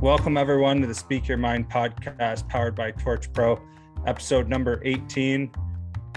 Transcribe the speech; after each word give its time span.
Welcome, 0.00 0.36
everyone, 0.36 0.80
to 0.82 0.86
the 0.86 0.94
Speak 0.94 1.26
Your 1.26 1.38
Mind 1.38 1.68
podcast 1.68 2.48
powered 2.48 2.76
by 2.76 2.92
Torch 2.92 3.32
Pro, 3.32 3.60
episode 4.06 4.48
number 4.48 4.80
18. 4.84 5.50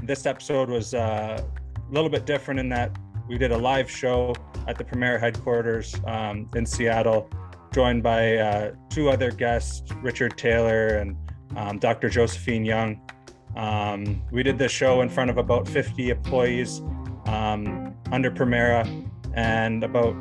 This 0.04 0.28
episode 0.28 0.70
was 0.70 0.94
uh, 0.94 1.44
a 1.44 1.91
little 1.91 2.09
bit 2.09 2.28
different 2.28 2.59
in 2.59 2.70
that 2.70 2.96
we 3.28 3.39
did 3.39 3.52
a 3.52 3.57
live 3.57 3.89
show 3.89 4.36
at 4.68 4.78
the 4.78 4.84
Premera 4.84 5.20
headquarters 5.20 5.96
um, 6.05 6.48
in 6.55 6.64
Seattle, 6.64 7.28
joined 7.73 8.04
by 8.04 8.38
uh, 8.38 8.75
two 8.91 9.09
other 9.09 9.32
guests, 9.32 9.91
Richard 10.04 10.38
Taylor 10.38 10.89
and 11.00 11.18
um, 11.55 11.79
Dr. 11.79 12.07
Josephine 12.07 12.63
Young. 12.63 13.02
Um, 13.55 14.21
we 14.32 14.43
did 14.43 14.59
this 14.59 14.71
show 14.71 15.02
in 15.02 15.09
front 15.09 15.32
of 15.32 15.39
about 15.39 15.68
50 15.68 16.11
employees 16.11 16.82
um, 17.25 17.95
under 18.11 18.29
Premera 18.29 18.86
and 19.34 19.84
about 19.84 20.13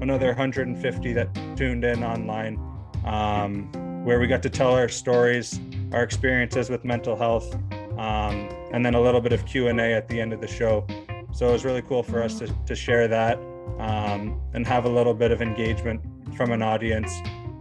another 0.00 0.26
150 0.26 1.12
that 1.12 1.32
tuned 1.56 1.84
in 1.84 2.02
online 2.02 2.73
um, 3.04 3.70
where 4.04 4.20
we 4.20 4.26
got 4.26 4.42
to 4.42 4.50
tell 4.50 4.74
our 4.74 4.88
stories, 4.88 5.60
our 5.92 6.02
experiences 6.02 6.70
with 6.70 6.84
mental 6.84 7.16
health, 7.16 7.54
um, 7.98 8.48
and 8.72 8.84
then 8.84 8.94
a 8.94 9.00
little 9.00 9.20
bit 9.20 9.32
of 9.32 9.46
Q&A 9.46 9.94
at 9.94 10.08
the 10.08 10.20
end 10.20 10.32
of 10.32 10.40
the 10.40 10.48
show. 10.48 10.86
So 11.32 11.48
it 11.48 11.52
was 11.52 11.64
really 11.64 11.82
cool 11.82 12.02
for 12.02 12.22
us 12.22 12.38
to, 12.38 12.54
to 12.66 12.74
share 12.74 13.08
that 13.08 13.38
um, 13.78 14.40
and 14.52 14.66
have 14.66 14.84
a 14.84 14.88
little 14.88 15.14
bit 15.14 15.30
of 15.30 15.42
engagement 15.42 16.00
from 16.36 16.52
an 16.52 16.62
audience 16.62 17.12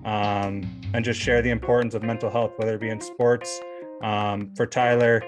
um, 0.06 0.64
and 0.94 1.04
just 1.04 1.20
share 1.20 1.42
the 1.42 1.50
importance 1.50 1.94
of 1.94 2.04
mental 2.04 2.30
health, 2.30 2.54
whether 2.58 2.76
it 2.76 2.82
be 2.82 2.90
in 2.90 3.00
sports. 3.00 3.62
Um, 4.02 4.54
for 4.56 4.66
Tyler, 4.66 5.24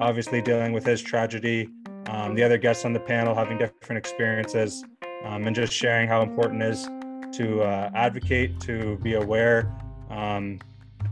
obviously 0.00 0.40
dealing 0.40 0.72
with 0.72 0.84
his 0.84 1.02
tragedy, 1.02 1.68
um, 2.06 2.34
the 2.34 2.42
other 2.42 2.58
guests 2.58 2.84
on 2.84 2.92
the 2.92 3.00
panel 3.00 3.34
having 3.34 3.58
different 3.58 3.98
experiences, 3.98 4.84
and 5.24 5.54
just 5.54 5.72
sharing 5.72 6.08
how 6.08 6.22
important 6.22 6.62
it 6.62 6.70
is 6.70 6.88
to 7.32 7.62
uh, 7.62 7.90
advocate, 7.94 8.60
to 8.60 8.96
be 8.98 9.14
aware, 9.14 9.72
um, 10.10 10.58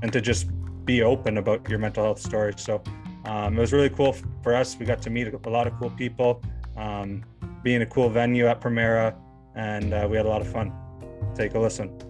and 0.03 0.13
to 0.13 0.21
just 0.21 0.49
be 0.85 1.03
open 1.03 1.39
about 1.39 1.69
your 1.69 1.79
mental 1.79 2.05
health 2.05 2.21
story. 2.21 2.55
So 2.57 2.83
um, 3.25 3.57
it 3.57 3.61
was 3.61 3.73
really 3.73 3.91
cool 3.91 4.17
for 4.43 4.55
us. 4.55 4.77
We 4.79 4.87
got 4.87 5.03
to 5.03 5.11
meet 5.11 5.29
a 5.29 5.51
lot 5.51 5.67
of 5.67 5.75
cool 5.79 5.91
people, 5.91 6.43
um, 6.77 7.25
being 7.63 7.83
a 7.83 7.87
cool 7.87 8.09
venue 8.09 8.47
at 8.47 8.61
Premera, 8.61 9.15
and 9.55 9.93
uh, 9.93 10.07
we 10.11 10.17
had 10.17 10.27
a 10.27 10.29
lot 10.29 10.41
of 10.41 10.49
fun. 10.49 10.73
Take 11.35 11.55
a 11.55 11.59
listen. 11.59 12.08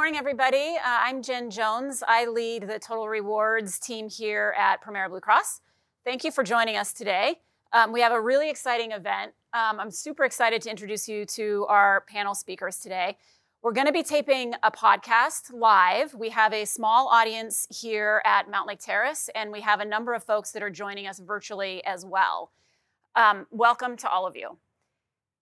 Morning, 0.00 0.16
everybody. 0.16 0.78
Uh, 0.78 0.80
I'm 0.82 1.20
Jen 1.20 1.50
Jones. 1.50 2.02
I 2.08 2.24
lead 2.24 2.66
the 2.66 2.78
Total 2.78 3.06
Rewards 3.06 3.78
team 3.78 4.08
here 4.08 4.54
at 4.56 4.82
Premera 4.82 5.10
Blue 5.10 5.20
Cross. 5.20 5.60
Thank 6.06 6.24
you 6.24 6.30
for 6.30 6.42
joining 6.42 6.78
us 6.78 6.94
today. 6.94 7.40
Um, 7.74 7.92
we 7.92 8.00
have 8.00 8.10
a 8.10 8.18
really 8.18 8.48
exciting 8.48 8.92
event. 8.92 9.32
Um, 9.52 9.78
I'm 9.78 9.90
super 9.90 10.24
excited 10.24 10.62
to 10.62 10.70
introduce 10.70 11.06
you 11.06 11.26
to 11.26 11.66
our 11.68 12.06
panel 12.08 12.34
speakers 12.34 12.78
today. 12.78 13.18
We're 13.60 13.74
going 13.74 13.88
to 13.88 13.92
be 13.92 14.02
taping 14.02 14.54
a 14.62 14.70
podcast 14.70 15.52
live. 15.52 16.14
We 16.14 16.30
have 16.30 16.54
a 16.54 16.64
small 16.64 17.08
audience 17.08 17.66
here 17.68 18.22
at 18.24 18.50
Mountlake 18.50 18.82
Terrace, 18.82 19.28
and 19.34 19.52
we 19.52 19.60
have 19.60 19.80
a 19.80 19.84
number 19.84 20.14
of 20.14 20.24
folks 20.24 20.50
that 20.52 20.62
are 20.62 20.70
joining 20.70 21.08
us 21.08 21.18
virtually 21.18 21.84
as 21.84 22.06
well. 22.06 22.52
Um, 23.16 23.46
welcome 23.50 23.98
to 23.98 24.08
all 24.08 24.26
of 24.26 24.34
you. 24.34 24.56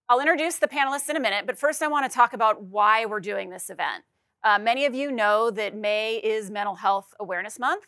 I'll 0.09 0.19
introduce 0.19 0.57
the 0.57 0.67
panelists 0.67 1.09
in 1.09 1.15
a 1.15 1.21
minute, 1.21 1.45
but 1.45 1.57
first 1.57 1.81
I 1.81 1.87
want 1.87 2.11
to 2.11 2.13
talk 2.13 2.33
about 2.33 2.61
why 2.61 3.05
we're 3.05 3.21
doing 3.21 3.51
this 3.51 3.69
event. 3.69 4.03
Uh, 4.43 4.57
many 4.57 4.85
of 4.85 4.93
you 4.93 5.11
know 5.11 5.51
that 5.51 5.75
May 5.75 6.15
is 6.17 6.49
Mental 6.49 6.75
Health 6.75 7.13
Awareness 7.19 7.59
Month, 7.59 7.87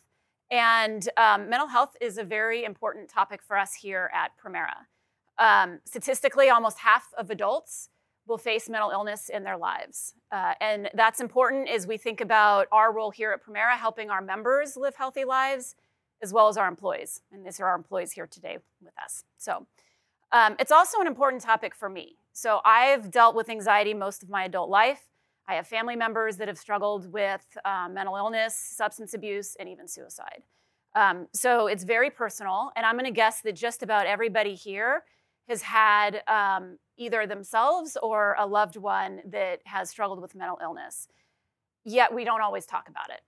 and 0.49 1.07
um, 1.15 1.49
mental 1.49 1.67
health 1.67 1.95
is 2.01 2.17
a 2.17 2.23
very 2.23 2.65
important 2.65 3.09
topic 3.09 3.41
for 3.41 3.57
us 3.57 3.73
here 3.73 4.11
at 4.13 4.31
Premera. 4.37 4.87
Um, 5.37 5.79
statistically, 5.85 6.49
almost 6.49 6.79
half 6.79 7.13
of 7.17 7.29
adults 7.29 7.89
will 8.27 8.37
face 8.37 8.69
mental 8.69 8.91
illness 8.91 9.29
in 9.29 9.43
their 9.43 9.57
lives. 9.57 10.13
Uh, 10.31 10.53
and 10.59 10.89
that's 10.93 11.21
important 11.21 11.69
as 11.69 11.87
we 11.87 11.97
think 11.97 12.19
about 12.21 12.67
our 12.71 12.93
role 12.93 13.11
here 13.11 13.31
at 13.31 13.43
Premera, 13.43 13.77
helping 13.77 14.09
our 14.09 14.21
members 14.21 14.75
live 14.75 14.95
healthy 14.95 15.23
lives, 15.23 15.75
as 16.21 16.33
well 16.33 16.49
as 16.49 16.57
our 16.57 16.67
employees. 16.67 17.21
And 17.31 17.45
these 17.45 17.59
are 17.59 17.67
our 17.67 17.75
employees 17.75 18.11
here 18.11 18.27
today 18.27 18.57
with 18.83 18.93
us. 19.03 19.23
So 19.37 19.67
um, 20.33 20.55
it's 20.59 20.71
also 20.71 20.99
an 20.99 21.07
important 21.07 21.41
topic 21.41 21.73
for 21.73 21.89
me. 21.89 22.15
So 22.33 22.59
I've 22.63 23.09
dealt 23.09 23.35
with 23.35 23.49
anxiety 23.49 23.93
most 23.93 24.21
of 24.21 24.29
my 24.29 24.43
adult 24.43 24.69
life. 24.69 25.07
I 25.51 25.55
have 25.55 25.67
family 25.67 25.97
members 25.97 26.37
that 26.37 26.47
have 26.47 26.57
struggled 26.57 27.11
with 27.11 27.45
um, 27.65 27.93
mental 27.93 28.15
illness, 28.15 28.55
substance 28.55 29.13
abuse, 29.13 29.57
and 29.59 29.67
even 29.67 29.85
suicide. 29.85 30.43
Um, 30.95 31.27
so 31.33 31.67
it's 31.67 31.83
very 31.83 32.09
personal, 32.09 32.71
and 32.77 32.85
I'm 32.85 32.95
going 32.95 33.03
to 33.03 33.11
guess 33.11 33.41
that 33.41 33.57
just 33.57 33.83
about 33.83 34.07
everybody 34.07 34.55
here 34.55 35.03
has 35.49 35.61
had 35.61 36.21
um, 36.29 36.77
either 36.95 37.27
themselves 37.27 37.97
or 38.01 38.37
a 38.39 38.47
loved 38.47 38.77
one 38.77 39.19
that 39.25 39.59
has 39.65 39.89
struggled 39.89 40.21
with 40.21 40.35
mental 40.35 40.57
illness. 40.63 41.09
Yet 41.83 42.15
we 42.15 42.23
don't 42.23 42.41
always 42.41 42.65
talk 42.65 42.87
about 42.87 43.09
it. 43.09 43.19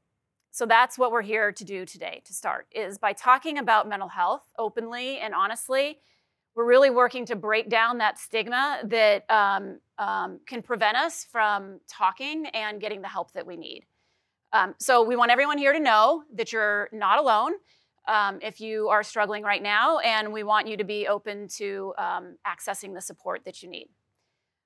So 0.52 0.66
that's 0.66 0.98
what 0.98 1.12
we're 1.12 1.24
here 1.24 1.52
to 1.52 1.66
do 1.66 1.86
today 1.86 2.22
to 2.24 2.34
start 2.34 2.68
is 2.72 2.98
by 2.98 3.12
talking 3.12 3.58
about 3.58 3.90
mental 3.90 4.08
health 4.08 4.46
openly 4.58 5.20
and 5.20 5.34
honestly 5.34 6.00
we're 6.56 6.66
really 6.66 6.90
working 6.90 7.26
to 7.26 7.36
break 7.36 7.70
down 7.70 7.98
that 7.98 8.20
stigma 8.20 8.80
that 8.86 9.30
um, 9.30 9.80
um, 9.98 10.40
can 10.46 10.62
prevent 10.62 10.96
us 10.96 11.26
from 11.32 11.80
talking 11.88 12.46
and 12.48 12.80
getting 12.80 13.02
the 13.02 13.08
help 13.08 13.32
that 13.34 13.46
we 13.46 13.58
need. 13.58 13.86
Um, 14.52 14.76
so 14.80 15.02
we 15.04 15.16
want 15.16 15.32
everyone 15.32 15.58
here 15.58 15.74
to 15.74 15.80
know 15.80 16.24
that 16.36 16.54
you're 16.54 16.90
not 16.92 17.18
alone 17.18 17.54
um, 18.08 18.40
if 18.42 18.62
you 18.62 18.90
are 18.90 19.02
struggling 19.02 19.44
right 19.44 19.64
now, 19.64 19.98
and 20.00 20.32
we 20.32 20.44
want 20.44 20.68
you 20.68 20.78
to 20.78 20.84
be 20.84 21.08
open 21.08 21.48
to 21.48 21.94
um, 21.98 22.36
accessing 22.46 22.94
the 22.94 23.02
support 23.02 23.46
that 23.46 23.64
you 23.64 23.70
need. 23.70 23.88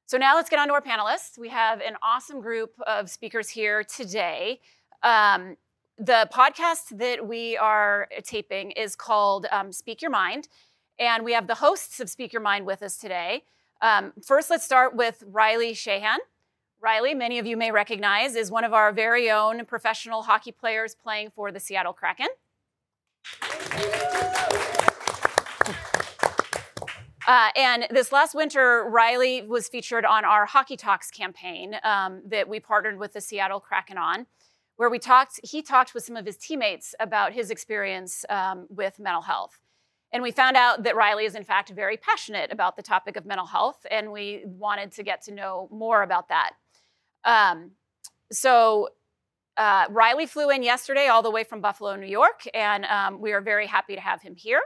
So 0.07 0.17
now 0.17 0.35
let's 0.35 0.49
get 0.49 0.59
on 0.59 0.67
to 0.67 0.73
our 0.73 0.81
panelists. 0.81 1.37
We 1.37 1.49
have 1.49 1.79
an 1.81 1.95
awesome 2.01 2.41
group 2.41 2.71
of 2.85 3.09
speakers 3.09 3.49
here 3.49 3.83
today. 3.83 4.59
Um, 5.03 5.55
the 5.97 6.29
podcast 6.33 6.97
that 6.97 7.25
we 7.25 7.57
are 7.57 8.07
taping 8.23 8.71
is 8.71 8.95
called 8.95 9.47
Speak 9.71 10.01
Your 10.01 10.11
Mind. 10.11 10.47
And 10.99 11.23
we 11.23 11.33
have 11.33 11.47
the 11.47 11.55
hosts 11.55 11.99
of 11.99 12.09
Speak 12.09 12.33
Your 12.33 12.41
Mind 12.41 12.65
with 12.65 12.81
us 12.81 12.97
today. 12.97 13.43
Um, 13.81 14.13
first, 14.25 14.49
let's 14.49 14.63
start 14.63 14.95
with 14.95 15.23
Riley 15.27 15.73
Sheahan. 15.73 16.17
Riley, 16.79 17.13
many 17.13 17.39
of 17.39 17.45
you 17.45 17.57
may 17.57 17.71
recognize, 17.71 18.35
is 18.35 18.51
one 18.51 18.63
of 18.63 18.73
our 18.73 18.91
very 18.91 19.29
own 19.29 19.65
professional 19.65 20.23
hockey 20.23 20.51
players 20.51 20.95
playing 20.95 21.31
for 21.35 21.51
the 21.51 21.59
Seattle 21.59 21.93
Kraken. 21.93 22.27
Uh, 27.27 27.49
and 27.57 27.87
this 27.91 28.11
last 28.11 28.33
winter, 28.33 28.85
Riley 28.89 29.41
was 29.41 29.67
featured 29.67 30.05
on 30.05 30.23
our 30.23 30.45
Hockey 30.45 30.77
Talks 30.77 31.11
campaign 31.11 31.75
um, 31.83 32.21
that 32.25 32.47
we 32.47 32.59
partnered 32.59 32.97
with 32.97 33.13
the 33.13 33.21
Seattle 33.21 33.59
Kraken 33.59 33.97
on, 33.97 34.27
where 34.77 34.89
we 34.89 34.97
talked. 34.97 35.39
He 35.43 35.61
talked 35.61 35.93
with 35.93 36.05
some 36.05 36.15
of 36.15 36.25
his 36.25 36.37
teammates 36.37 36.95
about 36.99 37.33
his 37.33 37.51
experience 37.51 38.23
um, 38.29 38.65
with 38.69 38.97
mental 38.97 39.23
health. 39.23 39.59
And 40.17 40.23
we 40.23 40.31
found 40.31 40.57
out 40.57 40.81
that 40.81 40.95
Riley 40.95 41.25
is, 41.25 41.35
in 41.35 41.43
fact, 41.43 41.69
very 41.69 41.95
passionate 41.95 42.51
about 42.51 42.75
the 42.75 42.81
topic 42.81 43.17
of 43.17 43.25
mental 43.27 43.45
health, 43.45 43.85
and 43.91 44.11
we 44.11 44.41
wanted 44.45 44.91
to 44.93 45.03
get 45.03 45.21
to 45.25 45.31
know 45.31 45.69
more 45.71 46.01
about 46.01 46.29
that. 46.29 46.53
Um, 47.23 47.73
so, 48.31 48.89
uh, 49.57 49.85
Riley 49.91 50.25
flew 50.25 50.49
in 50.49 50.63
yesterday 50.63 51.05
all 51.05 51.21
the 51.21 51.29
way 51.29 51.43
from 51.43 51.61
Buffalo, 51.61 51.95
New 51.95 52.07
York, 52.07 52.41
and 52.55 52.85
um, 52.85 53.21
we 53.21 53.31
are 53.31 53.41
very 53.41 53.67
happy 53.67 53.93
to 53.93 54.01
have 54.01 54.23
him 54.23 54.33
here. 54.35 54.61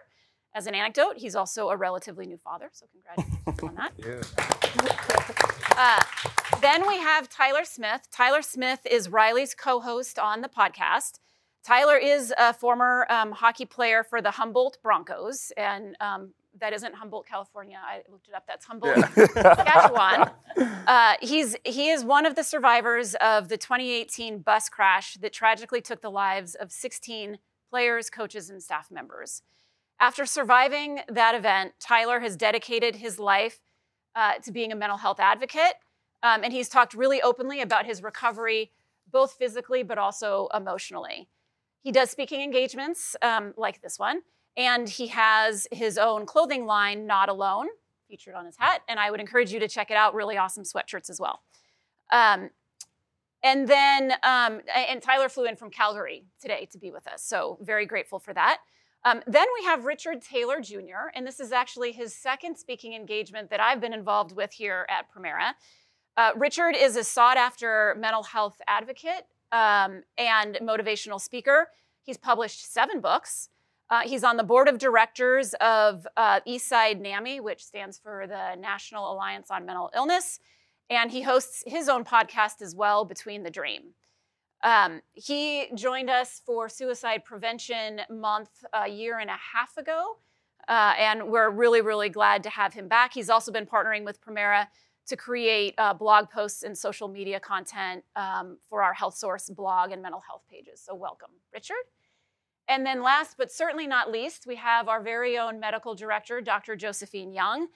As 0.55 0.67
an 0.67 0.73
anecdote, 0.73 1.15
he's 1.17 1.35
also 1.35 1.67
a 1.67 1.75
relatively 1.75 2.25
new 2.25 2.37
father, 2.37 2.69
so 2.71 2.85
congratulations 2.93 3.59
on 3.61 3.75
that. 3.75 3.91
Uh, 5.77 6.01
then 6.61 6.87
we 6.87 6.97
have 6.97 7.27
Tyler 7.27 7.65
Smith. 7.65 8.07
Tyler 8.11 8.41
Smith 8.41 8.85
is 8.89 9.09
Riley's 9.09 9.53
co 9.53 9.81
host 9.81 10.17
on 10.19 10.41
the 10.41 10.49
podcast. 10.49 11.19
Tyler 11.63 11.97
is 11.97 12.33
a 12.39 12.53
former 12.53 13.05
um, 13.09 13.31
hockey 13.31 13.65
player 13.65 14.03
for 14.03 14.21
the 14.21 14.31
Humboldt 14.31 14.79
Broncos, 14.81 15.51
and 15.57 15.95
um, 15.99 16.31
that 16.59 16.73
isn't 16.73 16.95
Humboldt, 16.95 17.27
California. 17.27 17.77
I 17.81 18.01
looked 18.09 18.27
it 18.27 18.33
up. 18.33 18.45
That's 18.47 18.65
Humboldt, 18.65 18.97
yeah. 18.97 19.25
Saskatchewan. 19.27 20.31
Uh, 20.87 21.13
he's 21.21 21.55
he 21.63 21.89
is 21.89 22.03
one 22.03 22.25
of 22.25 22.35
the 22.35 22.43
survivors 22.43 23.15
of 23.21 23.47
the 23.47 23.55
2018 23.55 24.39
bus 24.39 24.67
crash 24.67 25.13
that 25.15 25.31
tragically 25.31 25.79
took 25.79 26.01
the 26.01 26.09
lives 26.09 26.55
of 26.55 26.71
16 26.71 27.37
players, 27.69 28.09
coaches, 28.09 28.49
and 28.49 28.61
staff 28.61 28.91
members. 28.91 29.43
After 29.99 30.25
surviving 30.25 30.99
that 31.07 31.35
event, 31.35 31.73
Tyler 31.79 32.19
has 32.19 32.35
dedicated 32.35 32.95
his 32.97 33.19
life 33.19 33.61
uh, 34.15 34.33
to 34.43 34.51
being 34.51 34.71
a 34.71 34.75
mental 34.75 34.97
health 34.97 35.19
advocate, 35.19 35.75
um, 36.23 36.43
and 36.43 36.51
he's 36.51 36.67
talked 36.67 36.93
really 36.93 37.21
openly 37.21 37.61
about 37.61 37.85
his 37.85 38.03
recovery, 38.03 38.71
both 39.09 39.33
physically 39.33 39.83
but 39.83 39.97
also 39.97 40.49
emotionally. 40.53 41.29
He 41.81 41.91
does 41.91 42.11
speaking 42.11 42.41
engagements 42.41 43.15
um, 43.21 43.53
like 43.57 43.81
this 43.81 43.97
one, 43.97 44.21
and 44.55 44.87
he 44.87 45.07
has 45.07 45.67
his 45.71 45.97
own 45.97 46.25
clothing 46.25 46.65
line, 46.65 47.07
Not 47.07 47.29
Alone, 47.29 47.67
featured 48.07 48.35
on 48.35 48.45
his 48.45 48.57
hat. 48.57 48.81
And 48.87 48.99
I 48.99 49.09
would 49.09 49.19
encourage 49.19 49.51
you 49.51 49.59
to 49.59 49.67
check 49.67 49.89
it 49.89 49.97
out. 49.97 50.13
Really 50.13 50.37
awesome 50.37 50.63
sweatshirts 50.63 51.09
as 51.09 51.19
well. 51.19 51.41
Um, 52.11 52.51
and 53.43 53.67
then, 53.67 54.13
um, 54.23 54.61
and 54.75 55.01
Tyler 55.01 55.27
flew 55.27 55.45
in 55.45 55.55
from 55.55 55.71
Calgary 55.71 56.25
today 56.39 56.67
to 56.71 56.77
be 56.77 56.91
with 56.91 57.07
us. 57.07 57.23
So 57.23 57.57
very 57.61 57.87
grateful 57.87 58.19
for 58.19 58.33
that. 58.33 58.59
Um, 59.03 59.23
then 59.25 59.47
we 59.59 59.65
have 59.65 59.85
Richard 59.85 60.21
Taylor 60.21 60.61
Jr., 60.61 61.09
and 61.15 61.25
this 61.25 61.39
is 61.39 61.51
actually 61.51 61.91
his 61.91 62.13
second 62.13 62.55
speaking 62.55 62.93
engagement 62.93 63.49
that 63.49 63.59
I've 63.59 63.81
been 63.81 63.93
involved 63.93 64.35
with 64.35 64.51
here 64.51 64.85
at 64.89 65.07
Premera. 65.11 65.53
Uh, 66.17 66.31
Richard 66.35 66.75
is 66.75 66.95
a 66.95 67.03
sought 67.03 67.37
after 67.37 67.95
mental 67.97 68.21
health 68.21 68.61
advocate 68.67 69.25
um, 69.51 70.03
and 70.17 70.55
motivational 70.61 71.19
speaker. 71.19 71.69
He's 72.03 72.17
published 72.17 72.71
seven 72.71 73.01
books. 73.01 73.49
Uh, 73.89 74.01
he's 74.01 74.23
on 74.23 74.37
the 74.37 74.43
board 74.43 74.69
of 74.69 74.77
directors 74.77 75.53
of 75.55 76.07
uh, 76.15 76.39
Eastside 76.47 77.01
NAMI, 77.01 77.41
which 77.41 77.63
stands 77.63 77.99
for 77.99 78.25
the 78.25 78.55
National 78.55 79.11
Alliance 79.11 79.51
on 79.51 79.65
Mental 79.65 79.91
Illness. 79.93 80.39
And 80.89 81.11
he 81.11 81.21
hosts 81.21 81.63
his 81.67 81.89
own 81.89 82.05
podcast 82.05 82.61
as 82.61 82.75
well, 82.75 83.05
Between 83.05 83.43
the 83.43 83.51
Dream. 83.51 83.93
Um, 84.63 85.01
he 85.13 85.67
joined 85.75 86.09
us 86.09 86.41
for 86.45 86.69
Suicide 86.69 87.25
Prevention 87.25 88.01
Month 88.09 88.63
a 88.73 88.87
year 88.87 89.19
and 89.19 89.29
a 89.29 89.39
half 89.53 89.75
ago, 89.77 90.17
uh, 90.67 90.93
and 90.97 91.27
we're 91.27 91.49
really, 91.49 91.81
really 91.81 92.09
glad 92.09 92.43
to 92.43 92.49
have 92.49 92.73
him 92.73 92.87
back. 92.87 93.13
He's 93.13 93.29
also 93.29 93.51
been 93.51 93.65
partnering 93.65 94.05
with 94.05 94.21
Premera 94.21 94.67
to 95.11 95.17
create 95.17 95.75
uh, 95.77 95.93
blog 95.93 96.29
posts 96.29 96.63
and 96.63 96.75
social 96.75 97.09
media 97.09 97.37
content 97.37 98.01
um, 98.15 98.57
for 98.69 98.81
our 98.81 98.93
Health 98.93 99.13
Source 99.15 99.49
blog 99.49 99.91
and 99.91 100.01
mental 100.01 100.21
health 100.25 100.43
pages. 100.49 100.81
So, 100.85 100.95
welcome, 100.95 101.31
Richard. 101.53 101.83
And 102.69 102.85
then, 102.85 103.03
last 103.03 103.35
but 103.37 103.51
certainly 103.51 103.87
not 103.87 104.09
least, 104.09 104.47
we 104.47 104.55
have 104.55 104.87
our 104.87 105.03
very 105.03 105.37
own 105.37 105.59
medical 105.59 105.95
director, 105.95 106.39
Dr. 106.39 106.77
Josephine 106.77 107.33
Young. 107.33 107.67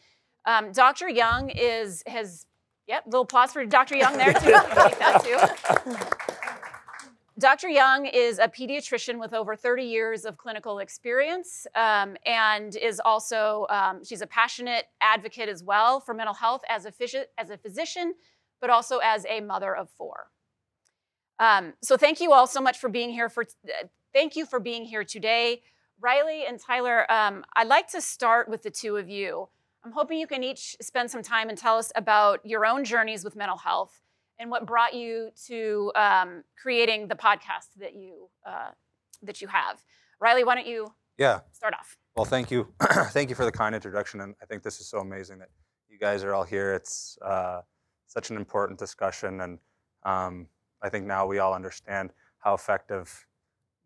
Um, 0.45 0.71
Dr. 0.71 1.09
Young 1.09 1.49
is 1.49 2.03
has 2.07 2.45
yep, 2.87 3.03
little 3.05 3.23
applause 3.23 3.51
for 3.51 3.65
Dr. 3.65 3.97
Young 3.97 4.17
there 4.17 4.31
too. 4.31 4.51
that 4.51 5.21
too. 5.21 6.15
Dr. 7.37 7.67
Young 7.67 8.05
is 8.05 8.39
a 8.39 8.47
pediatrician 8.47 9.19
with 9.19 9.33
over 9.33 9.57
30 9.57 9.83
years 9.83 10.23
of 10.23 10.37
clinical 10.37 10.79
experience 10.79 11.67
um, 11.75 12.15
and 12.25 12.77
is 12.77 13.01
also, 13.03 13.67
um, 13.69 14.01
she's 14.05 14.21
a 14.21 14.27
passionate 14.27 14.85
advocate 15.01 15.49
as 15.49 15.61
well 15.61 15.99
for 15.99 16.13
mental 16.13 16.33
health 16.33 16.61
as 16.69 16.85
a, 16.85 16.93
as 17.37 17.49
a 17.49 17.57
physician, 17.57 18.13
but 18.61 18.69
also 18.69 18.99
as 18.99 19.25
a 19.29 19.41
mother 19.41 19.75
of 19.75 19.89
four. 19.89 20.31
Um, 21.37 21.73
so 21.81 21.97
thank 21.97 22.21
you 22.21 22.31
all 22.31 22.47
so 22.47 22.61
much 22.61 22.77
for 22.77 22.87
being 22.87 23.09
here 23.09 23.27
for, 23.27 23.43
uh, 23.43 23.87
thank 24.13 24.37
you 24.37 24.45
for 24.45 24.61
being 24.61 24.85
here 24.85 25.03
today. 25.03 25.61
Riley 25.99 26.45
and 26.47 26.57
Tyler, 26.57 27.11
um, 27.11 27.43
I'd 27.53 27.67
like 27.67 27.89
to 27.89 27.99
start 27.99 28.47
with 28.47 28.63
the 28.63 28.71
two 28.71 28.95
of 28.95 29.09
you. 29.09 29.49
I'm 29.83 29.91
hoping 29.91 30.19
you 30.19 30.27
can 30.27 30.41
each 30.41 30.77
spend 30.79 31.11
some 31.11 31.21
time 31.21 31.49
and 31.49 31.57
tell 31.57 31.77
us 31.77 31.91
about 31.97 32.45
your 32.45 32.65
own 32.65 32.85
journeys 32.85 33.25
with 33.25 33.35
mental 33.35 33.57
health 33.57 33.99
and 34.39 34.49
what 34.49 34.65
brought 34.65 34.93
you 34.93 35.29
to 35.47 35.91
um, 35.95 36.43
creating 36.61 37.07
the 37.07 37.15
podcast 37.15 37.69
that 37.79 37.95
you 37.95 38.29
uh, 38.45 38.71
that 39.23 39.41
you 39.41 39.47
have. 39.47 39.83
Riley, 40.19 40.43
why 40.43 40.55
don't 40.55 40.67
you 40.67 40.87
yeah 41.17 41.41
start 41.51 41.73
off? 41.73 41.97
Well, 42.15 42.25
thank 42.25 42.49
you, 42.51 42.67
thank 43.09 43.29
you 43.29 43.35
for 43.35 43.45
the 43.45 43.51
kind 43.51 43.75
introduction, 43.75 44.21
and 44.21 44.35
I 44.41 44.45
think 44.45 44.63
this 44.63 44.79
is 44.79 44.87
so 44.87 44.99
amazing 44.99 45.39
that 45.39 45.49
you 45.89 45.97
guys 45.97 46.23
are 46.23 46.33
all 46.33 46.43
here. 46.43 46.73
It's 46.73 47.17
uh, 47.21 47.61
such 48.07 48.29
an 48.29 48.37
important 48.37 48.79
discussion, 48.79 49.41
and 49.41 49.59
um, 50.03 50.47
I 50.81 50.89
think 50.89 51.05
now 51.05 51.25
we 51.25 51.39
all 51.39 51.53
understand 51.53 52.11
how 52.39 52.53
effective 52.53 53.25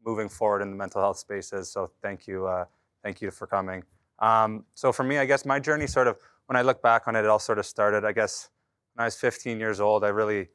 moving 0.05 0.29
forward 0.29 0.61
in 0.61 0.69
the 0.69 0.75
mental 0.75 1.01
health 1.01 1.17
space 1.17 1.53
is. 1.53 1.71
So 1.71 1.91
thank 2.01 2.27
you, 2.27 2.45
uh, 2.45 2.65
thank 3.03 3.21
you 3.21 3.31
for 3.31 3.47
coming. 3.47 3.83
Um, 4.19 4.65
so 4.73 4.91
for 4.91 5.03
me, 5.03 5.17
I 5.17 5.25
guess 5.25 5.45
my 5.45 5.59
journey 5.59 5.87
sort 5.87 6.07
of 6.07 6.17
when 6.47 6.55
I 6.55 6.61
look 6.61 6.81
back 6.81 7.07
on 7.07 7.15
it, 7.15 7.21
it 7.21 7.27
all 7.27 7.39
sort 7.39 7.59
of 7.59 7.65
started, 7.65 8.03
I 8.03 8.11
guess 8.11 8.49
when 8.99 9.05
I 9.05 9.07
was 9.07 9.15
15 9.15 9.61
years 9.61 9.79
old, 9.79 10.03
I 10.03 10.09
really 10.09 10.49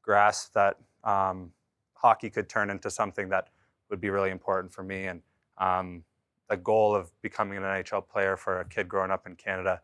grasped 0.00 0.54
that 0.54 0.76
um, 1.02 1.50
hockey 1.94 2.30
could 2.30 2.48
turn 2.48 2.70
into 2.70 2.88
something 2.88 3.28
that 3.30 3.48
would 3.90 4.00
be 4.00 4.10
really 4.10 4.30
important 4.30 4.72
for 4.72 4.84
me. 4.84 5.06
And 5.06 5.22
um, 5.58 6.04
the 6.48 6.56
goal 6.56 6.94
of 6.94 7.10
becoming 7.20 7.58
an 7.58 7.64
NHL 7.64 8.06
player 8.06 8.36
for 8.36 8.60
a 8.60 8.64
kid 8.64 8.88
growing 8.88 9.10
up 9.10 9.26
in 9.26 9.34
Canada 9.34 9.80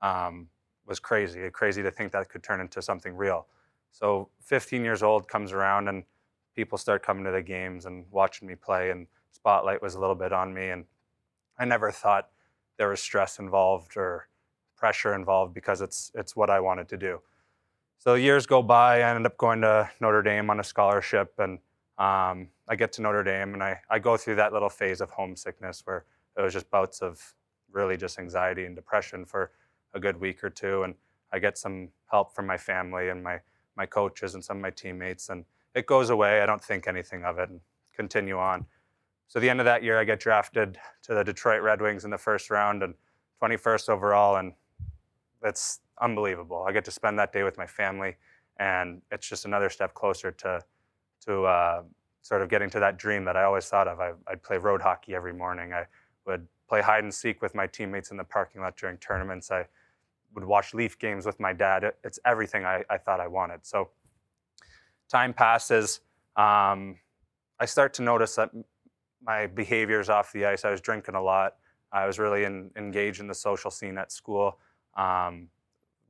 um, 0.00 0.46
was 0.86 1.00
crazy. 1.00 1.40
Crazy 1.50 1.82
to 1.82 1.90
think 1.90 2.12
that 2.12 2.28
could 2.28 2.44
turn 2.44 2.60
into 2.60 2.80
something 2.80 3.16
real. 3.16 3.48
So 3.90 4.28
15 4.42 4.84
years 4.84 5.02
old 5.02 5.26
comes 5.26 5.50
around 5.50 5.88
and 5.88 6.04
people 6.54 6.78
start 6.78 7.02
coming 7.02 7.24
to 7.24 7.32
the 7.32 7.42
games 7.42 7.84
and 7.84 8.04
watching 8.12 8.46
me 8.46 8.54
play 8.54 8.90
and 8.92 9.08
spotlight 9.32 9.82
was 9.82 9.96
a 9.96 9.98
little 9.98 10.14
bit 10.14 10.32
on 10.32 10.54
me 10.54 10.68
and 10.68 10.84
I 11.58 11.64
never 11.64 11.90
thought 11.90 12.28
there 12.78 12.90
was 12.90 13.00
stress 13.00 13.40
involved 13.40 13.96
or 13.96 14.28
pressure 14.76 15.16
involved 15.16 15.52
because 15.52 15.80
it's 15.80 16.12
it's 16.14 16.36
what 16.36 16.48
I 16.48 16.60
wanted 16.60 16.88
to 16.90 16.96
do. 16.96 17.20
So 18.00 18.14
years 18.14 18.46
go 18.46 18.62
by. 18.62 19.02
I 19.02 19.14
end 19.14 19.26
up 19.26 19.36
going 19.36 19.60
to 19.60 19.90
Notre 20.00 20.22
Dame 20.22 20.48
on 20.48 20.58
a 20.58 20.64
scholarship, 20.64 21.34
and 21.36 21.58
um, 21.98 22.48
I 22.66 22.74
get 22.74 22.92
to 22.92 23.02
Notre 23.02 23.22
Dame, 23.22 23.52
and 23.52 23.62
I, 23.62 23.78
I 23.90 23.98
go 23.98 24.16
through 24.16 24.36
that 24.36 24.54
little 24.54 24.70
phase 24.70 25.02
of 25.02 25.10
homesickness 25.10 25.82
where 25.84 26.06
it 26.38 26.40
was 26.40 26.54
just 26.54 26.70
bouts 26.70 27.02
of 27.02 27.34
really 27.70 27.98
just 27.98 28.18
anxiety 28.18 28.64
and 28.64 28.74
depression 28.74 29.26
for 29.26 29.50
a 29.92 30.00
good 30.00 30.18
week 30.18 30.42
or 30.42 30.48
two, 30.48 30.82
and 30.84 30.94
I 31.30 31.40
get 31.40 31.58
some 31.58 31.90
help 32.10 32.34
from 32.34 32.46
my 32.46 32.56
family 32.56 33.10
and 33.10 33.22
my 33.22 33.40
my 33.76 33.84
coaches 33.84 34.34
and 34.34 34.42
some 34.42 34.56
of 34.56 34.62
my 34.62 34.70
teammates, 34.70 35.28
and 35.28 35.44
it 35.74 35.84
goes 35.84 36.08
away. 36.08 36.40
I 36.40 36.46
don't 36.46 36.64
think 36.64 36.88
anything 36.88 37.22
of 37.24 37.38
it, 37.38 37.50
and 37.50 37.60
continue 37.94 38.38
on. 38.38 38.64
So 39.28 39.40
the 39.40 39.50
end 39.50 39.60
of 39.60 39.66
that 39.66 39.82
year, 39.82 40.00
I 40.00 40.04
get 40.04 40.20
drafted 40.20 40.78
to 41.02 41.12
the 41.12 41.22
Detroit 41.22 41.60
Red 41.60 41.82
Wings 41.82 42.06
in 42.06 42.10
the 42.10 42.16
first 42.16 42.48
round 42.48 42.82
and 42.82 42.94
21st 43.42 43.90
overall, 43.90 44.36
and 44.36 44.54
it's 45.42 45.80
unbelievable. 46.00 46.64
I 46.66 46.72
get 46.72 46.84
to 46.86 46.90
spend 46.90 47.18
that 47.18 47.32
day 47.32 47.42
with 47.42 47.58
my 47.58 47.66
family, 47.66 48.16
and 48.58 49.02
it's 49.10 49.28
just 49.28 49.44
another 49.44 49.70
step 49.70 49.94
closer 49.94 50.30
to 50.32 50.62
to 51.26 51.42
uh, 51.44 51.82
sort 52.22 52.42
of 52.42 52.48
getting 52.48 52.70
to 52.70 52.80
that 52.80 52.98
dream 52.98 53.24
that 53.24 53.36
I 53.36 53.44
always 53.44 53.66
thought 53.66 53.88
of. 53.88 54.00
I, 54.00 54.12
would 54.28 54.42
play 54.42 54.58
road 54.58 54.80
hockey 54.80 55.14
every 55.14 55.32
morning. 55.32 55.72
I 55.72 55.86
would 56.26 56.46
play 56.68 56.80
hide 56.80 57.04
and 57.04 57.12
seek 57.12 57.42
with 57.42 57.54
my 57.54 57.66
teammates 57.66 58.10
in 58.10 58.16
the 58.16 58.24
parking 58.24 58.60
lot 58.60 58.76
during 58.76 58.96
tournaments. 58.98 59.50
I 59.50 59.66
would 60.34 60.44
watch 60.44 60.72
Leaf 60.74 60.98
games 60.98 61.26
with 61.26 61.40
my 61.40 61.52
dad. 61.52 61.84
It, 61.84 61.98
it's 62.04 62.18
everything 62.24 62.64
I, 62.64 62.84
I, 62.88 62.98
thought 62.98 63.20
I 63.20 63.26
wanted. 63.26 63.66
So 63.66 63.90
time 65.08 65.34
passes. 65.34 66.00
Um, 66.36 66.96
I 67.58 67.66
start 67.66 67.92
to 67.94 68.02
notice 68.02 68.36
that 68.36 68.50
my 69.22 69.46
behaviors 69.46 70.08
off 70.08 70.32
the 70.32 70.46
ice. 70.46 70.64
I 70.64 70.70
was 70.70 70.80
drinking 70.80 71.14
a 71.14 71.22
lot. 71.22 71.56
I 71.92 72.06
was 72.06 72.18
really 72.18 72.44
in, 72.44 72.70
engaged 72.76 73.20
in 73.20 73.26
the 73.26 73.34
social 73.34 73.70
scene 73.70 73.98
at 73.98 74.12
school. 74.12 74.58
Um, 74.96 75.48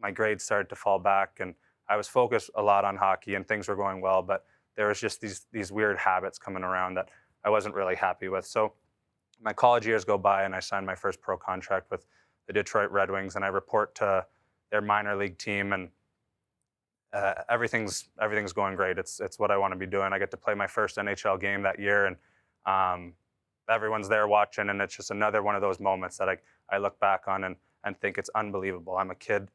my 0.00 0.10
grades 0.10 0.44
started 0.44 0.68
to 0.68 0.76
fall 0.76 0.98
back, 0.98 1.38
and 1.40 1.54
I 1.88 1.96
was 1.96 2.08
focused 2.08 2.50
a 2.54 2.62
lot 2.62 2.84
on 2.84 2.96
hockey, 2.96 3.34
and 3.34 3.46
things 3.46 3.68
were 3.68 3.76
going 3.76 4.00
well. 4.00 4.22
But 4.22 4.44
there 4.76 4.88
was 4.88 5.00
just 5.00 5.20
these 5.20 5.46
these 5.52 5.70
weird 5.72 5.98
habits 5.98 6.38
coming 6.38 6.62
around 6.62 6.94
that 6.94 7.08
I 7.44 7.50
wasn't 7.50 7.74
really 7.74 7.96
happy 7.96 8.28
with. 8.28 8.46
So 8.46 8.72
my 9.42 9.52
college 9.52 9.86
years 9.86 10.04
go 10.04 10.18
by, 10.18 10.44
and 10.44 10.54
I 10.54 10.60
signed 10.60 10.86
my 10.86 10.94
first 10.94 11.20
pro 11.20 11.36
contract 11.36 11.90
with 11.90 12.06
the 12.46 12.52
Detroit 12.52 12.90
Red 12.90 13.10
Wings, 13.10 13.36
and 13.36 13.44
I 13.44 13.48
report 13.48 13.94
to 13.96 14.26
their 14.70 14.80
minor 14.80 15.16
league 15.16 15.38
team, 15.38 15.72
and 15.72 15.88
uh, 17.12 17.34
everything's 17.48 18.08
everything's 18.20 18.52
going 18.52 18.76
great. 18.76 18.98
It's 18.98 19.20
it's 19.20 19.38
what 19.38 19.50
I 19.50 19.56
want 19.56 19.72
to 19.72 19.78
be 19.78 19.86
doing. 19.86 20.12
I 20.12 20.18
get 20.18 20.30
to 20.32 20.36
play 20.36 20.54
my 20.54 20.66
first 20.66 20.96
NHL 20.96 21.40
game 21.40 21.62
that 21.62 21.78
year, 21.78 22.06
and 22.06 22.16
um, 22.66 23.14
everyone's 23.68 24.08
there 24.08 24.28
watching, 24.28 24.68
and 24.68 24.80
it's 24.80 24.96
just 24.96 25.10
another 25.10 25.42
one 25.42 25.54
of 25.54 25.60
those 25.60 25.80
moments 25.80 26.18
that 26.18 26.28
I 26.28 26.36
I 26.70 26.78
look 26.78 26.98
back 27.00 27.22
on 27.26 27.44
and 27.44 27.56
and 27.84 27.98
think 28.00 28.18
it's 28.18 28.30
unbelievable. 28.34 28.96
I'm 28.96 29.10
a 29.10 29.14
kid 29.14 29.48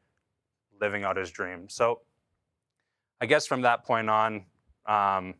living 0.81 1.03
out 1.03 1.17
his 1.17 1.31
dream. 1.31 1.69
So 1.69 2.01
I 3.21 3.25
guess 3.25 3.45
from 3.45 3.61
that 3.61 3.85
point 3.85 4.09
on, 4.09 4.45
um, 4.85 5.35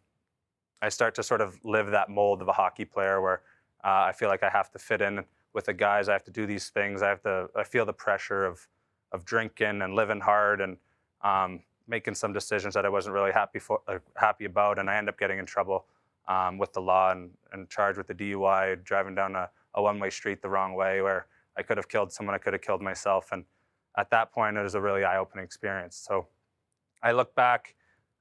I 0.82 0.90
start 0.90 1.16
to 1.16 1.24
sort 1.24 1.42
of 1.42 1.60
live 1.64 1.92
that 1.92 2.10
mold 2.10 2.42
of 2.42 2.48
a 2.48 2.54
hockey 2.54 2.86
player 2.86 3.22
where 3.22 3.42
uh, 3.84 4.06
I 4.08 4.12
feel 4.12 4.30
like 4.30 4.44
I 4.44 4.50
have 4.50 4.72
to 4.72 4.80
fit 4.80 5.02
in 5.02 5.24
with 5.54 5.66
the 5.66 5.74
guys. 5.74 6.10
I 6.10 6.14
have 6.14 6.24
to 6.26 6.32
do 6.32 6.46
these 6.46 6.70
things. 6.70 7.02
I 7.02 7.10
have 7.10 7.22
to. 7.24 7.50
I 7.56 7.64
feel 7.64 7.86
the 7.86 7.94
pressure 7.94 8.46
of 8.46 8.68
of 9.12 9.26
drinking 9.26 9.82
and 9.82 9.96
living 9.96 10.20
hard 10.20 10.62
and 10.62 10.78
um, 11.24 11.62
making 11.88 12.16
some 12.16 12.34
decisions 12.34 12.74
that 12.74 12.86
I 12.86 12.90
wasn't 12.90 13.14
really 13.14 13.32
happy 13.32 13.60
for, 13.60 13.82
uh, 13.88 14.00
happy 14.16 14.46
about, 14.46 14.80
and 14.80 14.90
I 14.90 14.98
end 14.98 15.10
up 15.10 15.18
getting 15.18 15.40
in 15.40 15.46
trouble 15.46 15.86
um, 16.28 16.58
with 16.58 16.74
the 16.74 16.82
law 16.82 17.12
and, 17.12 17.32
and 17.52 17.70
charged 17.70 17.98
with 17.98 18.08
the 18.08 18.16
DUI, 18.16 18.84
driving 18.84 19.16
down 19.16 19.36
a, 19.36 19.50
a 19.76 19.82
one-way 19.82 20.10
street 20.10 20.42
the 20.42 20.50
wrong 20.50 20.74
way, 20.74 21.02
where 21.02 21.28
I 21.58 21.62
could 21.62 21.78
have 21.78 21.88
killed 21.88 22.12
someone. 22.12 22.36
I 22.36 22.38
could 22.38 22.54
have 22.54 22.62
killed 22.62 22.82
myself, 22.82 23.30
and 23.32 23.46
at 23.98 24.10
that 24.12 24.32
point, 24.32 24.58
it 24.58 24.62
was 24.62 24.76
a 24.76 24.82
really 24.82 25.04
eye-opening 25.04 25.46
experience. 25.46 25.96
So 25.96 26.28
I 27.02 27.12
look 27.12 27.34
back, 27.36 27.76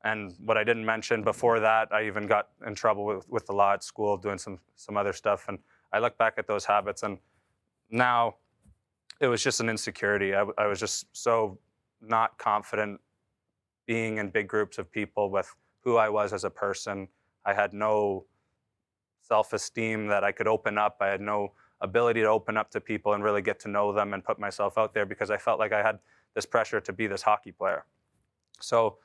and 0.05 0.35
what 0.45 0.57
I 0.57 0.65
didn't 0.65 0.85
mention 0.85 1.23
before 1.23 1.61
that, 1.61 1.93
I 1.93 2.07
even 2.07 2.27
got 2.27 2.49
in 2.67 2.75
trouble 2.75 3.05
with, 3.05 3.29
with 3.29 3.47
the 3.47 3.53
law 3.53 3.73
at 3.73 3.83
school, 3.83 4.17
doing 4.17 4.39
some 4.39 4.59
some 4.77 4.97
other 4.97 5.13
stuff. 5.13 5.47
And 5.49 5.59
I 5.93 5.99
look 5.99 6.19
back 6.19 6.35
at 6.37 6.47
those 6.47 6.65
habits, 6.65 7.03
and 7.03 7.19
now 7.91 8.37
it 9.21 9.29
was 9.29 9.43
just 9.43 9.61
an 9.61 9.69
insecurity. 9.69 10.35
I, 10.35 10.45
I 10.59 10.67
was 10.67 10.81
just 10.81 11.07
so 11.13 11.59
not 12.01 12.37
confident 12.39 13.01
being 13.87 14.19
in 14.19 14.31
big 14.31 14.49
groups 14.49 14.79
of 14.79 14.91
people 14.91 15.31
with 15.31 15.55
who 15.81 15.97
I 15.97 16.09
was 16.09 16.33
as 16.33 16.45
a 16.45 16.51
person. 16.51 17.09
I 17.45 17.55
had 17.55 17.73
no 17.73 18.27
self-esteem 19.23 20.07
that 20.09 20.25
I 20.25 20.33
could 20.33 20.49
open 20.49 20.77
up. 20.79 20.97
I 21.01 21.09
had 21.09 21.21
no 21.21 21.53
ability 21.81 22.21
to 22.21 22.29
open 22.29 22.57
up 22.57 22.71
to 22.71 22.81
people 22.81 23.13
and 23.13 23.23
really 23.23 23.43
get 23.43 23.61
to 23.61 23.69
know 23.69 23.93
them 23.93 24.15
and 24.15 24.25
put 24.25 24.39
myself 24.39 24.79
out 24.79 24.95
there 24.95 25.07
because 25.07 25.31
I 25.31 25.37
felt 25.37 25.59
like 25.59 25.73
I 25.73 25.83
had 25.83 25.99
this 26.35 26.47
pressure 26.47 26.81
to 26.81 26.93
be 26.93 27.07
this 27.07 27.23
hockey 27.23 27.53
player. 27.53 27.85
So 28.61 28.99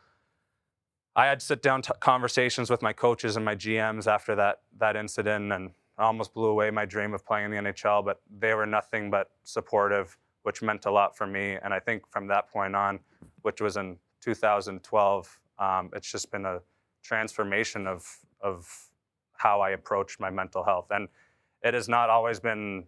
I 1.16 1.26
had 1.26 1.42
sit 1.42 1.62
down 1.62 1.82
conversations 2.00 2.70
with 2.70 2.82
my 2.82 2.94
coaches 2.94 3.36
and 3.36 3.44
my 3.44 3.56
GMs 3.56 4.08
after 4.08 4.36
that 4.36 4.62
that 4.78 4.96
incident, 4.96 5.52
and 5.52 5.72
I 5.98 6.04
almost 6.04 6.34
blew 6.34 6.48
away 6.48 6.72
my 6.72 6.86
dream 6.86 7.14
of 7.14 7.26
playing 7.26 7.52
in 7.52 7.66
the 7.66 7.72
NHL, 7.72 8.06
but 8.06 8.22
they 8.40 8.54
were 8.54 8.66
nothing 8.66 9.12
but 9.12 9.32
supportive, 9.44 10.18
which 10.44 10.62
meant 10.62 10.86
a 10.86 10.92
lot 10.92 11.18
for 11.18 11.28
me. 11.28 11.58
And 11.62 11.74
I 11.74 11.80
think 11.80 12.08
from 12.10 12.28
that 12.28 12.50
point 12.50 12.76
on, 12.76 13.00
which 13.42 13.60
was 13.60 13.76
in 13.76 13.98
2012, 14.22 15.40
um, 15.58 15.90
it's 15.94 16.10
just 16.10 16.32
been 16.32 16.46
a 16.46 16.60
transformation 17.04 17.88
of 17.88 18.08
of 18.42 18.90
how 19.34 19.62
I 19.62 19.72
approach 19.72 20.20
my 20.20 20.30
mental 20.30 20.64
health. 20.64 20.88
And 20.92 21.08
it 21.64 21.74
has 21.74 21.90
not 21.90 22.10
always 22.10 22.40
been 22.40 22.86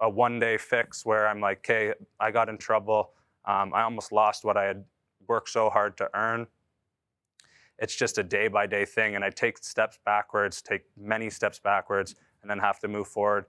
a 0.00 0.08
one 0.08 0.38
day 0.38 0.56
fix 0.56 1.04
where 1.04 1.28
I'm 1.28 1.40
like, 1.40 1.58
okay, 1.58 1.94
I 2.20 2.30
got 2.30 2.48
in 2.48 2.58
trouble. 2.58 3.12
Um, 3.44 3.72
I 3.74 3.82
almost 3.82 4.12
lost 4.12 4.44
what 4.44 4.56
I 4.56 4.64
had 4.64 4.84
worked 5.28 5.48
so 5.48 5.70
hard 5.70 5.96
to 5.98 6.08
earn. 6.14 6.46
It's 7.78 7.94
just 7.94 8.18
a 8.18 8.22
day 8.22 8.48
by 8.48 8.66
day 8.66 8.84
thing. 8.84 9.14
And 9.16 9.24
I 9.24 9.30
take 9.30 9.58
steps 9.58 9.98
backwards, 10.04 10.62
take 10.62 10.82
many 10.96 11.30
steps 11.30 11.58
backwards, 11.58 12.14
and 12.42 12.50
then 12.50 12.58
have 12.58 12.78
to 12.80 12.88
move 12.88 13.08
forward. 13.08 13.46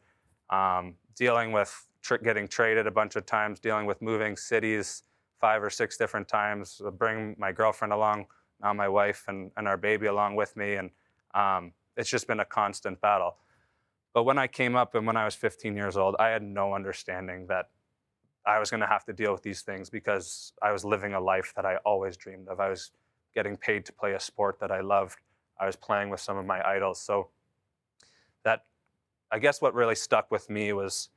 Um, 0.49 0.95
dealing 1.15 1.51
with 1.51 1.87
tr- 2.01 2.17
getting 2.17 2.47
traded 2.47 2.87
a 2.87 2.91
bunch 2.91 3.15
of 3.15 3.25
times, 3.25 3.59
dealing 3.59 3.85
with 3.85 4.01
moving 4.01 4.35
cities 4.35 5.03
five 5.39 5.61
or 5.61 5.69
six 5.69 5.97
different 5.97 6.27
times, 6.27 6.81
bring 6.97 7.35
my 7.37 7.51
girlfriend 7.51 7.93
along, 7.93 8.25
now 8.61 8.73
my 8.73 8.87
wife 8.87 9.25
and, 9.27 9.51
and 9.57 9.67
our 9.67 9.77
baby 9.77 10.07
along 10.07 10.35
with 10.35 10.55
me. 10.55 10.75
And 10.75 10.89
um, 11.33 11.73
it's 11.97 12.09
just 12.09 12.27
been 12.27 12.39
a 12.39 12.45
constant 12.45 12.99
battle. 13.01 13.35
But 14.15 14.23
when 14.23 14.37
I 14.37 14.47
came 14.47 14.77
up 14.77 14.95
and 14.95 15.05
when 15.05 15.17
I 15.17 15.25
was 15.25 15.35
15 15.35 15.75
years 15.75 15.97
old, 15.97 16.15
I 16.17 16.29
had 16.29 16.41
no 16.41 16.73
understanding 16.73 17.47
that 17.47 17.65
I 18.45 18.59
was 18.59 18.69
going 18.69 18.79
to 18.79 18.87
have 18.87 19.03
to 19.05 19.13
deal 19.13 19.33
with 19.33 19.43
these 19.43 19.61
things 19.61 19.89
because 19.89 20.53
I 20.61 20.71
was 20.71 20.85
living 20.85 21.13
a 21.13 21.19
life 21.19 21.51
that 21.57 21.65
I 21.65 21.75
always 21.85 22.15
dreamed 22.15 22.47
of. 22.47 22.61
I 22.61 22.69
was 22.69 22.91
getting 23.33 23.57
paid 23.57 23.85
to 23.87 23.91
play 23.91 24.13
a 24.13 24.19
sport 24.19 24.57
that 24.61 24.71
I 24.71 24.79
loved. 24.79 25.17
I 25.59 25.65
was 25.65 25.75
playing 25.75 26.11
with 26.11 26.21
some 26.21 26.37
of 26.37 26.45
my 26.45 26.65
idols. 26.65 27.01
So 27.01 27.27
that 28.45 28.63
I 29.33 29.39
guess 29.39 29.61
what 29.61 29.73
really 29.73 29.95
stuck 29.95 30.31
with 30.31 30.49
me 30.49 30.71
was 30.71 31.09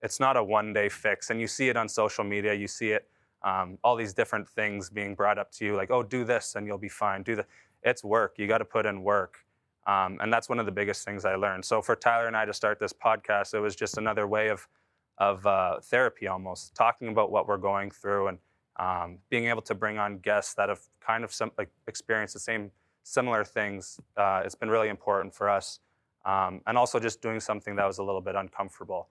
it's 0.00 0.18
not 0.18 0.38
a 0.38 0.42
one 0.42 0.72
day 0.72 0.88
fix. 0.88 1.28
And 1.28 1.38
you 1.38 1.46
see 1.46 1.68
it 1.68 1.76
on 1.76 1.90
social 1.90 2.24
media, 2.24 2.54
you 2.54 2.68
see 2.68 2.92
it, 2.92 3.06
um, 3.42 3.76
all 3.84 3.96
these 3.96 4.14
different 4.14 4.48
things 4.48 4.88
being 4.88 5.14
brought 5.14 5.38
up 5.38 5.52
to 5.52 5.66
you, 5.66 5.76
like, 5.76 5.90
oh, 5.90 6.02
do 6.02 6.24
this 6.24 6.54
and 6.54 6.66
you'll 6.66 6.78
be 6.78 6.88
fine. 6.88 7.22
Do 7.22 7.36
that. 7.36 7.46
It's 7.82 8.02
work. 8.02 8.36
You 8.38 8.46
got 8.46 8.58
to 8.58 8.64
put 8.64 8.86
in 8.86 9.02
work. 9.02 9.44
Um, 9.88 10.18
and 10.20 10.30
that's 10.30 10.50
one 10.50 10.58
of 10.60 10.66
the 10.66 10.72
biggest 10.72 11.04
things 11.04 11.24
I 11.24 11.34
learned. 11.34 11.64
So 11.64 11.80
for 11.80 11.96
Tyler 11.96 12.26
and 12.26 12.36
I 12.36 12.44
to 12.44 12.52
start 12.52 12.78
this 12.78 12.92
podcast, 12.92 13.54
it 13.54 13.60
was 13.60 13.74
just 13.74 13.96
another 13.96 14.26
way 14.26 14.48
of 14.48 14.68
of 15.16 15.44
uh, 15.46 15.80
therapy 15.80 16.28
almost, 16.28 16.76
talking 16.76 17.08
about 17.08 17.32
what 17.32 17.48
we're 17.48 17.56
going 17.56 17.90
through 17.90 18.28
and 18.28 18.38
um, 18.78 19.18
being 19.30 19.46
able 19.46 19.62
to 19.62 19.74
bring 19.74 19.98
on 19.98 20.18
guests 20.18 20.54
that 20.54 20.68
have 20.68 20.78
kind 21.00 21.24
of 21.24 21.32
some, 21.32 21.50
like 21.58 21.70
experienced 21.88 22.34
the 22.34 22.40
same 22.40 22.70
similar 23.02 23.44
things. 23.44 23.98
Uh, 24.16 24.42
it's 24.44 24.54
been 24.54 24.70
really 24.70 24.88
important 24.88 25.34
for 25.34 25.48
us, 25.48 25.80
um, 26.24 26.60
and 26.68 26.78
also 26.78 27.00
just 27.00 27.20
doing 27.20 27.40
something 27.40 27.74
that 27.74 27.84
was 27.84 27.98
a 27.98 28.02
little 28.02 28.20
bit 28.20 28.36
uncomfortable. 28.36 29.08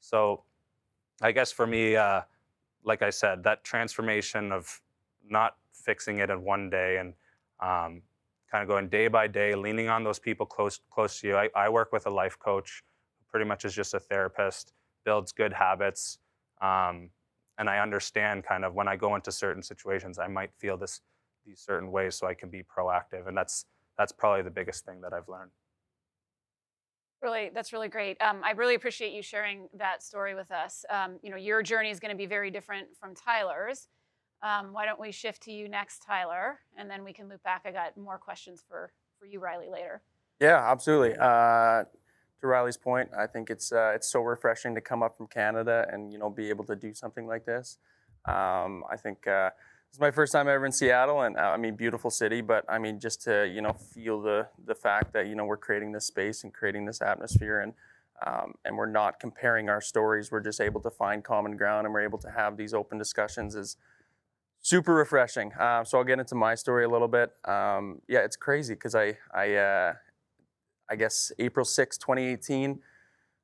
So, 0.00 0.42
I 1.22 1.32
guess 1.32 1.50
for 1.50 1.66
me, 1.66 1.96
uh, 1.96 2.20
like 2.84 3.00
I 3.00 3.08
said, 3.08 3.42
that 3.44 3.64
transformation 3.64 4.52
of 4.52 4.82
not 5.26 5.56
fixing 5.72 6.18
it 6.18 6.28
in 6.28 6.42
one 6.42 6.68
day 6.68 6.98
and 6.98 7.14
um, 7.60 8.02
kind 8.50 8.62
of 8.62 8.68
going 8.68 8.88
day 8.88 9.08
by 9.08 9.26
day, 9.26 9.54
leaning 9.54 9.88
on 9.88 10.04
those 10.04 10.18
people 10.18 10.46
close 10.46 10.80
close 10.90 11.20
to 11.20 11.28
you. 11.28 11.36
I, 11.36 11.48
I 11.54 11.68
work 11.68 11.92
with 11.92 12.06
a 12.06 12.10
life 12.10 12.38
coach, 12.38 12.82
who 13.18 13.24
pretty 13.30 13.46
much 13.46 13.64
is 13.64 13.74
just 13.74 13.94
a 13.94 14.00
therapist, 14.00 14.72
builds 15.04 15.32
good 15.32 15.52
habits, 15.52 16.18
um, 16.60 17.10
and 17.58 17.68
I 17.68 17.78
understand 17.78 18.44
kind 18.44 18.64
of 18.64 18.74
when 18.74 18.88
I 18.88 18.96
go 18.96 19.14
into 19.14 19.32
certain 19.32 19.62
situations, 19.62 20.18
I 20.18 20.28
might 20.28 20.50
feel 20.58 20.76
this 20.76 21.00
these 21.44 21.60
certain 21.60 21.90
ways, 21.90 22.16
so 22.16 22.26
I 22.26 22.34
can 22.34 22.50
be 22.50 22.62
proactive, 22.62 23.28
and 23.28 23.36
that's 23.36 23.66
that's 23.98 24.12
probably 24.12 24.42
the 24.42 24.50
biggest 24.50 24.84
thing 24.84 25.00
that 25.00 25.12
I've 25.12 25.28
learned. 25.28 25.50
Really, 27.22 27.50
that's 27.54 27.72
really 27.72 27.88
great. 27.88 28.20
Um, 28.20 28.42
I 28.44 28.50
really 28.50 28.74
appreciate 28.74 29.12
you 29.12 29.22
sharing 29.22 29.68
that 29.74 30.02
story 30.02 30.34
with 30.34 30.50
us. 30.50 30.84
Um, 30.90 31.18
you 31.22 31.30
know, 31.30 31.36
your 31.36 31.62
journey 31.62 31.90
is 31.90 31.98
going 31.98 32.10
to 32.10 32.16
be 32.16 32.26
very 32.26 32.50
different 32.50 32.88
from 33.00 33.14
Tyler's. 33.14 33.88
Um, 34.42 34.72
why 34.72 34.84
don't 34.84 35.00
we 35.00 35.12
shift 35.12 35.42
to 35.44 35.52
you 35.52 35.68
next, 35.68 36.02
Tyler, 36.06 36.60
and 36.76 36.90
then 36.90 37.04
we 37.04 37.12
can 37.12 37.28
loop 37.28 37.42
back. 37.42 37.62
I 37.64 37.72
got 37.72 37.96
more 37.96 38.18
questions 38.18 38.62
for 38.68 38.92
for 39.18 39.26
you, 39.26 39.40
Riley, 39.40 39.68
later. 39.70 40.02
Yeah, 40.40 40.70
absolutely. 40.70 41.16
Uh, 41.18 41.84
to 42.40 42.46
Riley's 42.46 42.76
point, 42.76 43.10
I 43.16 43.26
think 43.26 43.48
it's 43.48 43.72
uh, 43.72 43.92
it's 43.94 44.10
so 44.10 44.20
refreshing 44.20 44.74
to 44.74 44.80
come 44.80 45.02
up 45.02 45.16
from 45.16 45.26
Canada 45.26 45.86
and 45.90 46.12
you 46.12 46.18
know 46.18 46.30
be 46.30 46.48
able 46.50 46.64
to 46.64 46.76
do 46.76 46.92
something 46.92 47.26
like 47.26 47.46
this. 47.46 47.78
Um, 48.26 48.84
I 48.90 48.96
think 48.96 49.26
uh, 49.26 49.50
it's 49.88 50.00
my 50.00 50.10
first 50.10 50.32
time 50.32 50.48
ever 50.48 50.66
in 50.66 50.72
Seattle, 50.72 51.22
and 51.22 51.36
uh, 51.36 51.40
I 51.40 51.56
mean 51.56 51.74
beautiful 51.74 52.10
city, 52.10 52.42
but 52.42 52.64
I 52.68 52.78
mean 52.78 53.00
just 53.00 53.22
to 53.22 53.48
you 53.48 53.62
know 53.62 53.72
feel 53.72 54.20
the 54.20 54.48
the 54.66 54.74
fact 54.74 55.14
that 55.14 55.26
you 55.26 55.34
know 55.34 55.44
we're 55.46 55.56
creating 55.56 55.92
this 55.92 56.06
space 56.06 56.44
and 56.44 56.52
creating 56.52 56.86
this 56.86 57.02
atmosphere 57.02 57.60
and. 57.60 57.72
Um, 58.26 58.54
and 58.64 58.78
we're 58.78 58.86
not 58.86 59.20
comparing 59.20 59.68
our 59.68 59.82
stories. 59.82 60.32
We're 60.32 60.40
just 60.40 60.58
able 60.58 60.80
to 60.80 60.88
find 60.88 61.22
common 61.22 61.54
ground, 61.58 61.84
and 61.84 61.92
we're 61.92 62.00
able 62.00 62.16
to 62.20 62.30
have 62.30 62.56
these 62.56 62.72
open 62.72 62.96
discussions. 62.96 63.54
Is 63.54 63.76
super 64.66 64.94
refreshing. 64.94 65.52
Uh, 65.52 65.84
so 65.84 65.96
I'll 65.96 66.04
get 66.04 66.18
into 66.18 66.34
my 66.34 66.56
story 66.56 66.84
a 66.84 66.88
little 66.88 67.06
bit. 67.06 67.30
Um, 67.44 68.00
yeah, 68.08 68.24
it's 68.24 68.34
crazy 68.34 68.74
because 68.74 68.96
I, 68.96 69.16
I, 69.32 69.54
uh, 69.54 69.92
I 70.90 70.96
guess 70.96 71.30
April 71.38 71.64
6, 71.64 71.96
2018 71.98 72.80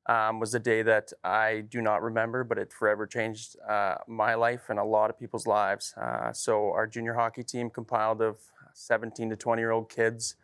um, 0.09 0.41
was 0.41 0.51
the 0.51 0.59
day 0.59 0.81
that 0.81 1.13
I 1.23 1.63
do 1.69 1.81
not 1.81 2.01
remember, 2.01 2.43
but 2.43 2.57
it 2.57 2.73
forever 2.73 3.07
changed 3.07 3.55
uh, 3.69 3.95
my 4.05 4.35
life 4.35 4.63
and 4.67 4.77
a 4.77 4.83
lot 4.83 5.09
of 5.09 5.17
people's 5.17 5.47
lives. 5.47 5.93
Uh, 5.95 6.33
so 6.33 6.71
our 6.73 6.85
junior 6.85 7.13
hockey 7.13 7.43
team 7.43 7.69
compiled 7.69 8.21
of 8.21 8.39
17 8.73 9.29
to 9.29 9.37
20 9.37 9.61
year 9.61 9.71
old 9.71 9.89
kids. 9.89 10.35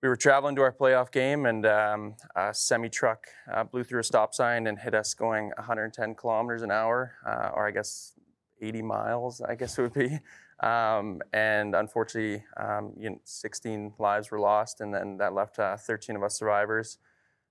We 0.00 0.08
were 0.08 0.14
traveling 0.14 0.54
to 0.54 0.62
our 0.62 0.72
playoff 0.72 1.10
game, 1.10 1.44
and 1.44 1.66
um, 1.66 2.14
a 2.36 2.54
semi 2.54 2.88
truck 2.88 3.26
uh, 3.52 3.64
blew 3.64 3.82
through 3.82 3.98
a 3.98 4.04
stop 4.04 4.32
sign 4.32 4.68
and 4.68 4.78
hit 4.78 4.94
us 4.94 5.12
going 5.12 5.46
110 5.56 6.14
kilometers 6.14 6.62
an 6.62 6.70
hour, 6.70 7.14
uh, 7.26 7.50
or 7.52 7.66
I 7.66 7.72
guess 7.72 8.12
80 8.60 8.82
miles, 8.82 9.40
I 9.40 9.54
guess 9.54 9.78
it 9.78 9.82
would 9.82 9.94
be. 9.94 10.18
Um, 10.60 11.20
and 11.32 11.74
unfortunately, 11.74 12.44
um, 12.56 12.92
you 12.98 13.10
know, 13.10 13.20
16 13.24 13.94
lives 13.98 14.30
were 14.30 14.40
lost, 14.40 14.80
and 14.80 14.92
then 14.92 15.18
that 15.18 15.32
left 15.32 15.58
uh, 15.58 15.76
13 15.76 16.16
of 16.16 16.22
us 16.22 16.38
survivors. 16.38 16.98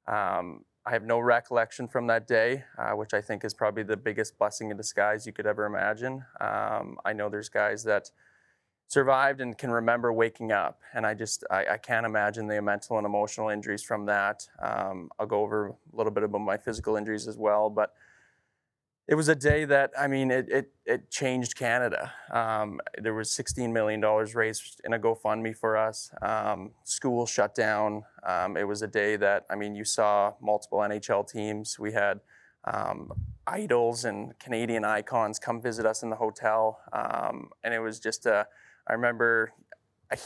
Um, 0.07 0.65
I 0.85 0.91
have 0.91 1.03
no 1.03 1.19
recollection 1.19 1.87
from 1.87 2.07
that 2.07 2.27
day, 2.27 2.63
uh, 2.77 2.91
which 2.91 3.13
I 3.13 3.21
think 3.21 3.43
is 3.43 3.53
probably 3.53 3.83
the 3.83 3.97
biggest 3.97 4.37
blessing 4.37 4.71
in 4.71 4.77
disguise 4.77 5.25
you 5.25 5.33
could 5.33 5.45
ever 5.45 5.65
imagine. 5.65 6.23
Um, 6.39 6.97
I 7.03 7.11
know 7.11 7.27
there's 7.27 7.49
guys 7.49 7.83
that 7.83 8.09
survived 8.87 9.41
and 9.41 9.57
can 9.57 9.69
remember 9.69 10.13
waking 10.13 10.53
up, 10.53 10.79
and 10.93 11.05
I 11.05 11.13
just 11.13 11.43
I, 11.51 11.65
I 11.71 11.77
can't 11.77 12.05
imagine 12.05 12.47
the 12.47 12.61
mental 12.61 12.97
and 12.97 13.05
emotional 13.05 13.49
injuries 13.49 13.83
from 13.83 14.05
that. 14.05 14.47
Um, 14.61 15.09
I'll 15.19 15.25
go 15.25 15.41
over 15.41 15.67
a 15.67 15.95
little 15.95 16.11
bit 16.11 16.23
about 16.23 16.39
my 16.39 16.57
physical 16.57 16.95
injuries 16.95 17.27
as 17.27 17.37
well, 17.37 17.69
but 17.69 17.93
it 19.07 19.15
was 19.15 19.29
a 19.29 19.35
day 19.35 19.63
that 19.65 19.91
I 19.97 20.07
mean 20.07 20.31
it 20.31 20.49
it, 20.49 20.71
it 20.85 21.09
changed 21.09 21.55
Canada. 21.55 22.11
Um, 22.31 22.81
there 23.01 23.13
was 23.13 23.31
16 23.31 23.71
million 23.71 24.01
dollars 24.01 24.35
raised 24.35 24.81
in 24.83 24.93
a 24.93 24.99
GoFundMe 24.99 25.55
for 25.55 25.77
us. 25.77 26.11
Um, 26.21 26.71
school 26.83 27.25
shut 27.25 27.55
down. 27.55 28.03
Um, 28.25 28.57
it 28.57 28.67
was 28.67 28.81
a 28.81 28.87
day 28.87 29.15
that 29.15 29.45
I 29.49 29.55
mean 29.55 29.75
you 29.75 29.85
saw 29.85 30.33
multiple 30.41 30.79
NHL 30.79 31.29
teams. 31.29 31.79
We 31.79 31.93
had 31.93 32.19
um, 32.65 33.11
idols 33.45 34.03
and 34.03 34.37
Canadian 34.39 34.83
icons 34.83 35.39
come 35.39 35.61
visit 35.61 35.85
us 35.85 36.03
in 36.03 36.09
the 36.09 36.17
hotel, 36.17 36.79
um, 36.91 37.49
and 37.63 37.73
it 37.73 37.79
was 37.79 37.99
just 37.99 38.25
a. 38.25 38.45
I 38.89 38.93
remember 38.93 39.53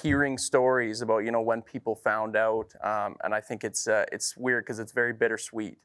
hearing 0.02 0.38
stories 0.38 1.02
about 1.02 1.20
you 1.20 1.32
know 1.32 1.42
when 1.42 1.62
people 1.62 1.96
found 1.96 2.36
out, 2.36 2.74
um, 2.84 3.16
and 3.24 3.36
I 3.36 3.42
think 3.42 3.64
it's 3.64 3.88
uh, 3.88 4.06
it's 4.12 4.36
weird 4.36 4.66
because 4.66 4.80
it's 4.80 4.92
very 4.92 5.14
bittersweet 5.14 5.78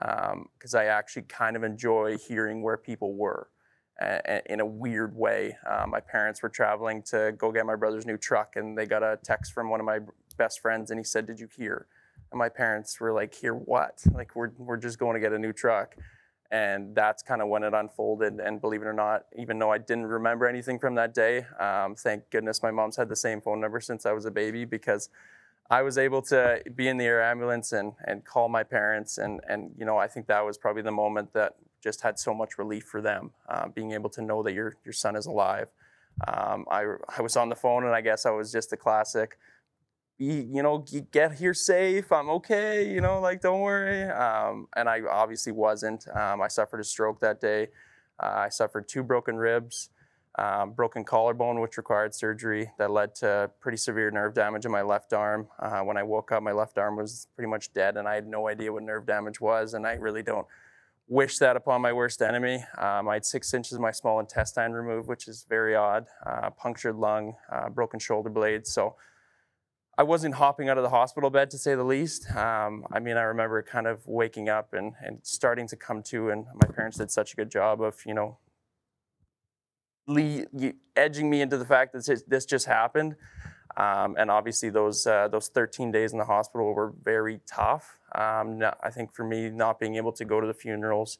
because 0.00 0.74
um, 0.74 0.80
I 0.80 0.84
actually 0.84 1.22
kind 1.22 1.56
of 1.56 1.64
enjoy 1.64 2.18
hearing 2.18 2.62
where 2.62 2.76
people 2.76 3.14
were 3.14 3.48
uh, 4.00 4.18
in 4.46 4.60
a 4.60 4.66
weird 4.66 5.16
way. 5.16 5.56
Uh, 5.66 5.86
my 5.86 6.00
parents 6.00 6.42
were 6.42 6.48
traveling 6.48 7.02
to 7.02 7.32
go 7.36 7.50
get 7.50 7.66
my 7.66 7.76
brother's 7.76 8.06
new 8.06 8.16
truck, 8.16 8.56
and 8.56 8.76
they 8.76 8.86
got 8.86 9.02
a 9.02 9.18
text 9.22 9.52
from 9.52 9.70
one 9.70 9.80
of 9.80 9.86
my 9.86 10.00
best 10.36 10.60
friends, 10.60 10.90
and 10.90 11.00
he 11.00 11.04
said, 11.04 11.26
"Did 11.26 11.40
you 11.40 11.48
hear?" 11.56 11.86
And 12.30 12.38
my 12.38 12.48
parents 12.48 13.00
were 13.00 13.12
like, 13.12 13.34
"Hear 13.34 13.54
what? 13.54 14.02
Like 14.12 14.36
we're 14.36 14.50
we're 14.58 14.76
just 14.76 14.98
going 14.98 15.14
to 15.14 15.20
get 15.20 15.32
a 15.32 15.38
new 15.38 15.52
truck." 15.52 15.96
And 16.50 16.94
that's 16.94 17.22
kind 17.22 17.42
of 17.42 17.48
when 17.48 17.62
it 17.62 17.74
unfolded. 17.74 18.40
And 18.40 18.58
believe 18.58 18.80
it 18.80 18.86
or 18.86 18.94
not, 18.94 19.26
even 19.36 19.58
though 19.58 19.70
I 19.70 19.76
didn't 19.76 20.06
remember 20.06 20.46
anything 20.46 20.78
from 20.78 20.94
that 20.94 21.12
day, 21.12 21.44
um, 21.60 21.94
thank 21.94 22.30
goodness 22.30 22.62
my 22.62 22.70
mom's 22.70 22.96
had 22.96 23.10
the 23.10 23.16
same 23.16 23.42
phone 23.42 23.60
number 23.60 23.80
since 23.80 24.06
I 24.06 24.12
was 24.12 24.24
a 24.24 24.30
baby 24.30 24.64
because 24.64 25.10
I 25.70 25.82
was 25.82 25.98
able 25.98 26.22
to 26.22 26.62
be 26.74 26.88
in 26.88 26.96
the 26.96 27.04
air 27.04 27.22
ambulance 27.22 27.72
and, 27.72 27.92
and 28.04 28.24
call 28.24 28.48
my 28.48 28.62
parents. 28.62 29.18
And, 29.18 29.40
and, 29.48 29.72
you 29.78 29.84
know, 29.84 29.98
I 29.98 30.06
think 30.06 30.26
that 30.26 30.44
was 30.44 30.56
probably 30.56 30.82
the 30.82 30.92
moment 30.92 31.34
that 31.34 31.56
just 31.82 32.00
had 32.00 32.18
so 32.18 32.32
much 32.32 32.58
relief 32.58 32.84
for 32.84 33.02
them, 33.02 33.32
uh, 33.48 33.68
being 33.68 33.92
able 33.92 34.10
to 34.10 34.22
know 34.22 34.42
that 34.42 34.52
your, 34.54 34.76
your 34.84 34.94
son 34.94 35.14
is 35.14 35.26
alive. 35.26 35.68
Um, 36.26 36.64
I, 36.70 36.84
I 37.16 37.22
was 37.22 37.36
on 37.36 37.48
the 37.48 37.54
phone 37.54 37.84
and 37.84 37.94
I 37.94 38.00
guess 38.00 38.26
I 38.26 38.30
was 38.30 38.50
just 38.50 38.70
the 38.70 38.76
classic, 38.76 39.38
you 40.18 40.62
know, 40.62 40.84
get 41.12 41.34
here 41.34 41.54
safe. 41.54 42.10
I'm 42.10 42.28
okay. 42.30 42.90
You 42.90 43.00
know, 43.00 43.20
like, 43.20 43.40
don't 43.40 43.60
worry. 43.60 44.02
Um, 44.02 44.66
and 44.74 44.88
I 44.88 45.02
obviously 45.02 45.52
wasn't. 45.52 46.08
Um, 46.08 46.40
I 46.42 46.48
suffered 46.48 46.80
a 46.80 46.84
stroke 46.84 47.20
that 47.20 47.40
day. 47.40 47.68
Uh, 48.18 48.32
I 48.34 48.48
suffered 48.48 48.88
two 48.88 49.04
broken 49.04 49.36
ribs. 49.36 49.90
Um, 50.38 50.72
broken 50.72 51.04
collarbone, 51.04 51.60
which 51.60 51.76
required 51.76 52.14
surgery 52.14 52.70
that 52.78 52.90
led 52.90 53.14
to 53.16 53.50
pretty 53.60 53.76
severe 53.76 54.10
nerve 54.10 54.34
damage 54.34 54.64
in 54.64 54.72
my 54.72 54.82
left 54.82 55.12
arm. 55.12 55.48
Uh, 55.58 55.80
when 55.80 55.96
I 55.96 56.02
woke 56.04 56.32
up, 56.32 56.42
my 56.42 56.52
left 56.52 56.78
arm 56.78 56.96
was 56.96 57.26
pretty 57.34 57.50
much 57.50 57.72
dead, 57.72 57.96
and 57.96 58.06
I 58.06 58.14
had 58.14 58.26
no 58.26 58.48
idea 58.48 58.72
what 58.72 58.82
nerve 58.84 59.06
damage 59.06 59.40
was, 59.40 59.74
and 59.74 59.86
I 59.86 59.94
really 59.94 60.22
don't 60.22 60.46
wish 61.08 61.38
that 61.38 61.56
upon 61.56 61.80
my 61.80 61.92
worst 61.92 62.22
enemy. 62.22 62.64
Um, 62.76 63.08
I 63.08 63.14
had 63.14 63.24
six 63.24 63.52
inches 63.54 63.72
of 63.72 63.80
my 63.80 63.90
small 63.90 64.20
intestine 64.20 64.72
removed, 64.72 65.08
which 65.08 65.26
is 65.26 65.46
very 65.48 65.74
odd, 65.74 66.06
uh, 66.24 66.50
punctured 66.50 66.96
lung, 66.96 67.34
uh, 67.50 67.68
broken 67.70 67.98
shoulder 67.98 68.30
blade. 68.30 68.66
So 68.66 68.94
I 69.96 70.04
wasn't 70.04 70.36
hopping 70.36 70.68
out 70.68 70.76
of 70.76 70.84
the 70.84 70.90
hospital 70.90 71.30
bed 71.30 71.50
to 71.50 71.58
say 71.58 71.74
the 71.74 71.82
least. 71.82 72.30
Um, 72.36 72.86
I 72.92 73.00
mean, 73.00 73.16
I 73.16 73.22
remember 73.22 73.60
kind 73.62 73.86
of 73.86 74.06
waking 74.06 74.48
up 74.48 74.74
and, 74.74 74.92
and 75.02 75.18
starting 75.22 75.66
to 75.68 75.76
come 75.76 76.02
to, 76.04 76.30
and 76.30 76.44
my 76.54 76.68
parents 76.68 76.98
did 76.98 77.10
such 77.10 77.32
a 77.32 77.36
good 77.36 77.50
job 77.50 77.80
of, 77.80 77.96
you 78.06 78.14
know, 78.14 78.38
edging 80.96 81.30
me 81.30 81.40
into 81.40 81.56
the 81.56 81.64
fact 81.64 81.92
that 81.92 82.22
this 82.26 82.44
just 82.44 82.66
happened. 82.66 83.16
Um, 83.76 84.16
and 84.18 84.30
obviously, 84.30 84.70
those 84.70 85.06
uh, 85.06 85.28
those 85.28 85.48
13 85.48 85.92
days 85.92 86.12
in 86.12 86.18
the 86.18 86.24
hospital 86.24 86.74
were 86.74 86.92
very 87.02 87.40
tough. 87.46 87.98
Um, 88.14 88.60
I 88.82 88.90
think 88.90 89.14
for 89.14 89.24
me, 89.24 89.50
not 89.50 89.78
being 89.78 89.94
able 89.94 90.12
to 90.12 90.24
go 90.24 90.40
to 90.40 90.46
the 90.46 90.54
funerals 90.54 91.18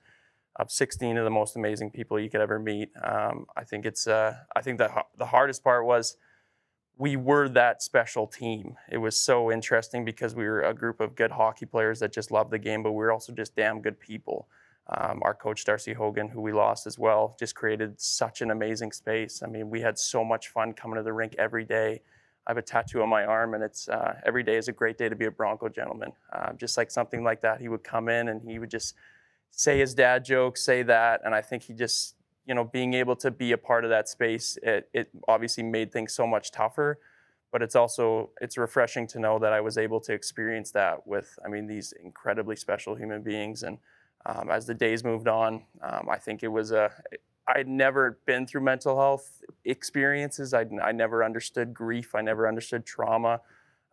of 0.56 0.72
16 0.72 1.16
of 1.16 1.24
the 1.24 1.30
most 1.30 1.54
amazing 1.54 1.90
people 1.90 2.18
you 2.18 2.28
could 2.28 2.40
ever 2.40 2.58
meet, 2.58 2.90
um, 3.04 3.46
I 3.56 3.62
think 3.62 3.86
it's 3.86 4.08
uh, 4.08 4.34
I 4.56 4.62
think 4.62 4.78
the 4.78 4.90
the 5.16 5.26
hardest 5.26 5.62
part 5.62 5.86
was 5.86 6.16
we 6.96 7.14
were 7.14 7.48
that 7.50 7.80
special 7.80 8.26
team. 8.26 8.74
It 8.90 8.98
was 8.98 9.16
so 9.16 9.52
interesting 9.52 10.04
because 10.04 10.34
we 10.34 10.44
were 10.44 10.62
a 10.62 10.74
group 10.74 11.00
of 11.00 11.14
good 11.14 11.30
hockey 11.30 11.64
players 11.64 12.00
that 12.00 12.12
just 12.12 12.32
loved 12.32 12.50
the 12.50 12.58
game, 12.58 12.82
but 12.82 12.90
we 12.90 12.96
were 12.96 13.12
also 13.12 13.32
just 13.32 13.54
damn 13.54 13.80
good 13.80 14.00
people. 14.00 14.48
Um, 14.90 15.20
our 15.22 15.34
coach 15.34 15.64
Darcy 15.64 15.94
Haugan, 15.94 16.30
who 16.30 16.40
we 16.40 16.52
lost 16.52 16.86
as 16.86 16.98
well, 16.98 17.36
just 17.38 17.54
created 17.54 18.00
such 18.00 18.40
an 18.40 18.50
amazing 18.50 18.92
space. 18.92 19.42
I 19.42 19.46
mean, 19.46 19.68
we 19.68 19.82
had 19.82 19.98
so 19.98 20.24
much 20.24 20.48
fun 20.48 20.72
coming 20.72 20.96
to 20.96 21.02
the 21.02 21.12
rink 21.12 21.34
every 21.38 21.64
day. 21.64 22.00
I 22.46 22.50
have 22.52 22.56
a 22.56 22.62
tattoo 22.62 23.02
on 23.02 23.10
my 23.10 23.26
arm, 23.26 23.52
and 23.52 23.62
it's 23.62 23.90
uh, 23.90 24.14
every 24.24 24.42
day 24.42 24.56
is 24.56 24.68
a 24.68 24.72
great 24.72 24.96
day 24.96 25.10
to 25.10 25.16
be 25.16 25.26
a 25.26 25.30
Bronco 25.30 25.68
gentleman. 25.68 26.12
Uh, 26.32 26.54
just 26.54 26.78
like 26.78 26.90
something 26.90 27.22
like 27.22 27.42
that, 27.42 27.60
he 27.60 27.68
would 27.68 27.84
come 27.84 28.08
in 28.08 28.28
and 28.28 28.40
he 28.48 28.58
would 28.58 28.70
just 28.70 28.94
say 29.50 29.78
his 29.78 29.94
dad 29.94 30.24
jokes, 30.24 30.62
say 30.62 30.82
that, 30.84 31.20
and 31.22 31.34
I 31.34 31.42
think 31.42 31.64
he 31.64 31.74
just, 31.74 32.14
you 32.46 32.54
know, 32.54 32.64
being 32.64 32.94
able 32.94 33.16
to 33.16 33.30
be 33.30 33.52
a 33.52 33.58
part 33.58 33.84
of 33.84 33.90
that 33.90 34.08
space, 34.08 34.56
it, 34.62 34.88
it 34.94 35.10
obviously 35.26 35.62
made 35.62 35.92
things 35.92 36.14
so 36.14 36.26
much 36.26 36.50
tougher. 36.50 36.98
But 37.52 37.60
it's 37.62 37.76
also 37.76 38.30
it's 38.40 38.56
refreshing 38.56 39.06
to 39.08 39.18
know 39.18 39.38
that 39.38 39.52
I 39.52 39.60
was 39.60 39.76
able 39.76 40.00
to 40.00 40.14
experience 40.14 40.70
that 40.72 41.06
with, 41.06 41.38
I 41.44 41.48
mean, 41.48 41.66
these 41.66 41.92
incredibly 42.02 42.56
special 42.56 42.94
human 42.94 43.22
beings 43.22 43.62
and 43.62 43.78
um, 44.28 44.50
as 44.50 44.66
the 44.66 44.74
days 44.74 45.02
moved 45.02 45.26
on, 45.26 45.62
um, 45.82 46.08
I 46.10 46.18
think 46.18 46.42
it 46.42 46.48
was 46.48 46.70
a, 46.70 46.92
I'd 47.48 47.66
never 47.66 48.18
been 48.26 48.46
through 48.46 48.60
mental 48.60 48.96
health 48.96 49.42
experiences. 49.64 50.52
I, 50.52 50.66
I 50.82 50.92
never 50.92 51.24
understood 51.24 51.72
grief. 51.72 52.14
I 52.14 52.20
never 52.20 52.46
understood 52.46 52.84
trauma. 52.84 53.40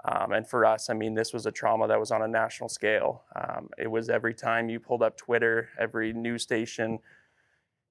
Um, 0.03 0.33
and 0.33 0.47
for 0.47 0.65
us, 0.65 0.89
I 0.89 0.93
mean, 0.93 1.15
this 1.15 1.33
was 1.33 1.45
a 1.45 1.51
trauma 1.51 1.87
that 1.87 1.99
was 1.99 2.11
on 2.11 2.21
a 2.21 2.27
national 2.27 2.69
scale. 2.69 3.23
Um, 3.35 3.69
it 3.77 3.89
was 3.89 4.09
every 4.09 4.33
time 4.33 4.69
you 4.69 4.79
pulled 4.79 5.01
up 5.01 5.17
Twitter, 5.17 5.69
every 5.79 6.11
news 6.11 6.43
station, 6.43 6.99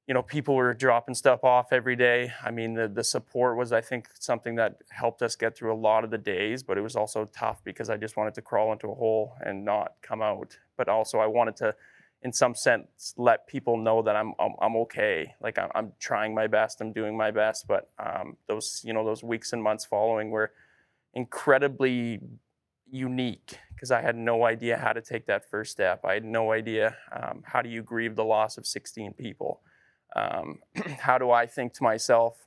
you 0.06 0.12
know, 0.12 0.22
people 0.22 0.54
were 0.54 0.74
dropping 0.74 1.14
stuff 1.14 1.44
off 1.44 1.72
every 1.72 1.96
day. 1.96 2.30
I 2.44 2.50
mean, 2.50 2.74
the, 2.74 2.88
the 2.88 3.02
support 3.02 3.56
was, 3.56 3.72
I 3.72 3.80
think, 3.80 4.08
something 4.20 4.54
that 4.56 4.76
helped 4.90 5.22
us 5.22 5.34
get 5.34 5.56
through 5.56 5.72
a 5.72 5.80
lot 5.80 6.04
of 6.04 6.10
the 6.10 6.18
days, 6.18 6.62
but 6.62 6.76
it 6.76 6.82
was 6.82 6.94
also 6.94 7.24
tough 7.32 7.64
because 7.64 7.88
I 7.88 7.96
just 7.96 8.16
wanted 8.18 8.34
to 8.34 8.42
crawl 8.42 8.70
into 8.70 8.90
a 8.90 8.94
hole 8.94 9.32
and 9.40 9.64
not 9.64 9.94
come 10.02 10.20
out. 10.20 10.58
But 10.76 10.90
also, 10.90 11.20
I 11.20 11.26
wanted 11.26 11.56
to 11.56 11.74
in 12.24 12.32
some 12.32 12.54
sense 12.54 13.12
let 13.18 13.46
people 13.46 13.76
know 13.76 14.02
that 14.02 14.16
I'm 14.16 14.32
I'm, 14.40 14.54
I'm 14.60 14.76
okay. 14.76 15.34
Like 15.40 15.58
I'm, 15.58 15.70
I'm, 15.74 15.92
trying 16.00 16.34
my 16.34 16.46
best. 16.46 16.80
I'm 16.80 16.92
doing 16.92 17.16
my 17.16 17.30
best. 17.30 17.68
But 17.68 17.90
um, 17.98 18.36
those 18.48 18.80
you 18.84 18.92
know 18.94 19.04
those 19.04 19.22
weeks 19.22 19.52
and 19.52 19.62
months 19.62 19.84
following 19.84 20.30
were 20.30 20.52
incredibly 21.12 22.20
unique 22.90 23.58
because 23.74 23.90
I 23.90 24.00
had 24.00 24.16
no 24.16 24.44
idea 24.44 24.78
how 24.78 24.92
to 24.92 25.02
take 25.02 25.26
that 25.26 25.48
first 25.50 25.72
step. 25.72 26.04
I 26.04 26.14
had 26.14 26.24
no 26.24 26.52
idea 26.52 26.96
um, 27.12 27.42
how 27.44 27.60
do 27.60 27.68
you 27.68 27.82
grieve 27.82 28.16
the 28.16 28.24
loss 28.24 28.56
of 28.56 28.66
16 28.66 29.12
people. 29.12 29.60
Um, 30.16 30.60
how 30.98 31.18
do 31.18 31.30
I 31.30 31.46
think 31.46 31.74
to 31.74 31.82
myself? 31.82 32.46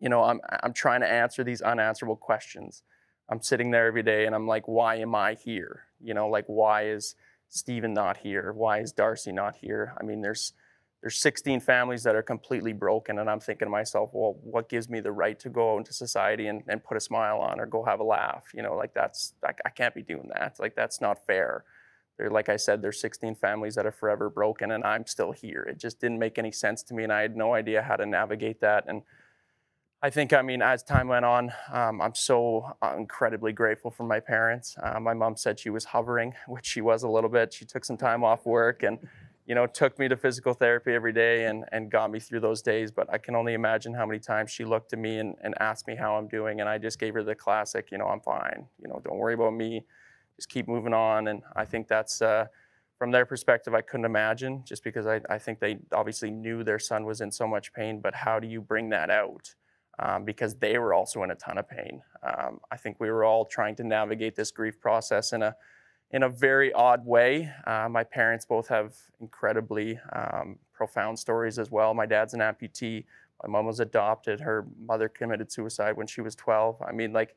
You 0.00 0.08
know, 0.08 0.24
I'm 0.24 0.40
I'm 0.64 0.72
trying 0.72 1.02
to 1.02 1.08
answer 1.08 1.44
these 1.44 1.62
unanswerable 1.62 2.16
questions. 2.16 2.82
I'm 3.30 3.40
sitting 3.40 3.70
there 3.70 3.86
every 3.86 4.02
day 4.02 4.26
and 4.26 4.34
I'm 4.34 4.48
like, 4.48 4.66
why 4.66 4.96
am 4.96 5.14
I 5.14 5.34
here? 5.34 5.84
You 6.00 6.14
know, 6.14 6.28
like 6.28 6.46
why 6.48 6.86
is 6.88 7.14
Stephen 7.50 7.92
not 7.92 8.16
here? 8.16 8.52
Why 8.52 8.78
is 8.78 8.92
Darcy 8.92 9.32
not 9.32 9.56
here? 9.56 9.92
I 10.00 10.04
mean, 10.04 10.22
there's 10.22 10.54
there's 11.02 11.16
16 11.16 11.60
families 11.60 12.02
that 12.02 12.14
are 12.14 12.22
completely 12.22 12.74
broken, 12.74 13.18
and 13.18 13.30
I'm 13.30 13.40
thinking 13.40 13.64
to 13.66 13.70
myself, 13.70 14.10
well, 14.12 14.36
what 14.42 14.68
gives 14.68 14.90
me 14.90 15.00
the 15.00 15.12
right 15.12 15.38
to 15.40 15.48
go 15.48 15.78
into 15.78 15.94
society 15.94 16.48
and, 16.48 16.62
and 16.68 16.84
put 16.84 16.98
a 16.98 17.00
smile 17.00 17.38
on 17.38 17.58
or 17.58 17.64
go 17.64 17.82
have 17.84 18.00
a 18.00 18.04
laugh? 18.04 18.44
You 18.54 18.62
know, 18.62 18.76
like 18.76 18.92
that's 18.94 19.34
I, 19.44 19.52
I 19.64 19.70
can't 19.70 19.94
be 19.94 20.02
doing 20.02 20.30
that. 20.34 20.60
Like 20.60 20.76
that's 20.76 21.00
not 21.00 21.26
fair. 21.26 21.64
There, 22.18 22.30
like 22.30 22.48
I 22.50 22.56
said, 22.56 22.82
there's 22.82 23.00
16 23.00 23.34
families 23.36 23.74
that 23.76 23.86
are 23.86 23.92
forever 23.92 24.28
broken, 24.28 24.72
and 24.72 24.84
I'm 24.84 25.06
still 25.06 25.32
here. 25.32 25.62
It 25.62 25.78
just 25.78 26.00
didn't 26.00 26.18
make 26.18 26.38
any 26.38 26.52
sense 26.52 26.82
to 26.84 26.94
me, 26.94 27.02
and 27.02 27.12
I 27.12 27.22
had 27.22 27.34
no 27.34 27.54
idea 27.54 27.82
how 27.82 27.96
to 27.96 28.06
navigate 28.06 28.60
that. 28.60 28.84
And 28.86 29.02
I 30.02 30.08
think, 30.08 30.32
I 30.32 30.40
mean, 30.40 30.62
as 30.62 30.82
time 30.82 31.08
went 31.08 31.26
on, 31.26 31.52
um, 31.70 32.00
I'm 32.00 32.14
so 32.14 32.74
uh, 32.80 32.94
incredibly 32.96 33.52
grateful 33.52 33.90
for 33.90 34.04
my 34.04 34.18
parents. 34.18 34.74
Uh, 34.82 34.98
my 34.98 35.12
mom 35.12 35.36
said 35.36 35.60
she 35.60 35.68
was 35.68 35.84
hovering, 35.84 36.32
which 36.48 36.64
she 36.64 36.80
was 36.80 37.02
a 37.02 37.08
little 37.08 37.28
bit. 37.28 37.52
She 37.52 37.66
took 37.66 37.84
some 37.84 37.98
time 37.98 38.24
off 38.24 38.46
work 38.46 38.82
and, 38.82 38.98
you 39.44 39.54
know, 39.54 39.66
took 39.66 39.98
me 39.98 40.08
to 40.08 40.16
physical 40.16 40.54
therapy 40.54 40.94
every 40.94 41.12
day 41.12 41.46
and, 41.46 41.66
and 41.70 41.90
got 41.90 42.10
me 42.10 42.18
through 42.18 42.40
those 42.40 42.62
days. 42.62 42.90
But 42.90 43.12
I 43.12 43.18
can 43.18 43.36
only 43.36 43.52
imagine 43.52 43.92
how 43.92 44.06
many 44.06 44.20
times 44.20 44.50
she 44.50 44.64
looked 44.64 44.94
at 44.94 44.98
me 44.98 45.18
and, 45.18 45.34
and 45.42 45.54
asked 45.60 45.86
me 45.86 45.96
how 45.96 46.16
I'm 46.16 46.28
doing. 46.28 46.60
And 46.60 46.68
I 46.68 46.78
just 46.78 46.98
gave 46.98 47.12
her 47.12 47.22
the 47.22 47.34
classic, 47.34 47.90
you 47.92 47.98
know, 47.98 48.06
I'm 48.06 48.20
fine. 48.20 48.66
You 48.82 48.88
know, 48.88 49.02
don't 49.04 49.18
worry 49.18 49.34
about 49.34 49.52
me. 49.52 49.84
Just 50.36 50.48
keep 50.48 50.66
moving 50.66 50.94
on. 50.94 51.28
And 51.28 51.42
I 51.54 51.66
think 51.66 51.88
that's, 51.88 52.22
uh, 52.22 52.46
from 52.96 53.10
their 53.10 53.26
perspective, 53.26 53.74
I 53.74 53.82
couldn't 53.82 54.06
imagine 54.06 54.62
just 54.64 54.82
because 54.82 55.06
I, 55.06 55.20
I 55.28 55.36
think 55.38 55.58
they 55.58 55.78
obviously 55.92 56.30
knew 56.30 56.64
their 56.64 56.78
son 56.78 57.04
was 57.04 57.20
in 57.20 57.30
so 57.30 57.46
much 57.46 57.74
pain. 57.74 58.00
But 58.00 58.14
how 58.14 58.40
do 58.40 58.48
you 58.48 58.62
bring 58.62 58.88
that 58.90 59.10
out? 59.10 59.54
Um, 60.00 60.24
because 60.24 60.54
they 60.56 60.78
were 60.78 60.94
also 60.94 61.22
in 61.22 61.30
a 61.30 61.34
ton 61.34 61.58
of 61.58 61.68
pain. 61.68 62.02
Um, 62.22 62.60
I 62.70 62.76
think 62.76 62.98
we 63.00 63.10
were 63.10 63.24
all 63.24 63.44
trying 63.44 63.76
to 63.76 63.84
navigate 63.84 64.34
this 64.34 64.50
grief 64.50 64.80
process 64.80 65.32
in 65.32 65.42
a 65.42 65.54
in 66.12 66.24
a 66.24 66.28
very 66.28 66.72
odd 66.72 67.06
way. 67.06 67.48
Uh, 67.66 67.88
my 67.88 68.02
parents 68.02 68.44
both 68.44 68.66
have 68.66 68.96
incredibly 69.20 69.96
um, 70.12 70.58
profound 70.72 71.16
stories 71.16 71.56
as 71.56 71.70
well. 71.70 71.94
My 71.94 72.06
dad's 72.06 72.34
an 72.34 72.40
amputee. 72.40 73.04
My 73.44 73.48
mom 73.48 73.66
was 73.66 73.78
adopted. 73.78 74.40
Her 74.40 74.66
mother 74.84 75.08
committed 75.08 75.52
suicide 75.52 75.96
when 75.96 76.08
she 76.08 76.20
was 76.20 76.34
12. 76.34 76.82
I 76.82 76.90
mean, 76.90 77.12
like 77.12 77.36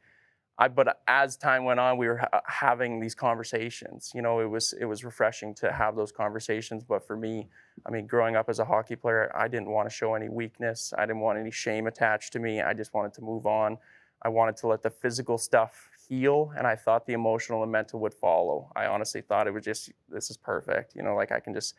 I, 0.59 0.67
but 0.67 1.01
as 1.07 1.35
time 1.35 1.63
went 1.65 1.79
on, 1.79 1.97
we 1.97 2.07
were 2.07 2.17
ha- 2.17 2.41
having 2.45 2.99
these 2.99 3.15
conversations. 3.15 4.11
You 4.13 4.21
know, 4.21 4.39
it 4.39 4.49
was 4.49 4.73
it 4.73 4.85
was 4.85 5.03
refreshing 5.03 5.55
to 5.55 5.71
have 5.71 5.95
those 5.95 6.11
conversations. 6.11 6.83
But 6.83 7.05
for 7.07 7.17
me, 7.17 7.47
I 7.87 7.89
mean, 7.91 8.05
growing 8.05 8.35
up 8.35 8.49
as 8.49 8.59
a 8.59 8.65
hockey 8.65 8.95
player, 8.95 9.31
I 9.35 9.47
didn't 9.47 9.69
want 9.69 9.89
to 9.89 9.93
show 9.93 10.13
any 10.13 10.29
weakness. 10.29 10.93
I 10.95 11.07
didn't 11.07 11.21
want 11.21 11.39
any 11.39 11.49
shame 11.49 11.87
attached 11.87 12.33
to 12.33 12.39
me. 12.39 12.61
I 12.61 12.73
just 12.73 12.93
wanted 12.93 13.13
to 13.15 13.21
move 13.21 13.47
on. 13.47 13.77
I 14.21 14.29
wanted 14.29 14.55
to 14.57 14.67
let 14.67 14.83
the 14.83 14.91
physical 14.91 15.37
stuff 15.39 15.89
heal, 16.07 16.53
and 16.55 16.67
I 16.67 16.75
thought 16.75 17.07
the 17.07 17.13
emotional 17.13 17.63
and 17.63 17.71
mental 17.71 17.99
would 18.01 18.13
follow. 18.13 18.71
I 18.75 18.85
honestly 18.85 19.21
thought 19.21 19.47
it 19.47 19.53
was 19.53 19.65
just 19.65 19.91
this 20.07 20.29
is 20.29 20.37
perfect. 20.37 20.95
You 20.95 21.01
know, 21.01 21.15
like 21.15 21.31
I 21.31 21.39
can 21.39 21.55
just 21.55 21.73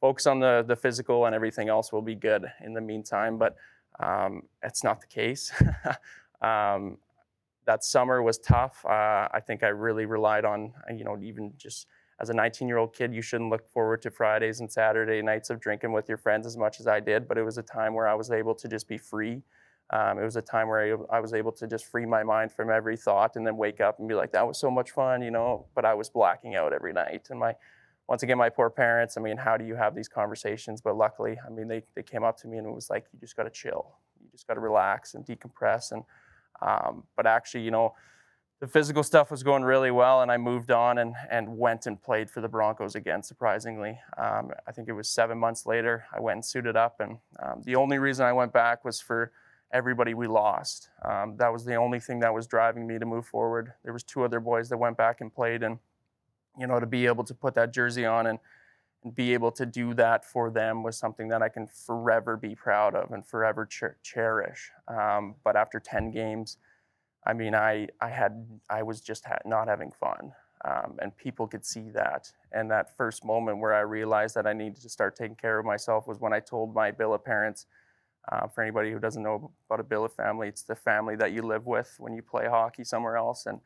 focus 0.00 0.26
on 0.26 0.40
the 0.40 0.64
the 0.66 0.76
physical, 0.76 1.26
and 1.26 1.34
everything 1.34 1.68
else 1.68 1.92
will 1.92 2.02
be 2.02 2.14
good 2.14 2.50
in 2.62 2.72
the 2.72 2.80
meantime. 2.80 3.36
But 3.36 3.56
um, 4.00 4.44
it's 4.62 4.82
not 4.82 5.02
the 5.02 5.06
case. 5.08 5.52
um, 6.40 6.96
that 7.66 7.84
summer 7.84 8.22
was 8.22 8.38
tough. 8.38 8.84
Uh, 8.84 9.28
I 9.32 9.40
think 9.46 9.62
I 9.62 9.68
really 9.68 10.06
relied 10.06 10.44
on, 10.44 10.72
uh, 10.88 10.94
you 10.94 11.04
know, 11.04 11.18
even 11.22 11.52
just 11.56 11.86
as 12.20 12.30
a 12.30 12.34
19 12.34 12.68
year 12.68 12.78
old 12.78 12.94
kid, 12.94 13.14
you 13.14 13.22
shouldn't 13.22 13.50
look 13.50 13.70
forward 13.72 14.02
to 14.02 14.10
Fridays 14.10 14.60
and 14.60 14.70
Saturday 14.70 15.22
nights 15.22 15.50
of 15.50 15.60
drinking 15.60 15.92
with 15.92 16.08
your 16.08 16.18
friends 16.18 16.46
as 16.46 16.56
much 16.56 16.80
as 16.80 16.86
I 16.86 17.00
did, 17.00 17.26
but 17.26 17.38
it 17.38 17.42
was 17.42 17.58
a 17.58 17.62
time 17.62 17.94
where 17.94 18.06
I 18.06 18.14
was 18.14 18.30
able 18.30 18.54
to 18.54 18.68
just 18.68 18.88
be 18.88 18.98
free. 18.98 19.42
Um, 19.90 20.18
it 20.18 20.24
was 20.24 20.36
a 20.36 20.42
time 20.42 20.68
where 20.68 20.96
I, 21.10 21.16
I, 21.16 21.20
was 21.20 21.34
able 21.34 21.52
to 21.52 21.66
just 21.66 21.84
free 21.84 22.06
my 22.06 22.22
mind 22.22 22.50
from 22.50 22.70
every 22.70 22.96
thought 22.96 23.36
and 23.36 23.46
then 23.46 23.58
wake 23.58 23.82
up 23.82 23.98
and 23.98 24.08
be 24.08 24.14
like, 24.14 24.32
that 24.32 24.46
was 24.46 24.58
so 24.58 24.70
much 24.70 24.92
fun, 24.92 25.20
you 25.20 25.30
know, 25.30 25.66
but 25.74 25.84
I 25.84 25.92
was 25.92 26.08
blacking 26.08 26.54
out 26.54 26.72
every 26.72 26.94
night. 26.94 27.26
And 27.28 27.38
my, 27.38 27.54
once 28.08 28.22
again, 28.22 28.38
my 28.38 28.48
poor 28.48 28.70
parents, 28.70 29.18
I 29.18 29.20
mean, 29.20 29.36
how 29.36 29.58
do 29.58 29.64
you 29.66 29.74
have 29.74 29.94
these 29.94 30.08
conversations? 30.08 30.80
But 30.80 30.96
luckily, 30.96 31.36
I 31.46 31.50
mean, 31.50 31.68
they, 31.68 31.82
they 31.94 32.02
came 32.02 32.24
up 32.24 32.38
to 32.38 32.48
me 32.48 32.56
and 32.56 32.66
it 32.66 32.72
was 32.74 32.88
like, 32.88 33.04
you 33.12 33.20
just 33.20 33.36
got 33.36 33.42
to 33.42 33.50
chill. 33.50 33.96
You 34.22 34.28
just 34.32 34.46
got 34.46 34.54
to 34.54 34.60
relax 34.60 35.14
and 35.14 35.24
decompress. 35.26 35.92
And 35.92 36.02
um, 36.64 37.04
but 37.16 37.26
actually, 37.26 37.62
you 37.62 37.70
know, 37.70 37.94
the 38.60 38.66
physical 38.66 39.02
stuff 39.02 39.30
was 39.30 39.42
going 39.42 39.62
really 39.62 39.90
well, 39.90 40.22
and 40.22 40.30
I 40.30 40.38
moved 40.38 40.70
on 40.70 40.98
and, 40.98 41.14
and 41.30 41.58
went 41.58 41.86
and 41.86 42.00
played 42.00 42.30
for 42.30 42.40
the 42.40 42.48
Broncos 42.48 42.94
again, 42.94 43.22
surprisingly. 43.22 43.98
Um, 44.16 44.52
I 44.66 44.72
think 44.72 44.88
it 44.88 44.92
was 44.92 45.08
seven 45.08 45.38
months 45.38 45.66
later, 45.66 46.06
I 46.14 46.20
went 46.20 46.36
and 46.36 46.44
suited 46.44 46.76
up, 46.76 47.00
and 47.00 47.18
um, 47.42 47.62
the 47.64 47.76
only 47.76 47.98
reason 47.98 48.24
I 48.24 48.32
went 48.32 48.52
back 48.52 48.84
was 48.84 49.00
for 49.00 49.32
everybody 49.72 50.14
we 50.14 50.26
lost. 50.26 50.88
Um, 51.04 51.36
that 51.36 51.52
was 51.52 51.64
the 51.64 51.74
only 51.74 52.00
thing 52.00 52.20
that 52.20 52.32
was 52.32 52.46
driving 52.46 52.86
me 52.86 52.98
to 52.98 53.04
move 53.04 53.26
forward. 53.26 53.74
There 53.82 53.92
was 53.92 54.04
two 54.04 54.22
other 54.22 54.40
boys 54.40 54.68
that 54.70 54.78
went 54.78 54.96
back 54.96 55.20
and 55.20 55.34
played, 55.34 55.62
and 55.62 55.78
you 56.58 56.66
know, 56.66 56.78
to 56.78 56.86
be 56.86 57.06
able 57.06 57.24
to 57.24 57.34
put 57.34 57.54
that 57.54 57.72
jersey 57.72 58.06
on 58.06 58.28
and 58.28 58.38
be 59.12 59.34
able 59.34 59.52
to 59.52 59.66
do 59.66 59.92
that 59.94 60.24
for 60.24 60.50
them 60.50 60.82
was 60.82 60.96
something 60.96 61.28
that 61.28 61.42
I 61.42 61.48
can 61.48 61.66
forever 61.66 62.36
be 62.36 62.54
proud 62.54 62.94
of 62.94 63.10
and 63.12 63.26
forever 63.26 63.66
cher- 63.70 63.98
cherish. 64.02 64.70
Um, 64.88 65.34
but 65.44 65.56
after 65.56 65.78
10 65.78 66.10
games, 66.10 66.56
I 67.26 67.32
mean, 67.32 67.54
I, 67.54 67.88
I 68.00 68.08
had 68.08 68.46
I 68.68 68.82
was 68.82 69.00
just 69.00 69.24
ha- 69.24 69.38
not 69.44 69.68
having 69.68 69.90
fun, 69.92 70.32
um, 70.64 70.98
and 71.00 71.16
people 71.16 71.46
could 71.46 71.64
see 71.64 71.90
that. 71.90 72.30
And 72.52 72.70
that 72.70 72.96
first 72.96 73.24
moment 73.24 73.58
where 73.58 73.74
I 73.74 73.80
realized 73.80 74.34
that 74.36 74.46
I 74.46 74.52
needed 74.52 74.80
to 74.82 74.88
start 74.88 75.16
taking 75.16 75.36
care 75.36 75.58
of 75.58 75.64
myself 75.64 76.06
was 76.06 76.20
when 76.20 76.32
I 76.32 76.40
told 76.40 76.74
my 76.74 76.90
billet 76.90 77.24
parents. 77.24 77.66
Uh, 78.32 78.48
for 78.48 78.62
anybody 78.62 78.90
who 78.90 78.98
doesn't 78.98 79.22
know 79.22 79.50
about 79.68 79.80
a 79.80 79.84
billet 79.84 80.10
family, 80.16 80.48
it's 80.48 80.62
the 80.62 80.74
family 80.74 81.14
that 81.14 81.32
you 81.32 81.42
live 81.42 81.66
with 81.66 81.94
when 81.98 82.14
you 82.14 82.22
play 82.22 82.46
hockey 82.48 82.82
somewhere 82.82 83.18
else. 83.18 83.44
And 83.44 83.60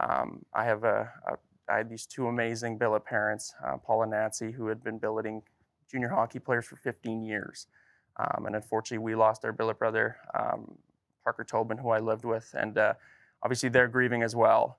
um, 0.00 0.44
I 0.52 0.64
have 0.64 0.82
a, 0.82 1.08
a 1.28 1.36
I 1.70 1.76
had 1.76 1.88
these 1.88 2.06
two 2.06 2.26
amazing 2.26 2.78
billet 2.78 3.04
parents, 3.04 3.54
uh, 3.64 3.76
Paul 3.76 4.02
and 4.02 4.10
Nancy, 4.10 4.50
who 4.50 4.66
had 4.66 4.82
been 4.82 4.98
billeting 4.98 5.42
junior 5.90 6.08
hockey 6.08 6.38
players 6.38 6.66
for 6.66 6.76
15 6.76 7.22
years. 7.22 7.66
Um, 8.16 8.46
and 8.46 8.56
unfortunately, 8.56 9.04
we 9.04 9.14
lost 9.14 9.44
our 9.44 9.52
billet 9.52 9.78
brother, 9.78 10.16
um, 10.38 10.76
Parker 11.22 11.44
Tobin, 11.44 11.78
who 11.78 11.90
I 11.90 12.00
lived 12.00 12.24
with. 12.24 12.54
And 12.58 12.76
uh, 12.76 12.94
obviously, 13.42 13.68
they're 13.68 13.88
grieving 13.88 14.22
as 14.22 14.34
well. 14.34 14.78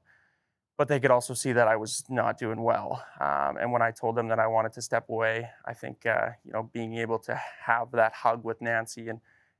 But 0.77 0.87
they 0.87 0.99
could 0.99 1.11
also 1.11 1.33
see 1.33 1.51
that 1.53 1.67
I 1.67 1.75
was 1.75 2.03
not 2.09 2.37
doing 2.37 2.61
well. 2.61 3.03
Um, 3.19 3.57
and 3.57 3.71
when 3.71 3.81
I 3.81 3.91
told 3.91 4.15
them 4.15 4.27
that 4.29 4.39
I 4.39 4.47
wanted 4.47 4.73
to 4.73 4.81
step 4.81 5.09
away, 5.09 5.49
I 5.65 5.73
think, 5.73 6.05
uh, 6.05 6.29
you 6.43 6.51
know, 6.51 6.69
being 6.73 6.97
able 6.97 7.19
to 7.19 7.39
have 7.65 7.91
that 7.91 8.13
hug 8.13 8.43
with 8.43 8.61
Nancy 8.61 9.07
and, 9.09 9.19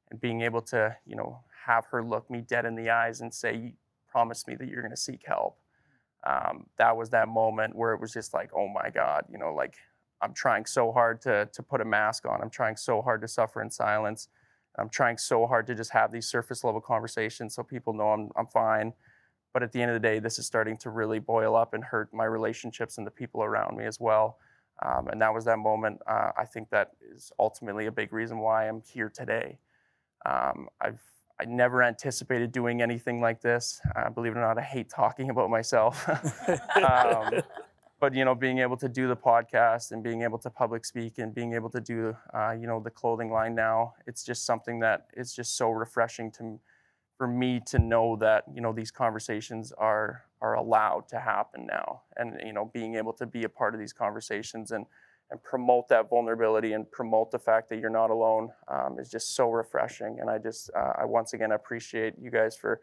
and 0.10 0.20
being 0.20 0.41
able 0.41 0.62
to, 0.63 0.98
you 1.06 1.15
know, 1.15 1.39
have 1.65 1.86
her 1.88 2.04
look 2.04 2.30
me 2.30 2.41
dead 2.41 2.65
in 2.65 2.76
the 2.76 2.89
eyes 2.89 3.22
and 3.22 3.34
say, 3.34 3.74
promise 4.10 4.48
me 4.48 4.56
that 4.56 4.67
you're 4.67 4.82
going 4.82 4.91
to 4.91 4.98
seek 4.98 5.22
help 5.26 5.61
um, 6.24 6.68
that 6.78 6.96
was 6.96 7.10
that 7.10 7.28
moment 7.28 7.76
where 7.76 7.94
it 7.94 8.02
was 8.02 8.14
just 8.14 8.34
like, 8.34 8.52
oh 8.56 8.68
my 8.68 8.90
God, 8.90 9.26
you 9.32 9.38
know, 9.38 9.54
like 9.54 9.76
I'm 10.22 10.34
trying 10.34 10.66
so 10.66 10.92
hard 10.92 11.22
to, 11.22 11.50
to 11.52 11.64
put 11.64 11.82
a 11.82 11.86
mask 11.86 12.26
on. 12.28 12.42
I'm 12.42 12.50
trying 12.50 12.78
so 12.78 13.02
hard 13.02 13.22
to 13.22 13.28
suffer 13.28 13.62
in 13.62 13.72
silence. 13.72 14.28
I'm 14.78 14.90
trying 14.90 15.18
so 15.18 15.48
hard 15.48 15.68
to 15.68 15.76
just 15.76 15.92
have 15.92 16.12
these 16.12 16.28
surface 16.28 16.64
level 16.64 16.80
conversations 16.80 17.56
so 17.56 17.64
people 17.64 17.94
know 17.94 18.10
I'm, 18.10 18.30
I'm 18.36 18.48
fine. 18.48 18.94
But 19.54 19.64
at 19.64 19.72
the 19.72 19.82
end 19.82 19.92
of 19.92 19.96
the 19.96 20.08
day, 20.08 20.20
this 20.20 20.40
is 20.40 20.46
starting 20.46 20.78
to 20.78 20.90
really 20.90 21.20
boil 21.20 21.56
up 21.56 21.74
and 21.74 21.84
hurt 21.84 22.14
my 22.14 22.26
relationships 22.26 22.98
and 22.98 23.06
the 23.06 23.12
people 23.12 23.44
around 23.44 23.76
me 23.76 23.86
as 23.86 24.00
well. 24.00 24.38
Um, 24.84 25.10
and 25.10 25.22
that 25.22 25.34
was 25.34 25.46
that 25.46 25.60
moment. 25.60 26.00
Uh, 26.08 26.32
I 26.38 26.46
think 26.46 26.70
that 26.70 26.92
is 27.14 27.32
ultimately 27.38 27.88
a 27.88 27.92
big 27.92 28.14
reason 28.14 28.40
why 28.40 28.70
I'm 28.70 28.82
here 28.82 29.10
today. 29.10 29.58
Um, 30.26 30.70
I've 30.80 31.02
I 31.39 31.46
never 31.46 31.84
anticipated 31.84 32.52
doing 32.52 32.82
anything 32.82 33.22
like 33.22 33.41
this. 33.41 33.82
Uh, 33.96 34.10
believe 34.10 34.34
it 34.34 34.38
or 34.38 34.41
not, 34.41 34.58
I 34.58 34.62
hate 34.62 34.89
talking 34.89 35.30
about 35.30 35.50
myself. 35.50 36.08
um, 36.76 37.41
but 38.00 38.15
you 38.15 38.26
know, 38.26 38.36
being 38.36 38.58
able 38.60 38.76
to 38.78 38.89
do 38.89 39.08
the 39.08 39.15
podcast 39.15 39.91
and 39.91 40.04
being 40.04 40.24
able 40.24 40.39
to 40.39 40.50
public 40.50 40.84
speak 40.84 41.20
and 41.20 41.34
being 41.34 41.54
able 41.54 41.70
to 41.70 41.80
do, 41.80 42.15
uh, 42.34 42.52
you 42.52 42.67
know, 42.67 42.80
the 42.80 42.89
clothing 42.89 43.32
line 43.32 43.56
now, 43.56 43.94
it's 44.08 44.24
just 44.24 44.46
something 44.46 44.80
that 44.80 45.08
is 45.15 45.34
just 45.34 45.56
so 45.56 45.70
refreshing 45.70 46.32
to, 46.32 46.60
for 47.17 47.28
me 47.28 47.62
to 47.67 47.78
know 47.78 48.15
that 48.15 48.44
you 48.52 48.62
know 48.62 48.74
these 48.74 48.89
conversations 48.89 49.72
are 49.78 50.24
are 50.41 50.56
allowed 50.56 51.08
to 51.10 51.20
happen 51.20 51.67
now, 51.67 52.02
and 52.17 52.39
you 52.44 52.52
know, 52.52 52.72
being 52.74 52.96
able 52.96 53.13
to 53.13 53.28
be 53.28 53.44
a 53.44 53.50
part 53.50 53.76
of 53.76 53.80
these 53.80 53.94
conversations 53.94 54.72
and 54.72 54.88
and 55.32 55.41
promote 55.44 55.88
that 55.88 56.10
vulnerability 56.10 56.74
and 56.74 56.89
promote 56.91 57.32
the 57.32 57.39
fact 57.39 57.70
that 57.70 57.80
you're 57.80 57.89
not 57.89 58.10
alone 58.10 58.50
um, 58.67 58.98
is 59.00 59.10
just 59.10 59.34
so 59.36 59.50
refreshing. 59.50 60.20
And 60.20 60.30
I 60.30 60.38
just, 60.38 60.70
uh, 60.76 60.94
I 61.00 61.06
once 61.06 61.34
again 61.34 61.54
appreciate 61.54 62.15
you 62.22 62.30
guys 62.30 62.56
for 62.56 62.82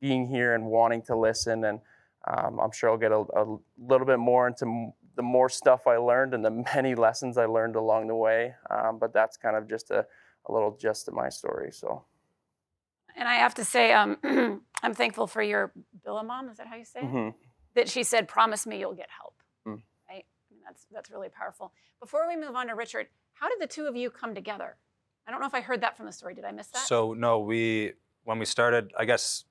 being 0.00 0.26
here 0.26 0.54
and 0.54 0.64
wanting 0.64 1.02
to 1.02 1.16
listen. 1.16 1.64
And 1.64 1.80
um, 2.26 2.58
I'm 2.58 2.72
sure 2.72 2.90
I'll 2.90 2.96
get 2.96 3.12
a, 3.12 3.24
a, 3.36 3.58
little 3.78 4.06
bit 4.06 4.18
more 4.18 4.48
into 4.48 4.92
the 5.16 5.22
more 5.22 5.50
stuff 5.50 5.86
I 5.86 5.96
learned 5.96 6.32
and 6.32 6.44
the 6.44 6.50
many 6.74 6.94
lessons 6.94 7.36
I 7.36 7.44
learned 7.44 7.76
along 7.76 8.08
the 8.08 8.14
way. 8.14 8.54
Um, 8.70 8.98
but 8.98 9.12
that's 9.12 9.36
kind 9.36 9.56
of 9.56 9.68
just 9.68 9.90
a, 9.90 10.06
a 10.46 10.52
little 10.52 10.76
gist 10.80 11.06
of 11.06 11.14
my 11.14 11.28
story. 11.28 11.70
So. 11.70 12.04
And 13.14 13.28
I 13.28 13.34
have 13.34 13.54
to 13.56 13.64
say, 13.64 13.92
um, 13.92 14.16
I'm 14.82 14.94
thankful 14.94 15.26
for 15.26 15.42
your 15.42 15.72
Billa 16.06 16.26
mom. 16.26 16.48
Is 16.48 16.56
that 16.56 16.66
how 16.66 16.76
you 16.76 16.84
say 16.84 17.00
it? 17.00 17.04
Mm-hmm. 17.04 17.36
That 17.74 17.88
she 17.88 18.02
said, 18.02 18.26
"Promise 18.26 18.66
me 18.66 18.80
you'll 18.80 18.94
get 18.94 19.08
help." 19.16 19.34
Mm. 19.66 19.82
Right? 20.08 20.24
I 20.24 20.54
mean, 20.54 20.59
that's 20.70 20.86
that's 20.92 21.10
really 21.10 21.28
powerful. 21.28 21.72
Before 22.00 22.28
we 22.28 22.36
move 22.36 22.54
on 22.54 22.68
to 22.68 22.74
Richard, 22.74 23.08
how 23.34 23.48
did 23.48 23.60
the 23.60 23.66
two 23.66 23.86
of 23.86 23.96
you 23.96 24.10
come 24.10 24.34
together? 24.34 24.76
I 25.26 25.30
don't 25.30 25.40
know 25.40 25.46
if 25.46 25.54
I 25.54 25.60
heard 25.60 25.80
that 25.82 25.96
from 25.96 26.06
the 26.06 26.12
story. 26.12 26.34
Did 26.34 26.44
I 26.44 26.52
miss 26.52 26.68
that? 26.68 26.86
So 26.86 27.12
no, 27.12 27.40
we 27.40 27.92
when 28.24 28.38
we 28.38 28.44
started, 28.44 28.92
I 28.98 29.04
guess 29.04 29.44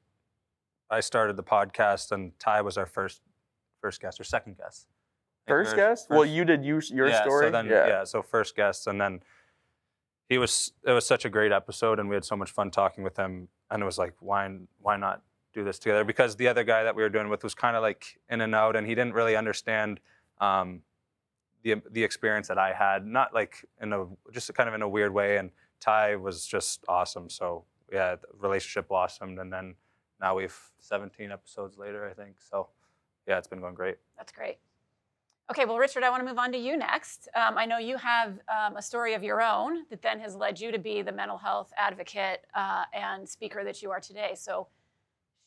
I 0.90 1.02
started 1.02 1.36
the 1.36 1.44
podcast, 1.44 2.12
and 2.12 2.38
Ty 2.40 2.62
was 2.62 2.78
our 2.78 2.86
first 2.86 3.22
first 3.82 4.02
guest 4.02 4.20
or 4.20 4.24
second 4.24 4.58
guest. 4.58 4.88
First 5.48 5.76
guest? 5.76 6.08
First, 6.08 6.18
well, 6.18 6.26
you 6.26 6.46
did 6.46 6.64
you, 6.64 6.82
your 6.92 7.10
yeah, 7.10 7.24
story. 7.24 7.48
So 7.48 7.52
then, 7.52 7.66
yeah. 7.66 7.88
yeah, 7.88 8.04
so 8.04 8.22
first 8.22 8.56
guest, 8.56 8.88
and 8.88 9.02
then 9.02 9.22
he 10.28 10.38
was. 10.38 10.74
It 10.86 10.92
was 10.92 11.06
such 11.06 11.26
a 11.26 11.30
great 11.30 11.52
episode, 11.52 12.00
and 12.00 12.08
we 12.08 12.16
had 12.16 12.26
so 12.26 12.36
much 12.36 12.52
fun 12.52 12.72
talking 12.72 13.04
with 13.04 13.18
him. 13.18 13.48
And 13.72 13.82
it 13.82 13.86
was 13.86 13.98
like, 13.98 14.14
why 14.20 14.50
why 14.80 14.96
not 14.96 15.22
do 15.54 15.64
this 15.64 15.80
together? 15.80 16.04
Because 16.04 16.36
the 16.36 16.48
other 16.48 16.64
guy 16.64 16.84
that 16.84 16.96
we 16.96 17.04
were 17.04 17.10
doing 17.10 17.30
with 17.30 17.44
was 17.44 17.56
kind 17.56 17.76
of 17.76 17.82
like 17.82 18.20
in 18.30 18.42
and 18.42 18.54
out, 18.54 18.76
and 18.76 18.86
he 18.88 18.96
didn't 18.96 19.14
really 19.14 19.36
understand. 19.36 20.00
Um, 20.40 20.82
the 21.64 21.76
the 21.92 22.04
experience 22.04 22.48
that 22.48 22.58
I 22.58 22.74
had, 22.74 23.06
not 23.06 23.34
like 23.34 23.66
in 23.82 23.94
a 23.94 24.06
just 24.32 24.54
kind 24.54 24.70
of 24.70 24.76
in 24.76 24.82
a 24.82 24.90
weird 24.90 25.14
way. 25.14 25.38
And 25.38 25.52
Ty 25.80 26.16
was 26.16 26.46
just 26.46 26.84
awesome. 26.88 27.30
So 27.30 27.66
yeah, 27.92 28.16
the 28.16 28.28
relationship 28.38 28.88
blossomed, 28.88 29.40
and 29.40 29.52
then 29.52 29.76
now 30.22 30.36
we've 30.36 30.58
17 30.80 31.32
episodes 31.32 31.78
later, 31.78 32.08
I 32.08 32.14
think. 32.14 32.36
So 32.40 32.70
yeah, 33.28 33.38
it's 33.38 33.48
been 33.48 33.62
going 33.62 33.76
great. 33.76 33.98
That's 34.18 34.32
great. 34.32 34.58
Okay, 35.52 35.66
well, 35.66 35.80
Richard, 35.80 36.04
I 36.04 36.12
want 36.12 36.22
to 36.22 36.30
move 36.30 36.38
on 36.38 36.52
to 36.52 36.60
you 36.60 36.78
next. 36.78 37.28
Um, 37.34 37.58
I 37.58 37.66
know 37.66 37.80
you 37.80 37.98
have 37.98 38.40
um, 38.56 38.78
a 38.78 38.82
story 38.84 39.16
of 39.16 39.24
your 39.24 39.42
own 39.42 39.84
that 39.90 40.00
then 40.00 40.20
has 40.20 40.36
led 40.36 40.60
you 40.60 40.72
to 40.72 40.78
be 40.78 41.02
the 41.02 41.12
mental 41.12 41.40
health 41.40 41.74
advocate 41.76 42.46
uh, 42.54 42.84
and 42.94 43.28
speaker 43.28 43.64
that 43.64 43.82
you 43.82 43.90
are 43.90 44.00
today. 44.00 44.34
So 44.36 44.68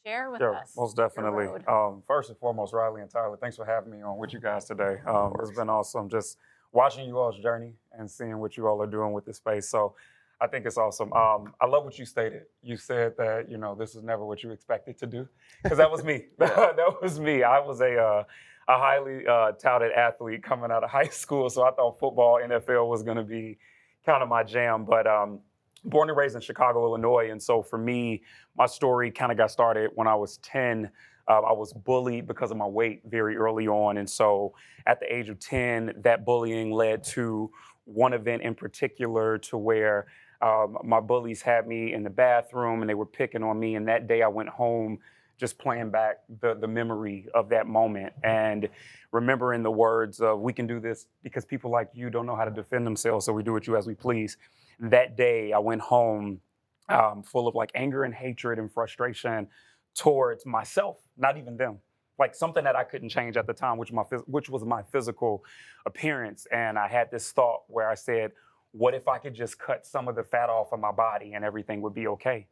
share 0.04 0.30
with 0.30 0.40
sure, 0.40 0.56
us. 0.56 0.72
Most 0.76 0.96
definitely. 0.96 1.46
Um, 1.66 2.02
first 2.06 2.30
and 2.30 2.38
foremost, 2.38 2.72
Riley 2.72 3.02
and 3.02 3.10
Tyler, 3.10 3.36
thanks 3.36 3.56
for 3.56 3.64
having 3.64 3.90
me 3.90 4.02
on 4.02 4.18
with 4.18 4.32
you 4.32 4.40
guys 4.40 4.64
today. 4.64 4.98
Um, 5.06 5.34
it's 5.40 5.52
been 5.52 5.68
awesome 5.68 6.08
just 6.08 6.38
watching 6.72 7.06
you 7.06 7.18
all's 7.18 7.38
journey 7.38 7.74
and 7.92 8.10
seeing 8.10 8.38
what 8.38 8.56
you 8.56 8.66
all 8.66 8.82
are 8.82 8.86
doing 8.86 9.12
with 9.12 9.24
the 9.24 9.34
space. 9.34 9.68
So 9.68 9.94
I 10.40 10.48
think 10.48 10.66
it's 10.66 10.76
awesome. 10.76 11.12
Um, 11.12 11.54
I 11.60 11.66
love 11.66 11.84
what 11.84 11.98
you 11.98 12.04
stated. 12.04 12.42
You 12.62 12.76
said 12.76 13.16
that 13.16 13.48
you 13.48 13.58
know 13.58 13.76
this 13.76 13.94
is 13.94 14.02
never 14.02 14.24
what 14.24 14.42
you 14.42 14.50
expected 14.50 14.98
to 14.98 15.06
do, 15.06 15.28
because 15.62 15.78
that 15.78 15.90
was 15.90 16.02
me. 16.02 16.24
that 16.38 16.96
was 17.00 17.20
me. 17.20 17.44
I 17.44 17.60
was 17.60 17.80
a 17.80 17.96
uh, 17.96 18.24
a 18.68 18.78
highly 18.78 19.26
uh, 19.26 19.52
touted 19.52 19.92
athlete 19.92 20.42
coming 20.42 20.72
out 20.72 20.82
of 20.82 20.90
high 20.98 21.08
school, 21.08 21.48
so 21.48 21.62
I 21.62 21.70
thought 21.70 22.00
football, 22.00 22.40
NFL 22.42 22.88
was 22.88 23.04
going 23.04 23.18
to 23.18 23.22
be 23.22 23.58
kind 24.04 24.22
of 24.22 24.28
my 24.28 24.42
jam. 24.42 24.84
But 24.84 25.06
um, 25.06 25.40
born 25.84 26.08
and 26.08 26.16
raised 26.16 26.34
in 26.34 26.40
Chicago, 26.40 26.84
Illinois. 26.84 27.30
And 27.30 27.42
so 27.42 27.62
for 27.62 27.78
me, 27.78 28.22
my 28.56 28.66
story 28.66 29.10
kind 29.10 29.32
of 29.32 29.38
got 29.38 29.50
started 29.50 29.90
when 29.94 30.06
I 30.06 30.14
was 30.14 30.38
10. 30.38 30.90
Uh, 31.28 31.40
I 31.40 31.52
was 31.52 31.72
bullied 31.72 32.26
because 32.26 32.50
of 32.50 32.56
my 32.56 32.66
weight 32.66 33.02
very 33.06 33.36
early 33.36 33.68
on. 33.68 33.98
And 33.98 34.08
so 34.08 34.54
at 34.86 35.00
the 35.00 35.12
age 35.14 35.28
of 35.28 35.38
10, 35.38 35.94
that 36.02 36.24
bullying 36.24 36.70
led 36.70 37.04
to 37.04 37.50
one 37.84 38.12
event 38.12 38.42
in 38.42 38.54
particular 38.54 39.38
to 39.38 39.58
where 39.58 40.06
um, 40.40 40.78
my 40.84 41.00
bullies 41.00 41.42
had 41.42 41.66
me 41.66 41.92
in 41.92 42.02
the 42.02 42.10
bathroom 42.10 42.80
and 42.82 42.90
they 42.90 42.94
were 42.94 43.06
picking 43.06 43.42
on 43.42 43.58
me. 43.58 43.76
And 43.76 43.86
that 43.88 44.06
day 44.06 44.22
I 44.22 44.28
went 44.28 44.48
home 44.48 44.98
just 45.38 45.58
playing 45.58 45.90
back 45.90 46.18
the, 46.40 46.54
the 46.54 46.68
memory 46.68 47.26
of 47.34 47.48
that 47.48 47.66
moment 47.66 48.12
and 48.22 48.68
remembering 49.10 49.62
the 49.62 49.70
words 49.70 50.20
of, 50.20 50.40
we 50.40 50.52
can 50.52 50.66
do 50.66 50.78
this 50.78 51.06
because 51.22 51.44
people 51.44 51.70
like 51.70 51.88
you 51.94 52.10
don't 52.10 52.26
know 52.26 52.36
how 52.36 52.44
to 52.44 52.50
defend 52.50 52.86
themselves, 52.86 53.26
so 53.26 53.32
we 53.32 53.42
do 53.42 53.56
it 53.56 53.66
you 53.66 53.76
as 53.76 53.86
we 53.86 53.94
please 53.94 54.36
that 54.80 55.16
day 55.16 55.52
I 55.52 55.58
went 55.58 55.80
home 55.80 56.40
um, 56.88 57.22
full 57.22 57.48
of 57.48 57.54
like 57.54 57.70
anger 57.74 58.04
and 58.04 58.14
hatred 58.14 58.58
and 58.58 58.72
frustration 58.72 59.48
towards 59.94 60.44
myself, 60.46 60.98
not 61.16 61.36
even 61.38 61.56
them. 61.56 61.78
Like 62.18 62.34
something 62.34 62.64
that 62.64 62.76
I 62.76 62.84
couldn't 62.84 63.08
change 63.08 63.36
at 63.36 63.46
the 63.46 63.54
time, 63.54 63.78
which 63.78 63.92
my 63.92 64.02
which 64.26 64.48
was 64.48 64.64
my 64.64 64.82
physical 64.82 65.44
appearance, 65.86 66.46
and 66.52 66.78
I 66.78 66.86
had 66.88 67.10
this 67.10 67.32
thought 67.32 67.62
where 67.68 67.88
I 67.88 67.94
said, 67.94 68.32
"What 68.72 68.94
if 68.94 69.08
I 69.08 69.18
could 69.18 69.34
just 69.34 69.58
cut 69.58 69.86
some 69.86 70.08
of 70.08 70.14
the 70.14 70.22
fat 70.22 70.50
off 70.50 70.72
of 70.72 70.80
my 70.80 70.92
body 70.92 71.32
and 71.32 71.44
everything 71.44 71.80
would 71.80 71.94
be 71.94 72.06
okay?" 72.08 72.46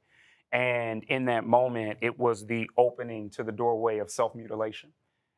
And 0.53 1.05
in 1.05 1.27
that 1.27 1.47
moment, 1.47 1.99
it 2.01 2.19
was 2.19 2.47
the 2.47 2.69
opening 2.77 3.31
to 3.31 3.45
the 3.45 3.53
doorway 3.53 3.99
of 3.99 4.11
self 4.11 4.35
mutilation. 4.35 4.91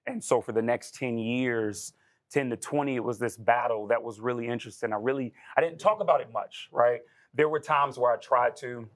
And 0.07 0.23
so 0.23 0.41
for 0.41 0.53
the 0.53 0.63
next 0.63 0.95
10 0.95 1.19
years, 1.19 1.93
10 2.33 2.51
to 2.51 2.57
20, 2.57 2.97
it 2.97 3.05
was 3.05 3.19
this 3.19 3.37
battle 3.37 3.87
that 3.89 4.03
was 4.03 4.21
really 4.21 4.49
interesting. 4.49 4.93
I 4.93 4.97
really, 4.97 5.33
I 5.57 5.61
didn't 5.61 5.79
talk 5.79 6.01
about 6.01 6.21
it 6.21 6.33
much, 6.33 6.69
right? 6.73 7.01
There 7.35 7.49
were 7.49 7.61
times 7.61 7.99
where 7.99 8.13
I 8.13 8.17
tried 8.17 8.57
to, 8.57 8.89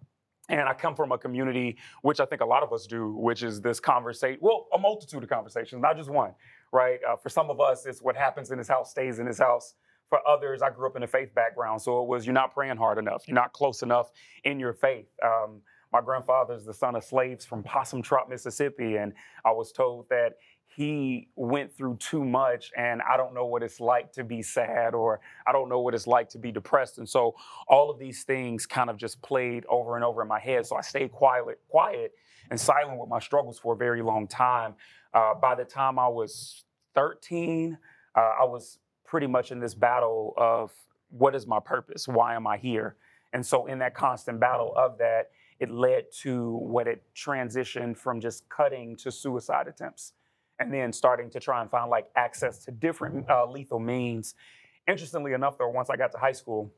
and 0.49 0.69
I 0.69 0.75
come 0.75 0.95
from 0.95 1.13
a 1.13 1.19
community, 1.19 1.77
which 2.03 2.21
I 2.21 2.25
think 2.25 2.41
a 2.41 2.47
lot 2.47 2.63
of 2.63 2.73
us 2.73 2.87
do, 2.87 3.13
which 3.15 3.43
is 3.43 3.61
this 3.61 3.81
conversation, 3.81 4.39
well, 4.41 4.69
a 4.73 4.79
multitude 4.79 5.23
of 5.23 5.29
conversations, 5.29 5.83
not 5.83 5.97
just 5.97 6.11
one, 6.11 6.33
right? 6.73 6.99
Uh, 7.07 7.17
for 7.17 7.29
some 7.29 7.51
of 7.51 7.61
us, 7.61 7.85
it's 7.87 8.01
what 8.01 8.17
happens 8.17 8.51
in 8.51 8.59
his 8.59 8.69
house 8.69 8.91
stays 8.91 9.19
in 9.19 9.27
his 9.27 9.39
house. 9.39 9.75
For 10.09 10.21
others, 10.29 10.63
I 10.63 10.71
grew 10.71 10.87
up 10.87 10.97
in 10.97 11.03
a 11.03 11.07
faith 11.07 11.35
background, 11.35 11.83
so 11.83 12.01
it 12.01 12.07
was 12.07 12.27
you're 12.27 12.33
not 12.33 12.55
praying 12.55 12.77
hard 12.77 12.99
enough, 12.99 13.25
you're 13.27 13.35
not 13.35 13.53
close 13.53 13.83
enough 13.83 14.13
in 14.45 14.61
your 14.61 14.73
faith. 14.73 15.09
Um, 15.25 15.63
my 15.93 16.01
grandfather's 16.01 16.65
the 16.65 16.75
son 16.75 16.95
of 16.95 17.05
slaves 17.05 17.45
from 17.45 17.63
Possum 17.63 18.03
Trot, 18.03 18.29
Mississippi, 18.29 18.97
and 18.97 19.13
I 19.45 19.51
was 19.51 19.73
told 19.73 20.09
that 20.11 20.35
he 20.77 21.29
went 21.37 21.75
through 21.75 21.97
too 21.97 22.23
much 22.23 22.71
and 22.77 23.01
I 23.01 23.17
don't 23.17 23.33
know 23.33 23.47
what 23.47 23.63
it's 23.63 23.81
like 23.81 24.13
to 24.13 24.25
be 24.25 24.43
sad 24.43 24.93
or 24.93 25.21
I 25.47 25.53
don't 25.53 25.71
know 25.71 25.81
what 25.81 25.95
it's 25.95 26.07
like 26.07 26.29
to 26.31 26.39
be 26.39 26.53
depressed. 26.53 26.99
And 26.99 27.09
so 27.09 27.35
all 27.67 27.91
of 27.91 27.99
these 27.99 28.25
things 28.25 28.67
kind 28.67 28.91
of 28.91 28.99
just 28.99 29.23
played 29.23 29.65
over 29.71 29.97
and 29.97 30.05
over 30.05 30.21
in 30.21 30.29
my 30.29 30.39
head. 30.39 30.67
So 30.67 30.77
I 30.77 30.83
stayed 30.83 31.13
quiet, 31.13 31.59
quiet 31.71 32.13
and 32.51 32.61
silent 32.61 33.01
with 33.01 33.09
my 33.09 33.21
struggles 33.21 33.59
for 33.59 33.73
a 33.73 33.77
very 33.77 34.03
long 34.03 34.29
time. 34.29 34.75
Uh, 35.15 35.33
by 35.33 35.55
the 35.55 35.65
time 35.65 35.99
I 35.99 36.09
was 36.09 36.65
13, 36.95 37.79
uh, 38.15 38.21
I 38.21 38.45
was 38.45 38.79
pretty 39.07 39.29
much 39.29 39.53
in 39.53 39.59
this 39.59 39.75
battle 39.75 40.35
of 40.37 40.73
what 41.09 41.35
is 41.35 41.47
my 41.47 41.59
purpose? 41.59 42.07
Why 42.07 42.35
am 42.35 42.47
I 42.47 42.59
here? 42.59 42.97
And 43.33 43.45
so, 43.47 43.65
in 43.65 43.79
that 43.79 43.95
constant 43.95 44.41
battle 44.41 44.75
of 44.77 44.99
that, 44.99 45.31
it 45.59 45.71
led 45.71 46.13
to 46.21 46.57
what 46.57 46.87
it 46.87 47.03
transitioned 47.15 47.97
from 47.97 48.21
just 48.21 48.47
cutting 48.51 48.95
to 48.97 49.11
suicide 49.11 49.69
attempts 49.69 50.13
and 50.61 50.73
then 50.73 50.93
starting 50.93 51.31
to 51.31 51.41
try 51.41 51.61
and 51.61 51.71
find 51.71 51.91
like 51.91 52.07
access 52.17 52.65
to 52.65 52.71
different 52.71 53.29
uh, 53.29 53.47
lethal 53.47 53.79
means. 53.79 54.35
Interestingly 54.89 55.33
enough, 55.33 55.59
though, 55.59 55.69
once 55.69 55.91
I 55.91 55.97
got 55.97 56.13
to 56.13 56.19
high 56.19 56.33
school, 56.33 56.73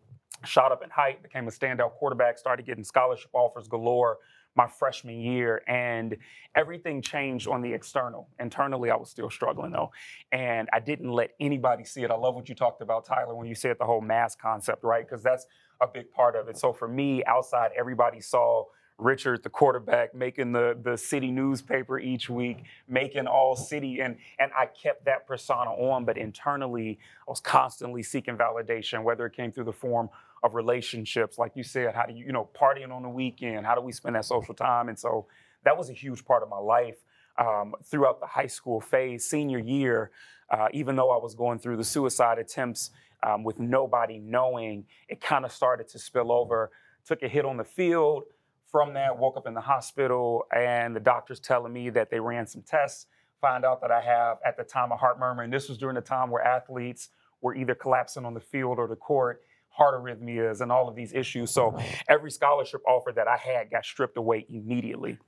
shot 0.44 0.72
up 0.72 0.82
in 0.82 0.90
height, 0.90 1.22
became 1.22 1.46
a 1.48 1.50
standout 1.50 1.92
quarterback, 1.92 2.38
started 2.38 2.66
getting 2.66 2.84
scholarship 2.84 3.30
offers 3.32 3.68
galore 3.68 4.18
my 4.56 4.66
freshman 4.66 5.20
year, 5.20 5.62
and 5.68 6.16
everything 6.56 7.00
changed 7.00 7.46
on 7.46 7.62
the 7.62 7.72
external. 7.72 8.28
Internally, 8.40 8.90
I 8.90 8.96
was 8.96 9.08
still 9.08 9.30
struggling 9.30 9.70
though, 9.70 9.92
and 10.32 10.68
I 10.72 10.80
didn't 10.80 11.12
let 11.12 11.30
anybody 11.38 11.84
see 11.84 12.02
it. 12.02 12.10
I 12.10 12.16
love 12.16 12.34
what 12.34 12.48
you 12.48 12.56
talked 12.56 12.82
about, 12.82 13.04
Tyler, 13.04 13.36
when 13.36 13.46
you 13.46 13.54
said 13.54 13.76
the 13.78 13.84
whole 13.84 14.00
mass 14.00 14.34
concept, 14.34 14.82
right? 14.82 15.06
Because 15.06 15.22
that's 15.22 15.46
a 15.80 15.86
big 15.86 16.10
part 16.10 16.34
of 16.34 16.48
it. 16.48 16.58
So 16.58 16.72
for 16.72 16.88
me, 16.88 17.22
outside, 17.24 17.70
everybody 17.78 18.20
saw 18.20 18.64
Richard, 18.98 19.44
the 19.44 19.48
quarterback, 19.48 20.14
making 20.14 20.52
the, 20.52 20.76
the 20.82 20.98
city 20.98 21.30
newspaper 21.30 21.98
each 21.98 22.28
week, 22.28 22.64
making 22.88 23.26
all 23.26 23.54
city. 23.54 24.00
And, 24.00 24.16
and 24.40 24.50
I 24.58 24.66
kept 24.66 25.04
that 25.04 25.26
persona 25.26 25.70
on, 25.70 26.04
but 26.04 26.18
internally, 26.18 26.98
I 27.20 27.30
was 27.30 27.40
constantly 27.40 28.02
seeking 28.02 28.36
validation, 28.36 29.04
whether 29.04 29.24
it 29.26 29.34
came 29.34 29.52
through 29.52 29.64
the 29.64 29.72
form 29.72 30.10
of 30.42 30.54
relationships, 30.54 31.38
like 31.38 31.52
you 31.54 31.62
said, 31.62 31.94
how 31.94 32.06
do 32.06 32.12
you, 32.12 32.26
you 32.26 32.32
know, 32.32 32.48
partying 32.60 32.92
on 32.92 33.02
the 33.02 33.08
weekend, 33.08 33.66
how 33.66 33.74
do 33.74 33.80
we 33.80 33.92
spend 33.92 34.16
that 34.16 34.24
social 34.24 34.54
time? 34.54 34.88
And 34.88 34.98
so 34.98 35.26
that 35.64 35.76
was 35.76 35.90
a 35.90 35.92
huge 35.92 36.24
part 36.24 36.42
of 36.42 36.48
my 36.48 36.58
life 36.58 36.96
um, 37.38 37.74
throughout 37.84 38.20
the 38.20 38.26
high 38.26 38.46
school 38.46 38.80
phase, 38.80 39.24
senior 39.24 39.58
year, 39.58 40.10
uh, 40.50 40.68
even 40.72 40.96
though 40.96 41.10
I 41.10 41.22
was 41.22 41.34
going 41.34 41.58
through 41.58 41.76
the 41.76 41.84
suicide 41.84 42.38
attempts 42.38 42.90
um, 43.22 43.44
with 43.44 43.58
nobody 43.58 44.18
knowing, 44.18 44.86
it 45.08 45.20
kind 45.20 45.44
of 45.44 45.52
started 45.52 45.88
to 45.88 45.98
spill 45.98 46.32
over, 46.32 46.70
took 47.04 47.22
a 47.22 47.28
hit 47.28 47.44
on 47.44 47.56
the 47.56 47.64
field. 47.64 48.24
From 48.70 48.94
that, 48.94 49.18
woke 49.18 49.36
up 49.36 49.46
in 49.46 49.54
the 49.54 49.62
hospital, 49.62 50.44
and 50.54 50.94
the 50.94 51.00
doctors 51.00 51.40
telling 51.40 51.72
me 51.72 51.88
that 51.90 52.10
they 52.10 52.20
ran 52.20 52.46
some 52.46 52.62
tests, 52.62 53.06
find 53.40 53.64
out 53.64 53.80
that 53.80 53.90
I 53.90 54.00
have 54.00 54.38
at 54.44 54.56
the 54.56 54.64
time 54.64 54.92
a 54.92 54.96
heart 54.96 55.18
murmur. 55.18 55.42
And 55.42 55.52
this 55.52 55.68
was 55.68 55.78
during 55.78 55.94
the 55.94 56.02
time 56.02 56.30
where 56.30 56.42
athletes 56.42 57.08
were 57.40 57.54
either 57.54 57.74
collapsing 57.74 58.24
on 58.24 58.34
the 58.34 58.40
field 58.40 58.78
or 58.78 58.86
the 58.86 58.96
court 58.96 59.42
heart 59.70 60.02
arrhythmias 60.02 60.60
and 60.60 60.72
all 60.72 60.88
of 60.88 60.96
these 60.96 61.12
issues. 61.12 61.50
So 61.50 61.78
every 62.08 62.30
scholarship 62.30 62.82
offer 62.86 63.12
that 63.14 63.28
I 63.28 63.36
had 63.36 63.70
got 63.70 63.84
stripped 63.84 64.16
away 64.16 64.44
immediately. 64.48 65.18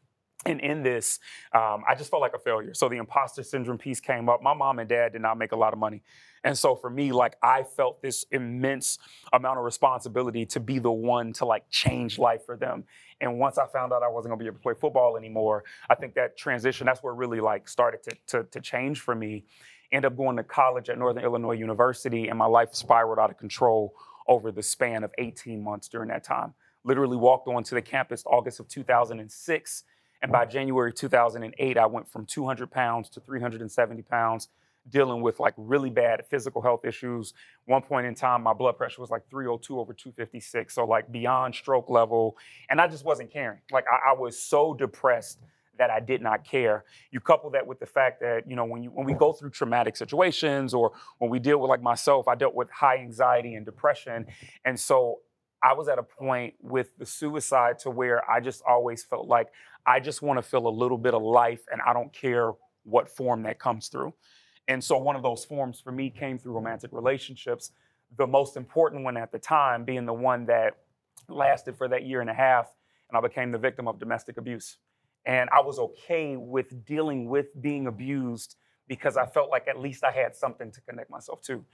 And 0.46 0.60
in 0.60 0.82
this, 0.82 1.18
um, 1.52 1.84
I 1.86 1.94
just 1.94 2.10
felt 2.10 2.22
like 2.22 2.32
a 2.34 2.38
failure. 2.38 2.72
So 2.72 2.88
the 2.88 2.96
imposter 2.96 3.42
syndrome 3.42 3.76
piece 3.76 4.00
came 4.00 4.28
up. 4.28 4.42
My 4.42 4.54
mom 4.54 4.78
and 4.78 4.88
dad 4.88 5.12
did 5.12 5.20
not 5.20 5.36
make 5.36 5.52
a 5.52 5.56
lot 5.56 5.74
of 5.74 5.78
money. 5.78 6.02
And 6.44 6.56
so 6.56 6.74
for 6.74 6.88
me, 6.88 7.12
like 7.12 7.36
I 7.42 7.62
felt 7.62 8.00
this 8.00 8.24
immense 8.30 8.98
amount 9.32 9.58
of 9.58 9.64
responsibility 9.64 10.46
to 10.46 10.60
be 10.60 10.78
the 10.78 10.90
one 10.90 11.34
to 11.34 11.44
like 11.44 11.68
change 11.68 12.18
life 12.18 12.46
for 12.46 12.56
them. 12.56 12.84
And 13.20 13.38
once 13.38 13.58
I 13.58 13.66
found 13.66 13.92
out 13.92 14.02
I 14.02 14.08
wasn't 14.08 14.30
gonna 14.30 14.38
be 14.38 14.46
able 14.46 14.56
to 14.56 14.62
play 14.62 14.74
football 14.80 15.18
anymore, 15.18 15.64
I 15.90 15.94
think 15.94 16.14
that 16.14 16.38
transition, 16.38 16.86
that's 16.86 17.02
where 17.02 17.12
really 17.12 17.40
like 17.40 17.68
started 17.68 18.02
to, 18.04 18.16
to, 18.28 18.44
to 18.44 18.60
change 18.60 19.00
for 19.00 19.14
me. 19.14 19.44
End 19.92 20.06
up 20.06 20.16
going 20.16 20.36
to 20.36 20.44
college 20.44 20.88
at 20.88 20.98
Northern 20.98 21.22
Illinois 21.22 21.52
University 21.52 22.28
and 22.28 22.38
my 22.38 22.46
life 22.46 22.74
spiraled 22.74 23.18
out 23.18 23.30
of 23.30 23.36
control 23.36 23.94
over 24.26 24.52
the 24.52 24.62
span 24.62 25.02
of 25.02 25.10
18 25.18 25.62
months 25.62 25.88
during 25.88 26.08
that 26.08 26.24
time. 26.24 26.54
Literally 26.84 27.16
walked 27.16 27.48
onto 27.48 27.74
the 27.74 27.82
campus 27.82 28.22
August 28.24 28.60
of 28.60 28.68
2006. 28.68 29.84
And 30.22 30.30
by 30.30 30.44
January 30.44 30.92
2008, 30.92 31.78
I 31.78 31.86
went 31.86 32.10
from 32.10 32.26
200 32.26 32.70
pounds 32.70 33.08
to 33.10 33.20
370 33.20 34.02
pounds, 34.02 34.48
dealing 34.88 35.22
with 35.22 35.40
like 35.40 35.54
really 35.56 35.90
bad 35.90 36.24
physical 36.26 36.60
health 36.60 36.84
issues. 36.84 37.32
One 37.66 37.82
point 37.82 38.06
in 38.06 38.14
time, 38.14 38.42
my 38.42 38.52
blood 38.52 38.76
pressure 38.76 39.00
was 39.00 39.10
like 39.10 39.28
302 39.30 39.78
over 39.78 39.92
256. 39.92 40.74
So, 40.74 40.84
like 40.84 41.10
beyond 41.10 41.54
stroke 41.54 41.88
level. 41.88 42.36
And 42.68 42.80
I 42.80 42.86
just 42.86 43.04
wasn't 43.04 43.32
caring. 43.32 43.60
Like, 43.70 43.84
I, 43.90 44.10
I 44.10 44.12
was 44.14 44.38
so 44.38 44.74
depressed 44.74 45.40
that 45.78 45.90
I 45.90 45.98
did 45.98 46.20
not 46.20 46.44
care. 46.44 46.84
You 47.10 47.20
couple 47.20 47.48
that 47.50 47.66
with 47.66 47.80
the 47.80 47.86
fact 47.86 48.20
that, 48.20 48.48
you 48.48 48.54
know, 48.54 48.66
when 48.66 48.82
you 48.82 48.90
when 48.90 49.06
we 49.06 49.14
go 49.14 49.32
through 49.32 49.50
traumatic 49.50 49.96
situations 49.96 50.74
or 50.74 50.92
when 51.18 51.30
we 51.30 51.38
deal 51.38 51.58
with 51.58 51.70
like 51.70 51.82
myself, 51.82 52.28
I 52.28 52.34
dealt 52.34 52.54
with 52.54 52.70
high 52.70 52.98
anxiety 52.98 53.54
and 53.54 53.64
depression. 53.64 54.26
And 54.66 54.78
so 54.78 55.20
I 55.62 55.74
was 55.74 55.88
at 55.88 55.98
a 55.98 56.02
point 56.02 56.54
with 56.60 56.96
the 56.96 57.06
suicide 57.06 57.78
to 57.80 57.90
where 57.90 58.28
I 58.30 58.40
just 58.40 58.62
always 58.66 59.02
felt 59.02 59.28
like 59.28 59.48
I 59.86 60.00
just 60.00 60.22
want 60.22 60.38
to 60.38 60.42
feel 60.42 60.66
a 60.66 60.70
little 60.70 60.98
bit 60.98 61.14
of 61.14 61.22
life 61.22 61.60
and 61.70 61.80
I 61.86 61.92
don't 61.92 62.12
care 62.12 62.52
what 62.84 63.08
form 63.08 63.42
that 63.42 63.58
comes 63.58 63.88
through. 63.88 64.14
And 64.68 64.82
so 64.82 64.96
one 64.98 65.16
of 65.16 65.22
those 65.22 65.44
forms 65.44 65.80
for 65.80 65.92
me 65.92 66.10
came 66.10 66.38
through 66.38 66.52
romantic 66.52 66.92
relationships. 66.92 67.72
The 68.16 68.26
most 68.26 68.56
important 68.56 69.04
one 69.04 69.16
at 69.16 69.32
the 69.32 69.38
time 69.38 69.84
being 69.84 70.06
the 70.06 70.14
one 70.14 70.46
that 70.46 70.74
lasted 71.28 71.76
for 71.76 71.88
that 71.88 72.04
year 72.04 72.20
and 72.20 72.30
a 72.30 72.34
half, 72.34 72.72
and 73.08 73.16
I 73.16 73.20
became 73.20 73.52
the 73.52 73.58
victim 73.58 73.88
of 73.88 73.98
domestic 73.98 74.36
abuse. 74.36 74.78
And 75.26 75.50
I 75.50 75.60
was 75.60 75.78
okay 75.78 76.36
with 76.36 76.84
dealing 76.84 77.28
with 77.28 77.48
being 77.60 77.86
abused 77.86 78.56
because 78.88 79.16
I 79.16 79.26
felt 79.26 79.50
like 79.50 79.68
at 79.68 79.78
least 79.78 80.04
I 80.04 80.10
had 80.10 80.34
something 80.34 80.72
to 80.72 80.80
connect 80.82 81.10
myself 81.10 81.42
to. 81.42 81.64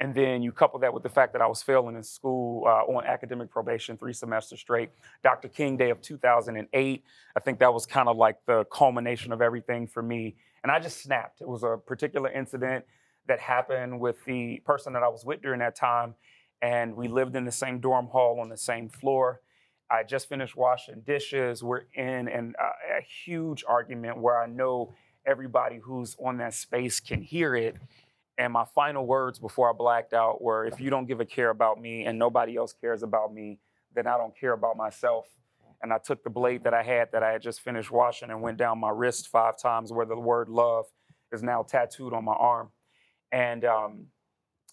And 0.00 0.14
then 0.14 0.42
you 0.42 0.52
couple 0.52 0.80
that 0.80 0.92
with 0.92 1.02
the 1.02 1.08
fact 1.08 1.32
that 1.34 1.42
I 1.42 1.46
was 1.46 1.62
failing 1.62 1.96
in 1.96 2.02
school 2.02 2.64
uh, 2.66 2.92
on 2.92 3.04
academic 3.04 3.50
probation 3.50 3.96
three 3.96 4.12
semesters 4.12 4.60
straight. 4.60 4.90
Dr. 5.22 5.48
King 5.48 5.76
Day 5.76 5.90
of 5.90 6.00
2008, 6.00 7.04
I 7.36 7.40
think 7.40 7.58
that 7.60 7.72
was 7.72 7.86
kind 7.86 8.08
of 8.08 8.16
like 8.16 8.36
the 8.46 8.64
culmination 8.72 9.32
of 9.32 9.42
everything 9.42 9.86
for 9.86 10.02
me. 10.02 10.36
And 10.62 10.72
I 10.72 10.78
just 10.78 11.02
snapped. 11.02 11.40
It 11.40 11.48
was 11.48 11.62
a 11.62 11.76
particular 11.76 12.30
incident 12.30 12.84
that 13.28 13.40
happened 13.40 14.00
with 14.00 14.24
the 14.24 14.62
person 14.64 14.92
that 14.94 15.02
I 15.02 15.08
was 15.08 15.24
with 15.24 15.42
during 15.42 15.60
that 15.60 15.76
time. 15.76 16.14
And 16.60 16.96
we 16.96 17.08
lived 17.08 17.36
in 17.36 17.44
the 17.44 17.52
same 17.52 17.80
dorm 17.80 18.06
hall 18.06 18.38
on 18.40 18.48
the 18.48 18.56
same 18.56 18.88
floor. 18.88 19.40
I 19.90 20.04
just 20.04 20.28
finished 20.28 20.56
washing 20.56 21.02
dishes. 21.06 21.62
We're 21.62 21.82
in 21.94 22.28
an, 22.28 22.54
uh, 22.60 22.98
a 22.98 23.02
huge 23.24 23.64
argument 23.68 24.18
where 24.18 24.40
I 24.40 24.46
know 24.46 24.94
everybody 25.26 25.78
who's 25.78 26.16
on 26.24 26.38
that 26.38 26.54
space 26.54 26.98
can 27.00 27.20
hear 27.22 27.54
it. 27.54 27.76
And 28.42 28.52
my 28.52 28.64
final 28.64 29.06
words 29.06 29.38
before 29.38 29.70
I 29.70 29.72
blacked 29.72 30.12
out 30.12 30.42
were 30.42 30.64
if 30.64 30.80
you 30.80 30.90
don't 30.90 31.06
give 31.06 31.20
a 31.20 31.24
care 31.24 31.50
about 31.50 31.80
me 31.80 32.06
and 32.06 32.18
nobody 32.18 32.56
else 32.56 32.72
cares 32.72 33.04
about 33.04 33.32
me, 33.32 33.60
then 33.94 34.08
I 34.08 34.16
don't 34.16 34.36
care 34.36 34.52
about 34.52 34.76
myself. 34.76 35.26
And 35.80 35.92
I 35.92 35.98
took 35.98 36.24
the 36.24 36.30
blade 36.30 36.64
that 36.64 36.74
I 36.74 36.82
had 36.82 37.12
that 37.12 37.22
I 37.22 37.30
had 37.30 37.40
just 37.40 37.60
finished 37.60 37.92
washing 37.92 38.30
and 38.30 38.42
went 38.42 38.58
down 38.58 38.80
my 38.80 38.90
wrist 38.90 39.28
five 39.28 39.58
times 39.58 39.92
where 39.92 40.04
the 40.04 40.18
word 40.18 40.48
love 40.48 40.86
is 41.30 41.44
now 41.44 41.62
tattooed 41.62 42.12
on 42.12 42.24
my 42.24 42.32
arm. 42.32 42.70
And 43.30 43.64
um, 43.64 44.06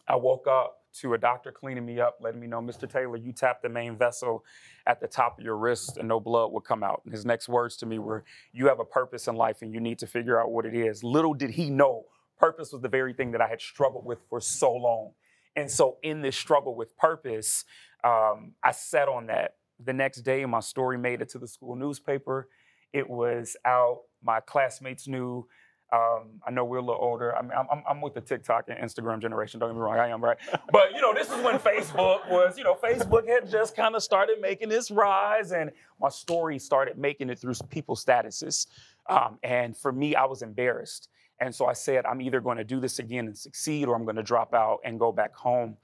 I 0.08 0.16
woke 0.16 0.48
up 0.48 0.78
to 1.02 1.14
a 1.14 1.20
doctor 1.20 1.52
cleaning 1.52 1.86
me 1.86 2.00
up, 2.00 2.18
letting 2.22 2.40
me 2.40 2.48
know, 2.48 2.62
Mr. 2.62 2.90
Taylor, 2.90 3.18
you 3.18 3.32
tapped 3.32 3.62
the 3.62 3.70
main 3.70 3.96
vessel 3.96 4.44
at 4.88 5.00
the 5.00 5.08
top 5.08 5.38
of 5.38 5.46
your 5.46 5.58
wrist 5.58 5.98
and 5.98 6.08
no 6.08 6.20
blood 6.20 6.52
would 6.54 6.64
come 6.64 6.82
out. 6.82 7.04
And 7.06 7.14
his 7.14 7.24
next 7.24 7.48
words 7.48 7.78
to 7.78 7.86
me 7.86 8.00
were, 8.00 8.24
You 8.52 8.68
have 8.68 8.80
a 8.80 8.86
purpose 8.86 9.28
in 9.28 9.36
life 9.36 9.62
and 9.62 9.72
you 9.72 9.80
need 9.80 10.00
to 10.00 10.08
figure 10.08 10.42
out 10.42 10.50
what 10.50 10.66
it 10.66 10.74
is. 10.74 11.04
Little 11.04 11.36
did 11.36 11.52
he 11.52 11.70
know, 11.70 12.06
purpose 12.40 12.72
was 12.72 12.82
the 12.82 12.90
very 12.90 13.14
thing 13.14 13.32
that 13.32 13.42
I 13.42 13.48
had 13.48 13.62
struggled 13.62 14.06
with 14.06 14.20
for 14.30 14.40
so 14.40 14.74
long. 14.74 15.12
And 15.56 15.70
so, 15.70 15.98
in 16.04 16.22
this 16.22 16.38
struggle 16.38 16.76
with 16.76 16.96
purpose, 16.98 17.66
um, 18.04 18.54
I 18.64 18.72
sat 18.72 19.08
on 19.08 19.28
that. 19.28 19.56
The 19.84 19.94
next 19.94 20.22
day, 20.22 20.46
my 20.46 20.60
story 20.60 20.98
made 20.98 21.22
it 21.22 21.30
to 21.30 21.40
the 21.40 21.48
school 21.48 21.76
newspaper. 21.76 22.50
It 22.94 23.10
was 23.10 23.56
out. 23.66 24.02
My 24.24 24.40
classmates 24.40 25.08
knew. 25.08 25.48
Um, 25.92 26.40
I 26.46 26.52
know 26.52 26.66
we're 26.66 26.78
a 26.78 26.82
little 26.82 27.02
older. 27.02 27.36
I 27.36 27.42
mean, 27.42 27.52
I'm, 27.52 27.82
I'm, 27.90 28.00
with 28.00 28.14
the 28.14 28.22
TikTok 28.22 28.66
and 28.68 28.78
Instagram 28.78 29.20
generation. 29.20 29.60
Don't 29.60 29.70
get 29.70 29.76
me 29.76 29.82
wrong, 29.82 29.98
I 29.98 30.10
am 30.10 30.24
right. 30.24 30.38
But 30.72 30.94
you 30.94 31.02
know, 31.02 31.16
this 31.16 31.32
is 31.32 31.44
when 31.44 31.58
Facebook 31.58 32.30
was. 32.30 32.60
You 32.60 32.64
know, 32.64 32.76
Facebook 32.76 33.28
had 33.28 33.50
just 33.50 33.76
kind 33.76 33.96
of 33.96 34.04
started 34.04 34.40
making 34.40 34.72
its 34.72 34.92
rise, 34.92 35.52
and 35.52 35.72
my 36.00 36.10
story 36.10 36.60
started 36.60 36.98
making 36.98 37.32
it 37.32 37.40
through 37.40 37.56
people's 37.70 38.06
statuses. 38.06 38.68
Um, 39.10 39.40
and 39.42 39.76
for 39.76 39.92
me, 39.92 40.14
I 40.14 40.26
was 40.26 40.44
embarrassed, 40.44 41.10
and 41.42 41.54
so 41.54 41.66
I 41.66 41.74
said, 41.74 42.06
I'm 42.06 42.22
either 42.22 42.42
going 42.42 42.58
to 42.58 42.64
do 42.64 42.80
this 42.80 43.00
again 43.00 43.28
and 43.28 43.38
succeed, 43.38 43.88
or 43.88 43.96
I'm 43.96 44.04
going 44.04 44.16
to 44.18 44.24
drop 44.24 44.54
out 44.54 44.80
and 44.84 45.00
go 45.00 45.12
back 45.12 45.34
home. 45.36 45.78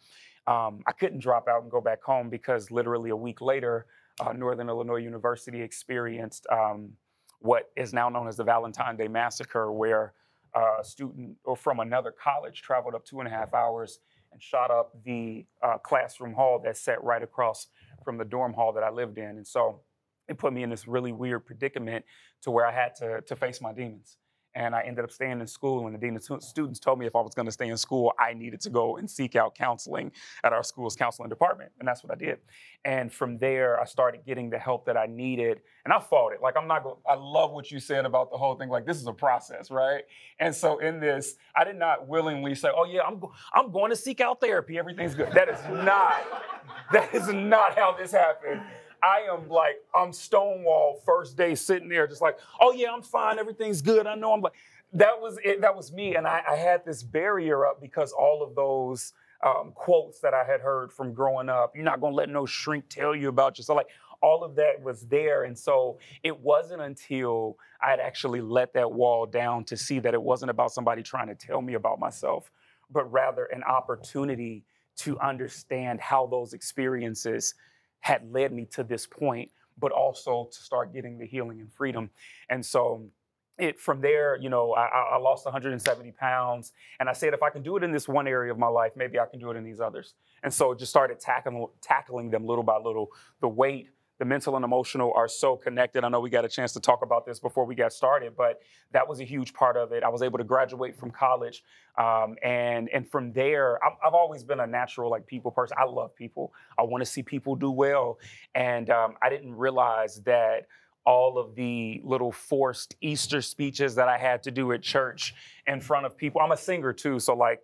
Um, 0.47 0.83
I 0.85 0.91
couldn't 0.91 1.19
drop 1.19 1.47
out 1.47 1.63
and 1.63 1.71
go 1.71 1.81
back 1.81 2.03
home 2.03 2.29
because 2.29 2.69
literally 2.71 3.09
a 3.09 3.15
week 3.15 3.41
later, 3.41 3.87
uh, 4.19 4.33
Northern 4.33 4.69
Illinois 4.69 4.97
University 4.97 5.61
experienced 5.61 6.45
um, 6.51 6.91
what 7.39 7.71
is 7.75 7.93
now 7.93 8.09
known 8.09 8.27
as 8.27 8.37
the 8.37 8.43
Valentine 8.43 8.95
Day 8.95 9.07
Massacre, 9.07 9.71
where 9.71 10.13
a 10.55 10.83
student 10.83 11.35
or 11.43 11.55
from 11.55 11.79
another 11.79 12.11
college 12.11 12.61
traveled 12.61 12.95
up 12.95 13.05
two 13.05 13.19
and 13.19 13.27
a 13.27 13.31
half 13.31 13.53
hours 13.53 13.99
and 14.31 14.41
shot 14.41 14.71
up 14.71 14.91
the 15.03 15.45
uh, 15.61 15.77
classroom 15.77 16.33
hall 16.33 16.59
that 16.63 16.77
sat 16.77 17.03
right 17.03 17.23
across 17.23 17.67
from 18.03 18.17
the 18.17 18.25
dorm 18.25 18.53
hall 18.53 18.71
that 18.73 18.83
I 18.83 18.89
lived 18.89 19.17
in. 19.17 19.37
And 19.37 19.45
so 19.45 19.81
it 20.27 20.37
put 20.37 20.53
me 20.53 20.63
in 20.63 20.69
this 20.69 20.87
really 20.87 21.11
weird 21.11 21.45
predicament 21.45 22.05
to 22.43 22.51
where 22.51 22.65
I 22.65 22.71
had 22.71 22.95
to, 22.95 23.21
to 23.21 23.35
face 23.35 23.61
my 23.61 23.73
demons. 23.73 24.17
And 24.55 24.73
I 24.73 24.81
ended 24.83 25.03
up 25.03 25.11
staying 25.11 25.41
in 25.41 25.47
school. 25.47 25.85
And 25.85 25.93
the 25.93 25.99
dean 25.99 26.15
of 26.15 26.43
students 26.43 26.79
told 26.79 26.97
me 26.97 27.05
if 27.05 27.15
I 27.15 27.21
was 27.21 27.33
going 27.33 27.45
to 27.45 27.51
stay 27.51 27.67
in 27.67 27.77
school, 27.77 28.13
I 28.17 28.33
needed 28.33 28.61
to 28.61 28.69
go 28.69 28.97
and 28.97 29.09
seek 29.09 29.35
out 29.35 29.53
counseling 29.53 30.11
at 30.43 30.53
our 30.53 30.63
school's 30.63 30.95
counseling 30.95 31.29
department, 31.29 31.71
and 31.79 31.87
that's 31.87 32.03
what 32.03 32.11
I 32.11 32.15
did. 32.15 32.39
And 32.85 33.11
from 33.11 33.37
there, 33.37 33.79
I 33.79 33.85
started 33.85 34.25
getting 34.25 34.49
the 34.49 34.57
help 34.57 34.85
that 34.85 34.97
I 34.97 35.05
needed, 35.07 35.61
and 35.83 35.93
I 35.93 35.99
fought 35.99 36.33
it. 36.33 36.41
Like 36.41 36.55
I'm 36.57 36.67
not 36.67 36.83
going. 36.83 36.95
I 37.07 37.15
love 37.15 37.51
what 37.51 37.69
you 37.71 37.79
said 37.79 38.05
about 38.05 38.31
the 38.31 38.37
whole 38.37 38.55
thing. 38.55 38.69
Like 38.69 38.85
this 38.85 38.97
is 38.97 39.07
a 39.07 39.13
process, 39.13 39.69
right? 39.69 40.03
And 40.39 40.55
so 40.55 40.79
in 40.79 40.99
this, 40.99 41.35
I 41.55 41.63
did 41.63 41.75
not 41.75 42.07
willingly 42.07 42.55
say, 42.55 42.69
"Oh 42.75 42.85
yeah, 42.85 43.01
I'm 43.01 43.19
go- 43.19 43.33
I'm 43.53 43.71
going 43.71 43.89
to 43.89 43.95
seek 43.95 44.21
out 44.21 44.39
therapy. 44.39 44.77
Everything's 44.77 45.15
good." 45.15 45.31
That 45.33 45.49
is 45.49 45.59
not. 45.69 46.23
that 46.91 47.13
is 47.13 47.27
not 47.27 47.77
how 47.77 47.95
this 47.97 48.11
happened. 48.11 48.61
I 49.05 49.31
am 49.31 49.47
like, 49.49 49.75
I'm 49.93 50.11
Stonewall 50.11 50.99
first 51.05 51.37
day 51.37 51.53
sitting 51.53 51.89
there, 51.89 52.07
just 52.07 52.21
like, 52.21 52.39
oh 52.59 52.73
yeah, 52.73 52.91
I'm 52.91 53.03
fine, 53.03 53.37
everything's 53.37 53.81
good. 53.81 54.07
I 54.07 54.15
know 54.15 54.33
I'm 54.33 54.41
like, 54.41 54.53
that 54.93 55.21
was 55.21 55.37
it, 55.43 55.61
that 55.61 55.75
was 55.75 55.91
me. 55.93 56.15
And 56.15 56.25
I, 56.25 56.41
I 56.49 56.55
had 56.55 56.83
this 56.85 57.03
barrier 57.03 57.67
up 57.67 57.79
because 57.79 58.11
all 58.11 58.41
of 58.41 58.55
those 58.55 59.13
um, 59.45 59.73
quotes 59.75 60.19
that 60.21 60.33
I 60.33 60.43
had 60.43 60.59
heard 60.59 60.91
from 60.91 61.13
growing 61.13 61.49
up, 61.49 61.75
you're 61.75 61.85
not 61.85 62.01
gonna 62.01 62.15
let 62.15 62.29
no 62.29 62.47
shrink 62.47 62.89
tell 62.89 63.15
you 63.15 63.29
about 63.29 63.59
yourself. 63.59 63.77
Like 63.77 63.89
all 64.21 64.43
of 64.43 64.55
that 64.55 64.81
was 64.81 65.01
there. 65.01 65.43
And 65.43 65.57
so 65.57 65.99
it 66.23 66.39
wasn't 66.39 66.81
until 66.81 67.57
I'd 67.81 67.99
actually 67.99 68.41
let 68.41 68.73
that 68.73 68.91
wall 68.91 69.27
down 69.27 69.65
to 69.65 69.77
see 69.77 69.99
that 69.99 70.15
it 70.15 70.21
wasn't 70.21 70.49
about 70.49 70.71
somebody 70.71 71.03
trying 71.03 71.27
to 71.27 71.35
tell 71.35 71.61
me 71.61 71.75
about 71.75 71.99
myself, 71.99 72.51
but 72.89 73.11
rather 73.11 73.45
an 73.45 73.61
opportunity 73.63 74.63
to 74.97 75.19
understand 75.19 75.99
how 75.99 76.25
those 76.25 76.53
experiences 76.53 77.53
had 78.01 78.31
led 78.31 78.51
me 78.51 78.65
to 78.73 78.83
this 78.83 79.07
point, 79.07 79.51
but 79.77 79.91
also 79.91 80.49
to 80.51 80.57
start 80.57 80.93
getting 80.93 81.17
the 81.17 81.25
healing 81.25 81.59
and 81.59 81.71
freedom. 81.71 82.09
And 82.49 82.65
so 82.65 83.09
it 83.57 83.79
from 83.79 84.01
there, 84.01 84.37
you 84.37 84.49
know, 84.49 84.73
I, 84.73 85.13
I, 85.13 85.17
lost 85.17 85.45
170 85.45 86.11
pounds, 86.11 86.73
and 86.99 87.07
I 87.07 87.13
said 87.13 87.33
if 87.33 87.41
I 87.41 87.49
can 87.49 87.61
do 87.63 87.77
it 87.77 87.83
in 87.83 87.91
this 87.91 88.07
one 88.07 88.27
area 88.27 88.51
of 88.51 88.59
my 88.59 88.67
life, 88.67 88.91
maybe 88.95 89.19
I 89.19 89.25
can 89.25 89.39
do 89.39 89.49
it 89.49 89.55
in 89.55 89.63
these 89.63 89.79
others. 89.79 90.13
And 90.43 90.53
so 90.53 90.73
just 90.73 90.91
started 90.91 91.19
tackling 91.19 91.67
tackling 91.81 92.29
them 92.29 92.45
little 92.45 92.63
by 92.63 92.77
little. 92.77 93.11
The 93.39 93.47
weight, 93.47 93.89
the 94.17 94.25
mental 94.25 94.55
and 94.55 94.63
emotional 94.63 95.11
are 95.15 95.27
so 95.27 95.55
connected. 95.55 96.03
I 96.03 96.09
know 96.09 96.19
we 96.19 96.29
got 96.29 96.45
a 96.45 96.49
chance 96.49 96.71
to 96.73 96.79
talk 96.79 97.01
about 97.03 97.25
this 97.25 97.39
before 97.39 97.65
we 97.65 97.75
got 97.75 97.91
started, 97.91 98.33
but 98.37 98.61
that 98.93 99.07
was 99.07 99.19
a 99.19 99.23
huge 99.23 99.53
part 99.53 99.75
of 99.75 99.91
it. 99.91 100.03
I 100.03 100.09
was 100.09 100.21
able 100.21 100.37
to 100.37 100.43
graduate 100.43 100.95
from 100.97 101.11
college, 101.11 101.63
um, 101.97 102.35
and 102.43 102.89
and 102.89 103.09
from 103.09 103.33
there, 103.33 103.83
I've, 103.83 103.97
I've, 104.05 104.13
always 104.13 104.43
been 104.43 104.61
a 104.61 104.67
natural 104.67 105.11
like 105.11 105.27
people 105.27 105.51
person. 105.51 105.75
I 105.79 105.85
love 105.85 106.15
people. 106.15 106.53
I 106.79 106.83
want 106.83 107.01
to 107.03 107.05
see 107.05 107.23
people 107.23 107.55
do 107.55 107.71
well, 107.71 108.19
and 108.53 108.89
um, 108.89 109.15
I 109.21 109.29
didn't 109.29 109.53
realize 109.55 110.21
that 110.21 110.67
all 111.05 111.37
of 111.37 111.53
the 111.55 112.01
little 112.03 112.31
forced 112.31 112.95
Easter 112.99 113.41
speeches 113.41 113.95
that 113.95 114.07
I 114.07 114.17
had 114.17 114.41
to 114.43 114.51
do 114.51 114.71
at 114.71 114.81
church 114.81 115.35
in 115.67 115.79
front 115.79 116.05
of 116.05 116.17
people. 116.17 116.41
I'm 116.41 116.51
a 116.51 116.57
singer 116.57 116.93
too, 116.93 117.19
so 117.19 117.35
like 117.35 117.61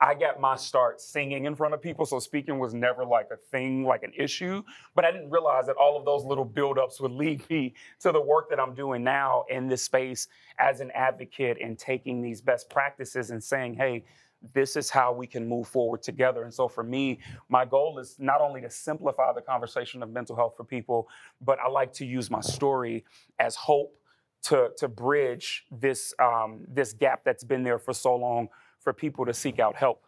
I 0.00 0.14
got 0.14 0.40
my 0.40 0.56
start 0.56 1.00
singing 1.00 1.44
in 1.44 1.54
front 1.54 1.72
of 1.72 1.80
people, 1.80 2.04
so 2.04 2.18
speaking 2.18 2.58
was 2.58 2.74
never 2.74 3.04
like 3.04 3.28
a 3.32 3.36
thing, 3.36 3.84
like 3.84 4.02
an 4.02 4.12
issue. 4.16 4.62
But 4.94 5.04
I 5.04 5.12
didn't 5.12 5.30
realize 5.30 5.66
that 5.66 5.76
all 5.76 5.96
of 5.96 6.04
those 6.04 6.24
little 6.24 6.46
buildups 6.46 7.00
would 7.00 7.12
lead 7.12 7.48
me 7.48 7.74
to 8.00 8.12
the 8.12 8.20
work 8.20 8.50
that 8.50 8.58
I'm 8.58 8.74
doing 8.74 9.04
now 9.04 9.44
in 9.48 9.68
this 9.68 9.82
space 9.82 10.28
as 10.58 10.80
an 10.80 10.90
advocate 10.94 11.58
and 11.62 11.78
taking 11.78 12.20
these 12.20 12.40
best 12.40 12.68
practices 12.68 13.30
and 13.30 13.42
saying, 13.42 13.74
hey, 13.74 14.04
this 14.52 14.76
is 14.76 14.90
how 14.90 15.12
we 15.12 15.26
can 15.26 15.48
move 15.48 15.66
forward 15.68 16.02
together. 16.02 16.42
And 16.42 16.52
so 16.52 16.68
for 16.68 16.82
me, 16.82 17.20
my 17.48 17.64
goal 17.64 17.98
is 17.98 18.16
not 18.18 18.40
only 18.40 18.60
to 18.60 18.70
simplify 18.70 19.32
the 19.32 19.40
conversation 19.40 20.02
of 20.02 20.10
mental 20.10 20.36
health 20.36 20.54
for 20.56 20.64
people, 20.64 21.08
but 21.40 21.58
I 21.60 21.68
like 21.68 21.92
to 21.94 22.04
use 22.04 22.30
my 22.30 22.40
story 22.40 23.04
as 23.38 23.54
hope 23.54 23.96
to, 24.42 24.70
to 24.76 24.88
bridge 24.88 25.64
this, 25.70 26.12
um, 26.18 26.60
this 26.68 26.92
gap 26.92 27.22
that's 27.24 27.44
been 27.44 27.62
there 27.62 27.78
for 27.78 27.94
so 27.94 28.14
long 28.14 28.48
for 28.84 28.92
people 28.92 29.26
to 29.26 29.34
seek 29.34 29.58
out 29.58 29.74
help. 29.74 30.04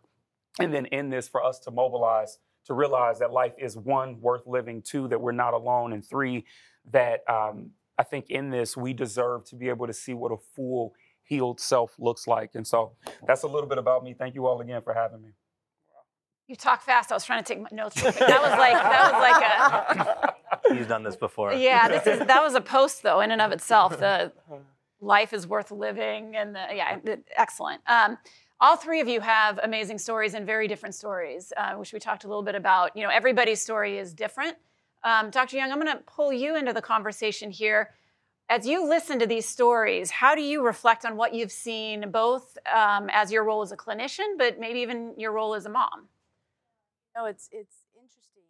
And 0.61 0.73
then 0.73 0.87
in 0.87 1.11
this, 1.11 1.29
for 1.29 1.43
us 1.43 1.59
to 1.61 1.71
mobilize, 1.71 2.39
to 2.67 2.75
realize 2.75 3.19
that 3.19 3.33
life 3.33 3.55
is 3.59 3.77
one, 3.77 4.21
worth 4.21 4.47
living, 4.47 4.83
two, 4.83 5.09
that 5.09 5.21
we're 5.21 5.33
not 5.33 5.55
alone, 5.55 5.93
and 5.93 6.05
three, 6.05 6.45
that 6.93 7.29
um, 7.29 7.71
I 7.99 8.05
think 8.05 8.31
in 8.31 8.51
this, 8.51 8.77
we 8.77 8.93
deserve 8.93 9.45
to 9.47 9.57
be 9.57 9.69
able 9.69 9.87
to 9.87 9.93
see 9.93 10.15
what 10.15 10.33
a 10.33 10.37
full, 10.55 10.95
healed 11.25 11.61
self 11.61 11.95
looks 11.99 12.27
like. 12.27 12.51
And 12.55 12.67
so 12.67 12.93
that's 13.27 13.43
a 13.43 13.49
little 13.49 13.69
bit 13.69 13.79
about 13.79 14.05
me. 14.05 14.15
Thank 14.15 14.35
you 14.35 14.47
all 14.47 14.61
again 14.61 14.83
for 14.83 14.95
having 14.95 15.23
me. 15.23 15.31
You 16.47 16.55
talk 16.55 16.83
fast. 16.83 17.11
I 17.11 17.15
was 17.15 17.25
trying 17.25 17.43
to 17.43 17.55
take 17.55 17.73
notes. 17.73 18.01
That 18.01 18.15
was 18.15 18.21
like 18.21 18.75
that 18.75 19.13
was 19.13 19.21
like 19.21 20.71
a. 20.71 20.75
He's 20.77 20.87
done 20.87 21.03
this 21.03 21.17
before. 21.17 21.53
Yeah, 21.53 21.89
this 21.89 22.07
is 22.07 22.25
that 22.25 22.41
was 22.41 22.55
a 22.55 22.61
post 22.61 23.03
though 23.03 23.21
in 23.21 23.33
and 23.33 23.41
of 23.41 23.51
itself. 23.51 23.99
The 23.99 24.33
life 25.01 25.33
is 25.33 25.45
worth 25.45 25.73
living, 25.73 26.37
and 26.37 26.55
the, 26.55 26.65
yeah, 26.73 26.99
excellent. 27.37 27.81
Um, 27.89 28.19
all 28.61 28.77
three 28.77 29.01
of 29.01 29.09
you 29.09 29.21
have 29.21 29.61
amazing 29.63 29.99
stories 29.99 30.35
and 30.35 30.47
very 30.47 30.67
different 30.67 30.95
stories, 30.95 31.53
uh, 31.57 31.75
which 31.75 31.93
we 31.93 31.99
talked 31.99 32.25
a 32.25 32.29
little 32.29 32.43
bit 32.43 32.55
about. 32.55 32.97
You 32.97 33.03
know, 33.03 33.11
everybody's 33.11 33.61
story 33.61 33.99
is 33.99 34.15
different. 34.15 34.57
Um, 35.05 35.31
Dr. 35.31 35.57
Young, 35.57 35.71
I'm 35.71 35.81
going 35.81 35.95
to 35.95 36.03
pull 36.05 36.33
you 36.33 36.57
into 36.57 36.73
the 36.73 36.83
conversation 36.83 37.51
here. 37.51 37.91
As 38.49 38.67
you 38.67 38.89
listen 38.89 39.19
to 39.19 39.27
these 39.27 39.47
stories, 39.47 40.11
how 40.11 40.35
do 40.35 40.41
you 40.41 40.65
reflect 40.65 41.05
on 41.05 41.17
what 41.17 41.35
you've 41.35 41.53
seen, 41.53 42.11
both 42.11 42.57
um, 42.73 43.11
as 43.13 43.31
your 43.31 43.45
role 43.45 43.61
as 43.61 43.73
a 43.73 43.77
clinician, 43.77 44.39
but 44.39 44.59
maybe 44.59 44.81
even 44.81 45.15
your 45.19 45.33
role 45.33 45.55
as 45.55 45.67
a 45.67 45.69
mom? 45.69 46.09
No, 47.15 47.25
it's 47.25 47.49
it's 47.51 47.77
interesting. 47.95 48.43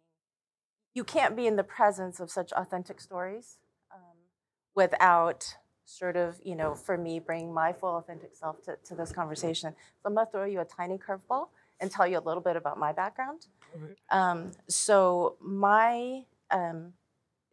You 0.93 1.03
can't 1.03 1.35
be 1.35 1.47
in 1.47 1.55
the 1.55 1.63
presence 1.63 2.19
of 2.19 2.29
such 2.29 2.51
authentic 2.53 3.01
stories 3.01 3.57
um, 3.91 4.17
without 4.75 5.57
sort 5.87 6.17
of, 6.17 6.39
you 6.43 6.55
know, 6.55 6.75
for 6.75 6.97
me, 6.97 7.17
bring 7.19 7.53
my 7.53 7.71
full 7.71 7.97
authentic 7.97 8.35
self 8.35 8.61
to, 8.63 8.77
to 8.83 8.93
this 8.93 9.11
conversation. 9.11 9.73
So 10.01 10.07
I'm 10.07 10.15
gonna 10.15 10.27
throw 10.29 10.43
you 10.43 10.59
a 10.59 10.65
tiny 10.65 10.97
curveball 10.97 11.47
and 11.79 11.89
tell 11.89 12.05
you 12.05 12.19
a 12.19 12.25
little 12.25 12.43
bit 12.43 12.55
about 12.57 12.77
my 12.77 12.91
background. 12.91 13.47
Um, 14.11 14.51
so 14.67 15.35
my, 15.39 16.23
um, 16.51 16.93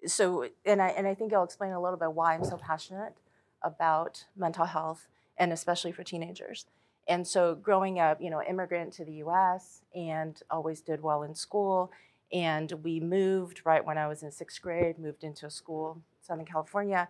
so, 0.06 0.48
and 0.66 0.82
I, 0.82 0.88
and 0.88 1.06
I 1.06 1.14
think 1.14 1.32
I'll 1.32 1.44
explain 1.44 1.72
a 1.72 1.80
little 1.80 1.98
bit 1.98 2.12
why 2.12 2.34
I'm 2.34 2.44
so 2.44 2.56
passionate 2.56 3.14
about 3.62 4.24
mental 4.36 4.66
health 4.66 5.06
and 5.38 5.52
especially 5.52 5.92
for 5.92 6.02
teenagers. 6.02 6.66
And 7.06 7.26
so 7.26 7.54
growing 7.54 8.00
up, 8.00 8.20
you 8.20 8.30
know, 8.30 8.42
immigrant 8.42 8.92
to 8.94 9.04
the 9.04 9.12
US 9.24 9.82
and 9.94 10.40
always 10.50 10.80
did 10.80 11.02
well 11.02 11.22
in 11.22 11.34
school. 11.34 11.92
And 12.32 12.72
we 12.82 12.98
moved 12.98 13.62
right 13.64 13.84
when 13.84 13.98
I 13.98 14.08
was 14.08 14.22
in 14.22 14.32
sixth 14.32 14.60
grade, 14.60 14.98
moved 14.98 15.22
into 15.22 15.46
a 15.46 15.50
school, 15.50 16.00
Southern 16.20 16.46
California, 16.46 17.08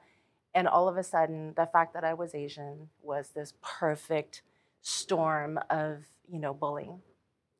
and 0.55 0.69
all 0.69 0.89
of 0.89 0.97
a 0.97 1.03
sudden, 1.03 1.53
the 1.57 1.67
fact 1.67 1.95
that 1.95 2.05
I 2.05 2.15
was 2.15 2.35
Asian 2.35 2.89
was 3.03 3.31
this 3.31 3.55
perfect 3.61 4.43
storm 4.83 5.59
of, 5.69 6.05
you 6.31 6.39
know, 6.39 6.55
bullying. 6.55 7.01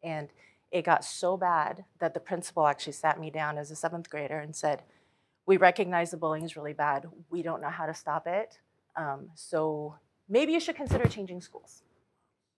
And 0.03 0.29
it 0.71 0.85
got 0.85 1.05
so 1.05 1.37
bad 1.37 1.85
that 1.99 2.15
the 2.15 2.21
principal 2.21 2.67
actually 2.67 2.93
sat 2.93 3.19
me 3.19 3.31
down 3.31 3.59
as 3.59 3.71
a 3.71 3.77
seventh 3.77 4.09
grader 4.11 4.39
and 4.39 4.55
said, 4.55 4.83
we 5.47 5.57
recognize 5.57 6.11
the 6.11 6.17
bullying 6.17 6.45
is 6.45 6.57
really 6.57 6.73
bad. 6.73 7.07
We 7.31 7.43
don't 7.43 7.61
know 7.61 7.69
how 7.69 7.87
to 7.87 7.95
stop 7.95 8.27
it. 8.27 8.59
Um, 8.97 9.31
so 9.35 9.97
maybe 10.29 10.53
you 10.53 10.61
should 10.61 10.77
consider 10.77 11.09
changing 11.09 11.41
schools. 11.41 11.83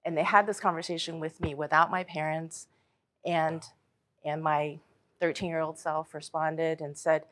And 0.05 0.17
they 0.17 0.23
had 0.23 0.47
this 0.47 0.61
conversation 0.61 1.19
with 1.19 1.41
me 1.41 1.55
without 1.55 1.91
my 1.91 2.05
parents. 2.05 2.69
And, 3.25 3.65
and 4.25 4.43
my 4.43 4.79
13 5.21 5.49
year 5.49 5.61
old 5.61 5.79
self 5.79 6.15
responded 6.15 6.81
and 6.81 6.97
said, 6.97 7.25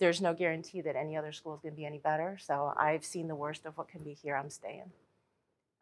there's 0.00 0.20
no 0.20 0.34
guarantee 0.34 0.80
that 0.80 0.96
any 0.96 1.16
other 1.16 1.30
school 1.30 1.54
is 1.54 1.60
going 1.60 1.74
to 1.74 1.76
be 1.76 1.86
any 1.86 1.98
better. 1.98 2.38
So 2.40 2.72
I've 2.76 3.04
seen 3.04 3.28
the 3.28 3.34
worst 3.34 3.66
of 3.66 3.76
what 3.76 3.88
can 3.88 4.02
be 4.02 4.14
here. 4.14 4.34
I'm 4.34 4.50
staying. 4.50 4.90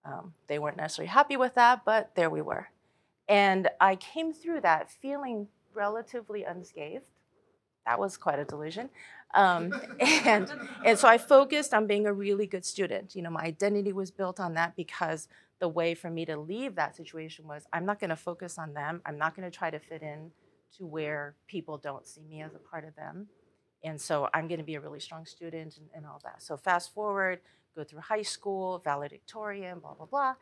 Um, 0.04 0.34
they 0.48 0.58
weren't 0.58 0.76
necessarily 0.76 1.08
happy 1.08 1.36
with 1.36 1.54
that, 1.54 1.84
but 1.84 2.14
there 2.16 2.28
we 2.28 2.42
were. 2.42 2.68
And 3.28 3.68
I 3.80 3.96
came 3.96 4.32
through 4.32 4.62
that 4.62 4.90
feeling 4.90 5.48
relatively 5.72 6.42
unscathed. 6.42 7.04
That 7.86 8.00
was 8.00 8.16
quite 8.16 8.38
a 8.38 8.44
delusion. 8.44 8.90
Um, 9.34 9.72
and, 10.00 10.50
and 10.84 10.98
so 10.98 11.06
I 11.06 11.16
focused 11.16 11.72
on 11.72 11.86
being 11.86 12.06
a 12.06 12.12
really 12.12 12.46
good 12.46 12.64
student. 12.64 13.14
You 13.14 13.22
know, 13.22 13.30
my 13.30 13.42
identity 13.42 13.92
was 13.92 14.10
built 14.10 14.40
on 14.40 14.54
that 14.54 14.74
because 14.74 15.28
the 15.60 15.68
way 15.68 15.94
for 15.94 16.10
me 16.10 16.24
to 16.24 16.36
leave 16.36 16.74
that 16.74 16.96
situation 16.96 17.46
was 17.46 17.66
I'm 17.72 17.86
not 17.86 18.00
going 18.00 18.10
to 18.10 18.16
focus 18.16 18.58
on 18.58 18.74
them. 18.74 19.00
I'm 19.06 19.18
not 19.18 19.36
going 19.36 19.48
to 19.48 19.56
try 19.56 19.70
to 19.70 19.78
fit 19.78 20.02
in 20.02 20.32
to 20.76 20.86
where 20.86 21.34
people 21.46 21.78
don't 21.78 22.06
see 22.06 22.22
me 22.28 22.42
as 22.42 22.54
a 22.54 22.58
part 22.58 22.84
of 22.84 22.96
them. 22.96 23.28
And 23.84 24.00
so 24.00 24.28
I'm 24.34 24.48
going 24.48 24.58
to 24.58 24.64
be 24.64 24.74
a 24.74 24.80
really 24.80 25.00
strong 25.00 25.24
student 25.24 25.76
and, 25.76 25.86
and, 25.94 26.06
all 26.06 26.20
that. 26.24 26.42
So 26.42 26.56
fast 26.56 26.92
forward, 26.92 27.40
go 27.76 27.84
through 27.84 28.00
high 28.00 28.22
school, 28.22 28.80
valedictorian, 28.84 29.78
blah, 29.78 29.94
blah, 29.94 30.06
blah. 30.06 30.34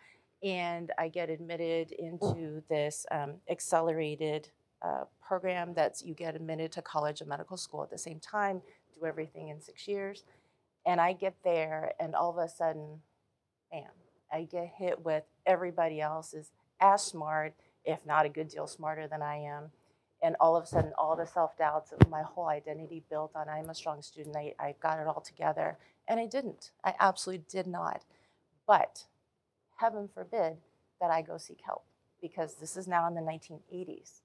And 0.43 0.91
I 0.99 1.09
get 1.09 1.29
admitted 1.29 1.93
into 1.93 2.63
this 2.69 3.05
um, 3.11 3.35
accelerated 3.51 4.49
uh, 4.83 5.05
program 5.27 5.73
that's 5.75 6.03
you 6.03 6.15
get 6.15 6.35
admitted 6.35 6.73
to 6.73 6.83
college 6.83 7.21
and 7.21 7.29
medical 7.29 7.57
school 7.57 7.83
at 7.83 7.91
the 7.91 7.99
same 7.99 8.21
time, 8.21 8.63
do 8.99 9.07
everything 9.07 9.49
in 9.49 9.61
six 9.61 9.87
years. 9.87 10.25
And 10.87 11.01
I 11.01 11.13
get 11.13 11.35
there 11.45 11.93
and 11.99 12.15
all 12.15 12.31
of 12.31 12.39
a 12.39 12.49
sudden, 12.49 13.01
bam, 13.71 13.85
I 14.33 14.45
get 14.45 14.71
hit 14.77 15.05
with 15.05 15.25
everybody 15.45 16.01
else 16.01 16.33
is 16.33 16.53
as 16.81 17.03
smart, 17.03 17.55
if 17.85 17.99
not 18.07 18.27
a 18.27 18.29
good 18.29 18.49
deal 18.49 18.67
smarter 18.67 19.09
than 19.09 19.23
I 19.23 19.37
am 19.37 19.71
and 20.23 20.37
all 20.41 20.57
of 20.57 20.65
a 20.65 20.67
sudden 20.67 20.93
all 20.99 21.17
the 21.17 21.27
self-doubts 21.27 21.93
of 21.93 22.11
my 22.11 22.23
whole 22.23 22.49
identity 22.49 23.03
built 23.11 23.33
on 23.37 23.49
i'm 23.49 23.71
a 23.71 23.75
strong 23.75 24.03
student 24.03 24.37
I, 24.37 24.55
I 24.61 24.75
got 24.83 25.01
it 25.01 25.07
all 25.07 25.21
together 25.23 25.79
and 26.09 26.21
i 26.21 26.27
didn't 26.27 26.73
i 26.85 26.95
absolutely 27.01 27.45
did 27.49 27.67
not 27.67 28.03
But 28.67 29.05
heaven 29.77 30.09
forbid 30.13 30.59
that 31.01 31.11
I 31.11 31.23
go 31.23 31.39
seek 31.39 31.61
help 31.65 31.85
because 32.23 32.57
this 32.57 32.77
is 32.77 32.89
now 32.89 33.09
in 33.09 33.15
the 33.15 33.23
1980s. 33.23 34.21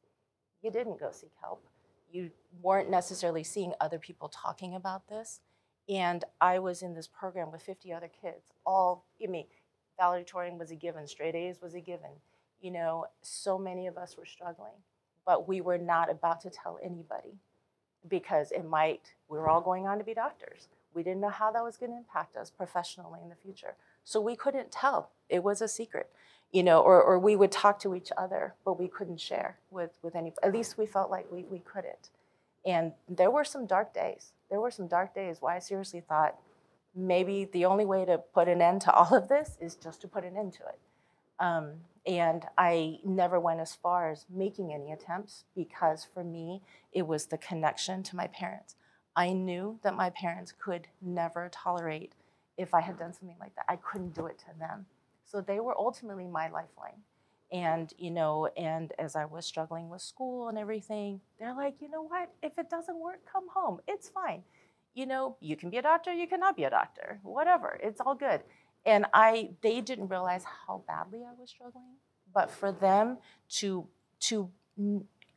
You 0.64 0.72
didn't 0.72 1.00
go 1.00 1.12
seek 1.12 1.34
help. 1.42 1.64
You 2.12 2.32
weren't 2.62 2.92
necessarily 2.92 3.44
seeing 3.44 3.74
other 3.82 4.00
people 4.00 4.30
talking 4.30 4.76
about 4.76 5.10
this. 5.10 5.42
And 5.90 6.26
I 6.42 6.60
was 6.60 6.84
in 6.84 6.96
this 6.96 7.08
program 7.08 7.52
with 7.52 7.64
50 7.64 7.94
other 7.94 8.10
kids, 8.22 8.52
all, 8.66 9.06
I 9.24 9.28
mean, 9.28 9.48
valedictorian 10.00 10.58
was 10.58 10.72
a 10.72 10.76
given, 10.76 11.08
straight 11.08 11.36
A's 11.36 11.62
was 11.62 11.76
a 11.76 11.82
given. 11.82 12.12
You 12.62 12.72
know, 12.72 13.06
so 13.22 13.60
many 13.60 13.88
of 13.88 13.98
us 13.98 14.18
were 14.18 14.26
struggling, 14.26 14.76
but 15.26 15.48
we 15.48 15.62
were 15.62 15.78
not 15.78 16.10
about 16.10 16.42
to 16.42 16.50
tell 16.50 16.80
anybody 16.84 17.38
because 18.08 18.52
it 18.52 18.66
might, 18.66 19.14
we 19.30 19.38
were 19.38 19.50
all 19.50 19.62
going 19.62 19.88
on 19.88 19.98
to 19.98 20.04
be 20.04 20.14
doctors. 20.14 20.68
We 20.94 21.04
didn't 21.04 21.22
know 21.22 21.30
how 21.30 21.52
that 21.52 21.64
was 21.64 21.78
going 21.78 21.92
to 21.92 21.98
impact 21.98 22.36
us 22.36 22.50
professionally 22.50 23.20
in 23.24 23.30
the 23.30 23.36
future. 23.36 23.76
So 24.04 24.20
we 24.20 24.36
couldn't 24.36 24.72
tell. 24.72 25.12
It 25.30 25.44
was 25.44 25.62
a 25.62 25.68
secret, 25.68 26.10
you 26.52 26.64
know, 26.64 26.82
or, 26.82 27.02
or 27.02 27.20
we 27.20 27.36
would 27.36 27.52
talk 27.52 27.80
to 27.82 27.96
each 27.96 28.12
other, 28.18 28.56
but 28.66 28.80
we 28.80 28.88
couldn't 28.88 29.22
share 29.22 29.58
with, 29.70 29.92
with 30.02 30.16
any, 30.16 30.34
at 30.44 30.54
least 30.54 30.78
we 30.78 30.86
felt 30.86 31.10
like 31.10 31.32
we, 31.32 31.44
we 31.44 31.60
couldn't. 31.60 32.10
And 32.66 32.94
there 33.08 33.32
were 33.32 33.44
some 33.44 33.66
dark 33.66 33.94
days. 33.94 34.34
There 34.50 34.60
were 34.60 34.72
some 34.72 34.88
dark 34.88 35.16
days 35.16 35.38
where 35.42 35.54
I 35.54 35.60
seriously 35.60 36.02
thought 36.02 36.36
maybe 36.94 37.46
the 37.46 37.66
only 37.66 37.86
way 37.86 38.04
to 38.06 38.18
put 38.18 38.48
an 38.48 38.62
end 38.62 38.82
to 38.82 38.92
all 38.92 39.16
of 39.16 39.30
this 39.30 39.58
is 39.62 39.76
just 39.76 40.02
to 40.02 40.08
put 40.08 40.26
an 40.26 40.36
end 40.36 40.54
to 40.54 40.64
it. 40.64 40.80
Um, 41.40 41.72
and 42.06 42.46
I 42.58 43.00
never 43.04 43.40
went 43.40 43.60
as 43.60 43.76
far 43.76 44.12
as 44.12 44.26
making 44.30 44.74
any 44.74 44.92
attempts 44.92 45.44
because 45.56 46.08
for 46.14 46.24
me, 46.24 46.62
it 46.92 47.06
was 47.08 47.28
the 47.28 47.38
connection 47.38 48.04
to 48.04 48.16
my 48.16 48.28
parents. 48.28 48.76
I 49.16 49.34
knew 49.34 49.80
that 49.84 49.96
my 49.96 50.10
parents 50.10 50.54
could 50.58 50.88
never 51.02 51.50
tolerate 51.52 52.14
if 52.58 52.74
I 52.74 52.82
had 52.82 52.98
done 52.98 53.14
something 53.14 53.38
like 53.40 53.56
that. 53.56 53.66
I 53.68 53.76
couldn't 53.76 54.16
do 54.16 54.26
it 54.26 54.40
to 54.40 54.60
them. 54.60 54.86
So 55.26 55.42
they 55.42 55.60
were 55.60 55.78
ultimately 55.78 56.28
my 56.28 56.50
lifeline. 56.50 57.02
And, 57.52 57.94
you 57.98 58.12
know, 58.12 58.48
and 58.56 58.94
as 58.98 59.16
I 59.16 59.26
was 59.26 59.46
struggling 59.46 59.90
with 59.90 60.02
school 60.02 60.48
and 60.48 60.58
everything, 60.58 61.20
they're 61.38 61.54
like, 61.54 61.76
you 61.82 61.90
know 61.90 62.02
what? 62.02 62.32
If 62.42 62.58
it 62.58 62.70
doesn't 62.70 62.98
work, 62.98 63.20
come 63.32 63.48
home. 63.54 63.80
It's 63.88 64.08
fine. 64.10 64.44
You 64.94 65.06
know, 65.06 65.36
you 65.40 65.56
can 65.56 65.70
be 65.70 65.78
a 65.78 65.82
doctor, 65.82 66.14
you 66.14 66.28
cannot 66.28 66.56
be 66.56 66.64
a 66.64 66.70
doctor, 66.70 67.20
whatever. 67.24 67.80
It's 67.82 68.02
all 68.02 68.16
good. 68.16 68.42
And 68.86 69.06
I, 69.14 69.52
they 69.62 69.82
didn't 69.82 70.08
realize 70.08 70.44
how 70.66 70.84
badly 70.88 71.20
I 71.20 71.40
was 71.40 71.50
struggling. 71.50 71.98
But 72.34 72.50
for 72.50 72.72
them 72.72 73.18
to, 73.58 73.88
to 74.22 74.50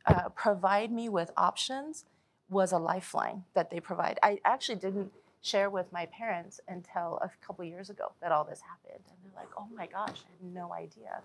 uh, 0.05 0.29
provide 0.29 0.91
me 0.91 1.09
with 1.09 1.31
options 1.37 2.05
was 2.49 2.71
a 2.71 2.77
lifeline 2.77 3.43
that 3.53 3.69
they 3.69 3.79
provide. 3.79 4.19
I 4.23 4.39
actually 4.45 4.75
didn't 4.75 5.11
share 5.41 5.69
with 5.69 5.91
my 5.91 6.07
parents 6.07 6.59
until 6.67 7.19
a 7.21 7.29
couple 7.45 7.63
years 7.65 7.89
ago 7.89 8.11
that 8.21 8.31
all 8.31 8.43
this 8.43 8.61
happened. 8.61 9.03
And 9.09 9.17
they're 9.23 9.41
like, 9.41 9.51
oh 9.57 9.67
my 9.75 9.85
gosh, 9.85 10.23
I 10.25 10.43
had 10.43 10.53
no 10.53 10.73
idea, 10.73 11.21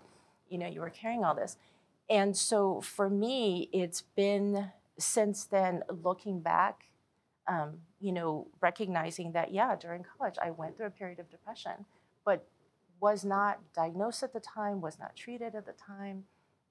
you 0.49 0.57
know, 0.57 0.67
you 0.67 0.81
were 0.81 0.89
carrying 0.91 1.23
all 1.23 1.33
this. 1.33 1.57
And 2.09 2.35
so 2.37 2.81
for 2.81 3.09
me, 3.09 3.69
it's 3.71 4.01
been 4.15 4.71
since 4.99 5.45
then 5.45 5.83
looking 6.03 6.39
back, 6.39 6.85
um, 7.47 7.79
you 7.99 8.11
know, 8.11 8.47
recognizing 8.61 9.31
that, 9.31 9.53
yeah, 9.53 9.75
during 9.75 10.05
college, 10.17 10.35
I 10.41 10.51
went 10.51 10.77
through 10.77 10.87
a 10.87 10.91
period 10.91 11.19
of 11.19 11.29
depression, 11.29 11.85
but 12.25 12.47
was 12.99 13.25
not 13.25 13.59
diagnosed 13.73 14.23
at 14.23 14.33
the 14.33 14.39
time, 14.39 14.81
was 14.81 14.99
not 14.99 15.15
treated 15.15 15.55
at 15.55 15.65
the 15.65 15.73
time, 15.73 16.25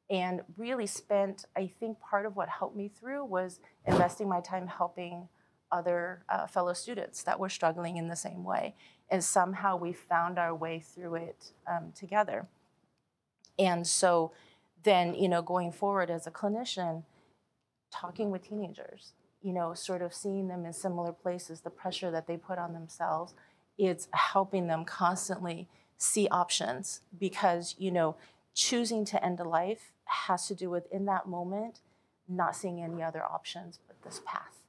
and 0.09 0.42
really 0.57 0.86
spent, 0.86 1.44
I 1.57 1.70
think 1.78 2.01
part 2.01 2.26
of 2.26 2.36
what 2.36 2.48
helped 2.48 2.76
me 2.76 2.88
through 2.88 3.24
was 3.24 3.61
investing 3.86 4.28
my 4.28 4.40
time 4.40 4.66
helping 4.66 5.28
other 5.72 6.24
uh, 6.28 6.46
fellow 6.46 6.72
students 6.72 7.22
that 7.22 7.38
were 7.38 7.48
struggling 7.48 7.96
in 7.96 8.09
the 8.09 8.16
same 8.16 8.44
way. 8.44 8.74
And 9.09 9.22
somehow 9.22 9.76
we 9.76 9.92
found 9.92 10.38
our 10.38 10.55
way 10.55 10.80
through 10.80 11.16
it 11.16 11.53
um, 11.66 11.92
together. 11.94 12.46
And 13.59 13.86
so 13.86 14.32
then, 14.82 15.14
you 15.14 15.28
know, 15.28 15.42
going 15.42 15.72
forward 15.72 16.11
as 16.11 16.26
a 16.26 16.30
clinician, 16.30 17.05
talking 17.92 18.30
with 18.30 18.48
teenagers, 18.48 19.12
you 19.42 19.53
know, 19.53 19.74
sort 19.74 20.03
of 20.03 20.14
seeing 20.14 20.48
them 20.48 20.64
in 20.64 20.72
similar 20.72 21.12
places, 21.12 21.61
the 21.61 21.70
pressure 21.70 22.11
that 22.11 22.26
they 22.26 22.36
put 22.36 22.59
on 22.59 22.72
themselves, 22.72 23.34
it's 23.80 24.08
helping 24.12 24.66
them 24.66 24.84
constantly 24.84 25.68
see 25.96 26.28
options 26.28 27.00
because, 27.18 27.74
you 27.78 27.90
know, 27.90 28.16
choosing 28.54 29.04
to 29.06 29.24
end 29.24 29.40
a 29.40 29.44
life 29.44 29.92
has 30.04 30.46
to 30.48 30.54
do 30.54 30.68
with 30.68 30.90
in 30.92 31.06
that 31.06 31.26
moment 31.26 31.80
not 32.28 32.54
seeing 32.54 32.82
any 32.82 33.02
other 33.02 33.22
options 33.22 33.80
but 33.86 34.00
this 34.02 34.20
path 34.24 34.60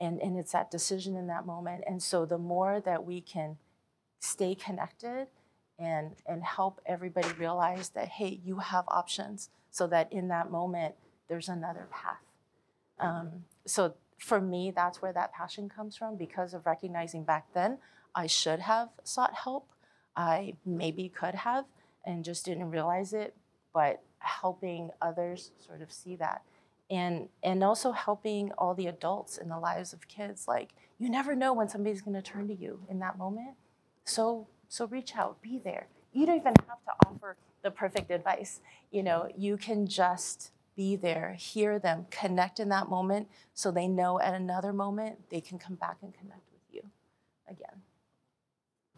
and, 0.00 0.20
and 0.20 0.36
it's 0.36 0.52
that 0.52 0.70
decision 0.70 1.16
in 1.16 1.26
that 1.28 1.46
moment. 1.46 1.84
And 1.86 2.02
so 2.02 2.26
the 2.26 2.38
more 2.38 2.80
that 2.80 3.04
we 3.04 3.20
can 3.20 3.56
stay 4.20 4.54
connected 4.54 5.28
and, 5.78 6.12
and 6.26 6.42
help 6.42 6.80
everybody 6.86 7.28
realize 7.38 7.90
that, 7.90 8.08
hey, 8.08 8.40
you 8.44 8.58
have 8.58 8.84
options, 8.88 9.50
so 9.70 9.86
that 9.86 10.12
in 10.12 10.28
that 10.28 10.50
moment, 10.50 10.94
there's 11.28 11.48
another 11.48 11.86
path. 11.90 12.22
Um, 12.98 13.44
so 13.66 13.94
for 14.18 14.40
me, 14.40 14.72
that's 14.74 15.02
where 15.02 15.12
that 15.12 15.32
passion 15.32 15.68
comes 15.68 15.96
from 15.96 16.16
because 16.16 16.54
of 16.54 16.64
recognizing 16.64 17.24
back 17.24 17.46
then 17.52 17.78
I 18.16 18.26
should 18.26 18.60
have 18.60 18.88
sought 19.04 19.34
help. 19.34 19.68
I 20.16 20.54
maybe 20.64 21.10
could 21.10 21.34
have 21.34 21.66
and 22.04 22.24
just 22.24 22.46
didn't 22.46 22.70
realize 22.70 23.12
it, 23.12 23.36
but 23.74 24.02
helping 24.18 24.90
others 25.02 25.52
sort 25.58 25.82
of 25.82 25.92
see 25.92 26.16
that. 26.16 26.42
And 26.90 27.28
and 27.42 27.62
also 27.62 27.92
helping 27.92 28.52
all 28.52 28.74
the 28.74 28.86
adults 28.86 29.36
in 29.36 29.48
the 29.50 29.58
lives 29.58 29.92
of 29.92 30.08
kids. 30.08 30.48
Like 30.48 30.70
you 30.98 31.10
never 31.10 31.36
know 31.36 31.52
when 31.52 31.68
somebody's 31.68 32.00
going 32.00 32.14
to 32.14 32.22
turn 32.22 32.48
to 32.48 32.54
you 32.54 32.80
in 32.88 32.98
that 33.00 33.18
moment. 33.18 33.56
So 34.04 34.48
so 34.68 34.86
reach 34.86 35.14
out 35.14 35.42
be 35.42 35.60
there. 35.62 35.88
You 36.12 36.24
don't 36.24 36.36
even 36.36 36.54
have 36.68 36.82
to 36.86 37.06
offer 37.06 37.36
the 37.62 37.70
perfect 37.70 38.10
advice. 38.10 38.60
You 38.90 39.02
know 39.02 39.28
you 39.36 39.58
can 39.58 39.86
just 39.86 40.52
be 40.76 40.94
there 40.94 41.34
hear 41.38 41.78
them 41.78 42.06
connect 42.10 42.60
in 42.60 42.68
that 42.68 42.88
moment 42.88 43.28
so 43.54 43.70
they 43.70 43.88
know 43.88 44.20
at 44.20 44.34
another 44.34 44.74
moment 44.74 45.18
they 45.30 45.40
can 45.40 45.58
come 45.58 45.74
back 45.74 45.96
and 46.02 46.12
connect 46.12 46.42
with 46.52 46.60
you 46.70 46.82
again 47.48 47.80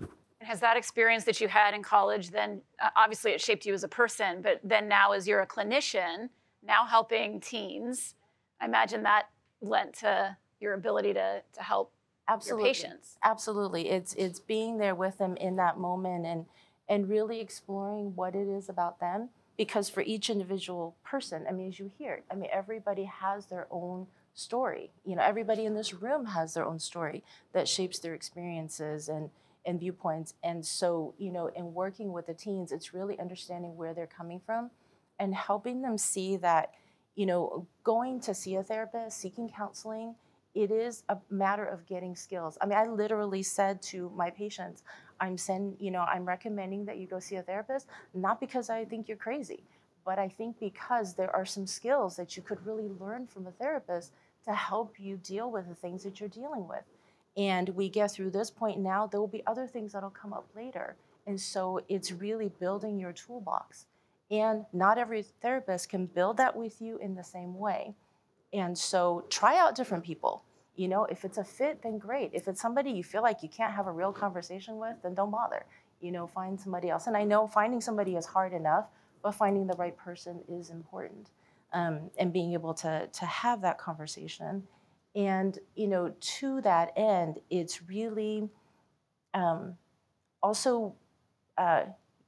and 0.00 0.08
has 0.40 0.60
that 0.60 0.76
experience 0.76 1.24
that 1.24 1.40
you 1.40 1.48
had 1.48 1.74
in 1.74 1.82
college 1.82 2.30
then 2.30 2.60
uh, 2.80 2.88
obviously 2.96 3.32
it 3.32 3.40
shaped 3.40 3.66
you 3.66 3.74
as 3.74 3.82
a 3.82 3.88
person 3.88 4.40
but 4.40 4.60
then 4.62 4.88
now 4.88 5.12
as 5.12 5.26
you're 5.26 5.40
a 5.40 5.46
clinician 5.46 6.28
now 6.68 6.86
helping 6.86 7.40
teens. 7.40 8.14
I 8.60 8.66
imagine 8.66 9.02
that 9.04 9.30
lent 9.60 9.94
to 9.94 10.36
your 10.60 10.74
ability 10.74 11.14
to, 11.14 11.42
to 11.52 11.62
help 11.62 11.92
Absolutely. 12.28 12.64
your 12.64 12.74
patients. 12.74 13.16
Absolutely. 13.22 13.88
It's 13.88 14.14
it's 14.14 14.40
being 14.40 14.78
there 14.78 14.94
with 14.94 15.18
them 15.18 15.36
in 15.36 15.56
that 15.56 15.78
moment 15.78 16.26
and 16.26 16.46
and 16.88 17.08
really 17.08 17.40
exploring 17.40 18.14
what 18.16 18.34
it 18.34 18.48
is 18.48 18.68
about 18.68 19.00
them 19.00 19.30
because 19.56 19.88
for 19.88 20.02
each 20.02 20.30
individual 20.30 20.96
person, 21.04 21.46
I 21.48 21.52
mean 21.52 21.68
as 21.68 21.78
you 21.78 21.90
hear, 21.98 22.22
I 22.30 22.34
mean 22.34 22.50
everybody 22.52 23.04
has 23.04 23.46
their 23.46 23.66
own 23.70 24.06
story. 24.34 24.90
You 25.04 25.16
know, 25.16 25.22
everybody 25.22 25.64
in 25.64 25.74
this 25.74 25.94
room 25.94 26.26
has 26.26 26.54
their 26.54 26.64
own 26.64 26.78
story 26.78 27.24
that 27.52 27.66
shapes 27.66 27.98
their 27.98 28.14
experiences 28.14 29.08
and 29.08 29.30
and 29.68 29.78
viewpoints. 29.78 30.32
And 30.42 30.64
so, 30.64 31.14
you 31.18 31.30
know, 31.30 31.48
in 31.48 31.74
working 31.74 32.12
with 32.12 32.26
the 32.26 32.32
teens, 32.34 32.72
it's 32.72 32.94
really 32.94 33.20
understanding 33.20 33.76
where 33.76 33.92
they're 33.92 34.06
coming 34.06 34.40
from 34.44 34.70
and 35.20 35.34
helping 35.34 35.82
them 35.82 35.98
see 35.98 36.38
that, 36.38 36.72
you 37.14 37.26
know, 37.26 37.66
going 37.84 38.18
to 38.20 38.32
see 38.32 38.56
a 38.56 38.62
therapist, 38.62 39.20
seeking 39.20 39.48
counseling, 39.54 40.14
it 40.54 40.70
is 40.70 41.02
a 41.10 41.18
matter 41.28 41.66
of 41.66 41.86
getting 41.86 42.16
skills. 42.16 42.56
I 42.62 42.66
mean, 42.66 42.78
I 42.78 42.86
literally 42.86 43.42
said 43.42 43.82
to 43.82 44.10
my 44.16 44.30
patients, 44.30 44.84
I'm 45.20 45.36
send, 45.36 45.76
you 45.78 45.90
know, 45.90 46.00
I'm 46.00 46.24
recommending 46.24 46.86
that 46.86 46.96
you 46.96 47.06
go 47.06 47.20
see 47.20 47.36
a 47.36 47.42
therapist, 47.42 47.88
not 48.14 48.40
because 48.40 48.70
I 48.70 48.86
think 48.86 49.06
you're 49.06 49.18
crazy, 49.18 49.64
but 50.02 50.18
I 50.18 50.28
think 50.28 50.58
because 50.58 51.14
there 51.14 51.34
are 51.36 51.44
some 51.44 51.66
skills 51.66 52.16
that 52.16 52.38
you 52.38 52.42
could 52.42 52.64
really 52.64 52.88
learn 52.98 53.26
from 53.26 53.46
a 53.46 53.52
therapist 53.52 54.12
to 54.46 54.54
help 54.54 54.94
you 54.98 55.18
deal 55.18 55.50
with 55.50 55.68
the 55.68 55.74
things 55.74 56.04
that 56.04 56.20
you're 56.20 56.28
dealing 56.30 56.66
with. 56.66 56.84
And 57.38 57.68
we 57.70 57.88
get 57.88 58.10
through 58.10 58.32
this 58.32 58.50
point 58.50 58.80
now, 58.80 59.06
there 59.06 59.20
will 59.20 59.28
be 59.28 59.46
other 59.46 59.68
things 59.68 59.92
that'll 59.92 60.10
come 60.10 60.32
up 60.32 60.48
later. 60.56 60.96
And 61.26 61.40
so 61.40 61.80
it's 61.88 62.10
really 62.10 62.50
building 62.58 62.98
your 62.98 63.12
toolbox. 63.12 63.86
And 64.30 64.66
not 64.72 64.98
every 64.98 65.22
therapist 65.22 65.88
can 65.88 66.06
build 66.06 66.36
that 66.38 66.56
with 66.56 66.82
you 66.82 66.98
in 66.98 67.14
the 67.14 67.22
same 67.22 67.56
way. 67.56 67.94
And 68.52 68.76
so 68.76 69.24
try 69.30 69.56
out 69.56 69.76
different 69.76 70.04
people. 70.04 70.42
You 70.74 70.88
know, 70.88 71.04
if 71.04 71.24
it's 71.24 71.38
a 71.38 71.44
fit, 71.44 71.82
then 71.82 71.98
great. 71.98 72.30
If 72.34 72.48
it's 72.48 72.60
somebody 72.60 72.90
you 72.90 73.04
feel 73.04 73.22
like 73.22 73.42
you 73.42 73.48
can't 73.48 73.72
have 73.72 73.86
a 73.86 73.92
real 73.92 74.12
conversation 74.12 74.78
with, 74.78 74.96
then 75.02 75.14
don't 75.14 75.30
bother. 75.30 75.64
You 76.00 76.12
know, 76.12 76.26
find 76.26 76.60
somebody 76.60 76.90
else. 76.90 77.06
And 77.06 77.16
I 77.16 77.24
know 77.24 77.46
finding 77.46 77.80
somebody 77.80 78.16
is 78.16 78.26
hard 78.26 78.52
enough, 78.52 78.86
but 79.22 79.32
finding 79.32 79.66
the 79.66 79.76
right 79.76 79.96
person 79.96 80.40
is 80.48 80.70
important. 80.70 81.30
Um, 81.72 82.10
and 82.18 82.32
being 82.32 82.52
able 82.52 82.74
to, 82.74 83.08
to 83.12 83.26
have 83.26 83.60
that 83.62 83.78
conversation. 83.78 84.62
And, 85.14 85.58
you 85.74 85.88
know, 85.88 86.14
to 86.20 86.60
that 86.60 86.92
end, 86.96 87.40
it's 87.50 87.82
really 87.88 88.48
um, 89.34 89.76
also 90.42 90.94
uh, 91.56 91.84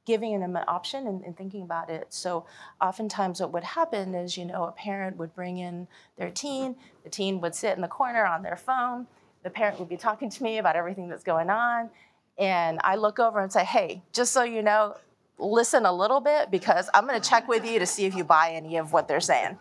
giving 0.07 0.41
them 0.41 0.57
an 0.57 0.65
option 0.67 1.07
and, 1.07 1.23
and, 1.23 1.37
thinking 1.37 1.63
about 1.63 1.89
it. 1.89 2.07
So 2.11 2.47
oftentimes 2.81 3.41
what 3.41 3.53
would 3.53 3.63
happen 3.63 4.15
is, 4.15 4.37
you 4.37 4.45
know, 4.45 4.65
a 4.65 4.73
parent 4.73 5.17
would 5.19 5.35
bring 5.35 5.59
in 5.59 5.87
their 6.19 6.31
teen, 6.31 6.75
the 7.05 7.11
teen 7.11 7.41
would 7.43 7.55
sit 7.55 7.77
in 7.77 7.81
the 7.81 7.89
corner 7.89 8.25
on 8.25 8.43
their 8.43 8.57
phone, 8.57 9.07
the 9.45 9.51
parent 9.51 9.79
would 9.79 9.89
be 9.89 9.97
talking 9.97 10.29
to 10.29 10.43
me 10.43 10.59
about 10.59 10.75
everything 10.75 11.09
that's 11.09 11.23
going 11.23 11.51
on, 11.51 11.91
And 12.39 12.81
I 12.83 12.97
look 12.97 13.19
over 13.19 13.41
and 13.41 13.53
say, 13.53 13.65
hey, 13.65 14.03
just 14.13 14.33
so 14.33 14.43
you 14.43 14.63
know, 14.63 14.97
listen 15.39 15.87
a 15.87 15.93
little 15.93 16.21
bit 16.21 16.51
because 16.51 16.89
I'm 16.93 17.07
going 17.07 17.21
to 17.21 17.29
check 17.29 17.49
with 17.49 17.65
you 17.65 17.79
to 17.79 17.87
see 17.87 18.05
if 18.05 18.15
you 18.15 18.25
buy 18.25 18.53
any 18.53 18.77
of 18.77 18.93
what 18.93 19.09
they're 19.09 19.21
saying. 19.21 19.59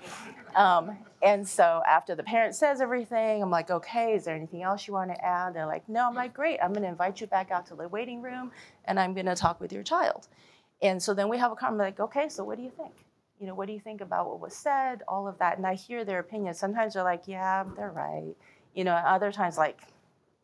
Um, 0.56 0.98
and 1.22 1.48
so 1.48 1.82
after 1.88 2.16
the 2.16 2.24
parent 2.24 2.56
says 2.56 2.82
everything, 2.82 3.44
I'm 3.44 3.50
like, 3.50 3.70
okay, 3.70 4.14
is 4.14 4.26
there 4.26 4.36
anything 4.36 4.64
else 4.64 4.88
you 4.88 4.94
want 4.94 5.12
to 5.12 5.26
add? 5.26 5.54
They're 5.54 5.66
like, 5.66 5.88
no. 5.90 6.08
I'm 6.08 6.16
like, 6.16 6.34
great. 6.34 6.60
I'm 6.64 6.72
going 6.72 6.84
to 6.84 6.90
invite 6.90 7.20
you 7.20 7.28
back 7.28 7.52
out 7.52 7.66
to 7.68 7.76
the 7.76 7.88
waiting 7.88 8.22
room 8.22 8.52
and 8.86 9.00
I'm 9.00 9.14
going 9.14 9.26
to 9.26 9.36
talk 9.36 9.60
with 9.60 9.74
your 9.74 9.84
child. 9.84 10.28
And 10.82 11.02
so 11.02 11.14
then 11.14 11.28
we 11.28 11.38
have 11.38 11.52
a 11.52 11.56
conversation 11.56 11.86
like, 11.86 12.00
okay, 12.00 12.30
so 12.30 12.44
what 12.44 12.58
do 12.58 12.64
you 12.64 12.72
think? 12.72 12.94
You 13.40 13.48
know, 13.48 13.54
what 13.54 13.68
do 13.68 13.74
you 13.74 13.80
think 13.80 14.02
about 14.02 14.28
what 14.28 14.40
was 14.40 14.56
said? 14.56 15.02
All 15.08 15.28
of 15.28 15.38
that. 15.40 15.58
And 15.58 15.68
I 15.68 15.76
hear 15.76 16.06
their 16.06 16.20
opinions. 16.20 16.58
Sometimes 16.58 16.94
they're 16.94 17.04
like, 17.04 17.24
yeah, 17.26 17.64
they're 17.76 17.92
right. 17.92 18.34
You 18.74 18.84
know, 18.86 18.94
other 18.94 19.32
times 19.32 19.58
like, 19.58 19.82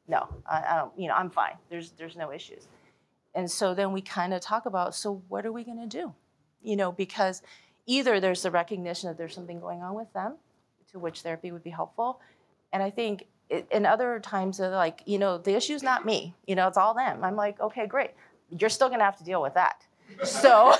no, 0.08 0.28
I, 0.50 0.64
I 0.70 0.76
don't, 0.78 0.92
you 1.00 1.08
know, 1.08 1.16
I'm 1.16 1.30
fine. 1.30 1.56
There's, 1.70 1.92
there's 1.92 2.16
no 2.16 2.32
issues. 2.32 2.68
And 3.34 3.50
so 3.50 3.74
then 3.74 3.92
we 3.92 4.02
kind 4.02 4.34
of 4.34 4.42
talk 4.42 4.66
about, 4.66 4.96
so 4.96 5.22
what 5.28 5.46
are 5.46 5.52
we 5.52 5.64
going 5.64 5.80
to 5.80 5.88
do? 5.88 6.14
You 6.62 6.76
know, 6.76 6.92
because 6.92 7.42
either 7.86 8.20
there's 8.20 8.44
the 8.44 8.52
recognition 8.52 9.10
that 9.10 9.18
there's 9.18 9.36
something 9.36 9.60
going 9.60 9.82
on 9.82 9.94
with 9.94 10.12
them, 10.14 10.36
to 10.92 11.00
which 11.00 11.22
therapy 11.22 11.52
would 11.52 11.64
be 11.64 11.70
helpful. 11.70 12.20
And 12.74 12.82
I 12.82 12.90
think 12.90 13.28
it, 13.50 13.68
in 13.72 13.86
other 13.86 14.20
times, 14.20 14.58
they're 14.58 14.70
like, 14.70 15.02
you 15.06 15.20
know, 15.20 15.38
the 15.38 15.56
issue's 15.56 15.84
not 15.84 16.06
me, 16.06 16.36
you 16.48 16.56
know, 16.56 16.68
it's 16.68 16.78
all 16.78 16.94
them. 16.94 17.24
I'm 17.24 17.36
like, 17.36 17.60
okay, 17.60 17.86
great. 17.86 18.12
You're 18.50 18.70
still 18.70 18.90
to 18.90 19.06
have 19.06 19.18
to 19.18 19.24
deal 19.24 19.42
with 19.42 19.54
that. 19.56 19.86
So, 20.24 20.74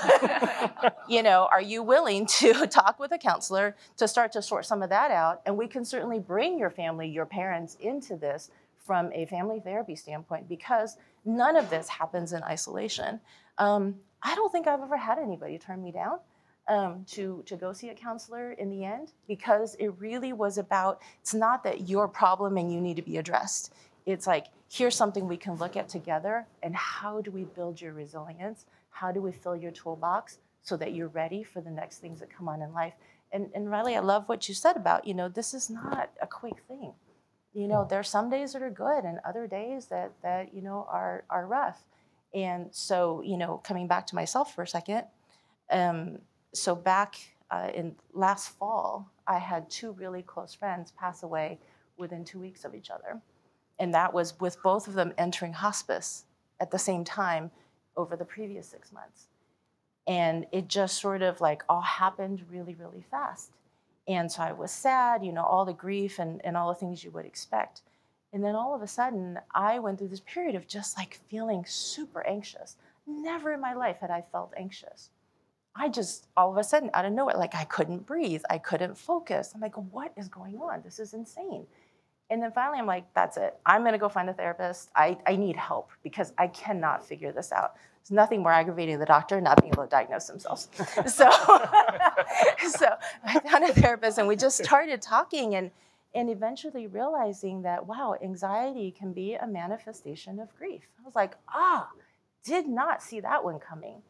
you 1.08 1.22
know, 1.22 1.48
are 1.50 1.60
you 1.60 1.82
willing 1.82 2.26
to 2.26 2.66
talk 2.70 2.98
with 2.98 3.12
a 3.12 3.18
counselor 3.18 3.76
to 3.96 4.06
start 4.06 4.32
to 4.32 4.42
sort 4.42 4.66
some 4.66 4.82
of 4.82 4.90
that 4.90 5.10
out? 5.10 5.42
And 5.46 5.56
we 5.56 5.66
can 5.66 5.84
certainly 5.84 6.18
bring 6.18 6.58
your 6.58 6.70
family, 6.70 7.08
your 7.08 7.26
parents 7.26 7.76
into 7.80 8.16
this 8.16 8.50
from 8.78 9.10
a 9.12 9.26
family 9.26 9.60
therapy 9.60 9.96
standpoint 9.96 10.48
because 10.48 10.96
none 11.24 11.56
of 11.56 11.70
this 11.70 11.88
happens 11.88 12.32
in 12.32 12.42
isolation. 12.44 13.20
Um, 13.58 13.96
I 14.22 14.34
don't 14.34 14.50
think 14.52 14.68
I've 14.68 14.80
ever 14.80 14.96
had 14.96 15.18
anybody 15.18 15.58
turn 15.58 15.82
me 15.82 15.90
down 15.90 16.18
um, 16.68 17.04
to, 17.08 17.42
to 17.46 17.56
go 17.56 17.72
see 17.72 17.90
a 17.90 17.94
counselor 17.94 18.52
in 18.52 18.70
the 18.70 18.84
end 18.84 19.12
because 19.28 19.76
it 19.76 19.88
really 19.98 20.32
was 20.32 20.58
about 20.58 21.00
it's 21.20 21.34
not 21.34 21.62
that 21.64 21.88
your 21.88 22.08
problem 22.08 22.56
and 22.56 22.72
you 22.72 22.80
need 22.80 22.96
to 22.96 23.02
be 23.02 23.18
addressed. 23.18 23.72
It's 24.04 24.26
like, 24.26 24.46
here's 24.70 24.94
something 24.94 25.26
we 25.26 25.36
can 25.36 25.54
look 25.54 25.76
at 25.76 25.88
together, 25.88 26.46
and 26.62 26.74
how 26.76 27.20
do 27.20 27.30
we 27.30 27.44
build 27.44 27.80
your 27.80 27.92
resilience? 27.92 28.66
How 28.90 29.10
do 29.10 29.20
we 29.20 29.32
fill 29.32 29.56
your 29.56 29.72
toolbox 29.72 30.38
so 30.62 30.76
that 30.76 30.94
you're 30.94 31.08
ready 31.08 31.42
for 31.42 31.60
the 31.60 31.70
next 31.70 31.98
things 31.98 32.20
that 32.20 32.30
come 32.34 32.48
on 32.48 32.62
in 32.62 32.72
life? 32.72 32.94
And, 33.32 33.50
and 33.54 33.70
Riley, 33.70 33.96
I 33.96 34.00
love 34.00 34.28
what 34.28 34.48
you 34.48 34.54
said 34.54 34.76
about, 34.76 35.06
you 35.06 35.14
know, 35.14 35.28
this 35.28 35.54
is 35.54 35.68
not 35.68 36.10
a 36.22 36.26
quick 36.26 36.62
thing. 36.68 36.92
You 37.52 37.68
know, 37.68 37.86
there 37.88 37.98
are 37.98 38.04
some 38.04 38.30
days 38.30 38.52
that 38.52 38.62
are 38.62 38.70
good 38.70 39.04
and 39.04 39.18
other 39.24 39.46
days 39.46 39.86
that, 39.86 40.12
that 40.22 40.54
you 40.54 40.62
know, 40.62 40.86
are, 40.88 41.24
are 41.30 41.46
rough. 41.46 41.84
And 42.34 42.68
so, 42.70 43.22
you 43.24 43.36
know, 43.36 43.60
coming 43.64 43.88
back 43.88 44.06
to 44.08 44.14
myself 44.14 44.54
for 44.54 44.62
a 44.62 44.68
second, 44.68 45.04
um, 45.70 46.18
so 46.56 46.74
back 46.74 47.16
uh, 47.50 47.70
in 47.74 47.94
last 48.12 48.50
fall, 48.50 49.10
I 49.26 49.38
had 49.38 49.70
two 49.70 49.92
really 49.92 50.22
close 50.22 50.54
friends 50.54 50.92
pass 50.92 51.22
away 51.22 51.58
within 51.96 52.24
two 52.24 52.38
weeks 52.38 52.64
of 52.64 52.74
each 52.74 52.90
other. 52.90 53.20
And 53.78 53.92
that 53.94 54.12
was 54.12 54.38
with 54.40 54.62
both 54.62 54.88
of 54.88 54.94
them 54.94 55.12
entering 55.18 55.52
hospice 55.52 56.24
at 56.60 56.70
the 56.70 56.78
same 56.78 57.04
time 57.04 57.50
over 57.96 58.16
the 58.16 58.24
previous 58.24 58.68
six 58.68 58.92
months. 58.92 59.28
And 60.06 60.46
it 60.52 60.68
just 60.68 61.00
sort 61.00 61.22
of 61.22 61.40
like 61.40 61.62
all 61.68 61.80
happened 61.80 62.44
really, 62.50 62.74
really 62.74 63.04
fast. 63.10 63.50
And 64.08 64.30
so 64.30 64.42
I 64.42 64.52
was 64.52 64.70
sad, 64.70 65.24
you 65.24 65.32
know, 65.32 65.42
all 65.42 65.64
the 65.64 65.72
grief 65.72 66.18
and, 66.18 66.40
and 66.44 66.56
all 66.56 66.68
the 66.68 66.78
things 66.78 67.02
you 67.02 67.10
would 67.10 67.26
expect. 67.26 67.82
And 68.32 68.44
then 68.44 68.54
all 68.54 68.74
of 68.74 68.82
a 68.82 68.86
sudden, 68.86 69.38
I 69.54 69.78
went 69.78 69.98
through 69.98 70.08
this 70.08 70.20
period 70.20 70.54
of 70.54 70.68
just 70.68 70.96
like 70.96 71.20
feeling 71.28 71.64
super 71.66 72.24
anxious. 72.26 72.76
Never 73.06 73.52
in 73.52 73.60
my 73.60 73.74
life 73.74 73.98
had 74.00 74.10
I 74.10 74.22
felt 74.30 74.52
anxious. 74.56 75.10
I 75.78 75.88
just 75.88 76.26
all 76.36 76.50
of 76.50 76.56
a 76.56 76.64
sudden 76.64 76.90
out 76.94 77.04
of 77.04 77.12
nowhere, 77.12 77.36
like 77.36 77.54
I 77.54 77.64
couldn't 77.64 78.06
breathe, 78.06 78.42
I 78.48 78.58
couldn't 78.58 78.96
focus. 78.96 79.52
I'm 79.54 79.60
like, 79.60 79.76
what 79.76 80.12
is 80.16 80.28
going 80.28 80.56
on? 80.56 80.82
This 80.82 80.98
is 80.98 81.14
insane. 81.14 81.66
And 82.28 82.42
then 82.42 82.50
finally, 82.50 82.78
I'm 82.78 82.86
like, 82.86 83.12
that's 83.14 83.36
it. 83.36 83.56
I'm 83.66 83.84
gonna 83.84 83.98
go 83.98 84.08
find 84.08 84.28
a 84.28 84.32
therapist. 84.32 84.90
I, 84.96 85.18
I 85.26 85.36
need 85.36 85.56
help 85.56 85.90
because 86.02 86.32
I 86.38 86.48
cannot 86.48 87.06
figure 87.06 87.30
this 87.30 87.52
out. 87.52 87.74
There's 88.02 88.14
nothing 88.16 88.42
more 88.42 88.52
aggravating 88.52 88.94
than 88.94 89.00
the 89.00 89.06
doctor 89.06 89.40
not 89.40 89.60
being 89.60 89.72
able 89.72 89.84
to 89.84 89.88
diagnose 89.88 90.26
themselves. 90.26 90.68
so, 91.06 91.30
so 92.68 92.88
I 93.24 93.40
found 93.40 93.64
a 93.64 93.72
therapist 93.74 94.18
and 94.18 94.26
we 94.26 94.36
just 94.36 94.62
started 94.62 95.02
talking 95.02 95.54
and 95.54 95.70
and 96.14 96.30
eventually 96.30 96.86
realizing 96.86 97.62
that 97.62 97.86
wow, 97.86 98.16
anxiety 98.22 98.90
can 98.90 99.12
be 99.12 99.34
a 99.34 99.46
manifestation 99.46 100.38
of 100.40 100.56
grief. 100.56 100.82
I 100.98 101.04
was 101.04 101.14
like, 101.14 101.36
ah, 101.48 101.90
did 102.42 102.66
not 102.66 103.02
see 103.02 103.20
that 103.20 103.44
one 103.44 103.58
coming 103.58 104.02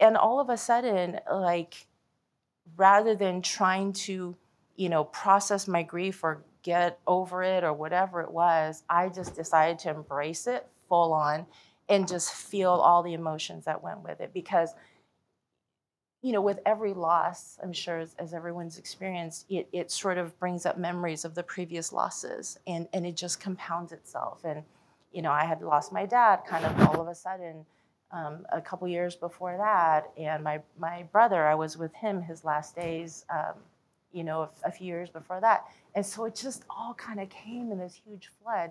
and 0.00 0.16
all 0.16 0.40
of 0.40 0.48
a 0.48 0.56
sudden 0.56 1.20
like 1.30 1.86
rather 2.76 3.14
than 3.14 3.42
trying 3.42 3.92
to 3.92 4.36
you 4.76 4.88
know 4.88 5.04
process 5.04 5.68
my 5.68 5.82
grief 5.82 6.22
or 6.24 6.42
get 6.62 6.98
over 7.06 7.42
it 7.42 7.62
or 7.62 7.72
whatever 7.72 8.20
it 8.20 8.30
was 8.30 8.82
i 8.88 9.08
just 9.08 9.34
decided 9.34 9.78
to 9.78 9.90
embrace 9.90 10.46
it 10.46 10.66
full 10.88 11.12
on 11.12 11.46
and 11.88 12.08
just 12.08 12.32
feel 12.32 12.70
all 12.70 13.02
the 13.02 13.12
emotions 13.12 13.64
that 13.66 13.82
went 13.82 14.02
with 14.02 14.20
it 14.20 14.32
because 14.32 14.70
you 16.22 16.32
know 16.32 16.40
with 16.40 16.58
every 16.64 16.94
loss 16.94 17.58
i'm 17.62 17.72
sure 17.72 17.98
as, 17.98 18.14
as 18.18 18.32
everyone's 18.32 18.78
experienced 18.78 19.44
it, 19.50 19.68
it 19.72 19.90
sort 19.90 20.16
of 20.16 20.38
brings 20.38 20.64
up 20.64 20.78
memories 20.78 21.24
of 21.24 21.34
the 21.34 21.42
previous 21.42 21.92
losses 21.92 22.58
and, 22.66 22.88
and 22.92 23.04
it 23.06 23.16
just 23.16 23.40
compounds 23.40 23.92
itself. 23.92 24.40
And 24.44 24.62
you 25.12 25.22
know 25.22 25.30
i 25.30 25.44
had 25.44 25.62
lost 25.62 25.92
my 25.92 26.06
dad 26.06 26.40
kind 26.48 26.64
of 26.64 26.88
all 26.88 27.00
of 27.00 27.08
a 27.08 27.14
sudden 27.14 27.66
um, 28.12 28.46
a 28.52 28.60
couple 28.60 28.86
years 28.88 29.16
before 29.16 29.56
that. 29.56 30.10
And 30.16 30.44
my, 30.44 30.60
my 30.78 31.04
brother, 31.12 31.46
I 31.46 31.54
was 31.54 31.76
with 31.76 31.92
him 31.94 32.22
his 32.22 32.44
last 32.44 32.76
days, 32.76 33.24
um, 33.32 33.54
you 34.12 34.24
know, 34.24 34.42
a, 34.42 34.68
a, 34.68 34.70
few 34.70 34.86
years 34.86 35.10
before 35.10 35.40
that. 35.40 35.64
And 35.94 36.04
so 36.04 36.24
it 36.24 36.34
just 36.34 36.64
all 36.70 36.94
kind 36.94 37.20
of 37.20 37.28
came 37.28 37.72
in 37.72 37.78
this 37.78 38.00
huge 38.06 38.30
flood. 38.42 38.70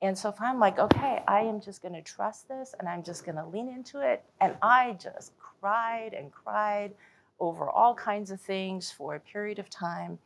And 0.00 0.16
so 0.16 0.28
if 0.28 0.40
I'm 0.40 0.58
like, 0.58 0.78
okay, 0.78 1.22
I 1.26 1.40
am 1.40 1.60
just 1.60 1.82
going 1.82 1.94
to 1.94 2.02
trust 2.02 2.48
this 2.48 2.74
and 2.78 2.88
I'm 2.88 3.02
just 3.02 3.24
going 3.24 3.36
to 3.36 3.46
lean 3.46 3.68
into 3.68 4.00
it. 4.00 4.24
And 4.40 4.54
I 4.62 4.96
just 5.00 5.32
cried 5.38 6.14
and 6.14 6.32
cried 6.32 6.94
over 7.40 7.68
all 7.68 7.94
kinds 7.94 8.30
of 8.30 8.40
things 8.40 8.90
for 8.90 9.16
a 9.16 9.20
period 9.20 9.58
of 9.58 9.68
time. 9.68 10.18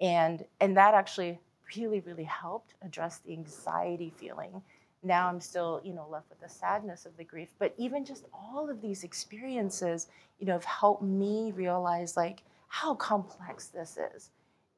And, 0.00 0.44
and 0.60 0.76
that 0.76 0.94
actually 0.94 1.38
really, 1.76 2.00
really 2.00 2.24
helped 2.24 2.74
address 2.82 3.18
the 3.18 3.32
anxiety 3.32 4.12
feeling 4.16 4.62
now 5.02 5.28
I'm 5.28 5.40
still, 5.40 5.80
you 5.84 5.92
know, 5.94 6.06
left 6.10 6.28
with 6.28 6.40
the 6.40 6.48
sadness 6.48 7.06
of 7.06 7.16
the 7.16 7.24
grief. 7.24 7.48
But 7.58 7.74
even 7.78 8.04
just 8.04 8.24
all 8.32 8.68
of 8.68 8.80
these 8.80 9.04
experiences, 9.04 10.08
you 10.38 10.46
know, 10.46 10.54
have 10.54 10.64
helped 10.64 11.02
me 11.02 11.52
realize 11.52 12.16
like 12.16 12.42
how 12.68 12.94
complex 12.94 13.66
this 13.66 13.98
is. 14.14 14.30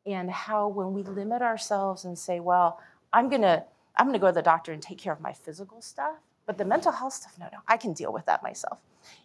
And 0.07 0.31
how 0.31 0.69
when 0.69 0.93
we 0.95 1.03
limit 1.03 1.43
ourselves 1.43 2.05
and 2.05 2.19
say, 2.19 2.41
well, 2.41 2.81
I'm 3.13 3.29
gonna, 3.29 3.65
I'm 3.97 4.07
gonna 4.07 4.19
go 4.19 4.29
to 4.29 4.33
the 4.33 4.43
doctor 4.43 4.73
and 4.73 4.83
take 4.83 4.99
care 4.99 5.13
of 5.13 5.21
my 5.21 5.33
physical 5.33 5.83
stuff, 5.83 6.17
but 6.47 6.57
the 6.57 6.65
mental 6.65 6.93
health 6.93 7.13
stuff, 7.15 7.35
no, 7.39 7.47
no, 7.53 7.59
I 7.67 7.77
can 7.77 7.93
deal 7.93 8.13
with 8.13 8.25
that 8.27 8.43
myself. 8.43 8.81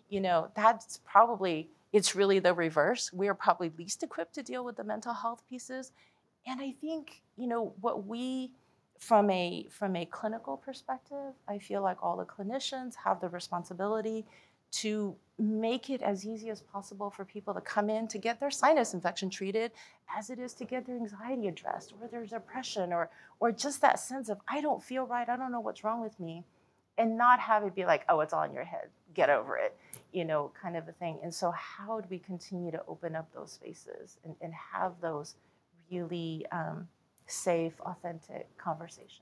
You 0.09 0.19
know, 0.19 0.49
that's 0.55 0.99
probably 1.05 1.69
it's 1.93 2.15
really 2.15 2.39
the 2.39 2.53
reverse. 2.53 3.13
We 3.13 3.27
are 3.27 3.35
probably 3.35 3.71
least 3.77 4.03
equipped 4.03 4.33
to 4.35 4.43
deal 4.43 4.65
with 4.65 4.75
the 4.75 4.83
mental 4.83 5.13
health 5.13 5.43
pieces. 5.47 5.91
And 6.47 6.59
I 6.59 6.73
think, 6.81 7.21
you 7.37 7.47
know, 7.47 7.73
what 7.79 8.05
we 8.05 8.51
from 8.99 9.29
a 9.29 9.67
from 9.69 9.95
a 9.95 10.05
clinical 10.05 10.57
perspective, 10.57 11.33
I 11.47 11.59
feel 11.59 11.81
like 11.81 12.01
all 12.01 12.17
the 12.17 12.25
clinicians 12.25 12.95
have 13.03 13.19
the 13.19 13.29
responsibility 13.29 14.25
to 14.71 15.15
make 15.37 15.89
it 15.89 16.01
as 16.01 16.25
easy 16.25 16.49
as 16.49 16.61
possible 16.61 17.09
for 17.09 17.25
people 17.25 17.53
to 17.53 17.61
come 17.61 17.89
in 17.89 18.07
to 18.07 18.17
get 18.17 18.39
their 18.39 18.49
sinus 18.51 18.93
infection 18.93 19.29
treated 19.29 19.71
as 20.17 20.29
it 20.29 20.39
is 20.39 20.53
to 20.53 20.65
get 20.65 20.85
their 20.85 20.95
anxiety 20.95 21.47
addressed 21.47 21.93
or 22.01 22.07
their 22.07 22.25
depression 22.25 22.91
or 22.93 23.09
or 23.39 23.51
just 23.51 23.81
that 23.81 23.99
sense 23.99 24.29
of 24.29 24.39
I 24.47 24.61
don't 24.61 24.83
feel 24.83 25.05
right, 25.05 25.27
I 25.27 25.35
don't 25.35 25.51
know 25.51 25.59
what's 25.59 25.83
wrong 25.83 26.01
with 26.01 26.19
me 26.19 26.43
and 26.97 27.17
not 27.17 27.39
have 27.39 27.63
it 27.63 27.75
be 27.75 27.85
like, 27.85 28.03
oh, 28.09 28.19
it's 28.19 28.33
all 28.33 28.43
in 28.43 28.53
your 28.53 28.63
head, 28.63 28.89
get 29.13 29.29
over 29.29 29.57
it, 29.57 29.75
you 30.11 30.25
know, 30.25 30.51
kind 30.61 30.77
of 30.77 30.87
a 30.87 30.91
thing. 30.91 31.19
And 31.23 31.33
so 31.33 31.51
how 31.51 31.99
do 31.99 32.07
we 32.09 32.19
continue 32.19 32.71
to 32.71 32.81
open 32.87 33.15
up 33.15 33.27
those 33.33 33.51
spaces 33.51 34.17
and, 34.23 34.35
and 34.41 34.53
have 34.53 34.93
those 35.01 35.35
really 35.91 36.45
um, 36.51 36.87
safe, 37.27 37.79
authentic 37.81 38.57
conversations. 38.57 39.19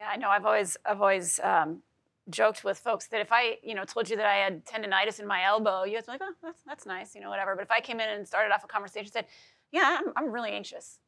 Yeah, 0.00 0.08
I 0.10 0.16
know. 0.16 0.28
I've 0.28 0.44
always, 0.44 0.76
I've 0.84 1.00
always 1.00 1.40
um, 1.40 1.82
joked 2.30 2.64
with 2.64 2.78
folks 2.78 3.06
that 3.08 3.20
if 3.20 3.32
I, 3.32 3.58
you 3.62 3.74
know, 3.74 3.84
told 3.84 4.08
you 4.10 4.16
that 4.16 4.26
I 4.26 4.36
had 4.36 4.64
tendonitis 4.64 5.20
in 5.20 5.26
my 5.26 5.44
elbow, 5.44 5.84
you 5.84 5.94
guys 5.94 6.06
be 6.06 6.12
like, 6.12 6.20
oh, 6.22 6.34
that's 6.42 6.62
that's 6.66 6.86
nice, 6.86 7.14
you 7.14 7.20
know, 7.20 7.30
whatever. 7.30 7.54
But 7.54 7.64
if 7.64 7.70
I 7.70 7.80
came 7.80 8.00
in 8.00 8.08
and 8.08 8.26
started 8.26 8.52
off 8.52 8.64
a 8.64 8.66
conversation, 8.66 9.10
said, 9.10 9.26
yeah, 9.72 9.98
I'm, 10.00 10.12
I'm 10.16 10.32
really 10.32 10.50
anxious, 10.50 10.98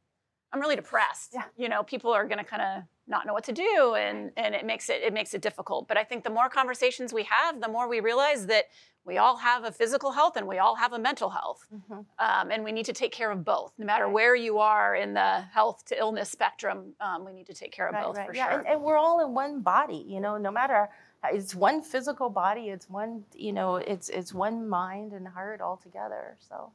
I'm 0.53 0.61
really 0.61 0.77
depressed. 0.77 1.33
Yeah. 1.35 1.45
You 1.57 1.69
know, 1.69 1.83
people 1.83 2.13
are 2.13 2.25
going 2.25 2.39
to 2.39 2.45
kind 2.45 2.63
of 2.63 2.83
not 3.09 3.27
know 3.27 3.33
what 3.33 3.45
to 3.45 3.53
do, 3.53 3.95
and 3.97 4.33
and 4.37 4.55
it 4.55 4.65
makes 4.65 4.89
it 4.89 5.03
it 5.03 5.13
makes 5.13 5.35
it 5.35 5.43
difficult. 5.43 5.89
But 5.89 5.97
I 5.97 6.05
think 6.05 6.25
the 6.25 6.31
more 6.31 6.49
conversations 6.49 7.13
we 7.13 7.25
have, 7.25 7.61
the 7.61 7.69
more 7.69 7.89
we 7.89 8.01
realize 8.01 8.47
that 8.47 8.67
we 9.05 9.19
all 9.19 9.37
have 9.37 9.65
a 9.65 9.71
physical 9.71 10.11
health 10.11 10.37
and 10.37 10.49
we 10.49 10.59
all 10.59 10.75
have 10.75 10.93
a 10.93 10.99
mental 10.99 11.31
health. 11.31 11.65
Mm-hmm. 11.73 12.01
Um, 12.19 12.51
and 12.51 12.65
we 12.65 12.73
need 12.73 12.87
to 12.87 12.93
take 12.93 13.13
care 13.13 13.31
of 13.31 13.45
both. 13.45 13.73
No 13.79 13.87
matter 13.87 14.09
where 14.09 14.35
you 14.35 14.59
are 14.59 14.97
in 14.97 15.15
the 15.15 15.43
health 15.53 15.85
to 15.87 15.99
illness 15.99 16.29
spectrum, 16.29 16.93
um, 17.01 17.25
we 17.25 17.33
need 17.33 17.47
to 17.47 17.55
take 17.55 17.71
care 17.71 17.87
of 17.87 17.95
right, 17.95 18.05
both 18.05 18.17
right. 18.17 18.27
for 18.27 18.35
yeah, 18.35 18.51
sure. 18.51 18.59
And, 18.59 18.67
and, 18.67 18.83
we're 18.83 18.97
all 18.97 19.25
in 19.25 19.33
one 19.33 19.61
body, 19.61 20.05
you 20.09 20.21
know, 20.21 20.37
no 20.37 20.51
matter 20.51 20.89
it's 21.33 21.55
one 21.55 21.83
physical 21.83 22.29
body. 22.29 22.69
It's 22.69 22.91
one, 22.91 23.25
you 23.35 23.53
know, 23.53 23.77
it's 23.77 24.09
it's 24.09 24.35
one 24.35 24.69
mind 24.69 25.13
and 25.13 25.27
heart 25.27 25.61
all 25.61 25.77
together. 25.77 26.37
So. 26.49 26.71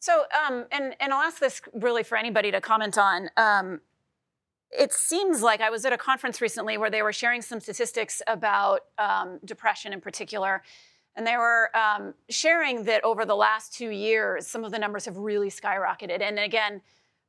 So, 0.00 0.24
um, 0.46 0.64
and 0.72 0.96
and 0.98 1.12
I'll 1.12 1.22
ask 1.22 1.38
this 1.38 1.60
really 1.72 2.02
for 2.02 2.18
anybody 2.18 2.50
to 2.50 2.60
comment 2.60 2.98
on. 2.98 3.30
Um, 3.36 3.80
it 4.70 4.92
seems 4.92 5.42
like 5.42 5.60
I 5.60 5.70
was 5.70 5.84
at 5.84 5.92
a 5.92 5.98
conference 5.98 6.40
recently 6.40 6.78
where 6.78 6.90
they 6.90 7.02
were 7.02 7.12
sharing 7.12 7.42
some 7.42 7.60
statistics 7.60 8.22
about 8.26 8.80
um, 8.98 9.38
depression 9.44 9.92
in 9.92 10.00
particular. 10.00 10.62
And 11.16 11.26
they 11.26 11.36
were 11.36 11.70
um, 11.76 12.14
sharing 12.28 12.84
that 12.84 13.04
over 13.04 13.24
the 13.24 13.34
last 13.34 13.74
two 13.74 13.90
years, 13.90 14.46
some 14.46 14.64
of 14.64 14.70
the 14.70 14.78
numbers 14.78 15.04
have 15.06 15.16
really 15.16 15.50
skyrocketed. 15.50 16.22
And 16.22 16.38
again, 16.38 16.80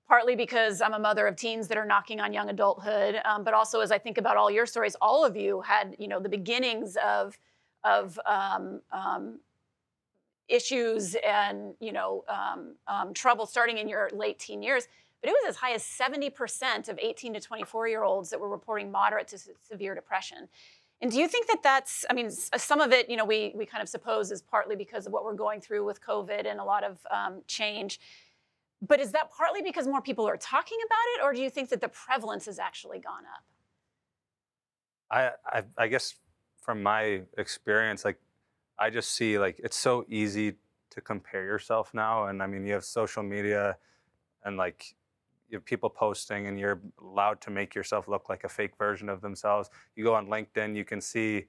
partly 0.07 0.35
because 0.35 0.81
I'm 0.81 0.93
a 0.93 0.99
mother 0.99 1.25
of 1.25 1.35
teens 1.35 1.67
that 1.69 1.77
are 1.77 1.85
knocking 1.85 2.21
on 2.21 2.31
young 2.31 2.49
adulthood, 2.49 3.19
um, 3.25 3.43
but 3.43 3.55
also 3.55 3.79
as 3.79 3.91
I 3.91 3.97
think 3.97 4.19
about 4.19 4.37
all 4.37 4.51
your 4.51 4.67
stories, 4.67 4.95
all 5.01 5.25
of 5.25 5.35
you 5.35 5.61
had, 5.61 5.95
you 5.97 6.07
know, 6.07 6.19
the 6.19 6.29
beginnings 6.29 6.95
of 7.05 7.37
of 7.83 8.19
um, 8.27 8.81
um, 8.91 9.39
issues 10.51 11.15
and 11.15 11.73
you 11.79 11.91
know 11.91 12.23
um, 12.27 12.75
um, 12.87 13.13
trouble 13.13 13.45
starting 13.45 13.77
in 13.77 13.87
your 13.87 14.09
late 14.13 14.39
teen 14.39 14.61
years. 14.61 14.87
But 15.21 15.29
it 15.29 15.33
was 15.33 15.49
as 15.49 15.55
high 15.57 15.73
as 15.73 15.83
70% 15.83 16.89
of 16.89 16.97
18 16.99 17.35
to 17.35 17.39
24 17.39 17.87
year 17.87 18.03
olds 18.03 18.31
that 18.31 18.39
were 18.39 18.49
reporting 18.49 18.91
moderate 18.91 19.27
to 19.29 19.37
severe 19.69 19.93
depression. 19.93 20.47
And 20.99 21.11
do 21.11 21.19
you 21.19 21.27
think 21.27 21.47
that 21.47 21.63
that's, 21.63 22.05
I 22.09 22.13
mean, 22.13 22.29
some 22.29 22.79
of 22.79 22.91
it, 22.91 23.09
you 23.09 23.17
know, 23.17 23.25
we, 23.25 23.53
we 23.55 23.65
kind 23.65 23.81
of 23.81 23.89
suppose 23.89 24.31
is 24.31 24.41
partly 24.41 24.75
because 24.75 25.07
of 25.07 25.13
what 25.13 25.23
we're 25.23 25.33
going 25.33 25.59
through 25.59 25.85
with 25.85 26.01
COVID 26.01 26.45
and 26.49 26.59
a 26.59 26.63
lot 26.63 26.83
of 26.83 26.99
um, 27.09 27.41
change. 27.47 27.99
But 28.81 28.99
is 28.99 29.11
that 29.11 29.31
partly 29.31 29.61
because 29.61 29.87
more 29.87 30.01
people 30.01 30.27
are 30.27 30.37
talking 30.37 30.77
about 30.85 30.97
it, 31.15 31.23
or 31.23 31.33
do 31.33 31.41
you 31.41 31.49
think 31.49 31.69
that 31.69 31.81
the 31.81 31.87
prevalence 31.87 32.45
has 32.45 32.59
actually 32.59 32.99
gone 32.99 33.23
up? 33.35 33.43
I, 35.11 35.31
I, 35.57 35.63
I 35.77 35.87
guess 35.87 36.15
from 36.61 36.81
my 36.81 37.21
experience, 37.37 38.05
like 38.05 38.19
I 38.79 38.89
just 38.89 39.11
see 39.11 39.37
like 39.37 39.59
it's 39.63 39.77
so 39.77 40.05
easy 40.09 40.55
to 40.91 41.01
compare 41.01 41.45
yourself 41.45 41.93
now, 41.93 42.25
and 42.25 42.41
I 42.41 42.47
mean 42.47 42.65
you 42.65 42.73
have 42.73 42.85
social 42.85 43.23
media, 43.23 43.77
and 44.43 44.57
like 44.57 44.95
you 45.49 45.57
have 45.57 45.65
people 45.65 45.89
posting 45.89 46.47
and 46.47 46.57
you're 46.59 46.79
allowed 47.01 47.41
to 47.41 47.49
make 47.51 47.75
yourself 47.75 48.07
look 48.07 48.29
like 48.29 48.45
a 48.45 48.49
fake 48.49 48.77
version 48.77 49.09
of 49.09 49.21
themselves. 49.21 49.69
You 49.95 50.03
go 50.05 50.15
on 50.15 50.27
LinkedIn, 50.27 50.75
you 50.75 50.85
can 50.85 51.01
see 51.01 51.47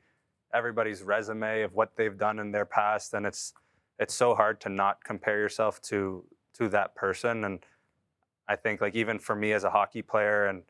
everybody's 0.52 1.02
resume 1.02 1.62
of 1.62 1.72
what 1.74 1.96
they've 1.96 2.18
done 2.18 2.38
in 2.38 2.50
their 2.52 2.66
past 2.66 3.14
and 3.14 3.24
it's 3.24 3.54
it's 3.98 4.12
so 4.12 4.34
hard 4.34 4.60
to 4.60 4.68
not 4.68 5.02
compare 5.04 5.38
yourself 5.38 5.80
to 5.80 6.24
to 6.52 6.68
that 6.68 6.94
person 6.94 7.44
and 7.44 7.60
I 8.48 8.56
think 8.56 8.80
like 8.80 8.94
even 8.94 9.18
for 9.18 9.34
me 9.34 9.52
as 9.52 9.64
a 9.64 9.70
hockey 9.70 10.02
player 10.02 10.46
and 10.46 10.62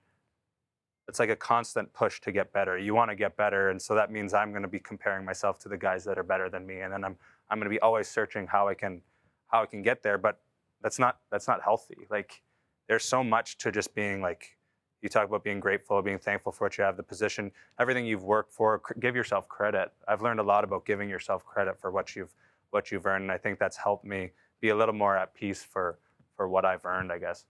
it's 1.08 1.18
like 1.18 1.30
a 1.30 1.36
constant 1.36 1.92
push 1.92 2.20
to 2.20 2.32
get 2.32 2.52
better. 2.52 2.78
You 2.78 2.94
want 2.94 3.10
to 3.10 3.16
get 3.16 3.36
better 3.36 3.70
and 3.70 3.80
so 3.80 3.94
that 3.94 4.10
means 4.10 4.34
I'm 4.34 4.50
going 4.50 4.62
to 4.62 4.68
be 4.68 4.80
comparing 4.80 5.24
myself 5.24 5.58
to 5.60 5.68
the 5.68 5.76
guys 5.76 6.04
that 6.04 6.18
are 6.18 6.22
better 6.22 6.48
than 6.48 6.66
me 6.66 6.80
and 6.80 6.92
then 6.92 7.04
I'm 7.04 7.16
I'm 7.50 7.58
going 7.58 7.70
to 7.70 7.74
be 7.74 7.80
always 7.80 8.08
searching 8.08 8.46
how 8.46 8.68
I 8.68 8.74
can 8.74 9.02
how 9.48 9.62
I 9.62 9.66
can 9.66 9.82
get 9.82 10.02
there 10.02 10.18
but 10.18 10.40
that's 10.82 10.98
not 10.98 11.18
that's 11.30 11.48
not 11.48 11.62
healthy. 11.62 12.06
Like 12.10 12.42
there's 12.88 13.04
so 13.04 13.22
much 13.24 13.58
to 13.58 13.72
just 13.72 13.94
being 13.94 14.20
like 14.20 14.56
you 15.02 15.08
talk 15.08 15.28
about 15.28 15.42
being 15.42 15.60
grateful, 15.60 16.00
being 16.00 16.18
thankful 16.18 16.52
for 16.52 16.66
what 16.66 16.78
you 16.78 16.84
have, 16.84 16.96
the 16.96 17.02
position, 17.02 17.50
everything 17.80 18.06
you've 18.06 18.22
worked 18.22 18.52
for. 18.52 18.80
Give 19.00 19.16
yourself 19.16 19.48
credit. 19.48 19.90
I've 20.06 20.22
learned 20.22 20.38
a 20.38 20.44
lot 20.44 20.62
about 20.62 20.84
giving 20.84 21.08
yourself 21.08 21.44
credit 21.44 21.78
for 21.80 21.90
what 21.90 22.14
you've 22.14 22.32
what 22.70 22.90
you've 22.90 23.04
earned, 23.04 23.22
and 23.22 23.32
I 23.32 23.38
think 23.38 23.58
that's 23.58 23.76
helped 23.76 24.04
me 24.04 24.30
be 24.60 24.70
a 24.70 24.76
little 24.76 24.94
more 24.94 25.16
at 25.16 25.34
peace 25.34 25.62
for 25.62 25.98
for 26.36 26.48
what 26.48 26.64
I've 26.64 26.84
earned. 26.84 27.12
I 27.12 27.18
guess. 27.18 27.44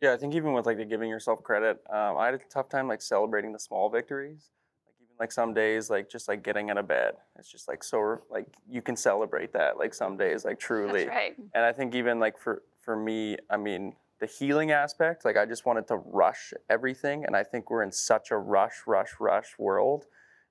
Yeah, 0.00 0.12
I 0.12 0.16
think 0.16 0.34
even 0.34 0.52
with 0.52 0.66
like 0.66 0.76
the 0.76 0.84
giving 0.84 1.08
yourself 1.08 1.42
credit, 1.42 1.82
um, 1.90 2.16
I 2.18 2.26
had 2.26 2.34
a 2.34 2.38
tough 2.50 2.68
time 2.68 2.88
like 2.88 3.00
celebrating 3.00 3.52
the 3.52 3.58
small 3.58 3.88
victories. 3.88 4.50
Like 4.86 4.94
even 5.00 5.14
like 5.18 5.32
some 5.32 5.54
days, 5.54 5.88
like 5.88 6.10
just 6.10 6.28
like 6.28 6.42
getting 6.42 6.70
out 6.70 6.78
of 6.78 6.86
bed, 6.86 7.14
it's 7.38 7.50
just 7.50 7.68
like 7.68 7.82
so 7.82 8.18
like 8.30 8.46
you 8.68 8.82
can 8.82 8.96
celebrate 8.96 9.52
that. 9.52 9.78
Like 9.78 9.94
some 9.94 10.16
days, 10.16 10.44
like 10.44 10.58
truly. 10.58 11.04
That's 11.04 11.08
right. 11.08 11.36
And 11.54 11.64
I 11.64 11.72
think 11.72 11.94
even 11.94 12.20
like 12.20 12.38
for 12.38 12.62
for 12.80 12.96
me, 12.96 13.38
I 13.48 13.56
mean, 13.56 13.94
the 14.20 14.26
healing 14.26 14.70
aspect, 14.70 15.24
like 15.24 15.36
I 15.36 15.46
just 15.46 15.66
wanted 15.66 15.88
to 15.88 15.96
rush 15.96 16.52
everything. 16.68 17.24
And 17.24 17.36
I 17.36 17.42
think 17.42 17.70
we're 17.70 17.82
in 17.82 17.92
such 17.92 18.30
a 18.30 18.36
rush, 18.36 18.82
rush, 18.86 19.14
rush 19.18 19.58
world. 19.58 20.06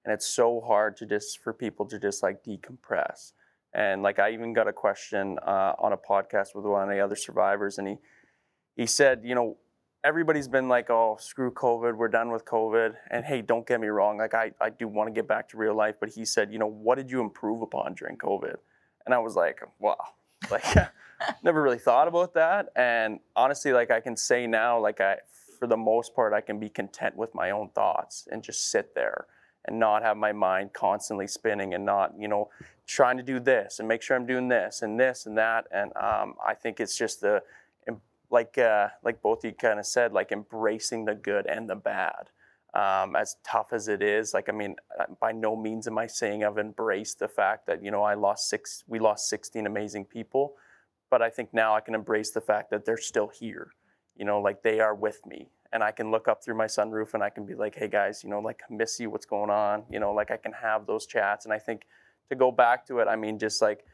And 0.06 0.14
it's 0.14 0.28
so 0.28 0.62
hard 0.62 0.98
to 0.98 1.06
just 1.06 1.40
for 1.42 1.54
people 1.54 1.86
to 1.88 2.00
just 2.00 2.24
like 2.24 2.44
decompress. 2.44 3.34
And 3.74 4.04
like 4.04 4.20
I 4.20 4.32
even 4.32 4.54
got 4.54 4.68
a 4.68 4.74
question 4.74 5.40
uh, 5.46 5.74
on 5.80 5.94
a 5.94 5.98
podcast 5.98 6.56
with 6.56 6.66
one 6.66 6.84
of 6.84 6.90
the 6.90 7.00
other 7.00 7.16
survivors, 7.16 7.78
and 7.78 7.88
he 7.88 7.98
he 8.76 8.86
said, 8.86 9.22
you 9.24 9.36
know, 9.36 9.58
everybody's 10.04 10.48
been 10.48 10.68
like, 10.68 10.90
oh, 10.90 11.18
screw 11.20 11.52
COVID, 11.52 11.96
we're 11.96 12.08
done 12.08 12.32
with 12.32 12.46
COVID. 12.46 12.96
And 13.10 13.24
hey, 13.24 13.42
don't 13.42 13.66
get 13.66 13.80
me 13.80 13.88
wrong, 13.88 14.18
like 14.18 14.34
I, 14.34 14.52
I 14.60 14.70
do 14.70 14.88
want 14.88 15.08
to 15.08 15.14
get 15.14 15.28
back 15.28 15.50
to 15.50 15.58
real 15.58 15.76
life, 15.76 15.96
but 16.00 16.10
he 16.10 16.26
said, 16.26 16.52
you 16.52 16.60
know, 16.60 16.68
what 16.68 16.96
did 16.96 17.10
you 17.10 17.22
improve 17.22 17.62
upon 17.62 17.94
during 17.94 18.18
COVID? 18.18 18.56
And 19.06 19.14
I 19.14 19.20
was 19.20 19.36
like, 19.36 19.62
wow, 19.80 19.98
like 20.52 20.66
never 21.44 21.62
really 21.62 21.78
thought 21.78 22.08
about 22.08 22.34
that. 22.34 22.70
And 22.76 23.20
honestly, 23.36 23.74
like 23.74 23.92
I 23.92 24.00
can 24.00 24.18
say 24.18 24.48
now, 24.48 24.80
like 24.80 25.02
I, 25.02 25.18
for 25.60 25.68
the 25.68 25.78
most 25.78 26.14
part, 26.16 26.34
I 26.34 26.42
can 26.42 26.60
be 26.60 26.70
content 26.70 27.16
with 27.16 27.34
my 27.34 27.52
own 27.52 27.70
thoughts 27.70 28.28
and 28.32 28.44
just 28.44 28.70
sit 28.70 28.96
there 28.96 29.28
and 29.66 29.80
not 29.80 30.04
have 30.04 30.18
my 30.18 30.34
mind 30.34 30.74
constantly 30.74 31.28
spinning 31.28 31.74
and 31.74 31.86
not, 31.86 32.14
you 32.20 32.28
know, 32.28 32.50
trying 32.86 33.16
to 33.16 33.24
do 33.24 33.40
this 33.40 33.80
and 33.80 33.88
make 33.88 34.02
sure 34.02 34.18
I'm 34.18 34.26
doing 34.26 34.50
this 34.50 34.82
and 34.82 35.00
this 35.00 35.26
and 35.26 35.38
that. 35.38 35.68
And 35.72 35.96
um, 35.96 36.36
I 36.46 36.54
think 36.54 36.82
it's 36.82 36.98
just 36.98 37.22
the, 37.22 37.42
like, 38.34 38.58
uh, 38.58 38.88
like 39.04 39.22
both 39.22 39.46
you 39.46 39.54
kind 39.54 39.80
of 39.80 39.86
said, 39.86 40.12
like 40.12 40.32
embracing 40.32 41.06
the 41.06 41.14
good 41.14 41.46
and 41.46 41.70
the 41.70 41.76
bad. 41.76 42.32
Um, 42.74 43.16
as 43.16 43.36
tough 43.44 43.68
as 43.72 43.88
it 43.88 44.02
is, 44.02 44.34
like 44.34 44.50
I 44.50 44.52
mean, 44.52 44.76
uh, 45.00 45.06
by 45.22 45.32
no 45.32 45.56
means 45.56 45.86
am 45.86 46.00
I 46.00 46.08
saying 46.08 46.44
I've 46.44 46.58
embraced 46.58 47.20
the 47.20 47.28
fact 47.28 47.68
that 47.68 47.84
you 47.84 47.92
know 47.92 48.02
I 48.02 48.16
lost 48.16 48.50
six, 48.50 48.84
we 48.88 48.98
lost 48.98 49.30
16 49.30 49.68
amazing 49.68 50.06
people, 50.06 50.56
but 51.12 51.22
I 51.22 51.30
think 51.30 51.54
now 51.54 51.76
I 51.76 51.82
can 51.82 51.94
embrace 51.94 52.32
the 52.32 52.42
fact 52.42 52.72
that 52.72 52.84
they're 52.84 52.98
still 52.98 53.28
here. 53.28 53.68
You 54.18 54.26
know, 54.26 54.42
like 54.42 54.64
they 54.64 54.80
are 54.80 54.96
with 54.96 55.24
me, 55.28 55.52
and 55.72 55.84
I 55.84 55.92
can 55.92 56.10
look 56.10 56.28
up 56.28 56.44
through 56.44 56.56
my 56.56 56.66
sunroof 56.66 57.14
and 57.14 57.22
I 57.22 57.30
can 57.30 57.46
be 57.46 57.54
like, 57.54 57.76
hey 57.76 57.88
guys, 57.88 58.24
you 58.24 58.32
know, 58.32 58.40
like 58.40 58.62
miss 58.72 59.00
you, 59.00 59.12
what's 59.12 59.28
going 59.28 59.52
on? 59.52 59.84
You 59.92 60.00
know, 60.00 60.12
like 60.12 60.32
I 60.32 60.38
can 60.38 60.54
have 60.54 60.88
those 60.88 61.06
chats, 61.06 61.46
and 61.46 61.54
I 61.54 61.60
think 61.60 61.84
to 62.30 62.36
go 62.36 62.52
back 62.52 62.88
to 62.88 62.98
it, 62.98 63.08
I 63.08 63.16
mean, 63.16 63.38
just 63.38 63.62
like 63.62 63.86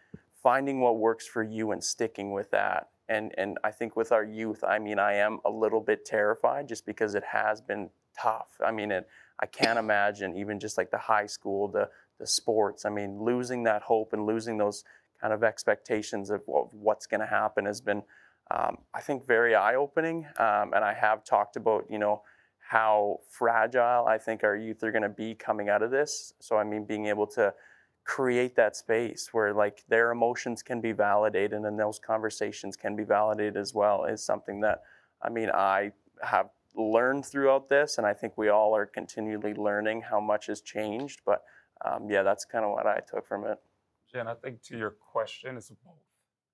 finding 0.42 0.80
what 0.80 0.98
works 0.98 1.28
for 1.28 1.44
you 1.44 1.72
and 1.74 1.84
sticking 1.84 2.32
with 2.32 2.50
that. 2.52 2.88
And 3.10 3.34
and 3.38 3.58
I 3.64 3.72
think 3.72 3.96
with 3.96 4.12
our 4.12 4.24
youth, 4.24 4.64
I 4.64 4.80
mean, 4.80 5.00
I 5.00 5.16
am 5.16 5.40
a 5.44 5.50
little 5.50 5.82
bit 5.82 6.06
terrified 6.06 6.70
just 6.70 6.86
because 6.86 7.16
it 7.16 7.24
has 7.24 7.60
been 7.60 7.90
tough. 8.18 8.50
I 8.66 8.72
mean, 8.72 8.92
it, 8.92 9.08
I 9.40 9.48
can't 9.48 9.80
imagine 9.80 10.38
even 10.38 10.60
just 10.60 10.78
like 10.78 10.92
the 10.92 10.98
high 10.98 11.26
school, 11.26 11.68
the 11.68 11.90
the 12.20 12.28
sports. 12.28 12.86
I 12.86 12.90
mean, 12.90 13.20
losing 13.22 13.64
that 13.64 13.82
hope 13.82 14.14
and 14.14 14.26
losing 14.26 14.58
those 14.58 14.84
kind 15.20 15.34
of 15.34 15.44
expectations 15.44 16.30
of, 16.30 16.42
of 16.48 16.74
what's 16.74 17.08
going 17.08 17.20
to 17.20 17.26
happen 17.26 17.66
has 17.66 17.82
been, 17.82 18.04
um, 18.52 18.78
I 18.94 19.02
think, 19.02 19.26
very 19.26 19.56
eye-opening. 19.56 20.26
Um, 20.38 20.74
and 20.74 20.84
I 20.84 20.94
have 20.94 21.26
talked 21.26 21.56
about, 21.58 21.86
you 21.90 21.98
know, 21.98 22.22
how 22.60 23.20
fragile 23.30 24.06
I 24.06 24.18
think 24.18 24.44
our 24.44 24.56
youth 24.56 24.84
are 24.84 24.92
going 24.92 25.04
to 25.04 25.10
be 25.10 25.34
coming 25.34 25.70
out 25.70 25.82
of 25.82 25.92
this. 25.92 26.34
So 26.40 26.58
I 26.58 26.64
mean, 26.64 26.86
being 26.86 27.08
able 27.08 27.28
to 27.28 27.54
create 28.06 28.56
that 28.56 28.76
space 28.76 29.30
where 29.32 29.54
like 29.54 29.84
their 29.88 30.12
emotions 30.12 30.64
can 30.64 30.82
be 30.82 30.92
validated 30.92 31.62
and 31.62 31.80
those 31.80 32.00
conversations 32.00 32.76
can 32.76 32.96
be 32.96 33.04
validated 33.04 33.56
as 33.56 33.74
well 33.74 34.06
is 34.06 34.24
something 34.24 34.62
that 34.62 34.82
I 35.22 35.30
mean 35.30 35.50
I 35.50 35.92
have 36.24 36.50
learned 36.76 37.26
throughout 37.26 37.70
this, 37.70 37.98
and 37.98 38.08
I 38.08 38.14
think 38.14 38.38
we 38.38 38.50
all 38.50 38.76
are 38.76 38.86
continually 38.86 39.54
learning 39.54 40.02
how 40.02 40.20
much 40.20 40.48
has 40.48 40.62
changed. 40.62 41.22
But 41.26 41.44
um, 41.86 42.10
yeah, 42.10 42.24
that's 42.24 42.46
kind 42.46 42.66
of 42.66 42.72
what 42.72 42.86
I 42.86 43.00
took 43.08 43.28
from 43.28 43.46
it. 43.46 43.58
Jen, 44.12 44.28
I 44.28 44.34
think 44.34 44.62
to 44.64 44.78
your 44.78 44.92
question, 44.92 45.58
it's 45.58 45.70
both. 45.70 45.96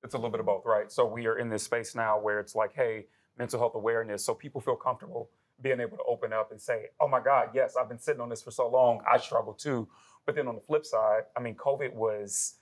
It's 0.03 0.13
a 0.13 0.17
little 0.17 0.29
bit 0.29 0.39
of 0.39 0.45
both, 0.45 0.65
right? 0.65 0.91
So 0.91 1.05
we 1.05 1.25
are 1.25 1.39
in 1.39 1.49
this 1.49 1.63
space 1.63 1.95
now 1.95 2.19
where 2.19 2.39
it's 2.39 2.53
like, 2.53 2.73
hey, 2.75 3.05
mental 3.37 3.59
health 3.59 3.73
awareness, 3.75 4.23
so 4.23 4.33
people 4.33 4.61
feel 4.61 4.75
comfortable 4.75 5.29
being 5.61 5.79
able 5.79 5.97
to 5.97 6.03
open 6.07 6.33
up 6.33 6.51
and 6.51 6.61
say, 6.61 6.87
oh 6.99 7.07
my 7.07 7.19
God, 7.19 7.49
yes, 7.53 7.75
I've 7.79 7.89
been 7.89 7.99
sitting 7.99 8.21
on 8.21 8.29
this 8.29 8.43
for 8.43 8.51
so 8.51 8.69
long, 8.69 9.01
I 9.11 9.17
struggle 9.17 9.53
too. 9.53 9.87
But 10.25 10.35
then 10.35 10.47
on 10.47 10.55
the 10.55 10.61
flip 10.61 10.85
side, 10.85 11.23
I 11.37 11.39
mean, 11.39 11.55
COVID 11.55 11.93
was 11.93 12.55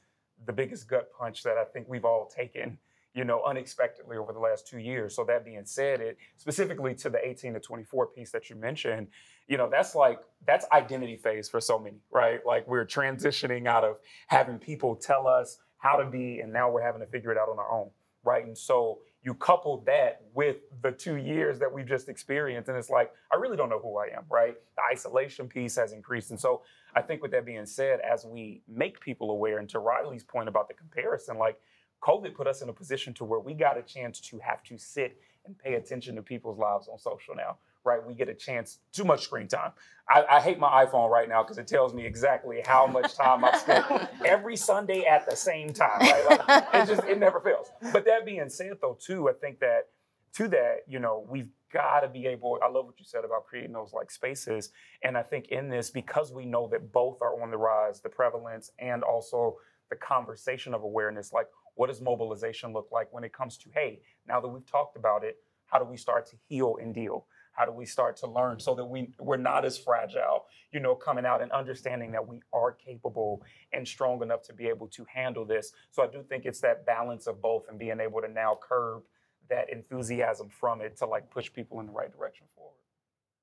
the 0.46 0.54
biggest 0.54 0.90
gut 0.90 1.10
punch 1.18 1.44
that 1.44 1.58
I 1.58 1.64
think 1.64 1.88
we've 1.88 2.06
all 2.06 2.28
taken 2.28 2.78
you 3.14 3.24
know, 3.24 3.44
unexpectedly 3.44 4.18
over 4.18 4.34
the 4.34 4.40
last 4.40 4.68
two 4.68 4.80
years. 4.80 5.16
So 5.16 5.24
that 5.26 5.46
being 5.46 5.66
said, 5.66 6.02
it 6.02 6.18
specifically 6.38 6.96
to 6.96 7.10
the 7.10 7.26
18 7.26 7.54
to 7.54 7.60
24 7.60 8.08
piece 8.08 8.32
that 8.32 8.50
you 8.50 8.56
mentioned, 8.56 9.08
you 9.48 9.58
know, 9.58 9.70
that's 9.70 9.94
like 9.94 10.20
that's 10.48 10.66
identity 10.72 11.18
phase 11.18 11.48
for 11.48 11.62
so 11.62 11.78
many, 11.78 11.98
right? 12.12 12.40
Like 12.46 12.68
we're 12.68 12.86
transitioning 12.86 13.68
out 13.68 13.84
of 13.84 13.98
having 14.28 14.58
people 14.58 14.96
tell 14.96 15.28
us 15.28 15.60
how 15.78 15.98
to 15.98 16.10
be, 16.10 16.40
and 16.40 16.52
now 16.52 16.72
we're 16.72 16.82
having 16.82 17.02
to 17.02 17.08
figure 17.08 17.32
it 17.32 17.38
out 17.38 17.50
on 17.50 17.60
our 17.60 17.72
own, 17.72 17.90
right? 18.24 18.46
And 18.46 18.58
so 18.58 19.00
you 19.24 19.34
couple 19.34 19.84
that 19.86 20.22
with 20.34 20.58
the 20.82 20.92
two 20.92 21.16
years 21.16 21.58
that 21.60 21.72
we've 21.72 21.88
just 21.88 22.10
experienced, 22.10 22.68
and 22.68 22.78
it's 22.78 22.90
like, 22.90 23.12
I 23.32 23.38
really 23.38 23.56
don't 23.56 23.70
know 23.70 23.80
who 23.80 23.98
I 23.98 24.08
am, 24.16 24.26
right? 24.30 24.56
The 24.76 24.82
isolation 24.92 25.48
piece 25.48 25.78
has 25.78 25.94
increased. 25.94 26.32
And 26.32 26.40
so 26.40 26.62
I 26.94 27.02
think 27.02 27.22
with 27.22 27.32
that 27.32 27.46
being 27.46 27.66
said, 27.66 28.02
as 28.02 28.26
we 28.26 28.62
make 28.68 29.00
people 29.00 29.32
aware, 29.32 29.60
and 29.60 29.70
to 29.70 29.80
Riley's 29.80 30.24
point 30.24 30.50
about 30.50 30.68
the 30.68 30.74
comparison, 30.74 31.38
like 31.38 31.58
COVID 32.02 32.36
put 32.36 32.48
us 32.48 32.62
in 32.62 32.68
a 32.68 32.74
position 32.74 33.14
to 33.14 33.24
where 33.24 33.40
we 33.40 33.54
got 33.54 33.78
a 33.78 33.82
chance 33.82 34.20
to 34.20 34.40
have 34.40 34.62
to 34.64 34.78
sit 34.78 35.18
and 35.46 35.58
pay 35.58 35.76
attention 35.76 36.16
to 36.16 36.22
people's 36.22 36.60
lives 36.60 36.90
on 36.90 36.98
social 37.00 37.34
now, 37.34 37.58
right? 37.84 38.06
We 38.06 38.14
get 38.14 38.30
a 38.30 38.34
chance, 38.34 38.80
too 38.92 39.04
much 39.04 39.24
screen 39.24 39.48
time. 39.48 39.72
I, 40.10 40.26
I 40.30 40.40
hate 40.42 40.60
my 40.60 40.86
iPhone 40.86 41.10
right 41.10 41.30
now 41.30 41.44
because 41.44 41.58
it 41.58 41.68
tells 41.68 41.94
me 41.94 42.06
exactly 42.06 42.62
how 42.66 42.86
much 42.88 43.16
time 43.16 43.44
I've 43.46 43.60
spent 43.60 43.86
every 44.26 44.58
Sunday 44.58 45.06
at 45.06 45.30
the 45.30 45.36
same 45.36 45.72
time, 45.72 46.00
right? 46.02 46.26
Like, 46.48 46.66
it 46.74 46.88
just, 46.88 47.08
it 47.08 47.20
never 47.20 47.40
fails. 47.40 47.72
But 47.92 48.06
that 48.06 48.26
being 48.26 48.50
said, 48.50 48.78
though, 48.82 48.98
too, 49.00 49.30
I 49.30 49.34
think 49.34 49.60
that 49.60 49.88
to 50.34 50.48
that, 50.50 50.80
you 50.88 51.00
know, 51.00 51.26
we've 51.30 51.50
got 51.72 52.02
to 52.02 52.08
be 52.08 52.28
able, 52.28 52.60
I 52.64 52.70
love 52.70 52.86
what 52.86 53.00
you 53.00 53.06
said 53.06 53.24
about 53.24 53.46
creating 53.46 53.72
those 53.72 53.94
like 53.94 54.12
spaces. 54.12 54.72
And 55.04 55.18
I 55.18 55.24
think 55.24 55.48
in 55.48 55.70
this, 55.70 55.90
because 55.90 56.32
we 56.32 56.46
know 56.46 56.68
that 56.70 56.92
both 56.92 57.22
are 57.22 57.42
on 57.42 57.52
the 57.52 57.58
rise, 57.58 58.02
the 58.02 58.10
prevalence 58.10 58.72
and 58.80 59.04
also 59.04 59.58
the 59.90 59.96
conversation 59.96 60.74
of 60.74 60.84
awareness, 60.84 61.34
like 61.34 61.48
what 61.76 61.88
does 61.88 62.02
mobilization 62.02 62.74
look 62.74 62.90
like 62.92 63.12
when 63.12 63.24
it 63.24 63.34
comes 63.34 63.58
to, 63.58 63.70
hey, 63.74 64.02
now 64.28 64.40
that 64.40 64.48
we've 64.48 64.70
talked 64.70 64.96
about 64.96 65.24
it, 65.24 65.38
how 65.66 65.80
do 65.80 65.86
we 65.86 65.98
start 65.98 66.28
to 66.28 66.36
heal 66.48 66.78
and 66.80 66.94
deal? 66.94 67.26
How 67.54 67.66
do 67.66 67.72
we 67.72 67.86
start 67.86 68.18
to 68.18 68.28
learn 68.28 68.60
so 68.60 68.76
that 68.76 68.86
we, 68.86 69.14
we're 69.20 69.38
not 69.38 69.64
as 69.64 69.78
fragile, 69.78 70.46
you 70.72 70.80
know, 70.80 70.96
coming 70.96 71.26
out 71.26 71.42
and 71.42 71.52
understanding 71.52 72.12
that 72.12 72.28
we 72.28 72.42
are 72.52 72.72
capable 72.72 73.42
and 73.72 73.88
strong 73.88 74.22
enough 74.22 74.42
to 74.44 74.54
be 74.54 74.68
able 74.68 74.88
to 74.88 75.06
handle 75.14 75.46
this? 75.46 75.72
So 75.92 76.04
I 76.04 76.08
do 76.08 76.24
think 76.24 76.46
it's 76.46 76.62
that 76.62 76.86
balance 76.86 77.28
of 77.28 77.42
both 77.42 77.66
and 77.70 77.80
being 77.80 78.00
able 78.00 78.22
to 78.22 78.28
now 78.28 78.58
curb 78.62 79.04
that 79.50 79.72
enthusiasm 79.72 80.50
from 80.50 80.82
it 80.82 80.98
to 80.98 81.06
like 81.06 81.30
push 81.30 81.52
people 81.52 81.80
in 81.80 81.86
the 81.86 81.92
right 81.92 82.12
direction 82.12 82.48
forward. 82.56 82.74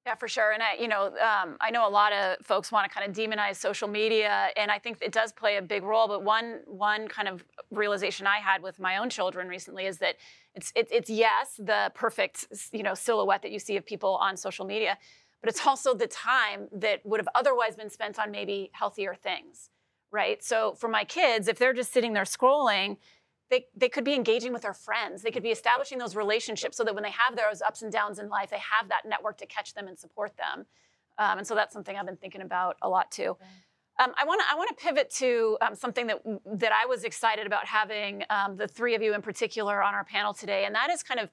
Yeah, 0.06 0.14
for 0.14 0.28
sure. 0.28 0.52
And 0.52 0.62
I, 0.62 0.74
you 0.80 0.88
know, 0.88 1.08
um, 1.18 1.56
I 1.60 1.70
know 1.70 1.86
a 1.86 1.90
lot 1.90 2.12
of 2.12 2.38
folks 2.44 2.72
want 2.72 2.90
to 2.90 2.94
kind 2.94 3.08
of 3.08 3.14
demonize 3.14 3.56
social 3.56 3.86
media, 3.86 4.48
and 4.56 4.70
I 4.70 4.78
think 4.78 4.96
it 5.02 5.12
does 5.12 5.30
play 5.30 5.56
a 5.56 5.62
big 5.62 5.82
role. 5.82 6.08
But 6.08 6.24
one 6.24 6.60
one 6.66 7.06
kind 7.06 7.28
of 7.28 7.44
realization 7.70 8.26
I 8.26 8.38
had 8.38 8.62
with 8.62 8.80
my 8.80 8.96
own 8.96 9.10
children 9.10 9.46
recently 9.46 9.84
is 9.84 9.98
that 9.98 10.16
it's 10.54 10.72
it's, 10.74 10.90
it's 10.92 11.10
yes 11.10 11.54
the 11.58 11.92
perfect 11.94 12.46
you 12.72 12.82
know 12.82 12.94
silhouette 12.94 13.42
that 13.42 13.52
you 13.52 13.58
see 13.58 13.76
of 13.76 13.86
people 13.86 14.16
on 14.16 14.36
social 14.36 14.64
media, 14.64 14.98
but 15.40 15.48
it's 15.48 15.66
also 15.66 15.94
the 15.94 16.06
time 16.06 16.68
that 16.72 17.04
would 17.04 17.20
have 17.20 17.28
otherwise 17.34 17.76
been 17.76 17.90
spent 17.90 18.18
on 18.18 18.30
maybe 18.30 18.70
healthier 18.72 19.14
things, 19.14 19.70
right? 20.10 20.42
So 20.42 20.74
for 20.74 20.88
my 20.88 21.04
kids, 21.04 21.48
if 21.48 21.58
they're 21.58 21.72
just 21.72 21.92
sitting 21.92 22.12
there 22.12 22.24
scrolling, 22.24 22.96
they, 23.50 23.66
they 23.76 23.88
could 23.88 24.04
be 24.04 24.14
engaging 24.14 24.52
with 24.52 24.62
their 24.62 24.74
friends. 24.74 25.22
They 25.22 25.30
could 25.30 25.42
be 25.42 25.50
establishing 25.50 25.98
those 25.98 26.14
relationships 26.14 26.76
so 26.76 26.84
that 26.84 26.94
when 26.94 27.02
they 27.02 27.10
have 27.10 27.36
those 27.36 27.60
ups 27.62 27.82
and 27.82 27.92
downs 27.92 28.18
in 28.18 28.28
life, 28.28 28.50
they 28.50 28.58
have 28.58 28.88
that 28.88 29.02
network 29.06 29.38
to 29.38 29.46
catch 29.46 29.74
them 29.74 29.88
and 29.88 29.98
support 29.98 30.36
them. 30.36 30.66
Um, 31.18 31.38
and 31.38 31.46
so 31.46 31.54
that's 31.54 31.72
something 31.72 31.96
I've 31.96 32.06
been 32.06 32.16
thinking 32.16 32.42
about 32.42 32.76
a 32.80 32.88
lot 32.88 33.10
too. 33.10 33.36
Um, 34.00 34.14
I 34.18 34.24
want 34.24 34.40
to 34.40 34.46
I 34.50 34.56
want 34.56 34.70
to 34.70 34.82
pivot 34.82 35.10
to 35.16 35.58
um, 35.60 35.74
something 35.74 36.06
that 36.06 36.22
that 36.54 36.72
I 36.72 36.86
was 36.86 37.04
excited 37.04 37.46
about 37.46 37.66
having 37.66 38.24
um, 38.30 38.56
the 38.56 38.66
three 38.66 38.94
of 38.94 39.02
you 39.02 39.14
in 39.14 39.20
particular 39.20 39.82
on 39.82 39.92
our 39.94 40.04
panel 40.04 40.32
today, 40.32 40.64
and 40.64 40.74
that 40.74 40.88
is 40.90 41.02
kind 41.02 41.20
of 41.20 41.28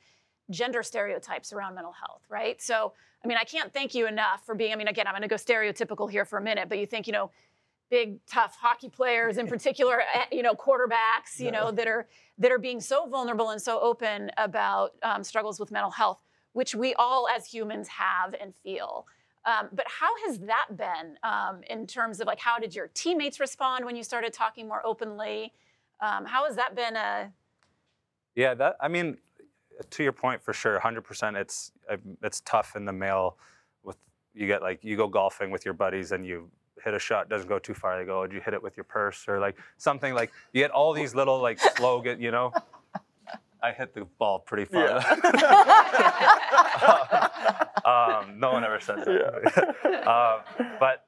gender 0.50 0.84
stereotypes 0.84 1.54
around 1.54 1.76
mental 1.76 1.94
health, 1.94 2.24
right? 2.30 2.62
So, 2.62 2.94
I 3.24 3.28
mean, 3.28 3.38
I 3.40 3.46
can't 3.46 3.74
thank 3.74 3.96
you 3.96 4.06
enough 4.06 4.46
for 4.46 4.54
being. 4.54 4.74
I 4.74 4.76
mean, 4.76 4.90
again, 4.90 5.08
I'm 5.08 5.14
going 5.14 5.22
to 5.22 5.28
go 5.30 5.36
stereotypical 5.36 6.12
here 6.12 6.26
for 6.26 6.40
a 6.40 6.42
minute, 6.42 6.68
but 6.68 6.78
you 6.78 6.86
think, 6.86 7.08
you 7.08 7.14
know, 7.14 7.32
big 7.90 8.20
tough 8.26 8.58
hockey 8.60 8.90
players 8.90 9.38
in 9.38 9.48
particular 9.56 10.02
eh, 10.14 10.26
you 10.34 10.44
know 10.44 10.54
quarterbacks 10.54 11.40
you 11.40 11.52
know 11.52 11.72
that 11.72 11.88
are 11.88 12.06
that 12.38 12.52
are 12.52 12.60
being 12.60 12.82
so 12.82 13.08
vulnerable 13.08 13.52
and 13.52 13.62
so 13.62 13.80
open 13.80 14.30
about 14.36 14.92
um, 15.04 15.24
struggles 15.24 15.58
with 15.58 15.72
mental 15.72 15.92
health 15.92 16.22
which 16.52 16.76
we 16.76 16.94
all 16.96 17.30
as 17.30 17.46
humans 17.46 17.88
have 17.88 18.36
and 18.42 18.54
feel 18.56 19.08
um, 19.48 19.70
but 19.72 19.86
how 19.88 20.10
has 20.28 20.40
that 20.40 20.68
been 20.76 21.18
um, 21.24 21.62
in 21.70 21.88
terms 21.88 22.20
of 22.20 22.28
like 22.28 22.40
how 22.40 22.60
did 22.60 22.76
your 22.76 22.90
teammates 22.94 23.40
respond 23.40 23.86
when 23.86 23.96
you 23.96 24.04
started 24.04 24.34
talking 24.34 24.68
more 24.68 24.86
openly 24.86 25.54
um, 26.02 26.26
how 26.26 26.46
has 26.46 26.56
that 26.56 26.76
been 26.76 26.96
a 26.96 27.32
yeah 28.36 28.54
that 28.54 28.76
i 28.80 28.88
mean 28.88 29.18
to 29.90 30.04
your 30.04 30.12
point 30.12 30.42
for 30.42 30.54
sure 30.54 30.80
100% 30.80 31.36
it's 31.36 31.72
it's 32.22 32.42
tough 32.42 32.76
in 32.76 32.86
the 32.86 32.94
male 32.94 33.38
with 33.84 33.98
you 34.34 34.46
get 34.46 34.62
like 34.62 34.84
you 34.84 34.96
go 34.96 35.08
golfing 35.08 35.50
with 35.50 35.66
your 35.66 35.74
buddies 35.74 36.12
and 36.12 36.26
you 36.26 36.50
hit 36.84 36.94
a 36.94 37.00
shot 37.00 37.30
doesn't 37.30 37.48
go 37.48 37.60
too 37.60 37.74
far, 37.74 37.98
they 38.00 38.06
go, 38.06 38.26
"Did 38.26 38.36
you 38.36 38.42
hit 38.42 38.54
it 38.54 38.62
with 38.62 38.78
your 38.78 38.84
purse?" 38.84 39.26
or 39.28 39.40
like 39.40 39.58
something 39.78 40.14
like 40.14 40.32
you 40.54 40.62
get 40.62 40.72
all 40.72 40.94
these 40.94 41.14
little 41.16 41.40
like 41.40 41.60
slogan, 41.60 42.22
you 42.22 42.32
know. 42.32 42.52
I 43.62 43.72
hit 43.72 43.94
the 43.94 44.06
ball 44.06 44.40
pretty 44.40 44.66
far. 44.66 44.84
Yeah. 44.84 45.00
um, 47.86 48.40
no 48.40 48.52
one 48.52 48.64
ever 48.64 48.80
says 48.80 49.06
that. 49.06 49.72
Yeah. 49.84 50.00
uh, 50.00 50.42
but 50.80 51.06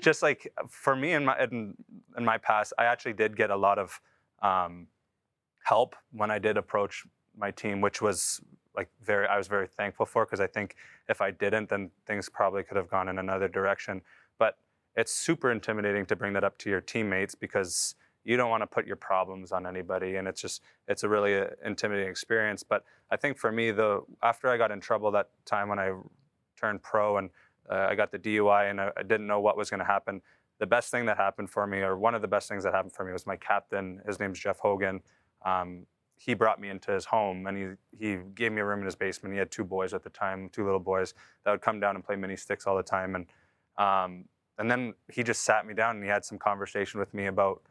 just 0.00 0.22
like 0.22 0.52
for 0.68 0.96
me 0.96 1.12
in 1.12 1.24
my 1.24 1.40
in, 1.42 1.74
in, 2.16 2.24
my 2.24 2.38
past, 2.38 2.72
I 2.78 2.84
actually 2.86 3.12
did 3.12 3.36
get 3.36 3.50
a 3.50 3.56
lot 3.56 3.78
of 3.78 4.00
um, 4.42 4.88
help 5.64 5.94
when 6.12 6.30
I 6.30 6.38
did 6.38 6.56
approach 6.56 7.06
my 7.36 7.50
team, 7.50 7.80
which 7.80 8.02
was 8.02 8.40
like 8.74 8.88
very 9.02 9.26
I 9.26 9.38
was 9.38 9.46
very 9.46 9.66
thankful 9.68 10.06
for 10.06 10.24
because 10.24 10.40
I 10.40 10.46
think 10.46 10.76
if 11.08 11.20
I 11.20 11.30
didn't, 11.30 11.68
then 11.68 11.90
things 12.06 12.28
probably 12.28 12.62
could 12.62 12.76
have 12.76 12.90
gone 12.90 13.08
in 13.08 13.18
another 13.18 13.48
direction. 13.48 14.02
But 14.38 14.58
it's 14.96 15.14
super 15.14 15.52
intimidating 15.52 16.06
to 16.06 16.16
bring 16.16 16.32
that 16.32 16.44
up 16.44 16.58
to 16.58 16.70
your 16.70 16.80
teammates 16.80 17.34
because 17.34 17.94
you 18.26 18.36
don't 18.36 18.50
want 18.50 18.62
to 18.62 18.66
put 18.66 18.86
your 18.86 18.96
problems 18.96 19.52
on 19.52 19.66
anybody 19.66 20.16
and 20.16 20.26
it's 20.28 20.40
just 20.40 20.62
it's 20.88 21.04
a 21.04 21.08
really 21.08 21.36
uh, 21.38 21.46
intimidating 21.64 22.10
experience 22.10 22.62
but 22.62 22.84
i 23.10 23.16
think 23.16 23.38
for 23.38 23.52
me 23.52 23.70
the 23.70 24.00
after 24.22 24.48
i 24.48 24.56
got 24.56 24.70
in 24.70 24.80
trouble 24.80 25.10
that 25.10 25.30
time 25.44 25.68
when 25.68 25.78
i 25.78 25.92
turned 26.60 26.82
pro 26.82 27.18
and 27.18 27.30
uh, 27.70 27.86
i 27.88 27.94
got 27.94 28.10
the 28.10 28.18
dui 28.18 28.70
and 28.70 28.80
I, 28.80 28.90
I 28.96 29.02
didn't 29.02 29.26
know 29.26 29.40
what 29.40 29.56
was 29.56 29.70
going 29.70 29.80
to 29.80 29.86
happen 29.86 30.20
the 30.58 30.66
best 30.66 30.90
thing 30.90 31.06
that 31.06 31.16
happened 31.16 31.50
for 31.50 31.66
me 31.66 31.78
or 31.78 31.96
one 31.96 32.14
of 32.14 32.22
the 32.22 32.28
best 32.28 32.48
things 32.48 32.64
that 32.64 32.74
happened 32.74 32.92
for 32.92 33.04
me 33.04 33.12
was 33.12 33.26
my 33.26 33.36
captain 33.36 34.00
his 34.06 34.18
name's 34.18 34.38
Jeff 34.40 34.60
Hoggan 34.60 35.00
um, 35.44 35.86
he 36.18 36.34
brought 36.34 36.60
me 36.60 36.70
into 36.70 36.92
his 36.92 37.04
home 37.04 37.46
and 37.46 37.56
he, 37.56 37.66
he 37.98 38.18
gave 38.34 38.52
me 38.52 38.60
a 38.60 38.64
room 38.64 38.80
in 38.80 38.86
his 38.86 38.96
basement. 38.96 39.34
He 39.34 39.38
had 39.38 39.50
two 39.50 39.64
boys 39.64 39.92
at 39.92 40.02
the 40.02 40.10
time 40.10 40.48
two 40.50 40.64
little 40.64 40.80
boys 40.80 41.14
that 41.44 41.50
would 41.50 41.60
come 41.60 41.78
down 41.78 41.94
and 41.94 42.04
play 42.04 42.16
mini 42.16 42.36
sticks 42.36 42.66
all 42.66 42.76
the 42.76 42.82
time 42.82 43.14
and 43.14 43.26
um, 43.78 44.24
and 44.58 44.70
then 44.70 44.94
he 45.12 45.22
just 45.22 45.44
sat 45.44 45.66
me 45.66 45.74
down 45.74 45.96
and 45.96 46.04
he 46.04 46.08
had 46.08 46.24
some 46.24 46.38
conversation 46.38 46.98
with 46.98 47.12
me 47.12 47.26
about 47.26 47.62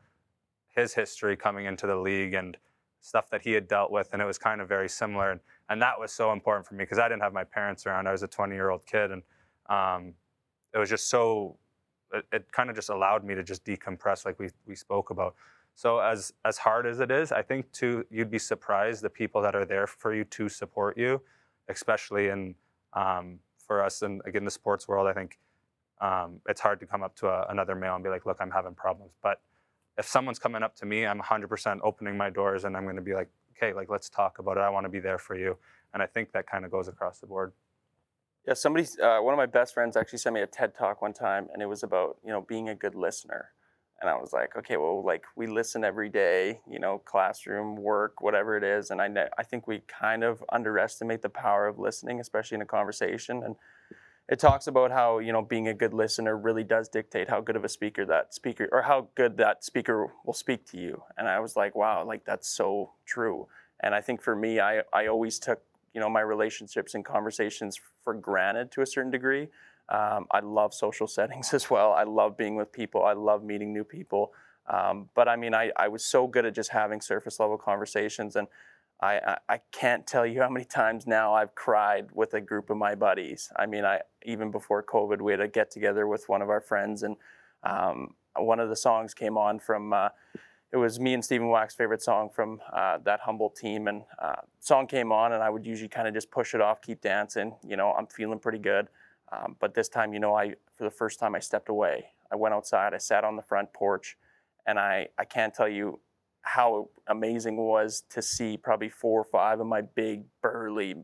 his 0.76 0.94
history 0.94 1.36
coming 1.36 1.66
into 1.66 1.88
the 1.88 1.96
league 1.96 2.34
and 2.34 2.58
stuff 3.02 3.30
that 3.30 3.42
he 3.42 3.52
had 3.52 3.68
dealt 3.68 3.92
with 3.92 4.10
and 4.14 4.22
it 4.22 4.26
was 4.26 4.38
kind 4.38 4.62
of 4.62 4.68
very 4.68 4.90
similar. 4.90 5.32
And, 5.32 5.40
and 5.70 5.82
that 5.82 6.00
was 6.00 6.12
so 6.12 6.32
important 6.32 6.66
for 6.66 6.74
me 6.74 6.84
because 6.84 6.98
i 6.98 7.08
didn't 7.08 7.22
have 7.22 7.34
my 7.34 7.44
parents 7.44 7.86
around. 7.86 8.08
I 8.08 8.12
was 8.12 8.24
a 8.24 8.28
20 8.28 8.56
year 8.56 8.70
old 8.70 8.86
kid 8.86 9.12
and 9.12 9.22
um, 9.70 10.14
it 10.74 10.78
was 10.78 10.90
just 10.90 11.10
so 11.10 11.58
it, 12.14 12.26
it 12.32 12.52
kind 12.52 12.70
of 12.70 12.76
just 12.76 12.90
allowed 12.90 13.24
me 13.24 13.36
to 13.36 13.44
just 13.44 13.64
decompress 13.66 14.26
like 14.26 14.40
we, 14.40 14.50
we 14.68 14.76
spoke 14.76 15.10
about. 15.10 15.36
So 15.76 16.00
as 16.00 16.34
as 16.46 16.58
hard 16.58 16.88
as 16.88 17.02
it 17.02 17.12
is 17.12 17.34
i 17.34 17.42
think 17.42 17.70
too 17.74 18.06
you'd 18.10 18.32
be 18.32 18.40
surprised 18.40 19.02
the 19.02 19.10
people 19.10 19.42
that 19.42 19.56
are 19.56 19.66
there 19.66 19.88
for 19.88 20.14
you 20.14 20.24
to 20.24 20.48
support 20.48 20.98
you 20.98 21.22
especially 21.68 22.30
in 22.30 22.56
um, 22.94 23.40
for 23.66 23.84
us 23.84 24.02
and 24.02 24.22
again 24.26 24.46
the 24.46 24.52
sports 24.52 24.88
world. 24.88 25.08
I 25.08 25.14
think 25.14 25.38
um, 26.02 26.40
it's 26.48 26.62
hard 26.62 26.80
to 26.80 26.86
come 26.86 27.04
up 27.04 27.16
to 27.18 27.28
a, 27.28 27.48
another 27.50 27.76
male 27.76 27.96
and 27.96 28.04
be 28.04 28.10
like, 28.10 28.26
look, 28.26 28.38
I'm 28.40 28.52
having 28.52 28.74
problems. 28.74 29.12
But 29.22 29.42
if 29.98 30.08
someone's 30.08 30.40
coming 30.40 30.64
up 30.64 30.76
to 30.78 30.86
me, 30.86 31.06
I'm 31.06 31.22
100% 31.22 31.80
opening 31.84 32.18
my 32.18 32.30
doors 32.30 32.66
and 32.66 32.76
I'm 32.76 32.84
going 32.84 32.96
to 32.98 33.02
be 33.02 33.14
like, 33.14 33.30
okay, 33.58 33.74
like 33.74 33.90
let's 33.90 34.10
talk 34.10 34.40
about 34.40 34.58
it. 34.58 34.62
I 34.62 34.70
want 34.70 34.86
to 34.86 34.90
be 34.90 35.00
there 35.00 35.18
for 35.18 35.36
you. 35.36 35.58
And 35.94 36.04
I 36.04 36.06
think 36.06 36.32
that 36.34 36.48
kind 36.48 36.66
of 36.66 36.72
goes 36.72 36.88
across 36.88 37.20
the 37.20 37.28
board. 37.28 37.54
Yeah, 38.48 38.54
somebody, 38.54 38.86
uh, 39.02 39.20
one 39.22 39.34
of 39.34 39.38
my 39.38 39.48
best 39.48 39.74
friends 39.74 39.98
actually 39.98 40.20
sent 40.20 40.36
me 40.36 40.42
a 40.42 40.48
TED 40.48 40.76
talk 40.76 41.02
one 41.02 41.14
time, 41.14 41.48
and 41.52 41.64
it 41.64 41.66
was 41.66 41.82
about 41.82 42.18
you 42.24 42.30
know 42.30 42.42
being 42.42 42.70
a 42.70 42.76
good 42.76 42.94
listener. 42.94 43.50
And 44.02 44.10
I 44.10 44.16
was 44.16 44.34
like, 44.34 44.56
okay, 44.58 44.78
well, 44.78 45.04
like 45.04 45.24
we 45.36 45.48
listen 45.48 45.84
every 45.84 46.10
day, 46.10 46.60
you 46.70 46.80
know, 46.80 47.00
classroom, 47.00 47.76
work, 47.78 48.22
whatever 48.22 48.58
it 48.58 48.64
is. 48.64 48.92
And 48.92 49.02
I, 49.02 49.10
I 49.38 49.44
think 49.44 49.68
we 49.68 49.82
kind 49.88 50.24
of 50.24 50.44
underestimate 50.52 51.22
the 51.22 51.30
power 51.30 51.66
of 51.66 51.80
listening, 51.80 52.20
especially 52.20 52.56
in 52.56 52.62
a 52.62 52.66
conversation. 52.66 53.42
And 53.44 53.56
it 54.28 54.40
talks 54.40 54.68
about 54.68 54.92
how 54.92 55.20
you 55.20 55.32
know 55.32 55.42
being 55.42 55.68
a 55.68 55.74
good 55.74 55.94
listener 55.94 56.38
really 56.38 56.64
does 56.64 56.90
dictate 56.90 57.30
how 57.30 57.42
good 57.42 57.56
of 57.56 57.64
a 57.64 57.70
speaker 57.70 58.06
that 58.06 58.34
speaker 58.34 58.68
or 58.72 58.82
how 58.82 59.08
good 59.16 59.38
that 59.38 59.64
speaker 59.64 60.12
will 60.26 60.34
speak 60.34 60.66
to 60.72 60.78
you. 60.78 61.04
And 61.18 61.28
i 61.28 61.40
was 61.40 61.56
like 61.56 61.76
wow 61.76 62.06
like 62.06 62.26
that's 62.26 62.50
so 62.50 62.92
true. 63.06 63.48
And 63.82 63.94
i 63.94 64.02
think 64.02 64.22
for 64.22 64.36
me 64.36 64.60
i, 64.60 64.82
I 64.94 65.08
always 65.08 65.40
took 65.40 65.62
you 65.94 66.02
know 66.02 66.10
my 66.10 66.22
relationships 66.22 66.96
and 66.96 67.06
conversations 67.06 67.80
for 68.04 68.14
granted 68.14 68.72
to 68.72 68.82
a 68.82 68.86
certain 68.86 69.12
degree. 69.12 69.48
Um, 69.90 70.26
i 70.32 70.40
love 70.40 70.74
social 70.74 71.08
settings 71.18 71.54
as 71.54 71.70
well. 71.70 71.94
I 71.94 72.04
love 72.04 72.38
being 72.38 72.56
with 72.56 72.72
people. 72.72 73.04
I 73.04 73.14
love 73.14 73.44
meeting 73.44 73.74
new 73.74 73.84
people. 73.84 74.34
Um, 74.68 75.10
but 75.14 75.28
i 75.28 75.36
mean 75.36 75.54
I, 75.54 75.72
I 75.76 75.88
was 75.90 76.04
so 76.04 76.26
good 76.26 76.46
at 76.46 76.56
just 76.56 76.72
having 76.72 77.00
surface 77.00 77.40
level 77.40 77.58
conversations. 77.58 78.36
And 78.36 78.48
I, 79.02 79.38
I, 79.50 79.60
can't 79.72 80.08
tell 80.08 80.26
you 80.26 80.42
how 80.42 80.50
many 80.50 80.66
times 80.66 81.06
now 81.06 81.34
I've 81.34 81.54
cried 81.54 82.08
with 82.14 82.34
a 82.34 82.42
group 82.42 82.70
of 82.70 82.78
my 82.78 82.96
buddies. 82.96 83.52
I 83.56 83.66
mean, 83.66 83.84
I 83.84 84.02
even 84.24 84.52
before 84.52 84.82
COVID, 84.84 85.22
we 85.22 85.34
had 85.34 85.42
a 85.42 85.48
get 85.48 85.70
together 85.70 86.08
with 86.08 86.30
one 86.30 86.42
of 86.42 86.50
our 86.50 86.62
friends, 86.62 87.04
and 87.04 87.18
um, 87.64 88.16
one 88.38 88.60
of 88.60 88.70
the 88.70 88.76
songs 88.76 89.14
came 89.14 89.38
on 89.38 89.60
from. 89.60 89.94
Uh, 89.94 90.10
it 90.72 90.78
was 90.78 91.00
me 91.00 91.14
and 91.14 91.24
Stephen 91.24 91.48
Wack's 91.48 91.76
favorite 91.76 92.02
song 92.02 92.30
from 92.34 92.60
uh, 92.74 92.98
that 93.06 93.20
Humboldt 93.22 93.56
team, 93.56 93.88
and 93.88 94.04
uh, 94.20 94.36
song 94.60 94.88
came 94.88 95.12
on, 95.12 95.34
and 95.34 95.44
I 95.44 95.50
would 95.50 95.66
usually 95.66 95.90
kind 95.90 96.08
of 96.08 96.14
just 96.14 96.32
push 96.32 96.54
it 96.54 96.62
off, 96.62 96.82
keep 96.82 97.02
dancing. 97.02 97.56
You 97.66 97.78
know, 97.78 97.94
I'm 97.94 98.08
feeling 98.08 98.40
pretty 98.40 98.60
good, 98.60 98.88
um, 99.32 99.58
but 99.60 99.74
this 99.74 99.90
time, 99.90 100.14
you 100.14 100.20
know, 100.20 100.36
I 100.36 100.56
for 100.78 100.86
the 100.86 100.92
first 100.92 101.20
time 101.20 101.36
I 101.36 101.40
stepped 101.40 101.70
away. 101.70 102.06
I 102.32 102.36
went 102.36 102.56
outside, 102.56 102.94
I 102.94 102.98
sat 102.98 103.24
on 103.24 103.36
the 103.36 103.44
front 103.44 103.74
porch, 103.74 104.18
and 104.66 104.80
I 104.80 105.10
I 105.18 105.26
can't 105.26 105.54
tell 105.54 105.70
you 105.70 106.00
how 106.46 106.90
amazing 107.08 107.58
it 107.58 107.62
was 107.62 108.04
to 108.10 108.22
see 108.22 108.56
probably 108.56 108.90
four 108.90 109.22
or 109.22 109.24
five 109.24 109.60
of 109.60 109.68
my 109.68 109.82
big, 109.82 110.24
burly, 110.42 110.96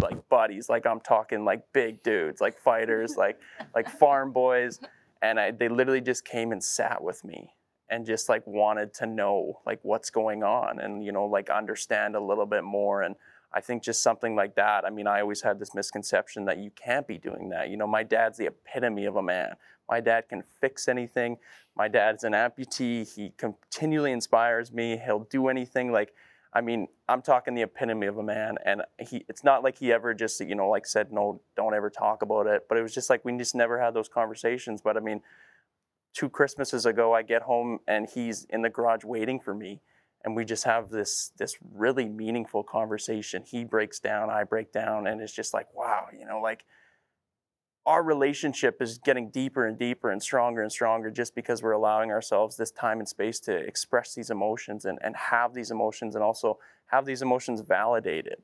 like 0.00 0.28
buddies, 0.28 0.68
like 0.68 0.86
I'm 0.86 1.00
talking 1.00 1.44
like 1.44 1.62
big 1.72 2.02
dudes, 2.02 2.40
like 2.40 2.58
fighters, 2.58 3.16
like 3.16 3.38
like 3.74 3.88
farm 3.98 4.32
boys, 4.32 4.80
and 5.22 5.38
I, 5.38 5.52
they 5.52 5.68
literally 5.68 6.00
just 6.00 6.24
came 6.24 6.52
and 6.52 6.62
sat 6.62 7.02
with 7.02 7.24
me 7.24 7.54
and 7.88 8.04
just 8.04 8.28
like 8.28 8.46
wanted 8.46 8.92
to 8.94 9.06
know 9.06 9.60
like 9.64 9.78
what's 9.82 10.10
going 10.10 10.42
on 10.42 10.80
and 10.80 11.04
you 11.04 11.12
know 11.12 11.24
like 11.26 11.50
understand 11.50 12.14
a 12.14 12.20
little 12.20 12.46
bit 12.46 12.64
more 12.64 13.02
and 13.02 13.14
I 13.52 13.60
think 13.60 13.82
just 13.82 14.02
something 14.02 14.36
like 14.36 14.54
that. 14.54 14.84
I 14.84 14.90
mean, 14.90 15.08
I 15.08 15.20
always 15.20 15.42
had 15.42 15.58
this 15.58 15.74
misconception 15.74 16.44
that 16.44 16.58
you 16.58 16.70
can't 16.70 17.06
be 17.06 17.18
doing 17.18 17.48
that. 17.48 17.68
You 17.68 17.76
know, 17.76 17.86
my 17.86 18.04
dad's 18.04 18.38
the 18.38 18.46
epitome 18.46 19.06
of 19.06 19.16
a 19.16 19.22
man. 19.22 19.54
My 19.88 20.00
dad 20.00 20.28
can 20.28 20.44
fix 20.60 20.86
anything. 20.86 21.36
My 21.80 21.88
dad's 21.88 22.24
an 22.24 22.34
amputee. 22.34 23.10
He 23.10 23.32
continually 23.38 24.12
inspires 24.12 24.70
me. 24.70 25.00
He'll 25.02 25.26
do 25.30 25.48
anything. 25.48 25.92
Like, 25.92 26.12
I 26.52 26.60
mean, 26.60 26.88
I'm 27.08 27.22
talking 27.22 27.54
the 27.54 27.62
epitome 27.62 28.06
of 28.06 28.18
a 28.18 28.22
man. 28.22 28.56
And 28.66 28.82
he, 28.98 29.24
it's 29.30 29.42
not 29.42 29.64
like 29.64 29.78
he 29.78 29.90
ever 29.90 30.12
just, 30.12 30.38
you 30.42 30.54
know, 30.54 30.68
like 30.68 30.84
said, 30.84 31.10
no, 31.10 31.40
don't 31.56 31.72
ever 31.72 31.88
talk 31.88 32.20
about 32.20 32.46
it. 32.46 32.66
But 32.68 32.76
it 32.76 32.82
was 32.82 32.92
just 32.92 33.08
like 33.08 33.24
we 33.24 33.34
just 33.38 33.54
never 33.54 33.80
had 33.80 33.94
those 33.94 34.10
conversations. 34.10 34.82
But 34.82 34.98
I 34.98 35.00
mean, 35.00 35.22
two 36.12 36.28
Christmases 36.28 36.84
ago, 36.84 37.14
I 37.14 37.22
get 37.22 37.40
home 37.40 37.78
and 37.88 38.06
he's 38.06 38.44
in 38.50 38.60
the 38.60 38.68
garage 38.68 39.02
waiting 39.02 39.40
for 39.40 39.54
me 39.54 39.80
and 40.22 40.36
we 40.36 40.44
just 40.44 40.64
have 40.64 40.90
this 40.90 41.32
this 41.38 41.56
really 41.72 42.06
meaningful 42.06 42.62
conversation 42.62 43.42
he 43.42 43.64
breaks 43.64 43.98
down 44.00 44.28
i 44.28 44.44
break 44.44 44.70
down 44.70 45.06
and 45.06 45.18
it's 45.22 45.32
just 45.32 45.54
like 45.54 45.66
wow 45.74 46.04
you 46.12 46.26
know 46.26 46.42
like 46.42 46.66
our 47.86 48.02
relationship 48.02 48.82
is 48.82 48.98
getting 48.98 49.30
deeper 49.30 49.66
and 49.66 49.78
deeper 49.78 50.10
and 50.10 50.22
stronger 50.22 50.62
and 50.62 50.70
stronger 50.70 51.10
just 51.10 51.34
because 51.34 51.62
we're 51.62 51.72
allowing 51.72 52.10
ourselves 52.10 52.56
this 52.56 52.70
time 52.70 52.98
and 52.98 53.08
space 53.08 53.40
to 53.40 53.56
express 53.56 54.14
these 54.14 54.30
emotions 54.30 54.84
and, 54.84 54.98
and 55.02 55.16
have 55.16 55.54
these 55.54 55.70
emotions 55.70 56.14
and 56.14 56.22
also 56.22 56.58
have 56.86 57.06
these 57.06 57.22
emotions 57.22 57.60
validated 57.62 58.42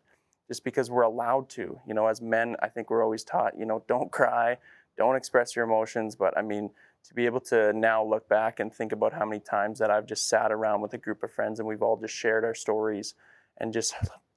just 0.49 0.65
because 0.65 0.91
we're 0.91 1.03
allowed 1.03 1.49
to 1.51 1.79
you 1.87 1.95
know 1.95 2.07
as 2.07 2.21
men 2.21 2.57
i 2.63 2.69
think 2.69 2.89
we're 2.89 3.03
always 3.03 3.25
taught 3.25 3.53
you 3.59 3.67
know 3.67 3.85
don't 3.89 4.11
cry 4.11 4.57
don't 4.97 5.17
express 5.17 5.55
your 5.55 5.65
emotions 5.65 6.17
but 6.17 6.37
i 6.39 6.43
mean 6.43 6.71
to 7.07 7.15
be 7.15 7.27
able 7.27 7.41
to 7.41 7.73
now 7.73 8.05
look 8.05 8.29
back 8.29 8.59
and 8.61 8.73
think 8.73 8.93
about 8.93 9.13
how 9.13 9.25
many 9.25 9.41
times 9.41 9.79
that 9.79 9.91
I've 9.91 10.07
just 10.07 10.29
sat 10.29 10.51
around 10.51 10.81
with 10.81 10.93
a 10.95 10.99
group 10.99 11.23
of 11.23 11.33
friends 11.33 11.59
and 11.59 11.69
we've 11.69 11.83
all 11.83 11.97
just 11.97 12.15
shared 12.15 12.45
our 12.45 12.55
stories 12.55 13.15
and 13.59 13.73
just 13.73 13.95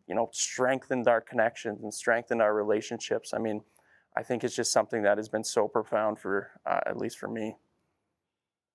you 0.07 0.15
know 0.15 0.29
strengthened 0.31 1.07
our 1.07 1.21
connections 1.21 1.81
and 1.83 1.93
strengthened 1.93 2.41
our 2.41 2.53
relationships. 2.53 3.33
I 3.33 3.39
mean, 3.39 3.61
I 4.19 4.23
think 4.23 4.43
it's 4.43 4.53
just 4.53 4.73
something 4.73 5.03
that 5.03 5.17
has 5.17 5.29
been 5.29 5.45
so 5.45 5.69
profound 5.69 6.19
for 6.19 6.51
uh, 6.65 6.81
at 6.85 6.97
least 6.97 7.17
for 7.17 7.29
me. 7.29 7.55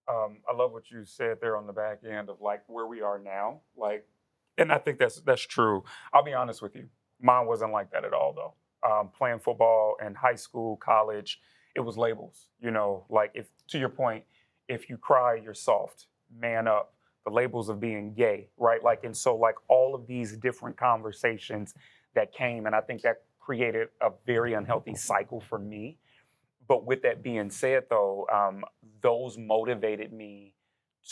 Um, 0.09 0.38
I 0.49 0.57
love 0.57 0.72
what 0.72 0.90
you 0.90 1.05
said 1.05 1.36
there 1.38 1.59
on 1.59 1.66
the 1.66 1.72
back 1.72 1.99
end 2.03 2.30
of 2.30 2.40
like 2.40 2.62
where 2.66 2.86
we 2.86 3.03
are 3.03 3.18
now. 3.18 3.61
Like, 3.76 4.07
and 4.57 4.72
I 4.72 4.78
think 4.78 4.99
that's 4.99 5.20
that's 5.20 5.42
true. 5.42 5.84
I'll 6.14 6.24
be 6.24 6.32
honest 6.32 6.62
with 6.62 6.74
you, 6.74 6.88
mine 7.20 7.47
wasn't 7.47 7.72
like 7.72 7.90
that 7.92 8.07
at 8.07 8.14
all 8.14 8.32
though. 8.32 8.55
Um, 8.90 9.11
playing 9.14 9.40
football 9.40 9.97
in 10.05 10.14
high 10.14 10.34
school, 10.34 10.78
college, 10.78 11.40
it 11.76 11.80
was 11.80 11.99
labels. 11.99 12.49
You 12.59 12.70
know, 12.70 13.05
like 13.11 13.32
if 13.34 13.47
to 13.68 13.78
your 13.78 13.90
point, 13.90 14.24
if 14.66 14.88
you 14.88 14.97
cry, 14.97 15.34
you're 15.34 15.53
soft, 15.53 16.07
man 16.34 16.66
up. 16.66 16.95
The 17.26 17.32
labels 17.32 17.68
of 17.68 17.80
being 17.80 18.14
gay, 18.14 18.49
right? 18.57 18.82
Like, 18.82 19.05
and 19.05 19.14
so 19.14 19.36
like 19.36 19.57
all 19.68 19.95
of 19.95 20.07
these 20.07 20.38
different 20.38 20.78
conversations 20.78 21.74
that 22.14 22.32
came, 22.32 22.64
and 22.64 22.74
I 22.74 22.80
think 22.80 23.03
that 23.03 23.24
created 23.45 23.88
a 24.01 24.11
very 24.26 24.55
unhealthy 24.55 24.95
cycle 24.95 25.40
for 25.40 25.59
me. 25.59 25.99
But 26.66 26.86
with 26.86 27.03
that 27.03 27.22
being 27.22 27.51
said, 27.51 27.84
though, 27.90 28.26
um, 28.32 28.64
those 29.03 29.36
motivated 29.36 30.12
me 30.12 30.55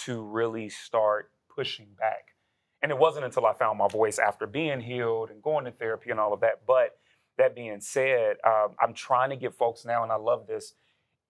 to 0.04 0.22
really 0.22 0.70
start 0.70 1.30
pushing 1.54 1.88
back. 1.98 2.28
And 2.82 2.90
it 2.90 2.98
wasn't 2.98 3.26
until 3.26 3.44
I 3.44 3.52
found 3.52 3.78
my 3.78 3.88
voice 3.88 4.18
after 4.18 4.46
being 4.46 4.80
healed 4.80 5.30
and 5.30 5.42
going 5.42 5.66
to 5.66 5.70
therapy 5.70 6.10
and 6.10 6.18
all 6.18 6.32
of 6.32 6.40
that. 6.40 6.62
But 6.66 6.96
that 7.36 7.54
being 7.54 7.80
said, 7.80 8.36
um, 8.46 8.74
I'm 8.80 8.94
trying 8.94 9.30
to 9.30 9.36
get 9.36 9.54
folks 9.54 9.84
now, 9.84 10.02
and 10.02 10.10
I 10.10 10.16
love 10.16 10.46
this. 10.46 10.74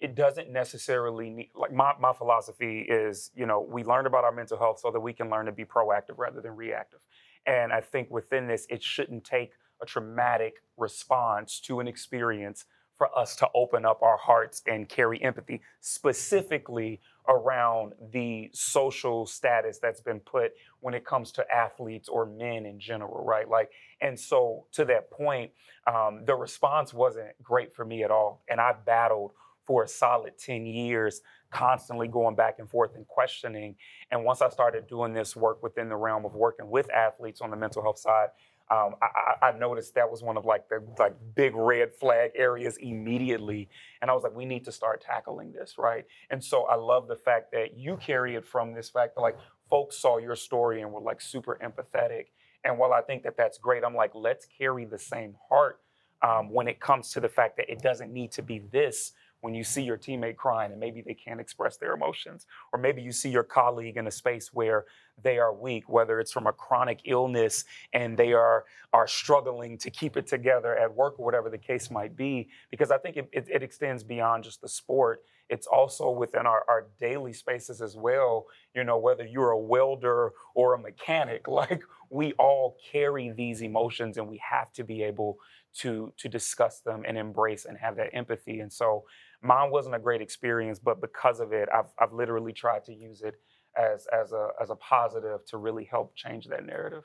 It 0.01 0.15
doesn't 0.15 0.51
necessarily 0.51 1.31
need, 1.31 1.51
like 1.55 1.73
my, 1.73 1.93
my 2.01 2.13
philosophy 2.13 2.87
is, 2.89 3.31
you 3.35 3.47
know, 3.47 3.61
we 3.61 3.85
learn 3.85 4.07
about 4.07 4.25
our 4.25 4.33
mental 4.33 4.59
health 4.59 4.79
so 4.81 4.91
that 4.91 5.01
we 5.01 5.13
can 5.13 5.31
learn 5.31 5.47
to 5.47 5.53
be 5.53 5.65
proactive 5.65 6.17
rather 6.17 6.41
than 6.41 6.57
reactive. 6.57 7.01
And 7.47 7.73
I 7.73 7.81
think 7.81 8.11
within 8.11 8.47
this, 8.47 8.67
it 8.71 8.83
shouldn't 8.83 9.25
take 9.25 9.53
a 9.83 9.87
traumatic 9.87 10.63
response 10.77 11.61
to 11.61 11.81
an 11.81 11.89
experience 11.89 12.65
for 12.97 13.19
us 13.19 13.35
to 13.37 13.49
open 13.55 13.85
up 13.85 14.01
our 14.03 14.17
hearts 14.17 14.63
and 14.67 14.89
carry 14.89 15.21
empathy, 15.23 15.61
specifically 15.81 17.01
around 17.29 17.95
the 18.13 18.49
social 18.53 19.27
status 19.27 19.79
that's 19.79 20.01
been 20.01 20.21
put 20.21 20.53
when 20.81 20.95
it 20.95 21.05
comes 21.05 21.33
to 21.33 21.45
athletes 21.53 22.09
or 22.09 22.27
men 22.27 22.67
in 22.67 22.79
general, 22.79 23.25
right? 23.25 23.49
Like, 23.49 23.71
and 24.01 24.19
so 24.19 24.67
to 24.73 24.85
that 24.85 25.11
point, 25.11 25.51
um, 25.87 26.25
the 26.25 26.35
response 26.35 26.95
wasn't 26.95 27.31
great 27.43 27.75
for 27.75 27.85
me 27.85 28.05
at 28.05 28.11
all. 28.11 28.43
And 28.49 28.61
I 28.61 28.73
battled 28.73 29.33
for 29.67 29.85
a 29.85 29.89
solid 29.89 30.39
10 30.39 30.67
years, 30.67 31.21
constantly 31.51 32.09
going 32.09 32.35
back 32.35 32.59
and 32.59 32.69
forth 32.69 32.95
and 32.95 33.07
questioning. 33.07 33.77
And 34.11 34.25
once 34.25 34.43
I 34.43 34.49
started 34.49 34.87
doing 34.87 35.13
this 35.13 35.37
work 35.37 35.63
within 35.63 35.89
the 35.89 35.97
realm 35.97 36.25
of 36.25 36.35
working 36.35 36.69
with 36.69 36.91
athletes 36.91 37.41
on 37.41 37.51
the 37.51 37.57
mental 37.57 37.83
health 37.83 37.99
side, 37.99 38.29
um, 38.73 38.95
I, 39.03 39.49
I, 39.49 39.59
noticed 39.59 39.95
that 39.97 40.11
was 40.11 40.23
one 40.23 40.39
of 40.39 40.47
like 40.47 40.67
the 40.71 40.83
like 40.99 41.15
big 41.35 41.55
red 41.55 41.93
flag 41.93 42.31
areas 42.35 42.79
immediately, 42.79 43.69
and 44.01 44.11
I 44.11 44.15
was 44.15 44.23
like, 44.23 44.35
we 44.35 44.47
need 44.47 44.65
to 44.65 44.73
start 44.73 45.03
tackling 45.03 45.53
this, 45.53 45.75
right? 45.77 46.07
And 46.31 46.43
so 46.43 46.63
I 46.63 46.77
love 46.77 47.07
the 47.07 47.17
fact 47.17 47.53
that 47.53 47.77
you 47.77 47.99
carry 47.99 48.35
it 48.35 48.47
from 48.47 48.73
this 48.73 48.89
fact 48.89 49.17
that 49.17 49.21
like 49.21 49.37
folks 49.69 49.99
saw 49.99 50.17
your 50.17 50.37
story 50.37 50.81
and 50.81 50.91
were 50.91 51.03
like 51.03 51.21
super 51.21 51.59
empathetic, 51.63 52.29
and 52.65 52.79
while 52.79 52.95
I 52.95 53.03
think 53.03 53.25
that 53.25 53.37
that's 53.37 53.59
great, 53.59 53.85
I'm 53.85 53.95
like, 53.95 54.13
let's 54.15 54.47
carry 54.47 54.87
the 54.87 54.99
same 54.99 55.35
heart 55.51 55.81
um, 56.23 56.51
when 56.51 56.67
it 56.67 56.81
comes 56.81 57.11
to 57.11 57.21
the 57.21 57.29
fact 57.29 57.59
that 57.59 57.71
it 57.71 57.83
doesn't 57.83 58.11
need 58.11 58.33
to 58.33 58.43
be 58.43 58.61
this 58.73 59.13
when 59.43 59.55
you 59.55 59.65
see 59.65 59.83
your 59.83 59.99
teammate 59.99 60.37
crying 60.37 60.71
and 60.71 60.81
maybe 60.81 61.03
they 61.03 61.15
can't 61.15 61.41
express 61.41 61.77
their 61.77 61.95
emotions, 61.95 62.47
or 62.73 62.79
maybe 62.79 63.03
you 63.03 63.13
see 63.13 63.29
your 63.29 63.43
colleague 63.43 63.97
in 63.97 64.07
a 64.07 64.11
space 64.11 64.53
where 64.53 64.87
they 65.21 65.39
are 65.39 65.53
weak, 65.53 65.89
whether 65.89 66.21
it's 66.21 66.33
from 66.33 66.47
a 66.47 66.53
chronic 66.53 67.01
illness 67.05 67.65
and 67.93 68.17
they 68.17 68.33
are 68.33 68.65
are 68.93 69.09
struggling 69.09 69.77
to 69.79 69.91
keep 69.91 70.17
it 70.17 70.27
together 70.27 70.77
at 70.77 70.95
work 70.95 71.19
or 71.19 71.25
whatever 71.25 71.51
the 71.51 71.59
case 71.59 71.91
might 71.91 72.17
be. 72.17 72.49
Because 72.71 72.91
I 72.91 72.99
think 72.99 73.17
it, 73.17 73.29
it, 73.33 73.49
it 73.53 73.63
extends 73.63 74.05
beyond 74.05 74.45
just 74.45 74.61
the 74.61 74.69
sport. 74.69 75.23
It's 75.49 75.67
also 75.67 76.11
within 76.11 76.47
our, 76.47 76.65
our 76.69 76.87
daily 77.01 77.33
spaces 77.33 77.83
as 77.83 77.97
well. 77.97 78.47
You 78.75 78.85
know, 78.85 78.99
whether 78.99 79.25
you're 79.27 79.51
a 79.51 79.59
welder 79.59 80.33
or 80.55 80.75
a 80.75 80.79
mechanic, 80.79 81.49
like 81.49 81.83
we 82.11 82.33
all 82.35 82.77
carry 82.93 83.33
these 83.33 83.61
emotions 83.61 84.19
and 84.19 84.29
we 84.29 84.41
have 84.49 84.73
to 84.75 84.85
be 84.85 85.03
able 85.03 85.39
to 85.75 86.13
to 86.19 86.29
discuss 86.29 86.81
them 86.81 87.03
and 87.07 87.17
embrace 87.17 87.65
and 87.65 87.79
have 87.79 87.97
that 87.97 88.11
empathy. 88.13 88.61
And 88.61 88.73
so 88.73 89.05
mine 89.43 89.71
wasn't 89.71 89.95
a 89.95 89.99
great 89.99 90.23
experience, 90.23 90.79
but 90.79 91.01
because 91.01 91.41
of 91.41 91.53
it, 91.53 91.69
I've 91.75 91.93
I've 91.99 92.13
literally 92.13 92.53
tried 92.53 92.85
to 92.85 92.95
use 92.95 93.23
it 93.23 93.35
as 93.77 94.07
as 94.13 94.33
a 94.33 94.49
as 94.61 94.71
a 94.71 94.77
positive 94.77 95.45
to 95.47 95.59
really 95.59 95.85
help 95.85 96.15
change 96.15 96.47
that 96.47 96.65
narrative. 96.65 97.05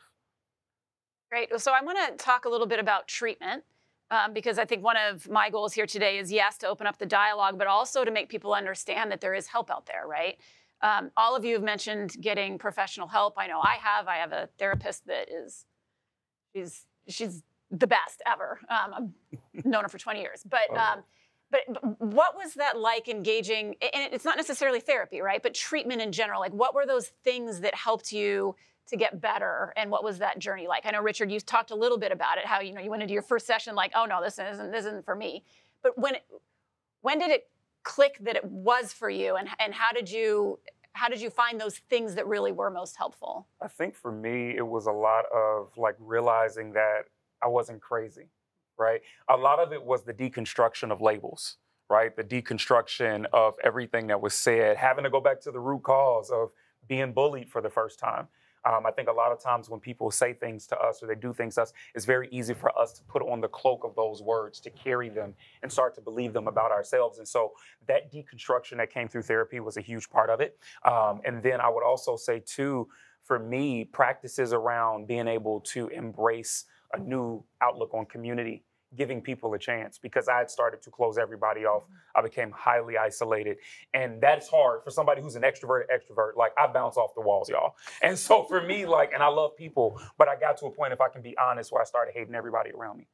Great. 1.30 1.50
So 1.60 1.74
I 1.74 1.84
want 1.84 1.98
to 2.08 2.24
talk 2.24 2.46
a 2.46 2.50
little 2.50 2.68
bit 2.68 2.80
about 2.80 3.08
treatment. 3.08 3.64
Um, 4.10 4.32
because 4.32 4.58
I 4.58 4.64
think 4.64 4.86
one 4.86 4.96
of 4.96 5.30
my 5.30 5.50
goals 5.50 5.74
here 5.74 5.86
today 5.86 6.18
is 6.18 6.32
yes 6.32 6.58
to 6.60 6.68
open 6.70 6.88
up 6.88 6.98
the 6.98 7.06
dialogue, 7.06 7.58
but 7.58 7.68
also 7.68 8.06
to 8.06 8.12
make 8.12 8.30
people 8.30 8.54
understand 8.54 9.12
that 9.12 9.20
there 9.20 9.34
is 9.34 9.48
help 9.48 9.70
out 9.70 9.86
there, 9.86 10.08
right? 10.08 10.38
Um, 10.82 11.12
all 11.18 11.36
of 11.36 11.44
you 11.44 11.56
have 11.56 11.64
mentioned 11.64 12.16
getting 12.22 12.58
professional 12.58 13.10
help. 13.10 13.34
I 13.38 13.48
know 13.48 13.60
I 13.60 13.76
have. 13.82 14.08
I 14.08 14.16
have 14.16 14.32
a 14.32 14.48
therapist 14.58 15.08
that 15.08 15.28
is, 15.30 15.66
she's 16.56 16.86
she's 17.10 17.44
the 17.70 17.88
best 17.88 18.22
ever. 18.26 18.62
Um, 18.70 19.12
I've 19.58 19.66
known 19.66 19.84
her 19.84 19.90
for 19.90 19.98
20 20.00 20.22
years, 20.22 20.42
but. 20.50 20.70
Oh. 20.70 20.78
Um, 20.78 21.04
but, 21.52 21.62
what 22.00 22.36
was 22.36 22.56
that 22.56 22.78
like 22.78 23.08
engaging? 23.08 23.76
And 23.82 24.14
it's 24.14 24.26
not 24.26 24.38
necessarily 24.38 24.80
therapy, 24.80 25.22
right? 25.22 25.42
But 25.42 25.54
treatment 25.54 26.02
in 26.02 26.12
general. 26.12 26.42
Like, 26.42 26.54
what 26.54 26.76
were 26.76 26.86
those 26.86 27.08
things 27.24 27.62
that 27.62 27.74
helped 27.74 28.12
you 28.12 28.56
to 28.88 28.98
get 28.98 29.22
better? 29.22 29.74
And 29.78 29.90
what 29.90 30.04
was 30.04 30.20
that 30.20 30.40
journey 30.40 30.68
like? 30.68 30.86
I 30.86 30.92
know 30.92 31.02
Richard, 31.02 31.32
you 31.32 31.40
talked 31.40 31.72
a 31.72 31.76
little 31.76 31.98
bit 31.98 32.12
about 32.12 32.38
it. 32.38 32.46
How 32.46 32.60
you 32.60 32.74
know 32.74 32.82
you 32.82 32.90
went 32.90 33.02
into 33.02 33.14
your 33.14 33.22
first 33.22 33.46
session 33.46 33.76
like, 33.76 33.92
oh 33.96 34.06
no, 34.06 34.22
this 34.22 34.40
isn't 34.40 34.72
this 34.72 34.86
isn't 34.86 35.06
for 35.06 35.16
me. 35.16 35.44
But 35.84 35.98
when 35.98 36.16
when 37.02 37.20
did 37.20 37.32
it 37.32 37.50
click 37.84 38.18
that 38.22 38.36
it 38.36 38.46
was 38.46 38.92
for 38.92 39.10
you? 39.10 39.36
And 39.36 39.48
and 39.60 39.74
how 39.74 39.92
did 39.92 40.10
you 40.10 40.60
how 40.94 41.08
did 41.08 41.22
you 41.22 41.30
find 41.30 41.62
those 41.62 41.78
things 41.90 42.16
that 42.16 42.28
really 42.28 42.52
were 42.52 42.72
most 42.72 42.98
helpful? 42.98 43.48
I 43.62 43.68
think 43.68 43.96
for 43.96 44.12
me, 44.12 44.56
it 44.58 44.68
was 44.68 44.88
a 44.88 44.92
lot 44.92 45.26
of 45.34 45.72
like 45.78 45.96
realizing 46.00 46.74
that 46.74 47.04
I 47.42 47.48
wasn't 47.48 47.82
crazy 47.82 48.30
right? 48.78 49.02
A 49.30 49.38
lot 49.38 49.60
of 49.60 49.74
it 49.74 49.84
was 49.84 50.04
the 50.04 50.14
deconstruction 50.14 50.92
of 50.92 51.02
labels, 51.02 51.58
right? 51.90 52.16
The 52.16 52.24
deconstruction 52.24 53.26
of 53.34 53.56
everything 53.64 54.08
that 54.08 54.22
was 54.22 54.34
said, 54.34 54.78
having 54.78 55.04
to 55.04 55.10
go 55.10 55.22
back 55.22 55.42
to 55.42 55.52
the 55.52 55.60
root 55.60 55.84
cause 55.84 56.30
of 56.30 56.50
being 56.88 57.14
bullied 57.14 57.50
for 57.50 57.62
the 57.62 57.70
first 57.70 58.00
time. 58.00 58.28
Um, 58.66 58.86
I 58.86 58.92
think 58.92 59.08
a 59.08 59.14
lot 59.14 59.32
of 59.32 59.42
times 59.42 59.70
when 59.70 59.80
people 59.80 60.12
say 60.12 60.34
things 60.34 60.68
to 60.68 60.80
us 60.80 61.02
or 61.02 61.08
they 61.08 61.16
do 61.16 61.32
things 61.32 61.56
to 61.56 61.62
us, 61.62 61.74
it's 61.96 62.06
very 62.06 62.28
easy 62.32 62.54
for 62.54 62.78
us 62.78 62.92
to 62.94 63.04
put 63.04 63.22
on 63.22 63.40
the 63.40 63.48
cloak 63.48 63.84
of 63.86 63.96
those 63.96 64.22
words, 64.22 64.60
to 64.62 64.70
carry 64.70 65.10
them 65.10 65.36
and 65.62 65.72
start 65.72 65.96
to 65.96 66.02
believe 66.02 66.34
them 66.34 66.48
about 66.48 66.72
ourselves. 66.72 67.20
And 67.20 67.28
so 67.28 67.54
that 67.88 68.12
deconstruction 68.12 68.78
that 68.78 68.92
came 68.92 69.08
through 69.08 69.22
therapy 69.22 69.62
was 69.62 69.78
a 69.78 69.82
huge 69.82 70.10
part 70.10 70.30
of 70.30 70.42
it. 70.42 70.58
Um, 70.84 71.22
and 71.26 71.42
then 71.42 71.62
I 71.62 71.70
would 71.70 71.84
also 71.84 72.18
say, 72.18 72.42
too, 72.46 72.90
for 73.24 73.40
me, 73.40 73.86
practices 73.86 74.52
around 74.52 75.08
being 75.08 75.28
able 75.28 75.62
to 75.62 75.88
embrace 75.90 76.66
a 76.94 77.00
new 77.00 77.44
outlook 77.62 77.94
on 77.94 78.06
community 78.06 78.64
giving 78.96 79.22
people 79.22 79.54
a 79.54 79.60
chance 79.60 79.98
because 79.98 80.28
I 80.28 80.38
had 80.38 80.50
started 80.50 80.82
to 80.84 80.90
close 80.90 81.18
everybody 81.18 81.66
off. 81.66 81.84
Mm-hmm. 81.84 82.20
I 82.20 82.22
became 82.22 82.52
highly 82.52 82.98
isolated. 82.98 83.58
And 83.94 84.22
that's 84.22 84.48
hard 84.48 84.84
for 84.84 84.92
somebody 84.92 85.22
who's 85.22 85.36
an 85.36 85.44
extrovert, 85.44 85.84
extrovert. 85.94 86.36
Like 86.36 86.54
I 86.58 86.68
bounce 86.68 86.98
off 86.98 87.14
the 87.16 87.22
walls, 87.22 87.50
y'all. 87.50 87.76
And 88.02 88.18
so 88.18 88.44
for 88.44 88.62
me, 88.62 88.86
like, 88.86 89.12
and 89.14 89.22
I 89.22 89.28
love 89.28 89.56
people, 89.58 90.02
but 90.18 90.28
I 90.28 90.36
got 90.40 90.58
to 90.58 90.68
a 90.68 90.72
point, 90.72 90.94
if 90.94 91.02
I 91.02 91.10
can 91.10 91.22
be 91.22 91.36
honest, 91.38 91.72
where 91.72 91.82
I 91.82 91.86
started 91.86 92.14
hating 92.14 92.36
everybody 92.36 92.72
around 92.72 92.98
me, 92.98 93.08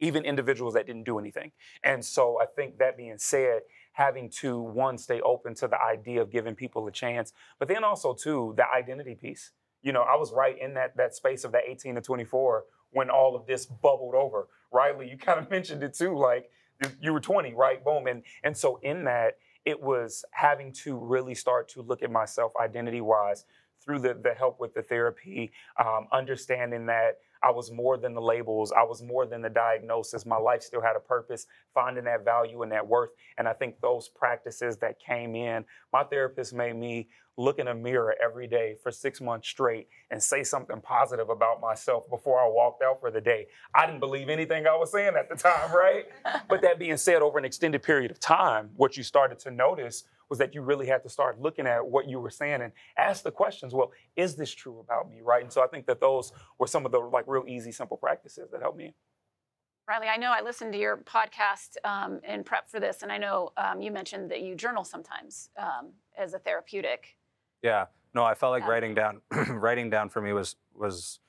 even 0.00 0.24
individuals 0.24 0.74
that 0.74 0.86
didn't 0.86 1.04
do 1.04 1.18
anything. 1.18 1.52
And 1.84 2.04
so 2.04 2.38
I 2.40 2.46
think 2.46 2.78
that 2.78 2.96
being 2.96 3.18
said, 3.18 3.60
having 3.92 4.30
to 4.30 4.58
one 4.58 4.98
stay 4.98 5.20
open 5.20 5.54
to 5.54 5.68
the 5.68 5.80
idea 5.80 6.20
of 6.22 6.30
giving 6.30 6.54
people 6.54 6.86
a 6.86 6.92
chance, 6.92 7.32
but 7.58 7.68
then 7.68 7.84
also 7.84 8.14
too 8.14 8.54
the 8.56 8.64
identity 8.74 9.14
piece. 9.14 9.52
You 9.82 9.92
know, 9.92 10.02
I 10.02 10.16
was 10.16 10.32
right 10.32 10.56
in 10.60 10.74
that 10.74 10.96
that 10.96 11.14
space 11.14 11.44
of 11.44 11.52
that 11.52 11.62
18 11.68 11.96
to 11.96 12.00
24 12.00 12.64
when 12.92 13.10
all 13.10 13.34
of 13.34 13.46
this 13.46 13.66
bubbled 13.66 14.14
over. 14.14 14.48
Riley, 14.72 15.08
you 15.08 15.16
kind 15.16 15.38
of 15.38 15.50
mentioned 15.50 15.82
it 15.82 15.94
too, 15.94 16.16
like 16.16 16.50
you 17.00 17.12
were 17.12 17.20
20, 17.20 17.54
right? 17.54 17.84
Boom. 17.84 18.06
And 18.06 18.22
and 18.42 18.56
so 18.56 18.78
in 18.82 19.04
that, 19.04 19.38
it 19.64 19.80
was 19.80 20.24
having 20.32 20.72
to 20.72 20.96
really 20.96 21.34
start 21.34 21.68
to 21.70 21.82
look 21.82 22.02
at 22.02 22.10
myself 22.10 22.52
identity 22.60 23.00
wise 23.00 23.44
through 23.84 23.98
the, 23.98 24.14
the 24.14 24.34
help 24.34 24.60
with 24.60 24.74
the 24.74 24.82
therapy, 24.82 25.52
um, 25.78 26.06
understanding 26.12 26.86
that 26.86 27.18
I 27.42 27.50
was 27.50 27.70
more 27.70 27.96
than 27.96 28.14
the 28.14 28.20
labels. 28.20 28.72
I 28.72 28.82
was 28.82 29.02
more 29.02 29.26
than 29.26 29.42
the 29.42 29.50
diagnosis. 29.50 30.24
My 30.24 30.36
life 30.36 30.62
still 30.62 30.80
had 30.80 30.96
a 30.96 31.00
purpose, 31.00 31.46
finding 31.74 32.04
that 32.04 32.24
value 32.24 32.62
and 32.62 32.72
that 32.72 32.86
worth. 32.86 33.10
And 33.38 33.48
I 33.48 33.52
think 33.52 33.80
those 33.80 34.08
practices 34.08 34.76
that 34.78 35.00
came 35.00 35.34
in, 35.34 35.64
my 35.92 36.04
therapist 36.04 36.54
made 36.54 36.76
me 36.76 37.08
look 37.38 37.58
in 37.58 37.68
a 37.68 37.74
mirror 37.74 38.14
every 38.22 38.46
day 38.46 38.76
for 38.82 38.90
six 38.90 39.20
months 39.20 39.48
straight 39.48 39.88
and 40.10 40.22
say 40.22 40.44
something 40.44 40.80
positive 40.80 41.30
about 41.30 41.60
myself 41.60 42.08
before 42.10 42.38
I 42.40 42.48
walked 42.48 42.82
out 42.82 43.00
for 43.00 43.10
the 43.10 43.20
day. 43.20 43.46
I 43.74 43.86
didn't 43.86 44.00
believe 44.00 44.28
anything 44.28 44.66
I 44.66 44.76
was 44.76 44.92
saying 44.92 45.14
at 45.18 45.28
the 45.28 45.36
time, 45.36 45.74
right? 45.74 46.04
but 46.48 46.62
that 46.62 46.78
being 46.78 46.96
said, 46.96 47.22
over 47.22 47.38
an 47.38 47.44
extended 47.44 47.82
period 47.82 48.10
of 48.10 48.20
time, 48.20 48.70
what 48.76 48.96
you 48.96 49.02
started 49.02 49.38
to 49.40 49.50
notice 49.50 50.04
was 50.32 50.38
that 50.38 50.54
you 50.54 50.62
really 50.62 50.86
had 50.86 51.02
to 51.02 51.08
start 51.10 51.38
looking 51.40 51.66
at 51.66 51.86
what 51.86 52.08
you 52.08 52.18
were 52.18 52.30
saying 52.30 52.62
and 52.62 52.72
ask 52.96 53.22
the 53.22 53.30
questions 53.30 53.74
well 53.74 53.92
is 54.16 54.34
this 54.34 54.50
true 54.50 54.80
about 54.80 55.10
me? 55.10 55.20
Right? 55.22 55.42
And 55.42 55.52
so 55.52 55.62
i 55.62 55.66
think 55.66 55.86
that 55.86 56.00
those 56.00 56.32
were 56.58 56.66
some 56.66 56.86
of 56.86 56.92
the 56.92 56.98
like 56.98 57.24
real 57.26 57.44
easy 57.46 57.72
simple 57.72 57.96
practices 57.96 58.50
that 58.50 58.62
helped 58.62 58.78
me. 58.78 58.94
Riley 59.88 60.08
i 60.08 60.16
know 60.16 60.32
i 60.32 60.40
listened 60.40 60.72
to 60.72 60.78
your 60.78 60.96
podcast 60.98 61.76
um, 61.84 62.20
in 62.26 62.44
prep 62.44 62.70
for 62.70 62.80
this 62.80 63.02
and 63.02 63.12
i 63.12 63.18
know 63.18 63.50
um, 63.56 63.82
you 63.82 63.90
mentioned 63.90 64.30
that 64.30 64.40
you 64.42 64.54
journal 64.54 64.84
sometimes 64.84 65.50
um, 65.58 65.92
as 66.16 66.34
a 66.34 66.38
therapeutic. 66.38 67.16
Yeah. 67.62 67.86
No 68.14 68.24
i 68.24 68.34
felt 68.34 68.52
like 68.52 68.62
yeah. 68.62 68.70
writing 68.70 68.94
down 68.94 69.20
writing 69.50 69.90
down 69.90 70.08
for 70.08 70.22
me 70.22 70.32
was 70.32 70.56
was 70.74 71.20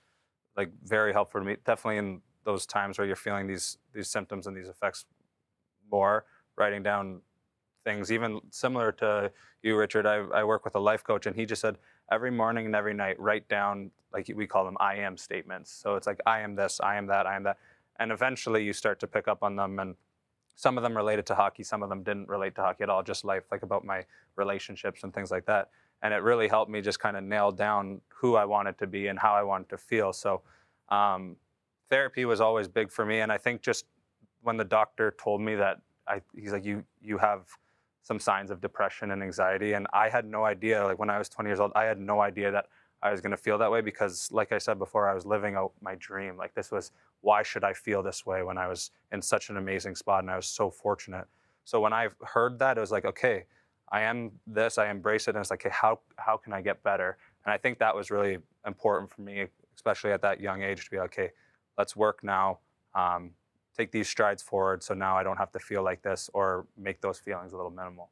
like 0.56 0.72
very 0.84 1.12
helpful 1.12 1.42
to 1.42 1.46
me 1.46 1.58
definitely 1.66 1.98
in 1.98 2.22
those 2.46 2.66
times 2.66 2.98
where 2.98 3.08
you're 3.08 3.16
feeling 3.16 3.48
these 3.48 3.78
these 3.94 4.10
symptoms 4.10 4.48
and 4.48 4.56
these 4.56 4.68
effects 4.68 5.06
more. 5.92 6.26
Writing 6.56 6.84
down 6.84 7.22
things, 7.84 8.12
even 8.12 8.40
similar 8.50 8.92
to 8.94 9.32
you, 9.62 9.78
Richard. 9.78 10.06
I, 10.06 10.18
I 10.34 10.44
work 10.44 10.66
with 10.66 10.76
a 10.76 10.80
life 10.80 11.04
coach, 11.04 11.26
and 11.26 11.36
he 11.36 11.46
just 11.46 11.62
said 11.62 11.78
every 12.12 12.32
morning 12.32 12.66
and 12.66 12.76
every 12.76 12.94
night, 12.94 13.20
write 13.20 13.48
down, 13.48 13.92
like 14.14 14.32
we 14.36 14.48
call 14.48 14.66
them 14.66 14.78
I 14.80 14.96
am 14.96 15.18
statements. 15.18 15.72
So 15.72 15.96
it's 15.96 16.08
like, 16.08 16.20
I 16.26 16.42
am 16.42 16.56
this, 16.56 16.80
I 16.84 16.96
am 16.96 17.08
that, 17.08 17.26
I 17.26 17.36
am 17.36 17.44
that. 17.44 17.58
And 18.00 18.12
eventually 18.12 18.64
you 18.64 18.74
start 18.74 19.00
to 19.02 19.08
pick 19.08 19.28
up 19.28 19.44
on 19.44 19.56
them. 19.56 19.80
And 19.80 19.96
some 20.56 20.78
of 20.78 20.84
them 20.84 20.96
related 20.96 21.26
to 21.28 21.36
hockey, 21.36 21.64
some 21.64 21.84
of 21.84 21.90
them 21.90 22.04
didn't 22.04 22.28
relate 22.28 22.56
to 22.56 22.62
hockey 22.62 22.84
at 22.84 22.90
all, 22.90 23.04
just 23.04 23.26
life, 23.26 23.44
like 23.52 23.64
about 23.64 23.86
my 23.86 24.06
relationships 24.36 25.04
and 25.04 25.14
things 25.14 25.32
like 25.32 25.46
that. 25.46 25.70
And 26.02 26.14
it 26.14 26.18
really 26.18 26.48
helped 26.48 26.70
me 26.70 26.82
just 26.82 27.00
kind 27.00 27.16
of 27.16 27.24
nail 27.24 27.52
down 27.52 28.02
who 28.10 28.36
I 28.36 28.46
wanted 28.46 28.78
to 28.80 28.88
be 28.88 29.08
and 29.08 29.18
how 29.18 29.34
I 29.34 29.44
wanted 29.44 29.70
to 29.70 29.78
feel. 29.78 30.12
So 30.12 30.42
um, 30.90 31.38
therapy 31.90 32.26
was 32.26 32.42
always 32.42 32.68
big 32.68 32.92
for 32.92 33.06
me. 33.06 33.22
And 33.22 33.32
I 33.32 33.38
think 33.38 33.62
just 33.62 33.86
when 34.42 34.58
the 34.58 34.66
doctor 34.66 35.16
told 35.18 35.42
me 35.42 35.56
that 35.56 35.80
I, 36.08 36.22
he's 36.36 36.52
like, 36.52 36.66
you, 36.66 36.84
you 37.02 37.18
have 37.18 37.46
some 38.04 38.20
signs 38.20 38.52
of 38.52 38.62
depression 38.62 39.12
and 39.12 39.24
anxiety. 39.24 39.74
And 39.74 39.88
I 39.94 40.10
had 40.10 40.26
no 40.26 40.44
idea, 40.46 40.84
like 40.84 41.00
when 41.00 41.10
I 41.10 41.18
was 41.18 41.30
20 41.30 41.50
years 41.50 41.60
old, 41.60 41.72
I 41.76 41.86
had 41.86 42.00
no 42.00 42.22
idea 42.22 42.52
that 42.52 42.68
I 43.02 43.12
was 43.12 43.22
going 43.22 43.32
to 43.32 43.38
feel 43.38 43.58
that 43.58 43.72
way 43.72 43.82
because, 43.82 44.30
like 44.32 44.52
I 44.52 44.58
said 44.58 44.78
before, 44.78 45.10
I 45.10 45.14
was 45.14 45.26
living 45.26 45.56
out 45.56 45.72
my 45.82 45.96
dream. 45.96 46.38
Like 46.38 46.54
this 46.54 46.72
was, 46.72 46.92
why 47.22 47.44
should 47.44 47.64
I 47.64 47.74
feel 47.74 48.04
this 48.04 48.26
way 48.26 48.44
when 48.44 48.58
I 48.58 48.68
was 48.68 48.92
in 49.12 49.22
such 49.22 49.50
an 49.50 49.58
amazing 49.58 49.96
spot 49.96 50.24
and 50.24 50.32
I 50.32 50.36
was 50.36 50.46
so 50.46 50.70
fortunate? 50.70 51.26
So 51.66 51.80
when 51.80 51.94
I 51.94 52.10
heard 52.22 52.60
that, 52.60 52.78
it 52.78 52.82
was 52.82 52.92
like, 52.92 53.06
okay, 53.06 53.46
I 53.90 54.02
am 54.02 54.32
this, 54.48 54.78
I 54.78 54.90
embrace 54.90 55.28
it, 55.28 55.36
and 55.36 55.40
it's 55.40 55.52
like, 55.52 55.66
okay, 55.66 55.74
how 55.74 56.00
how 56.18 56.38
can 56.38 56.52
I 56.52 56.62
get 56.62 56.82
better? 56.84 57.18
And 57.46 57.54
I 57.54 57.58
think 57.58 57.78
that 57.80 57.96
was 57.96 58.10
really 58.10 58.38
important 58.66 59.12
for 59.12 59.22
me, 59.22 59.48
especially 59.76 60.12
at 60.12 60.22
that 60.22 60.42
young 60.42 60.62
age, 60.62 60.84
to 60.86 60.92
be 60.92 60.98
like, 60.98 61.14
okay, 61.18 61.32
let's 61.78 61.96
work 61.96 62.24
now. 62.24 62.60
Um, 62.96 63.32
take 63.76 63.92
these 63.92 64.08
strides 64.08 64.42
forward 64.42 64.84
so 64.84 64.94
now 64.94 65.18
I 65.18 65.24
don't 65.24 65.38
have 65.38 65.52
to 65.52 65.60
feel 65.60 65.84
like 65.84 66.02
this 66.02 66.30
or 66.34 66.68
make 66.78 67.02
those 67.02 67.20
feelings 67.20 67.54
a 67.54 67.56
little 67.56 67.72
minimal. 67.72 68.10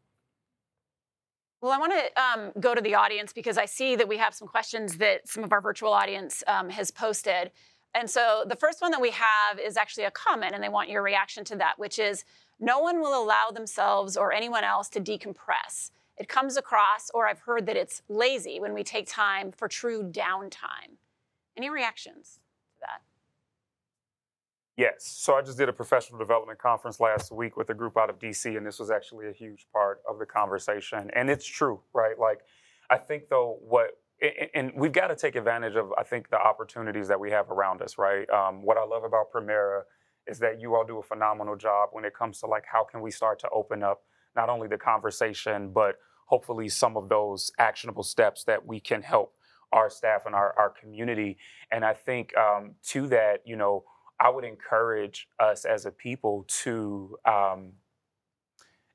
Well, 1.62 1.72
I 1.72 1.78
want 1.78 1.93
to 1.93 2.22
um, 2.22 2.51
go 2.59 2.74
to 2.74 2.82
the 2.82 2.95
audience 2.95 3.34
because 3.34 3.59
I 3.59 3.66
see 3.66 3.95
that 3.95 4.07
we 4.07 4.18
have 4.18 4.34
some 4.34 4.47
questions 4.47 4.97
that 4.97 5.28
some 5.28 5.43
of 5.43 5.51
our 5.51 5.62
virtual 5.62 5.93
audience 5.93 6.43
um, 6.47 6.70
has 6.70 6.89
posted. 6.89 7.51
And 7.93 8.09
so 8.09 8.45
the 8.47 8.55
first 8.55 8.82
one 8.82 8.89
that 8.91 9.01
we 9.01 9.12
have 9.12 9.59
is 9.59 9.78
actually 9.78 10.05
a 10.05 10.12
comment, 10.12 10.55
and 10.55 10.64
they 10.64 10.70
want 10.70 10.89
your 10.89 11.03
reaction 11.03 11.43
to 11.45 11.55
that, 11.57 11.78
which 11.78 11.99
is 11.99 12.24
no 12.59 12.80
one 12.80 12.99
will 12.99 13.22
allow 13.22 13.51
themselves 13.53 14.18
or 14.18 14.34
anyone 14.34 14.64
else 14.64 14.89
to 14.89 14.99
decompress. 14.99 15.91
It 16.18 16.28
comes 16.28 16.57
across, 16.57 17.12
or 17.14 17.28
I've 17.28 17.39
heard 17.39 17.68
that 17.68 17.76
it's 17.76 18.01
lazy 18.09 18.59
when 18.59 18.74
we 18.74 18.84
take 18.84 19.07
time 19.07 19.51
for 19.51 19.68
true 19.68 20.03
downtime. 20.03 20.97
Any 21.55 21.70
reactions 21.70 22.39
to 22.76 22.82
that? 22.82 23.01
Yes. 24.78 24.93
So 24.99 25.36
I 25.36 25.41
just 25.41 25.57
did 25.57 25.69
a 25.69 25.74
professional 25.74 26.17
development 26.17 26.59
conference 26.59 26.99
last 26.99 27.32
week 27.32 27.57
with 27.57 27.69
a 27.69 27.74
group 27.74 27.97
out 27.97 28.09
of 28.09 28.19
DC, 28.19 28.55
and 28.55 28.65
this 28.65 28.80
was 28.80 28.89
actually 28.89 29.28
a 29.28 29.34
huge 29.34 29.67
part 29.74 30.01
of 30.09 30.17
the 30.17 30.26
conversation. 30.26 31.09
And 31.13 31.30
it's 31.30 31.45
true, 31.45 31.82
right? 31.93 32.17
Like, 32.17 32.39
I 32.89 32.97
think 32.97 33.30
though, 33.30 33.57
what 33.61 33.91
and 34.53 34.72
we've 34.76 34.91
got 34.91 35.07
to 35.07 35.15
take 35.15 35.36
advantage 35.36 35.76
of, 35.76 35.91
I 35.97 36.03
think, 36.03 36.30
the 36.30 36.39
opportunities 36.39 37.07
that 37.07 37.19
we 37.19 37.32
have 37.32 37.49
around 37.49 37.82
us, 37.82 37.97
right? 37.97 38.30
Um, 38.30 38.61
what 38.61 38.78
I 38.78 38.86
love 38.86 39.03
about 39.03 39.32
Premera 39.34 39.82
is 40.28 40.38
that 40.39 40.61
you 40.61 40.76
all 40.76 40.86
do 40.86 40.99
a 40.99 41.03
phenomenal 41.03 41.55
job 41.55 41.89
when 41.91 42.05
it 42.05 42.13
comes 42.13 42.39
to 42.41 42.45
like 42.45 42.63
how 42.72 42.84
can 42.84 43.01
we 43.01 43.09
start 43.09 43.39
to 43.39 43.49
open 43.49 43.82
up 43.82 44.01
not 44.36 44.47
only 44.47 44.67
the 44.67 44.78
conversation, 44.78 45.72
but 45.74 45.95
hopefully 46.26 46.69
some 46.69 46.95
of 46.95 47.09
those 47.09 47.51
actionable 47.57 48.03
steps 48.03 48.43
that 48.43 48.65
we 48.65 48.80
can 48.80 49.01
help 49.01 49.34
our 49.72 49.89
staff 49.89 50.26
and 50.26 50.36
our, 50.36 50.53
our 50.57 50.69
community. 50.69 51.38
And 51.72 51.84
I 51.84 51.93
think 51.93 52.36
um, 52.38 52.76
to 52.89 53.07
that, 53.07 53.41
you 53.45 53.55
know, 53.55 53.84
I 54.22 54.30
would 54.30 54.45
encourage 54.45 55.28
us 55.39 55.65
as 55.65 55.86
a 55.88 55.91
people 55.91 56.45
to 56.63 57.17
um, 57.26 57.74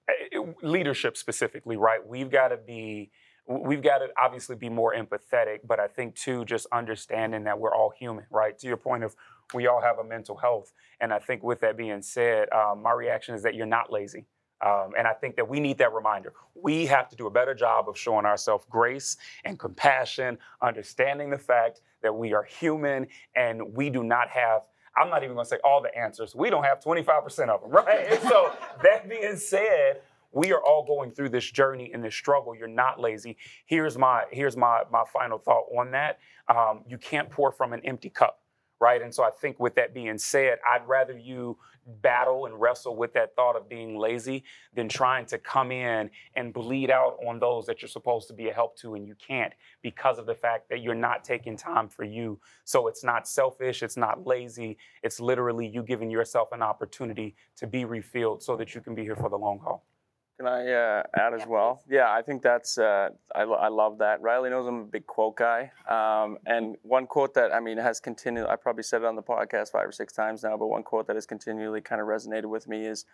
eh, 0.09 0.13
eh, 0.33 0.53
leadership 0.63 1.17
specifically, 1.17 1.77
right? 1.77 2.07
We've 2.07 2.31
got 2.31 2.49
to 2.49 2.57
be 2.57 3.11
we've 3.49 3.83
got 3.83 3.99
to 3.99 4.09
obviously 4.19 4.57
be 4.57 4.69
more 4.69 4.95
empathetic, 4.95 5.61
but 5.65 5.79
I 5.79 5.87
think 5.87 6.15
too, 6.17 6.45
just 6.45 6.67
understanding 6.73 7.45
that 7.45 7.59
we're 7.59 7.75
all 7.75 7.91
human, 7.91 8.25
right? 8.31 8.59
To 8.59 8.67
your 8.67 8.77
point 8.77 9.05
of 9.05 9.15
we 9.55 9.67
all 9.67 9.81
have 9.81 9.99
a 9.99 10.05
mental 10.05 10.37
health. 10.37 10.73
And 11.01 11.13
I 11.13 11.19
think 11.19 11.43
with 11.43 11.61
that 11.61 11.77
being 11.77 12.03
said, 12.03 12.49
um, 12.53 12.83
my 12.83 12.93
reaction 12.93 13.35
is 13.35 13.43
that 13.43 13.55
you're 13.55 13.67
not 13.67 13.93
lazy. 13.93 14.25
Um, 14.65 14.93
and 14.97 15.07
I 15.07 15.13
think 15.13 15.37
that 15.37 15.49
we 15.49 15.61
need 15.61 15.79
that 15.79 15.93
reminder. 15.93 16.33
We 16.55 16.87
have 16.87 17.09
to 17.11 17.17
do 17.17 17.27
a 17.27 17.31
better 17.31 17.55
job 17.55 17.89
of 17.89 17.99
showing 17.99 18.25
ourselves 18.25 18.65
grace 18.71 19.17
and 19.45 19.59
compassion, 19.59 20.39
understanding 20.63 21.31
the 21.31 21.39
fact 21.39 21.83
that 22.03 22.15
we 22.15 22.33
are 22.33 22.43
human 22.43 23.07
and 23.37 23.75
we 23.75 23.91
do 23.91 24.03
not 24.03 24.29
have 24.29 24.63
I'm 24.97 25.11
not 25.11 25.23
even 25.23 25.35
going 25.35 25.45
to 25.45 25.49
say 25.49 25.59
all 25.65 25.83
the 25.83 25.97
answers. 25.97 26.35
We 26.35 26.51
don't 26.51 26.65
have 26.65 26.81
25% 26.81 27.49
of 27.49 27.63
them, 27.63 27.71
right? 27.71 28.07
And 28.11 28.21
so 28.23 28.53
that 28.83 29.09
being 29.09 29.37
said, 29.37 30.01
we 30.33 30.53
are 30.53 30.63
all 30.63 30.85
going 30.85 31.13
through 31.13 31.31
this 31.31 31.51
journey 31.51 31.91
and 31.95 32.05
this 32.05 32.15
struggle. 32.15 32.55
You're 32.55 32.69
not 32.69 33.01
lazy. 33.01 33.37
Here's 33.65 33.97
my 33.97 34.25
here's 34.31 34.57
my 34.57 34.83
my 34.93 35.05
final 35.11 35.39
thought 35.39 35.65
on 35.77 35.93
that. 35.93 36.19
Um, 36.49 36.83
you 36.87 36.99
can't 36.99 37.31
pour 37.31 37.53
from 37.53 37.73
an 37.73 37.81
empty 37.85 38.11
cup 38.11 38.41
right? 38.81 39.01
And 39.01 39.15
so 39.15 39.23
I 39.23 39.31
think 39.31 39.59
with 39.59 39.75
that 39.77 39.95
being 39.95 40.19
said, 40.19 40.59
I'd 40.69 40.87
rather 40.87 41.17
you 41.17 41.59
battle 42.03 42.47
and 42.47 42.61
wrestle 42.61 42.97
with 42.97 43.13
that 43.15 43.35
thought 43.37 43.57
of 43.57 43.69
being 43.69 43.97
lazy 43.97 44.43
than 44.75 44.89
trying 44.89 45.25
to 45.27 45.39
come 45.39 45.71
in 45.71 46.11
and 46.35 46.53
bleed 46.53 46.91
out 46.91 47.17
on 47.27 47.39
those 47.39 47.65
that 47.67 47.81
you're 47.81 47.89
supposed 47.89 48.27
to 48.29 48.35
be 48.35 48.49
a 48.49 48.53
help 48.53 48.77
to 48.77 48.95
and 48.95 49.07
you 49.07 49.15
can't 49.15 49.53
because 49.83 50.19
of 50.19 50.27
the 50.27 50.35
fact 50.35 50.69
that 50.69 50.83
you're 50.83 50.95
not 50.95 51.23
taking 51.25 51.57
time 51.57 51.89
for 51.89 52.05
you. 52.05 52.39
So 52.65 52.89
it's 52.89 53.05
not 53.05 53.29
selfish, 53.29 53.83
it's 53.83 53.97
not 53.97 54.27
lazy, 54.27 54.79
it's 55.03 55.21
literally 55.21 55.67
you 55.67 55.83
giving 55.83 56.11
yourself 56.11 56.49
an 56.53 56.63
opportunity 56.63 57.37
to 57.57 57.67
be 57.67 57.85
refilled 57.85 58.43
so 58.43 58.57
that 58.57 58.75
you 58.75 58.81
can 58.81 58.95
be 58.95 59.03
here 59.03 59.17
for 59.17 59.31
the 59.31 59.39
long 59.39 59.61
haul. 59.61 59.85
Can 60.37 60.47
I 60.47 60.71
uh, 60.71 61.03
add 61.19 61.33
as 61.33 61.47
well? 61.47 61.83
Yeah, 61.89 62.11
I 62.11 62.21
think 62.21 62.43
that's, 62.43 62.77
uh, 62.77 63.09
I, 63.35 63.43
I 63.43 63.69
love 63.69 63.99
that. 63.99 64.21
Riley 64.21 64.51
knows 64.51 64.67
I'm 64.67 64.81
a 64.81 64.85
big 64.85 65.07
quote 65.07 65.37
guy. 65.37 65.71
Um, 65.89 66.37
and 66.45 66.77
one 66.83 67.07
quote 67.07 67.33
that, 67.35 67.55
I 67.55 67.61
mean, 67.61 67.79
has 67.79 68.01
continued, 68.01 68.47
I 68.47 68.57
probably 68.57 68.83
said 68.83 69.01
it 69.01 69.07
on 69.07 69.17
the 69.17 69.23
podcast 69.23 69.73
five 69.73 69.87
or 69.87 69.93
six 69.93 70.13
times 70.13 70.43
now, 70.43 70.59
but 70.59 70.67
one 70.67 70.83
quote 70.83 71.07
that 71.07 71.17
has 71.17 71.25
continually 71.25 71.81
kind 71.81 72.03
of 72.03 72.07
resonated 72.07 72.47
with 72.47 72.69
me 72.69 72.85
is, 72.85 73.07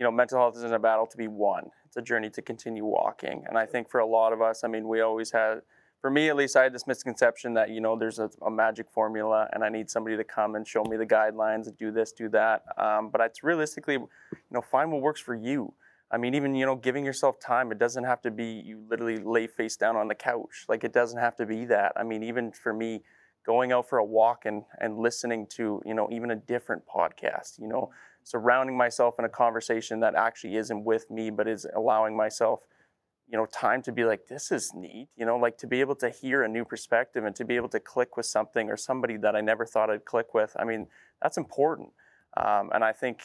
you 0.00 0.04
know, 0.04 0.10
mental 0.10 0.38
health 0.38 0.56
isn't 0.56 0.74
a 0.74 0.78
battle 0.80 1.06
to 1.06 1.16
be 1.16 1.28
won. 1.28 1.70
It's 1.86 1.96
a 1.96 2.02
journey 2.02 2.30
to 2.30 2.42
continue 2.42 2.84
walking. 2.84 3.44
And 3.48 3.56
I 3.56 3.64
think 3.64 3.88
for 3.88 4.00
a 4.00 4.06
lot 4.06 4.32
of 4.32 4.42
us, 4.42 4.64
I 4.64 4.68
mean, 4.68 4.88
we 4.88 5.02
always 5.02 5.30
had, 5.30 5.62
for 6.00 6.10
me 6.10 6.28
at 6.28 6.36
least, 6.36 6.56
I 6.56 6.64
had 6.64 6.74
this 6.74 6.88
misconception 6.88 7.54
that 7.54 7.70
you 7.70 7.80
know 7.80 7.96
there's 7.96 8.18
a, 8.18 8.28
a, 8.44 8.50
magic 8.50 8.90
formula, 8.90 9.48
and 9.52 9.64
I 9.64 9.68
need 9.68 9.88
somebody 9.88 10.16
to 10.16 10.24
come 10.24 10.56
and 10.56 10.66
show 10.66 10.84
me 10.84 10.96
the 10.96 11.06
guidelines 11.06 11.68
and 11.68 11.78
do 11.78 11.90
this, 11.90 12.12
do 12.12 12.28
that. 12.30 12.64
Um, 12.76 13.08
but 13.08 13.20
it's 13.22 13.42
realistically, 13.42 13.94
you 13.94 14.08
know, 14.50 14.60
find 14.60 14.90
what 14.90 15.00
works 15.00 15.20
for 15.20 15.34
you. 15.34 15.72
I 16.10 16.18
mean, 16.18 16.34
even 16.34 16.54
you 16.54 16.66
know, 16.66 16.76
giving 16.76 17.04
yourself 17.04 17.40
time. 17.40 17.72
It 17.72 17.78
doesn't 17.78 18.04
have 18.04 18.22
to 18.22 18.30
be 18.30 18.62
you 18.64 18.82
literally 18.88 19.18
lay 19.18 19.46
face 19.46 19.76
down 19.76 19.96
on 19.96 20.08
the 20.08 20.14
couch. 20.14 20.64
Like 20.68 20.84
it 20.84 20.92
doesn't 20.92 21.18
have 21.18 21.36
to 21.36 21.46
be 21.46 21.64
that. 21.66 21.92
I 21.96 22.04
mean, 22.04 22.22
even 22.22 22.52
for 22.52 22.72
me, 22.72 23.02
going 23.44 23.72
out 23.72 23.88
for 23.88 23.98
a 23.98 24.04
walk 24.04 24.44
and 24.44 24.64
and 24.78 24.98
listening 24.98 25.46
to 25.56 25.82
you 25.84 25.94
know 25.94 26.08
even 26.12 26.30
a 26.30 26.36
different 26.36 26.82
podcast. 26.86 27.58
You 27.58 27.68
know, 27.68 27.90
surrounding 28.22 28.76
myself 28.76 29.16
in 29.18 29.24
a 29.24 29.28
conversation 29.28 30.00
that 30.00 30.14
actually 30.14 30.56
isn't 30.56 30.84
with 30.84 31.10
me, 31.10 31.30
but 31.30 31.48
is 31.48 31.66
allowing 31.74 32.16
myself 32.16 32.60
you 33.28 33.36
know 33.36 33.46
time 33.46 33.82
to 33.82 33.92
be 33.92 34.04
like 34.04 34.26
this 34.28 34.52
is 34.52 34.72
neat 34.74 35.08
you 35.16 35.26
know 35.26 35.36
like 35.36 35.58
to 35.58 35.66
be 35.66 35.80
able 35.80 35.94
to 35.96 36.10
hear 36.10 36.42
a 36.42 36.48
new 36.48 36.64
perspective 36.64 37.24
and 37.24 37.34
to 37.34 37.44
be 37.44 37.56
able 37.56 37.68
to 37.68 37.80
click 37.80 38.16
with 38.16 38.26
something 38.26 38.70
or 38.70 38.76
somebody 38.76 39.16
that 39.16 39.34
i 39.34 39.40
never 39.40 39.66
thought 39.66 39.90
i'd 39.90 40.04
click 40.04 40.32
with 40.34 40.54
i 40.58 40.64
mean 40.64 40.86
that's 41.20 41.36
important 41.36 41.88
um, 42.36 42.70
and 42.74 42.84
i 42.84 42.92
think 42.92 43.22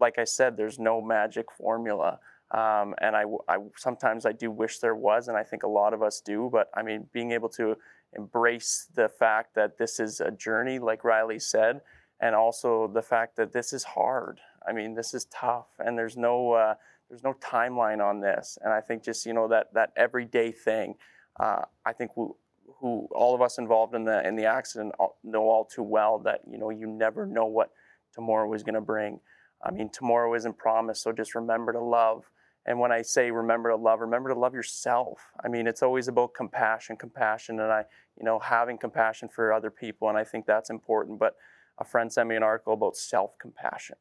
like 0.00 0.18
i 0.18 0.24
said 0.24 0.56
there's 0.56 0.78
no 0.78 1.00
magic 1.00 1.46
formula 1.52 2.18
um, 2.52 2.96
and 3.00 3.14
I, 3.14 3.24
I 3.48 3.58
sometimes 3.76 4.26
i 4.26 4.32
do 4.32 4.50
wish 4.50 4.78
there 4.78 4.94
was 4.94 5.28
and 5.28 5.36
i 5.36 5.42
think 5.42 5.62
a 5.62 5.68
lot 5.68 5.94
of 5.94 6.02
us 6.02 6.20
do 6.20 6.48
but 6.52 6.68
i 6.74 6.82
mean 6.82 7.06
being 7.12 7.32
able 7.32 7.48
to 7.50 7.76
embrace 8.16 8.88
the 8.94 9.08
fact 9.08 9.54
that 9.54 9.78
this 9.78 10.00
is 10.00 10.20
a 10.20 10.30
journey 10.30 10.78
like 10.78 11.04
riley 11.04 11.38
said 11.38 11.80
and 12.20 12.34
also 12.34 12.90
the 12.92 13.02
fact 13.02 13.36
that 13.36 13.52
this 13.52 13.72
is 13.72 13.84
hard 13.84 14.40
i 14.66 14.72
mean 14.72 14.94
this 14.94 15.14
is 15.14 15.26
tough 15.26 15.68
and 15.78 15.96
there's 15.96 16.16
no 16.16 16.52
uh, 16.52 16.74
there's 17.10 17.24
no 17.24 17.34
timeline 17.34 18.00
on 18.00 18.20
this, 18.20 18.56
and 18.62 18.72
I 18.72 18.80
think 18.80 19.02
just 19.02 19.26
you 19.26 19.34
know 19.34 19.48
that 19.48 19.74
that 19.74 19.92
everyday 19.96 20.52
thing. 20.52 20.94
Uh, 21.38 21.62
I 21.84 21.92
think 21.92 22.12
who, 22.14 22.36
who 22.78 23.08
all 23.10 23.34
of 23.34 23.42
us 23.42 23.58
involved 23.58 23.94
in 23.94 24.04
the 24.04 24.26
in 24.26 24.36
the 24.36 24.44
accident 24.46 24.94
know 25.24 25.42
all 25.42 25.64
too 25.64 25.82
well 25.82 26.20
that 26.20 26.42
you 26.48 26.56
know 26.56 26.70
you 26.70 26.86
never 26.86 27.26
know 27.26 27.46
what 27.46 27.72
tomorrow 28.14 28.52
is 28.54 28.62
going 28.62 28.76
to 28.76 28.80
bring. 28.80 29.18
I 29.62 29.70
mean, 29.70 29.90
tomorrow 29.90 30.34
isn't 30.34 30.58
promised, 30.58 31.02
so 31.02 31.12
just 31.12 31.34
remember 31.34 31.72
to 31.72 31.80
love. 31.80 32.30
And 32.66 32.78
when 32.78 32.92
I 32.92 33.02
say 33.02 33.30
remember 33.30 33.70
to 33.70 33.76
love, 33.76 34.00
remember 34.00 34.28
to 34.30 34.38
love 34.38 34.54
yourself. 34.54 35.20
I 35.42 35.48
mean, 35.48 35.66
it's 35.66 35.82
always 35.82 36.08
about 36.08 36.34
compassion, 36.34 36.96
compassion, 36.96 37.58
and 37.60 37.72
I, 37.72 37.84
you 38.18 38.24
know, 38.24 38.38
having 38.38 38.78
compassion 38.78 39.28
for 39.28 39.52
other 39.52 39.70
people, 39.70 40.08
and 40.08 40.18
I 40.18 40.24
think 40.24 40.46
that's 40.46 40.70
important. 40.70 41.18
But 41.18 41.36
a 41.78 41.84
friend 41.84 42.12
sent 42.12 42.28
me 42.28 42.36
an 42.36 42.42
article 42.42 42.74
about 42.74 42.96
self-compassion, 42.96 43.96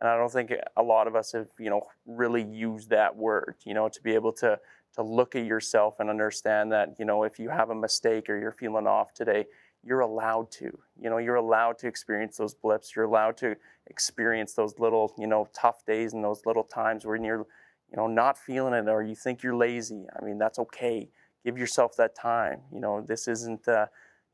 and 0.00 0.08
I 0.08 0.16
don't 0.16 0.32
think 0.32 0.52
a 0.76 0.82
lot 0.82 1.08
of 1.08 1.16
us 1.16 1.32
have, 1.32 1.48
you 1.58 1.70
know, 1.70 1.82
really 2.06 2.44
used 2.44 2.90
that 2.90 3.16
word, 3.16 3.56
you 3.64 3.74
know, 3.74 3.88
to 3.88 4.02
be 4.02 4.14
able 4.14 4.32
to 4.34 4.58
to 4.94 5.02
look 5.02 5.36
at 5.36 5.44
yourself 5.44 6.00
and 6.00 6.08
understand 6.08 6.72
that, 6.72 6.94
you 6.98 7.04
know, 7.04 7.22
if 7.22 7.38
you 7.38 7.50
have 7.50 7.68
a 7.68 7.74
mistake 7.74 8.30
or 8.30 8.38
you're 8.38 8.52
feeling 8.52 8.86
off 8.86 9.12
today, 9.12 9.44
you're 9.86 10.00
allowed 10.00 10.50
to. 10.52 10.76
You 11.00 11.10
know, 11.10 11.18
you're 11.18 11.36
allowed 11.36 11.78
to 11.78 11.86
experience 11.86 12.36
those 12.36 12.54
blips. 12.54 12.94
You're 12.94 13.04
allowed 13.04 13.36
to 13.38 13.56
experience 13.86 14.54
those 14.54 14.78
little, 14.78 15.14
you 15.18 15.26
know, 15.26 15.48
tough 15.54 15.84
days 15.86 16.12
and 16.12 16.24
those 16.24 16.44
little 16.44 16.64
times 16.64 17.06
when 17.06 17.22
you're, 17.22 17.46
you 17.90 17.96
know, 17.96 18.06
not 18.06 18.36
feeling 18.36 18.74
it 18.74 18.88
or 18.88 19.02
you 19.02 19.14
think 19.14 19.42
you're 19.42 19.56
lazy. 19.56 20.06
I 20.18 20.24
mean, 20.24 20.38
that's 20.38 20.58
okay. 20.58 21.08
Give 21.44 21.56
yourself 21.56 21.96
that 21.96 22.14
time. 22.14 22.60
You 22.72 22.80
know, 22.80 23.00
this 23.00 23.28
isn't 23.28 23.68
uh, 23.68 23.86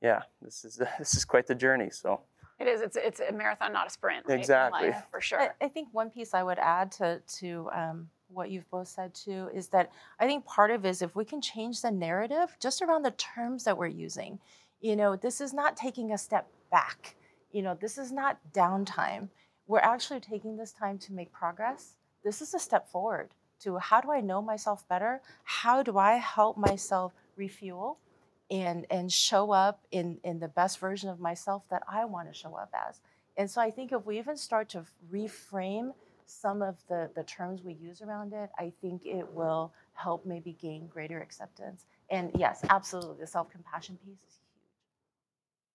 yeah, 0.03 0.22
this 0.40 0.64
is 0.64 0.80
this 0.98 1.14
is 1.14 1.24
quite 1.24 1.46
the 1.46 1.55
journey. 1.55 1.90
So 1.90 2.20
it 2.59 2.66
is. 2.66 2.80
It's 2.80 2.96
it's 2.96 3.20
a 3.20 3.32
marathon, 3.32 3.72
not 3.72 3.86
a 3.86 3.90
sprint. 3.90 4.26
Right? 4.26 4.38
Exactly. 4.38 4.88
Life, 4.88 5.05
for 5.11 5.20
sure. 5.20 5.40
I, 5.40 5.50
I, 5.61 5.68
think 5.68 5.88
one 5.92 6.11
piece 6.11 6.34
I 6.34 6.42
would 6.42 6.59
add 6.59 6.92
to 6.92 7.20
to 7.38 7.68
um, 7.72 8.09
what 8.28 8.50
you've 8.50 8.68
both 8.70 8.88
said 8.88 9.14
too 9.14 9.48
is 9.55 9.68
that 9.68 9.90
I 10.18 10.26
think 10.26 10.44
part 10.44 10.70
of 10.70 10.84
it 10.84 10.88
is 10.88 11.03
if 11.03 11.14
we 11.14 11.24
can 11.24 11.40
change 11.40 11.82
the 11.82 11.90
narrative 11.90 12.57
just 12.61 12.82
around 12.82 13.03
the 13.03 13.12
terms 13.12 13.64
that 13.64 13.76
we're 13.76 13.86
using. 13.86 14.38
You 14.83 14.97
know, 14.97 15.16
this 15.16 15.41
is 15.41 15.55
not 15.55 15.78
taking 15.78 16.12
a 16.12 16.18
step 16.18 16.49
back. 16.70 17.16
You 17.53 17.62
know, 17.62 17.78
this 17.80 17.99
is 17.99 18.12
not 18.12 18.39
downtime. 18.53 19.30
We're 19.66 19.78
actually 19.78 20.20
taking 20.20 20.59
this 20.59 20.72
time 20.72 20.99
to 20.99 21.14
make 21.14 21.33
progress. 21.33 21.97
This 22.24 22.43
is 22.43 22.53
a 22.53 22.59
step 22.59 22.91
forward 22.91 23.30
to 23.61 23.78
how 23.78 24.03
do 24.03 24.12
I 24.12 24.20
know 24.20 24.43
myself 24.43 24.87
better? 24.89 25.22
How 25.45 25.83
do 25.83 25.99
I 25.99 26.14
help 26.16 26.59
myself 26.59 27.14
refuel? 27.37 27.99
and 28.53 28.87
and 28.91 29.11
show 29.11 29.51
up 29.51 29.80
in 29.91 30.18
in 30.24 30.39
the 30.39 30.49
best 30.49 30.78
version 30.78 31.09
of 31.09 31.18
myself 31.18 31.64
that 31.70 31.83
I 31.89 32.05
want 32.05 32.28
to 32.28 32.35
show 32.39 32.55
up 32.55 32.70
as. 32.89 33.01
And 33.37 33.51
so 33.51 33.62
I 33.62 33.70
think 33.70 33.93
if 33.93 34.05
we 34.05 34.18
even 34.18 34.37
start 34.37 34.68
to 34.70 34.85
reframe 35.11 35.95
some 36.26 36.62
of 36.62 36.76
the 36.89 37.11
the 37.16 37.24
terms 37.24 37.62
we 37.62 37.72
use 37.72 38.03
around 38.03 38.35
it, 38.35 38.51
I 38.59 38.72
think 38.83 39.07
it 39.07 39.26
will 39.33 39.72
help 39.95 40.26
maybe 40.26 40.53
gain 40.61 40.87
greater 40.87 41.20
acceptance. 41.20 41.87
And 42.11 42.30
yes, 42.37 42.62
absolutely, 42.68 43.16
the 43.20 43.26
self 43.26 43.51
compassion 43.51 43.99
piece 44.05 44.18
is. 44.18 44.41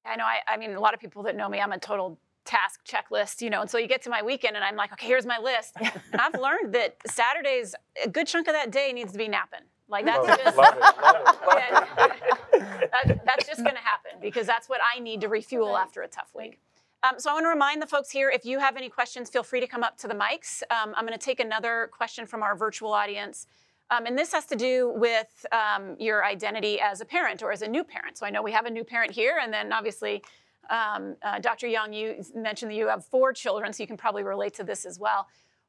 I 0.06 0.16
know. 0.16 0.24
I, 0.24 0.40
I 0.48 0.58
mean, 0.58 0.74
a 0.74 0.80
lot 0.80 0.94
of 0.94 1.00
people 1.00 1.24
that 1.24 1.36
know 1.36 1.50
me, 1.50 1.60
I'm 1.60 1.72
a 1.72 1.80
total 1.80 2.20
task 2.46 2.80
checklist, 2.86 3.42
you 3.42 3.50
know. 3.50 3.62
And 3.62 3.70
so 3.70 3.78
you 3.78 3.88
get 3.88 4.02
to 4.04 4.10
my 4.10 4.22
weekend 4.24 4.56
and 4.56 4.64
I'm 4.64 4.76
like, 4.76 4.92
okay, 4.94 5.06
here's 5.06 5.26
my 5.26 5.38
list. 5.38 5.76
and 5.80 6.22
I've 6.22 6.40
learned 6.40 6.74
that 6.74 6.96
Saturdays, 7.06 7.76
a 8.04 8.10
good 8.10 8.26
chunk 8.26 8.48
of 8.48 8.54
that 8.54 8.72
day 8.72 8.94
needs 8.94 9.12
to 9.12 9.18
be 9.18 9.28
napping. 9.28 9.62
Like 9.90 10.06
that's 10.06 10.28
love 10.28 10.38
just 10.38 10.58
it, 10.58 10.58
love 10.58 10.76
it, 10.76 10.82
love 10.82 11.16
it, 11.16 11.74
love 11.98 12.12
it. 12.54 12.92
that, 12.92 13.26
that's 13.26 13.48
just 13.48 13.64
going 13.64 13.76
to 13.76 13.82
happen 13.82 14.12
because 14.22 14.46
that's 14.46 14.68
what 14.68 14.82
I 14.84 15.00
need 15.00 15.22
to 15.22 15.30
refuel 15.30 15.78
after 15.78 16.02
a 16.02 16.08
tough 16.08 16.32
week. 16.36 16.60
Um, 17.04 17.20
so 17.20 17.30
I 17.30 17.34
want 17.34 17.46
to 17.46 17.50
remind 17.50 17.82
the 17.82 17.88
folks 17.88 18.10
here, 18.10 18.30
if 18.30 18.44
you 18.44 18.60
have 18.60 18.76
any 18.76 18.90
questions, 18.90 19.30
feel 19.30 19.44
free 19.44 19.60
to 19.60 19.68
come 19.68 19.84
up 19.84 19.98
to 20.00 20.08
the 20.08 20.16
mics. 20.16 20.64
Um, 20.72 20.94
I'm 20.96 21.06
going 21.06 21.18
to 21.18 21.24
take 21.24 21.40
another 21.40 21.90
question 21.94 22.26
from 22.26 22.44
our 22.44 22.56
virtual 22.56 22.92
audience. 22.92 23.48
Um, 23.90 24.06
and 24.06 24.18
this 24.18 24.34
has 24.34 24.46
to 24.48 24.56
do 24.56 24.92
with 24.96 25.46
um, 25.52 25.96
your 25.98 26.26
identity 26.26 26.80
as 26.80 27.00
a 27.00 27.06
parent 27.06 27.42
or 27.42 27.52
as 27.52 27.62
a 27.62 27.68
new 27.68 27.84
parent. 27.84 28.18
So 28.18 28.26
I 28.26 28.30
know 28.30 28.42
we 28.42 28.52
have 28.52 28.66
a 28.66 28.70
new 28.70 28.84
parent 28.84 29.12
here, 29.12 29.40
and 29.42 29.54
then 29.54 29.72
obviously, 29.72 30.24
um, 30.70 31.16
uh, 31.24 31.40
Dr. 31.40 31.68
Young, 31.68 31.94
you 31.94 32.22
mentioned 32.36 32.72
that 32.72 32.76
you 32.76 32.88
have 32.88 33.06
four 33.06 33.32
children, 33.32 33.72
so 33.72 33.84
you 33.84 33.88
can 33.88 33.98
probably 33.98 34.24
relate 34.24 34.54
to 34.56 34.64
this 34.64 34.86
as 34.86 35.00
well. 35.00 35.28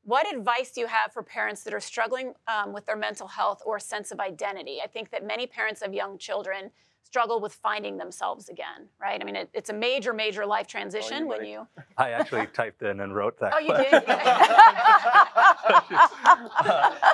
What 0.08 0.26
advice 0.34 0.70
do 0.70 0.80
you 0.80 0.86
have 0.86 1.12
for 1.12 1.22
parents 1.22 1.64
that 1.64 1.74
are 1.74 1.80
struggling 1.80 2.32
um, 2.46 2.72
with 2.72 2.86
their 2.86 2.96
mental 2.96 3.28
health 3.28 3.60
or 3.66 3.78
sense 3.78 4.10
of 4.10 4.20
identity? 4.20 4.78
I 4.82 4.86
think 4.86 5.10
that 5.10 5.22
many 5.22 5.46
parents 5.46 5.82
of 5.82 5.92
young 5.92 6.16
children 6.16 6.70
struggle 7.02 7.42
with 7.42 7.52
finding 7.52 7.98
themselves 7.98 8.48
again, 8.48 8.88
right? 8.98 9.20
I 9.20 9.24
mean, 9.26 9.36
it, 9.36 9.50
it's 9.52 9.68
a 9.68 9.74
major, 9.74 10.14
major 10.14 10.46
life 10.46 10.66
transition 10.66 11.28
when 11.28 11.44
you. 11.44 11.68
I 11.98 12.12
actually 12.12 12.46
typed 12.54 12.80
in 12.80 13.00
and 13.00 13.14
wrote 13.14 13.38
that. 13.40 13.52
Oh, 13.54 13.58
you 13.58 13.76
did? 13.76 13.92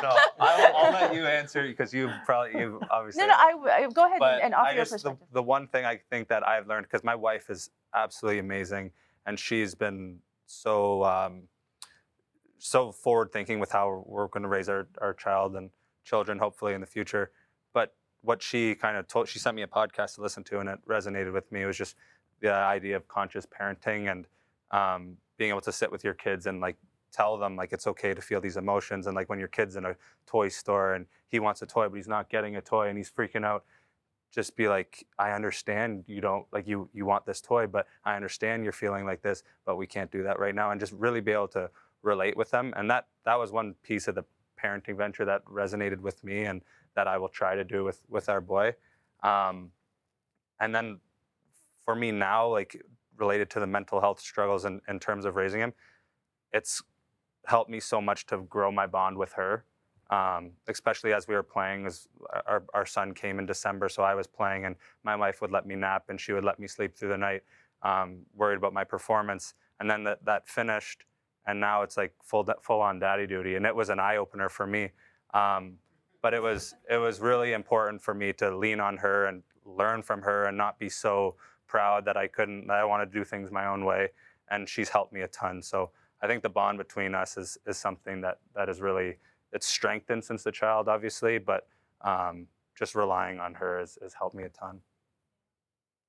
no, 0.05 0.17
I'll, 0.39 0.77
I'll, 0.77 0.93
let 0.93 1.13
you 1.17 1.27
answer 1.27 1.67
because 1.67 1.93
you 1.93 2.13
probably 2.25 2.61
you've 2.61 2.81
obviously. 2.93 3.27
No, 3.27 3.27
no, 3.27 3.35
I, 3.35 3.55
I 3.73 3.89
go 3.93 4.07
ahead 4.07 4.21
but 4.21 4.35
and, 4.35 4.43
and 4.45 4.55
offer 4.55 4.69
I 4.69 4.73
your 4.75 4.83
just, 4.83 4.93
perspective. 4.93 5.27
The, 5.33 5.41
the 5.41 5.43
one 5.43 5.67
thing 5.67 5.85
I 5.85 5.99
think 6.11 6.29
that 6.29 6.47
I've 6.47 6.69
learned 6.69 6.87
because 6.87 7.03
my 7.03 7.17
wife 7.17 7.51
is 7.51 7.71
absolutely 7.93 8.39
amazing 8.39 8.93
and 9.27 9.37
she's 9.37 9.75
been 9.75 10.21
so 10.47 11.03
um, 11.03 11.49
so 12.65 12.91
forward 12.91 13.31
thinking 13.31 13.61
with 13.61 13.71
how 13.71 14.03
we're 14.07 14.27
going 14.29 14.43
to 14.43 14.49
raise 14.49 14.71
our, 14.71 14.89
our 15.03 15.13
child 15.13 15.55
and 15.55 15.69
children 16.03 16.39
hopefully 16.39 16.73
in 16.73 16.81
the 16.81 16.87
future. 16.87 17.31
But 17.75 17.95
what 18.23 18.43
she 18.43 18.75
kind 18.75 18.97
of 18.97 19.07
told 19.07 19.29
she 19.29 19.39
sent 19.39 19.55
me 19.55 19.61
a 19.61 19.67
podcast 19.67 20.15
to 20.15 20.23
listen 20.23 20.43
to 20.45 20.61
and 20.61 20.71
it 20.71 20.79
resonated 20.89 21.35
with 21.35 21.53
me. 21.53 21.61
It 21.61 21.67
was 21.67 21.77
just 21.77 21.95
the 22.41 22.55
idea 22.55 22.97
of 22.97 23.07
conscious 23.07 23.45
parenting 23.45 24.11
and 24.11 24.27
um, 24.71 25.19
being 25.37 25.51
able 25.51 25.61
to 25.61 25.73
sit 25.73 25.93
with 25.93 26.05
your 26.05 26.15
kids 26.15 26.47
and 26.47 26.63
like 26.63 26.77
tell 27.13 27.37
them 27.37 27.55
like 27.55 27.75
it's 27.75 27.87
okay 27.87 28.15
to 28.15 28.23
feel 28.23 28.41
these 28.41 28.57
emotions. 28.57 29.07
And 29.07 29.15
like 29.15 29.29
when 29.29 29.39
your 29.39 29.49
kid's 29.49 29.77
in 29.77 29.85
a 29.85 29.95
toy 30.27 30.49
store 30.49 30.95
and 30.95 31.05
he 31.29 31.41
wants 31.41 31.61
a 31.61 31.67
toy 31.67 31.91
but 31.91 31.97
he's 31.97 32.09
not 32.09 32.31
getting 32.31 32.57
a 32.57 32.63
toy 32.63 32.89
and 32.89 32.97
he's 32.97 33.11
freaking 33.11 33.45
out 33.45 33.65
just 34.33 34.57
be 34.57 34.67
like 34.67 35.07
i 35.17 35.31
understand 35.31 36.03
you 36.09 36.21
don't 36.21 36.45
like 36.51 36.67
you 36.67 36.89
you 36.93 37.07
want 37.07 37.25
this 37.25 37.41
toy 37.41 37.69
but 37.69 37.87
i 38.05 38.17
understand 38.17 38.65
you're 38.65 38.73
feeling 38.73 39.05
like 39.05 39.23
this 39.23 39.45
but 39.65 39.77
we 39.77 39.87
can't 39.87 40.11
do 40.11 40.25
that 40.25 40.41
right 40.41 40.57
now. 40.57 40.73
And 40.73 40.81
just 40.81 40.93
really 40.93 41.21
be 41.21 41.31
able 41.31 41.47
to 41.49 41.71
relate 42.05 42.37
with 42.37 42.51
them. 42.51 42.73
And 42.77 42.91
that 42.91 43.07
that 43.25 43.39
was 43.39 43.51
one 43.51 43.75
piece 43.83 44.09
of 44.09 44.15
the 44.15 44.25
parenting 44.63 44.97
venture 44.97 45.25
that 45.25 45.45
resonated 45.45 46.01
with 46.01 46.23
me 46.23 46.45
and 46.45 46.63
that 46.95 47.09
I 47.09 47.19
will 47.19 47.29
try 47.29 47.57
to 47.57 47.65
do 47.65 47.85
with 47.85 48.03
with 48.09 48.29
our 48.29 48.41
boy. 48.41 48.75
Um, 49.23 49.73
and 50.61 50.75
then 50.75 51.01
for 51.85 51.95
me 51.95 52.13
now, 52.13 52.47
like 52.47 52.81
related 53.17 53.51
to 53.51 53.61
the 53.61 53.67
mental 53.67 54.01
health 54.01 54.21
struggles 54.21 54.65
in, 54.65 54.81
in 54.89 54.99
terms 55.01 55.25
of 55.25 55.35
raising 55.37 55.61
him, 55.61 55.73
it's 56.53 56.83
helped 57.47 57.71
me 57.71 57.81
so 57.81 58.01
much 58.01 58.27
to 58.27 58.39
grow 58.39 58.71
my 58.71 58.87
bond 58.87 59.17
with 59.17 59.33
her. 59.33 59.65
Um, 60.11 60.53
especially 60.69 61.15
as 61.15 61.27
we 61.27 61.35
were 61.35 61.43
playing, 61.43 61.87
as 61.87 62.09
our, 62.47 62.63
our 62.75 62.87
son 62.87 63.15
came 63.15 63.39
in 63.39 63.47
December, 63.47 63.89
so 63.89 64.03
I 64.03 64.15
was 64.15 64.27
playing, 64.27 64.67
and 64.67 64.77
my 65.03 65.17
wife 65.17 65.41
would 65.41 65.51
let 65.51 65.67
me 65.67 65.75
nap, 65.75 66.05
and 66.11 66.21
she 66.21 66.33
would 66.35 66.45
let 66.45 66.59
me 66.59 66.69
sleep 66.69 66.95
through 66.95 67.09
the 67.09 67.17
night, 67.17 67.43
um, 67.83 68.19
worried 68.37 68.59
about 68.59 68.75
my 68.75 68.85
performance. 68.85 69.55
And 69.81 69.91
then 69.91 70.05
that 70.05 70.25
that 70.27 70.47
finished, 70.47 71.05
and 71.47 71.61
now 71.61 71.83
it's 71.83 71.97
like 71.97 72.15
full 72.23 72.49
full 72.63 72.81
on 72.81 72.99
daddy 72.99 73.27
duty, 73.27 73.57
and 73.57 73.67
it 73.67 73.75
was 73.75 73.91
an 73.91 73.99
eye 74.01 74.17
opener 74.17 74.49
for 74.49 74.67
me. 74.67 74.91
Um, 75.33 75.75
but 76.23 76.35
it 76.35 76.43
was 76.43 76.75
it 76.91 76.97
was 76.97 77.21
really 77.21 77.53
important 77.53 78.03
for 78.03 78.15
me 78.15 78.33
to 78.35 78.57
lean 78.57 78.81
on 78.81 78.97
her 78.99 79.27
and 79.27 79.43
learn 79.65 80.03
from 80.03 80.23
her, 80.23 80.47
and 80.47 80.57
not 80.57 80.79
be 80.79 80.89
so 80.89 81.37
proud 81.67 82.05
that 82.05 82.17
I 82.17 82.27
couldn't 82.27 82.67
that 82.69 82.77
I 82.77 82.85
wanted 82.85 83.13
to 83.13 83.19
do 83.19 83.25
things 83.25 83.51
my 83.51 83.67
own 83.67 83.85
way. 83.85 84.09
And 84.51 84.69
she's 84.69 84.89
helped 84.89 85.13
me 85.13 85.23
a 85.23 85.29
ton. 85.29 85.63
So 85.63 85.91
I 86.23 86.27
think 86.27 86.43
the 86.43 86.49
bond 86.49 86.79
between 86.79 87.15
us 87.15 87.37
is 87.37 87.59
is 87.67 87.77
something 87.77 88.21
that 88.23 88.39
that 88.55 88.69
is 88.69 88.81
really 88.81 89.19
it's 89.53 89.67
strengthened 89.67 90.25
since 90.25 90.43
the 90.43 90.53
child, 90.53 90.89
obviously, 90.89 91.39
but 91.39 91.69
um, 92.01 92.49
just 92.77 92.95
relying 92.95 93.39
on 93.39 93.55
her 93.55 93.79
has, 93.79 93.99
has 94.03 94.15
helped 94.15 94.35
me 94.35 94.45
a 94.45 94.49
ton. 94.49 94.81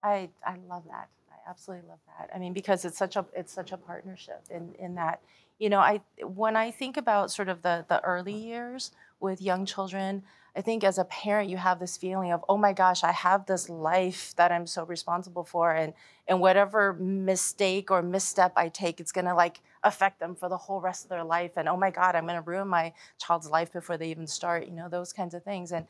I 0.03 0.29
I 0.45 0.55
love 0.69 0.83
that. 0.89 1.09
Absolutely 1.47 1.87
love 1.87 1.99
that. 2.17 2.29
I 2.33 2.39
mean, 2.39 2.53
because 2.53 2.85
it's 2.85 2.97
such 2.97 3.15
a 3.15 3.25
it's 3.33 3.53
such 3.53 3.71
a 3.71 3.77
partnership 3.77 4.41
in 4.49 4.73
in 4.79 4.95
that 4.95 5.21
you 5.59 5.69
know 5.69 5.79
I 5.79 6.01
when 6.23 6.55
I 6.55 6.71
think 6.71 6.97
about 6.97 7.31
sort 7.31 7.49
of 7.49 7.61
the 7.61 7.85
the 7.87 8.01
early 8.03 8.33
years 8.33 8.91
with 9.19 9.41
young 9.41 9.65
children, 9.65 10.23
I 10.55 10.61
think 10.61 10.83
as 10.83 10.97
a 10.97 11.05
parent 11.05 11.49
you 11.49 11.57
have 11.57 11.79
this 11.79 11.97
feeling 11.97 12.31
of 12.31 12.43
oh 12.49 12.57
my 12.57 12.73
gosh 12.73 13.03
I 13.03 13.11
have 13.11 13.45
this 13.45 13.69
life 13.69 14.33
that 14.37 14.51
I'm 14.51 14.65
so 14.65 14.85
responsible 14.85 15.43
for 15.43 15.71
and 15.71 15.93
and 16.27 16.39
whatever 16.39 16.93
mistake 16.93 17.91
or 17.91 18.01
misstep 18.01 18.53
I 18.55 18.69
take 18.69 18.99
it's 18.99 19.11
gonna 19.11 19.35
like 19.35 19.59
affect 19.83 20.19
them 20.19 20.33
for 20.35 20.49
the 20.49 20.57
whole 20.57 20.81
rest 20.81 21.03
of 21.05 21.09
their 21.09 21.23
life. 21.23 21.51
And 21.57 21.69
oh 21.69 21.77
my 21.77 21.91
god 21.91 22.15
I'm 22.15 22.25
gonna 22.25 22.41
ruin 22.41 22.67
my 22.67 22.91
child's 23.19 23.49
life 23.51 23.71
before 23.71 23.97
they 23.97 24.09
even 24.09 24.25
start 24.25 24.65
you 24.65 24.73
know 24.73 24.89
those 24.89 25.13
kinds 25.13 25.35
of 25.35 25.43
things. 25.43 25.71
And 25.71 25.85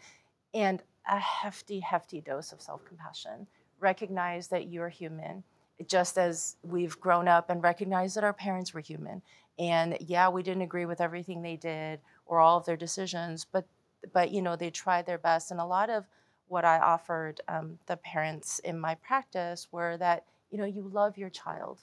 and 0.54 0.84
a 1.10 1.20
hefty 1.20 1.80
hefty 1.82 2.22
dose 2.22 2.52
of 2.52 2.62
self 2.62 2.86
compassion 2.86 3.48
recognize 3.80 4.48
that 4.50 4.68
you're 4.68 4.90
human, 4.90 5.44
just 5.88 6.18
as 6.18 6.56
we've 6.64 7.00
grown 7.00 7.28
up 7.28 7.50
and 7.50 7.62
recognized 7.62 8.16
that 8.16 8.24
our 8.24 8.34
parents 8.34 8.74
were 8.74 8.82
human. 8.82 9.22
And 9.58 9.98
yeah, 10.00 10.30
we 10.30 10.44
didn't 10.44 10.64
agree 10.64 10.86
with 10.86 11.02
everything 11.02 11.42
they 11.42 11.56
did 11.56 12.00
or 12.26 12.40
all 12.40 12.58
of 12.58 12.66
their 12.66 12.78
decisions, 12.78 13.46
but 13.46 13.66
but 14.14 14.32
you 14.32 14.42
know 14.42 14.56
they 14.56 14.70
tried 14.70 15.06
their 15.06 15.18
best. 15.18 15.52
And 15.52 15.60
a 15.60 15.66
lot 15.66 15.90
of 15.90 16.06
what 16.48 16.66
I 16.66 16.80
offered 16.80 17.42
um, 17.48 17.80
the 17.88 17.98
parents 17.98 18.60
in 18.60 18.80
my 18.80 18.96
practice 18.96 19.68
were 19.72 19.98
that 19.98 20.26
you 20.52 20.58
know 20.58 20.66
you 20.66 20.90
love 20.94 21.18
your 21.18 21.30
child, 21.30 21.80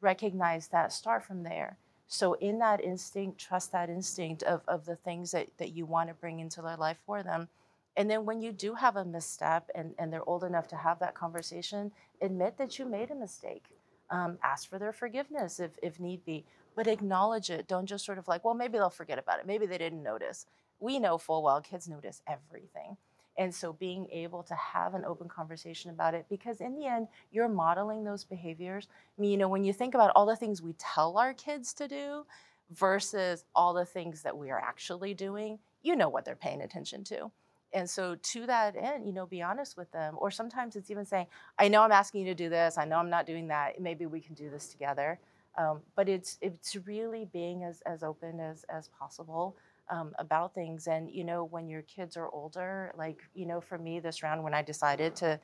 recognize 0.00 0.68
that, 0.68 0.92
start 0.92 1.24
from 1.24 1.42
there. 1.42 1.76
So 2.12 2.34
in 2.34 2.58
that 2.58 2.82
instinct, 2.82 3.38
trust 3.38 3.70
that 3.70 3.88
instinct 3.88 4.42
of, 4.42 4.62
of 4.66 4.84
the 4.84 4.96
things 4.96 5.30
that, 5.30 5.46
that 5.58 5.76
you 5.76 5.86
want 5.86 6.08
to 6.08 6.14
bring 6.14 6.40
into 6.40 6.60
their 6.60 6.76
life 6.76 6.98
for 7.06 7.22
them 7.22 7.48
and 7.96 8.10
then 8.10 8.24
when 8.24 8.40
you 8.40 8.52
do 8.52 8.74
have 8.74 8.96
a 8.96 9.04
misstep 9.04 9.68
and, 9.74 9.94
and 9.98 10.12
they're 10.12 10.28
old 10.28 10.44
enough 10.44 10.68
to 10.68 10.76
have 10.76 10.98
that 11.00 11.14
conversation, 11.14 11.90
admit 12.20 12.56
that 12.58 12.78
you 12.78 12.86
made 12.86 13.10
a 13.10 13.14
mistake. 13.14 13.64
Um, 14.10 14.38
ask 14.42 14.68
for 14.68 14.78
their 14.78 14.92
forgiveness 14.92 15.60
if, 15.60 15.72
if 15.82 16.00
need 16.00 16.24
be, 16.24 16.44
but 16.74 16.86
acknowledge 16.86 17.50
it. 17.50 17.68
Don't 17.68 17.86
just 17.86 18.04
sort 18.04 18.18
of 18.18 18.26
like, 18.26 18.44
well, 18.44 18.54
maybe 18.54 18.78
they'll 18.78 18.90
forget 18.90 19.18
about 19.18 19.38
it. 19.38 19.46
Maybe 19.46 19.66
they 19.66 19.78
didn't 19.78 20.02
notice. 20.02 20.46
We 20.80 20.98
know 20.98 21.18
full 21.18 21.42
well 21.42 21.60
kids 21.60 21.88
notice 21.88 22.22
everything. 22.26 22.96
And 23.38 23.54
so 23.54 23.72
being 23.72 24.08
able 24.10 24.42
to 24.44 24.54
have 24.54 24.94
an 24.94 25.04
open 25.04 25.28
conversation 25.28 25.90
about 25.90 26.14
it, 26.14 26.26
because 26.28 26.60
in 26.60 26.74
the 26.74 26.86
end, 26.86 27.08
you're 27.30 27.48
modeling 27.48 28.04
those 28.04 28.24
behaviors. 28.24 28.88
I 29.16 29.20
mean, 29.20 29.30
you 29.30 29.36
know, 29.36 29.48
when 29.48 29.64
you 29.64 29.72
think 29.72 29.94
about 29.94 30.12
all 30.14 30.26
the 30.26 30.36
things 30.36 30.60
we 30.60 30.74
tell 30.74 31.16
our 31.16 31.32
kids 31.32 31.72
to 31.74 31.88
do 31.88 32.26
versus 32.70 33.44
all 33.54 33.72
the 33.72 33.84
things 33.84 34.22
that 34.22 34.36
we 34.36 34.50
are 34.50 34.60
actually 34.60 35.14
doing, 35.14 35.58
you 35.82 35.96
know 35.96 36.08
what 36.08 36.24
they're 36.24 36.36
paying 36.36 36.60
attention 36.60 37.04
to. 37.04 37.30
And 37.72 37.88
so 37.88 38.16
to 38.16 38.46
that 38.46 38.76
end, 38.76 39.06
you 39.06 39.12
know, 39.12 39.26
be 39.26 39.42
honest 39.42 39.76
with 39.76 39.90
them. 39.92 40.16
Or 40.18 40.30
sometimes 40.30 40.76
it's 40.76 40.90
even 40.90 41.04
saying, 41.06 41.26
I 41.58 41.68
know 41.68 41.82
I'm 41.82 41.92
asking 41.92 42.22
you 42.22 42.26
to 42.28 42.34
do 42.34 42.48
this. 42.48 42.78
I 42.78 42.84
know 42.84 42.96
I'm 42.96 43.10
not 43.10 43.26
doing 43.26 43.48
that. 43.48 43.80
Maybe 43.80 44.06
we 44.06 44.20
can 44.20 44.34
do 44.34 44.50
this 44.50 44.68
together. 44.68 45.18
Um, 45.56 45.80
but 45.96 46.08
it's 46.08 46.38
it's 46.40 46.76
really 46.86 47.26
being 47.32 47.64
as, 47.64 47.80
as 47.82 48.02
open 48.02 48.40
as, 48.40 48.64
as 48.68 48.88
possible 48.98 49.56
um, 49.88 50.12
about 50.18 50.54
things. 50.54 50.86
And, 50.86 51.10
you 51.10 51.24
know, 51.24 51.44
when 51.44 51.68
your 51.68 51.82
kids 51.82 52.16
are 52.16 52.28
older, 52.28 52.92
like, 52.96 53.18
you 53.34 53.46
know, 53.46 53.60
for 53.60 53.76
me 53.76 54.00
this 54.00 54.22
round 54.22 54.42
when 54.42 54.54
I 54.54 54.62
decided 54.62 55.16
to 55.16 55.40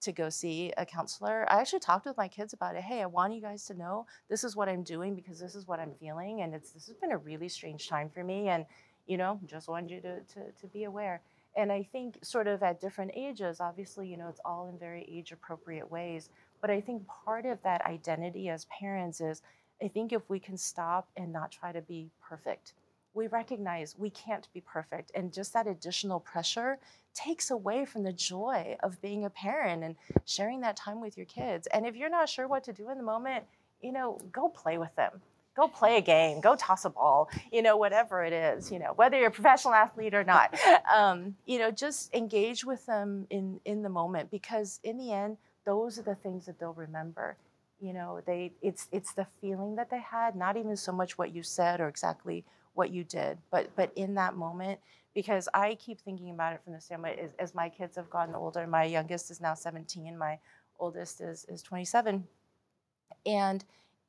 to 0.00 0.12
go 0.12 0.30
see 0.30 0.72
a 0.78 0.86
counselor, 0.86 1.44
I 1.52 1.60
actually 1.60 1.80
talked 1.80 2.06
with 2.06 2.16
my 2.16 2.26
kids 2.26 2.54
about 2.54 2.74
it. 2.74 2.82
Hey, 2.82 3.02
I 3.02 3.06
want 3.06 3.34
you 3.34 3.42
guys 3.42 3.66
to 3.66 3.74
know 3.74 4.06
this 4.30 4.44
is 4.44 4.56
what 4.56 4.66
I'm 4.66 4.82
doing 4.82 5.14
because 5.14 5.38
this 5.38 5.54
is 5.54 5.66
what 5.66 5.78
I'm 5.78 5.92
feeling. 6.00 6.40
And 6.40 6.54
it's 6.54 6.70
this 6.72 6.86
has 6.86 6.96
been 6.96 7.12
a 7.12 7.18
really 7.18 7.50
strange 7.50 7.86
time 7.86 8.08
for 8.08 8.24
me. 8.24 8.48
And, 8.48 8.64
you 9.06 9.18
know, 9.18 9.38
just 9.44 9.68
wanted 9.68 9.90
you 9.90 10.00
to, 10.00 10.20
to, 10.20 10.52
to 10.58 10.66
be 10.68 10.84
aware. 10.84 11.20
And 11.56 11.72
I 11.72 11.82
think, 11.82 12.18
sort 12.22 12.46
of 12.46 12.62
at 12.62 12.80
different 12.80 13.12
ages, 13.14 13.60
obviously, 13.60 14.08
you 14.08 14.16
know, 14.16 14.28
it's 14.28 14.40
all 14.44 14.68
in 14.68 14.78
very 14.78 15.06
age 15.10 15.32
appropriate 15.32 15.90
ways. 15.90 16.30
But 16.60 16.70
I 16.70 16.80
think 16.80 17.02
part 17.06 17.46
of 17.46 17.62
that 17.62 17.84
identity 17.86 18.48
as 18.48 18.66
parents 18.66 19.20
is 19.20 19.42
I 19.82 19.88
think 19.88 20.12
if 20.12 20.28
we 20.28 20.38
can 20.38 20.56
stop 20.56 21.08
and 21.16 21.32
not 21.32 21.50
try 21.50 21.72
to 21.72 21.80
be 21.80 22.10
perfect, 22.20 22.74
we 23.14 23.26
recognize 23.26 23.98
we 23.98 24.10
can't 24.10 24.46
be 24.52 24.60
perfect. 24.60 25.10
And 25.14 25.32
just 25.32 25.52
that 25.54 25.66
additional 25.66 26.20
pressure 26.20 26.78
takes 27.14 27.50
away 27.50 27.84
from 27.84 28.04
the 28.04 28.12
joy 28.12 28.76
of 28.82 29.00
being 29.02 29.24
a 29.24 29.30
parent 29.30 29.82
and 29.82 29.96
sharing 30.26 30.60
that 30.60 30.76
time 30.76 31.00
with 31.00 31.16
your 31.16 31.26
kids. 31.26 31.66
And 31.68 31.86
if 31.86 31.96
you're 31.96 32.10
not 32.10 32.28
sure 32.28 32.46
what 32.46 32.62
to 32.64 32.72
do 32.72 32.90
in 32.90 32.98
the 32.98 33.02
moment, 33.02 33.44
you 33.80 33.92
know, 33.92 34.18
go 34.30 34.48
play 34.48 34.78
with 34.78 34.94
them 34.94 35.20
go 35.60 35.68
play 35.68 35.98
a 35.98 36.00
game, 36.00 36.40
go 36.40 36.56
toss 36.56 36.84
a 36.86 36.90
ball, 36.90 37.28
you 37.52 37.60
know, 37.60 37.76
whatever 37.76 38.24
it 38.24 38.32
is, 38.32 38.72
you 38.72 38.78
know, 38.78 38.92
whether 38.96 39.18
you're 39.18 39.28
a 39.28 39.32
professional 39.32 39.74
athlete 39.74 40.14
or 40.14 40.24
not, 40.24 40.58
um, 40.94 41.34
you 41.44 41.58
know, 41.58 41.70
just 41.70 42.12
engage 42.14 42.64
with 42.64 42.84
them 42.86 43.26
in 43.30 43.60
in 43.64 43.82
the 43.82 43.88
moment 43.88 44.30
because 44.30 44.80
in 44.82 44.96
the 44.96 45.12
end, 45.12 45.36
those 45.66 45.98
are 45.98 46.02
the 46.02 46.14
things 46.14 46.46
that 46.46 46.58
they'll 46.58 46.72
remember. 46.72 47.36
You 47.80 47.92
know, 47.92 48.20
they 48.26 48.52
it's 48.62 48.88
it's 48.90 49.12
the 49.12 49.26
feeling 49.40 49.76
that 49.76 49.90
they 49.90 50.00
had, 50.00 50.34
not 50.34 50.56
even 50.56 50.76
so 50.76 50.92
much 50.92 51.18
what 51.18 51.34
you 51.34 51.42
said 51.42 51.80
or 51.80 51.88
exactly 51.88 52.44
what 52.74 52.90
you 52.90 53.04
did, 53.04 53.38
but 53.50 53.70
but 53.76 53.92
in 53.96 54.14
that 54.14 54.36
moment. 54.36 54.80
Because 55.12 55.48
I 55.52 55.74
keep 55.74 56.00
thinking 56.00 56.30
about 56.30 56.52
it 56.52 56.60
from 56.62 56.72
the 56.72 56.80
standpoint 56.80 57.18
as, 57.18 57.32
as 57.40 57.52
my 57.52 57.68
kids 57.68 57.96
have 57.96 58.08
gotten 58.08 58.32
older. 58.32 58.64
My 58.64 58.84
youngest 58.84 59.28
is 59.32 59.40
now 59.40 59.54
17. 59.54 60.16
My 60.16 60.38
oldest 60.78 61.20
is 61.20 61.44
is 61.46 61.62
27, 61.62 62.24
and 63.26 63.64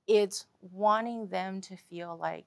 it's 0.07 0.45
wanting 0.72 1.28
them 1.28 1.61
to 1.61 1.76
feel 1.76 2.18
like 2.19 2.45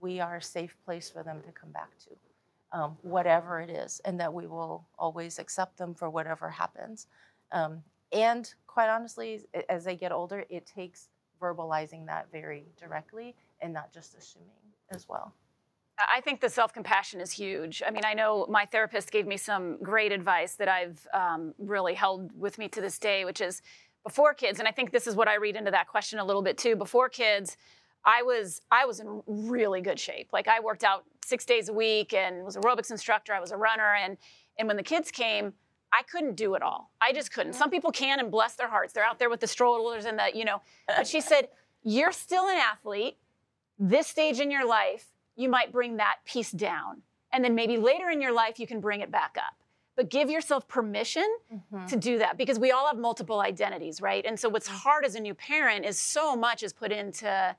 we 0.00 0.20
are 0.20 0.36
a 0.36 0.42
safe 0.42 0.76
place 0.84 1.10
for 1.10 1.22
them 1.22 1.40
to 1.42 1.52
come 1.52 1.70
back 1.70 1.90
to, 1.98 2.78
um, 2.78 2.96
whatever 3.02 3.60
it 3.60 3.70
is, 3.70 4.00
and 4.04 4.20
that 4.20 4.32
we 4.32 4.46
will 4.46 4.86
always 4.98 5.38
accept 5.38 5.76
them 5.76 5.94
for 5.94 6.10
whatever 6.10 6.48
happens. 6.48 7.06
Um, 7.52 7.82
and 8.12 8.52
quite 8.66 8.88
honestly, 8.88 9.42
as 9.68 9.84
they 9.84 9.96
get 9.96 10.12
older, 10.12 10.44
it 10.48 10.66
takes 10.66 11.08
verbalizing 11.40 12.06
that 12.06 12.30
very 12.32 12.64
directly 12.78 13.34
and 13.60 13.72
not 13.72 13.92
just 13.92 14.16
assuming 14.16 14.48
as 14.90 15.08
well. 15.08 15.32
I 16.14 16.20
think 16.20 16.40
the 16.40 16.48
self 16.48 16.72
compassion 16.72 17.20
is 17.20 17.32
huge. 17.32 17.82
I 17.84 17.90
mean, 17.90 18.04
I 18.04 18.14
know 18.14 18.46
my 18.48 18.66
therapist 18.66 19.10
gave 19.10 19.26
me 19.26 19.36
some 19.36 19.78
great 19.82 20.12
advice 20.12 20.54
that 20.54 20.68
I've 20.68 21.06
um, 21.12 21.54
really 21.58 21.94
held 21.94 22.30
with 22.38 22.56
me 22.56 22.68
to 22.68 22.80
this 22.80 22.98
day, 22.98 23.24
which 23.24 23.40
is 23.40 23.62
before 24.04 24.34
kids, 24.34 24.58
and 24.58 24.68
I 24.68 24.72
think 24.72 24.90
this 24.90 25.06
is 25.06 25.14
what 25.14 25.28
I 25.28 25.36
read 25.36 25.56
into 25.56 25.70
that 25.70 25.88
question 25.88 26.18
a 26.18 26.24
little 26.24 26.42
bit 26.42 26.56
too. 26.56 26.76
Before 26.76 27.08
kids, 27.08 27.56
I 28.04 28.22
was 28.22 28.62
I 28.70 28.86
was 28.86 29.00
in 29.00 29.22
really 29.26 29.80
good 29.80 29.98
shape. 29.98 30.28
Like 30.32 30.48
I 30.48 30.60
worked 30.60 30.84
out 30.84 31.04
six 31.24 31.44
days 31.44 31.68
a 31.68 31.72
week 31.72 32.14
and 32.14 32.44
was 32.44 32.56
aerobics 32.56 32.90
instructor. 32.90 33.34
I 33.34 33.40
was 33.40 33.50
a 33.50 33.56
runner, 33.56 33.94
and 33.94 34.16
and 34.58 34.66
when 34.66 34.76
the 34.76 34.82
kids 34.82 35.10
came, 35.10 35.52
I 35.92 36.02
couldn't 36.02 36.36
do 36.36 36.54
it 36.54 36.62
all. 36.62 36.90
I 37.00 37.12
just 37.12 37.32
couldn't. 37.32 37.52
Mm-hmm. 37.52 37.58
Some 37.58 37.70
people 37.70 37.90
can, 37.90 38.20
and 38.20 38.30
bless 38.30 38.54
their 38.54 38.68
hearts, 38.68 38.92
they're 38.92 39.04
out 39.04 39.18
there 39.18 39.30
with 39.30 39.40
the 39.40 39.46
strollers 39.46 40.04
and 40.04 40.18
the 40.18 40.30
you 40.34 40.44
know. 40.44 40.62
But 40.86 41.06
she 41.06 41.20
said, 41.20 41.48
"You're 41.82 42.12
still 42.12 42.48
an 42.48 42.56
athlete. 42.56 43.18
This 43.78 44.06
stage 44.06 44.40
in 44.40 44.50
your 44.50 44.66
life, 44.66 45.06
you 45.36 45.48
might 45.48 45.72
bring 45.72 45.98
that 45.98 46.16
piece 46.24 46.50
down, 46.50 47.02
and 47.32 47.44
then 47.44 47.54
maybe 47.54 47.76
later 47.76 48.10
in 48.10 48.20
your 48.20 48.32
life, 48.32 48.58
you 48.58 48.66
can 48.66 48.80
bring 48.80 49.00
it 49.00 49.10
back 49.10 49.36
up." 49.36 49.57
But 49.98 50.10
give 50.10 50.30
yourself 50.30 50.68
permission 50.68 51.26
mm-hmm. 51.52 51.84
to 51.86 51.96
do 51.96 52.18
that 52.18 52.38
because 52.38 52.56
we 52.56 52.70
all 52.70 52.86
have 52.86 52.96
multiple 52.96 53.40
identities, 53.40 54.00
right? 54.00 54.24
And 54.24 54.38
so 54.38 54.48
what's 54.48 54.68
mm-hmm. 54.68 54.76
hard 54.76 55.04
as 55.04 55.16
a 55.16 55.20
new 55.20 55.34
parent 55.34 55.84
is 55.84 55.98
so 55.98 56.36
much 56.36 56.62
is 56.62 56.72
put 56.72 56.92
into, 56.92 57.56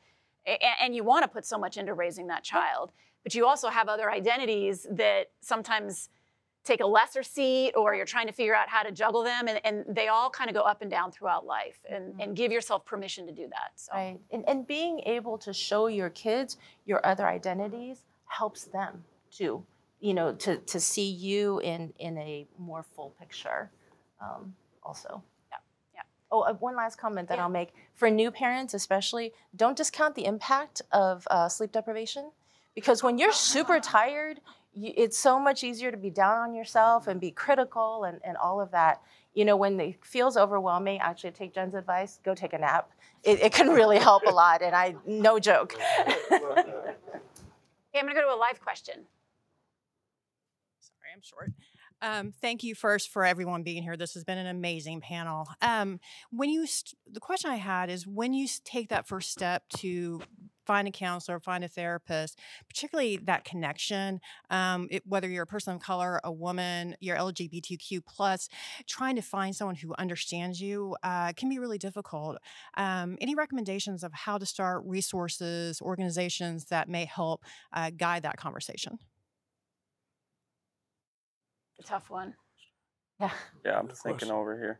and 0.79 0.95
you 0.95 1.03
want 1.03 1.23
to 1.23 1.27
put 1.27 1.45
so 1.45 1.57
much 1.57 1.75
into 1.75 1.93
raising 1.93 2.27
that 2.27 2.45
child, 2.45 2.93
but 3.23 3.35
you 3.35 3.45
also 3.45 3.67
have 3.67 3.89
other 3.89 4.09
identities 4.09 4.87
that 4.89 5.31
sometimes 5.41 6.07
take 6.63 6.79
a 6.79 6.85
lesser 6.85 7.23
seat 7.23 7.73
or 7.75 7.93
you're 7.93 8.05
trying 8.05 8.27
to 8.27 8.33
figure 8.33 8.55
out 8.55 8.69
how 8.69 8.83
to 8.83 8.91
juggle 8.93 9.21
them 9.21 9.49
and, 9.49 9.59
and 9.65 9.83
they 9.93 10.07
all 10.07 10.29
kind 10.29 10.49
of 10.49 10.55
go 10.55 10.61
up 10.61 10.81
and 10.81 10.89
down 10.89 11.11
throughout 11.11 11.45
life 11.45 11.79
and, 11.89 12.13
mm-hmm. 12.13 12.21
and 12.21 12.37
give 12.37 12.53
yourself 12.53 12.85
permission 12.85 13.25
to 13.25 13.33
do 13.33 13.47
that 13.47 13.71
so. 13.75 13.91
right 13.93 14.19
and, 14.31 14.47
and 14.47 14.67
being 14.67 14.99
able 15.05 15.37
to 15.37 15.53
show 15.53 15.87
your 15.87 16.09
kids 16.09 16.57
your 16.85 17.03
other 17.05 17.27
identities 17.27 18.03
helps 18.25 18.65
them 18.65 19.03
too 19.31 19.63
you 19.99 20.13
know, 20.13 20.33
to, 20.33 20.57
to 20.57 20.79
see 20.79 21.09
you 21.09 21.59
in, 21.59 21.93
in 21.99 22.17
a 22.17 22.47
more 22.57 22.83
full 22.83 23.13
picture 23.19 23.71
um, 24.21 24.53
also. 24.83 25.21
Yeah, 25.51 25.57
yeah. 25.93 26.01
Oh, 26.31 26.41
uh, 26.41 26.53
one 26.53 26.75
last 26.75 26.97
comment 26.97 27.27
that 27.29 27.37
yeah. 27.37 27.43
I'll 27.43 27.49
make. 27.49 27.69
For 27.95 28.09
new 28.09 28.31
parents 28.31 28.73
especially, 28.73 29.33
don't 29.55 29.75
discount 29.75 30.15
the 30.15 30.25
impact 30.25 30.81
of 30.91 31.27
uh, 31.29 31.49
sleep 31.49 31.71
deprivation 31.71 32.31
because 32.75 33.03
when 33.03 33.17
you're 33.17 33.33
super 33.33 33.79
tired, 33.81 34.39
you, 34.73 34.93
it's 34.95 35.17
so 35.17 35.39
much 35.39 35.63
easier 35.63 35.91
to 35.91 35.97
be 35.97 36.09
down 36.09 36.37
on 36.37 36.53
yourself 36.53 37.07
and 37.07 37.19
be 37.19 37.31
critical 37.31 38.05
and, 38.05 38.19
and 38.23 38.37
all 38.37 38.61
of 38.61 38.71
that. 38.71 39.01
You 39.33 39.45
know, 39.45 39.57
when 39.57 39.79
it 39.79 40.03
feels 40.03 40.37
overwhelming, 40.37 40.99
actually 41.01 41.31
take 41.31 41.53
Jen's 41.53 41.75
advice, 41.75 42.19
go 42.23 42.33
take 42.33 42.53
a 42.53 42.57
nap. 42.57 42.89
It, 43.23 43.41
it 43.41 43.53
can 43.53 43.67
really 43.69 43.97
help 43.99 44.23
a 44.25 44.31
lot, 44.31 44.61
and 44.61 44.73
I, 44.73 44.95
no 45.05 45.39
joke. 45.39 45.75
okay, 46.31 46.39
I'm 47.93 48.05
gonna 48.05 48.13
go 48.13 48.21
to 48.21 48.33
a 48.33 48.35
live 48.35 48.61
question. 48.61 49.05
I'm 51.13 51.21
short. 51.21 51.51
Um, 52.01 52.33
thank 52.41 52.63
you 52.63 52.75
first 52.75 53.09
for 53.09 53.25
everyone 53.25 53.63
being 53.63 53.83
here. 53.83 53.97
This 53.97 54.13
has 54.13 54.23
been 54.23 54.37
an 54.37 54.47
amazing 54.47 55.01
panel. 55.01 55.47
Um, 55.61 55.99
when 56.31 56.49
you, 56.49 56.65
the 57.11 57.19
question 57.19 57.51
I 57.51 57.55
had 57.55 57.89
is 57.89 58.07
when 58.07 58.33
you 58.33 58.47
take 58.63 58.89
that 58.89 59.07
first 59.07 59.31
step 59.31 59.63
to 59.77 60.21
find 60.69 60.87
a 60.87 60.91
counselor, 60.91 61.39
find 61.39 61.63
a 61.63 61.67
therapist, 61.67 62.37
particularly 62.67 63.17
that 63.17 63.43
connection. 63.43 64.21
Um, 64.51 64.87
it, 64.91 65.01
whether 65.07 65.27
you're 65.27 65.43
a 65.43 65.47
person 65.47 65.73
of 65.73 65.81
color, 65.81 66.21
a 66.23 66.31
woman, 66.31 66.95
you're 66.99 67.17
LGBTQ 67.17 68.01
plus, 68.05 68.49
trying 68.85 69.15
to 69.15 69.23
find 69.23 69.55
someone 69.55 69.75
who 69.75 69.95
understands 69.97 70.61
you 70.61 70.95
uh, 71.01 71.33
can 71.33 71.49
be 71.49 71.57
really 71.57 71.79
difficult. 71.79 72.37
Um, 72.77 73.17
any 73.19 73.33
recommendations 73.33 74.03
of 74.03 74.13
how 74.13 74.37
to 74.37 74.45
start 74.45 74.83
resources, 74.85 75.81
organizations 75.81 76.65
that 76.65 76.87
may 76.87 77.05
help 77.05 77.43
uh, 77.73 77.89
guide 77.89 78.21
that 78.21 78.37
conversation? 78.37 78.99
A 81.79 81.83
tough 81.83 82.09
one. 82.09 82.35
Yeah. 83.19 83.31
Yeah, 83.65 83.79
I'm 83.79 83.87
Good 83.87 83.97
thinking 83.97 84.27
question. 84.29 84.35
over 84.35 84.57
here. 84.57 84.79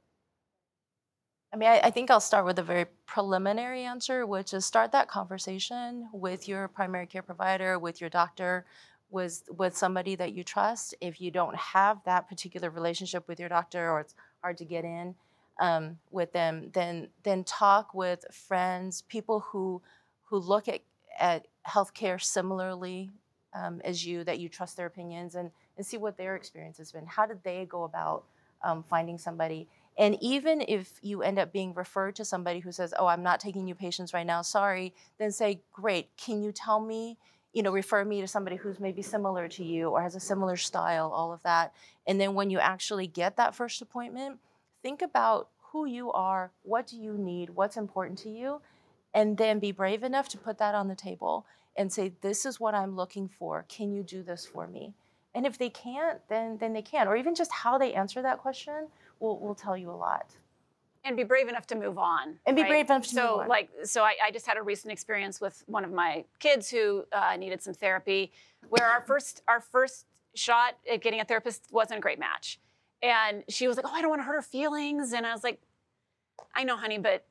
I 1.51 1.57
mean, 1.57 1.69
I, 1.69 1.80
I 1.85 1.89
think 1.89 2.11
I'll 2.11 2.19
start 2.19 2.45
with 2.45 2.59
a 2.59 2.63
very 2.63 2.85
preliminary 3.05 3.84
answer, 3.84 4.26
which 4.26 4.53
is 4.53 4.65
start 4.65 4.91
that 4.91 5.07
conversation 5.07 6.07
with 6.13 6.47
your 6.47 6.67
primary 6.67 7.07
care 7.07 7.23
provider, 7.23 7.80
with 7.80 7.99
your 7.99 8.09
doctor, 8.09 8.65
with 9.09 9.43
with 9.57 9.76
somebody 9.76 10.15
that 10.15 10.34
you 10.34 10.43
trust. 10.43 10.93
If 11.01 11.19
you 11.19 11.31
don't 11.31 11.55
have 11.55 12.03
that 12.05 12.27
particular 12.27 12.69
relationship 12.69 13.27
with 13.27 13.39
your 13.39 13.49
doctor, 13.49 13.89
or 13.89 14.01
it's 14.01 14.13
hard 14.41 14.57
to 14.59 14.65
get 14.65 14.85
in 14.85 15.15
um, 15.59 15.97
with 16.11 16.31
them, 16.34 16.69
then 16.73 17.07
then 17.23 17.43
talk 17.43 17.93
with 17.95 18.26
friends, 18.31 19.01
people 19.03 19.39
who 19.39 19.81
who 20.26 20.38
look 20.38 20.67
at 20.67 20.81
at 21.19 21.47
healthcare 21.67 22.21
similarly 22.21 23.09
um, 23.53 23.81
as 23.84 24.05
you, 24.05 24.23
that 24.23 24.39
you 24.39 24.47
trust 24.47 24.77
their 24.77 24.85
opinions, 24.85 25.34
and 25.34 25.49
and 25.80 25.85
see 25.85 25.95
what 25.95 26.18
their 26.18 26.35
experience 26.35 26.77
has 26.77 26.91
been. 26.91 27.06
How 27.06 27.26
did 27.26 27.41
they 27.41 27.65
go 27.65 27.85
about 27.85 28.26
um, 28.61 28.84
finding 28.89 29.18
somebody? 29.18 29.65
And 29.97 30.18
even 30.19 30.61
if 30.68 30.99
you 31.01 31.23
end 31.23 31.39
up 31.39 31.53
being 31.53 31.73
referred 31.73 32.18
to 32.18 32.26
somebody 32.26 32.60
who 32.60 32.73
says, 32.73 32.93
"Oh, 32.99 33.07
I'm 33.07 33.23
not 33.23 33.39
taking 33.39 33.64
new 33.64 33.76
patients 33.76 34.14
right 34.14 34.27
now, 34.27 34.41
sorry," 34.41 34.93
then 35.18 35.31
say, 35.31 35.61
"Great, 35.72 36.10
can 36.18 36.43
you 36.43 36.51
tell 36.51 36.81
me, 36.81 37.18
you 37.53 37.64
know, 37.64 37.72
refer 37.72 38.03
me 38.03 38.19
to 38.19 38.27
somebody 38.27 38.57
who's 38.57 38.77
maybe 38.77 39.01
similar 39.01 39.47
to 39.47 39.64
you 39.64 39.89
or 39.89 40.01
has 40.01 40.15
a 40.15 40.19
similar 40.19 40.57
style, 40.57 41.11
all 41.15 41.31
of 41.31 41.41
that." 41.43 41.73
And 42.06 42.19
then 42.19 42.34
when 42.34 42.49
you 42.49 42.60
actually 42.60 43.07
get 43.07 43.38
that 43.38 43.56
first 43.56 43.81
appointment, 43.81 44.39
think 44.84 45.01
about 45.01 45.47
who 45.72 45.85
you 45.85 46.11
are, 46.11 46.51
what 46.64 46.88
do 46.88 46.97
you 46.97 47.14
need, 47.14 47.51
what's 47.51 47.77
important 47.77 48.19
to 48.19 48.30
you, 48.30 48.60
and 49.14 49.38
then 49.38 49.60
be 49.60 49.72
brave 49.72 50.03
enough 50.03 50.27
to 50.30 50.38
put 50.38 50.57
that 50.57 50.76
on 50.76 50.89
the 50.89 50.95
table 50.95 51.45
and 51.77 51.93
say, 51.93 52.10
"This 52.19 52.45
is 52.45 52.60
what 52.60 52.76
I'm 52.76 52.97
looking 52.97 53.30
for. 53.30 53.64
Can 53.69 53.93
you 53.93 54.03
do 54.03 54.23
this 54.23 54.45
for 54.45 54.68
me?" 54.68 54.93
And 55.35 55.45
if 55.45 55.57
they 55.57 55.69
can't, 55.69 56.19
then 56.27 56.57
then 56.57 56.73
they 56.73 56.81
can. 56.81 57.07
Or 57.07 57.15
even 57.15 57.35
just 57.35 57.51
how 57.51 57.77
they 57.77 57.93
answer 57.93 58.22
that 58.22 58.39
question 58.39 58.88
will 59.19 59.39
will 59.39 59.56
tell 59.56 59.77
you 59.77 59.89
a 59.91 59.93
lot. 60.07 60.27
and 61.06 61.15
be 61.15 61.23
brave 61.23 61.47
enough 61.47 61.65
to 61.68 61.76
move 61.76 61.97
on 61.97 62.39
And 62.45 62.56
be 62.56 62.61
right? 62.64 62.69
brave 62.69 62.85
enough 62.89 63.03
to 63.03 63.10
so 63.10 63.22
move 63.31 63.39
on. 63.41 63.47
like 63.47 63.69
so 63.84 64.03
I, 64.03 64.15
I 64.26 64.31
just 64.31 64.45
had 64.45 64.57
a 64.57 64.61
recent 64.61 64.91
experience 64.91 65.39
with 65.39 65.64
one 65.68 65.85
of 65.85 65.91
my 65.91 66.26
kids 66.39 66.69
who 66.69 67.06
uh, 67.14 67.35
needed 67.38 67.61
some 67.61 67.73
therapy 67.73 68.31
where 68.69 68.85
our 68.85 69.01
first 69.01 69.41
our 69.47 69.61
first 69.61 70.06
shot 70.35 70.76
at 70.91 71.01
getting 71.01 71.22
a 71.22 71.26
therapist 71.26 71.68
wasn't 71.72 71.97
a 71.97 72.01
great 72.01 72.19
match 72.19 72.60
and 73.01 73.43
she 73.49 73.68
was 73.68 73.77
like 73.77 73.85
oh 73.88 73.93
i 73.93 74.01
don't 74.01 74.10
want 74.10 74.19
to 74.22 74.26
hurt 74.26 74.35
her 74.35 74.41
feelings 74.41 75.14
and 75.14 75.26
i 75.26 75.31
was 75.31 75.43
like 75.43 75.60
i 76.53 76.64
know 76.64 76.76
honey 76.77 76.97
but 76.99 77.26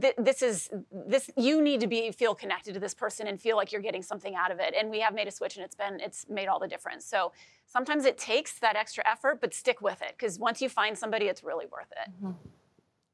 th- 0.00 0.14
this 0.18 0.42
is 0.42 0.70
this 0.90 1.30
you 1.36 1.60
need 1.60 1.80
to 1.80 1.86
be 1.86 2.10
feel 2.12 2.34
connected 2.34 2.74
to 2.74 2.80
this 2.80 2.94
person 2.94 3.26
and 3.26 3.40
feel 3.40 3.56
like 3.56 3.72
you're 3.72 3.82
getting 3.82 4.02
something 4.02 4.34
out 4.34 4.50
of 4.50 4.58
it 4.60 4.74
and 4.78 4.90
we 4.90 5.00
have 5.00 5.14
made 5.14 5.26
a 5.28 5.30
switch 5.30 5.56
and 5.56 5.64
it's 5.64 5.74
been 5.74 6.00
it's 6.00 6.26
made 6.28 6.46
all 6.46 6.58
the 6.58 6.68
difference 6.68 7.04
so 7.04 7.32
sometimes 7.66 8.04
it 8.04 8.16
takes 8.18 8.58
that 8.58 8.76
extra 8.76 9.02
effort 9.06 9.40
but 9.40 9.52
stick 9.52 9.80
with 9.80 10.00
it 10.02 10.14
because 10.16 10.38
once 10.38 10.62
you 10.62 10.68
find 10.68 10.96
somebody 10.96 11.26
it's 11.26 11.42
really 11.42 11.66
worth 11.66 11.92
it 11.92 12.12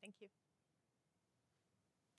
Thank 0.00 0.14
you. 0.20 0.28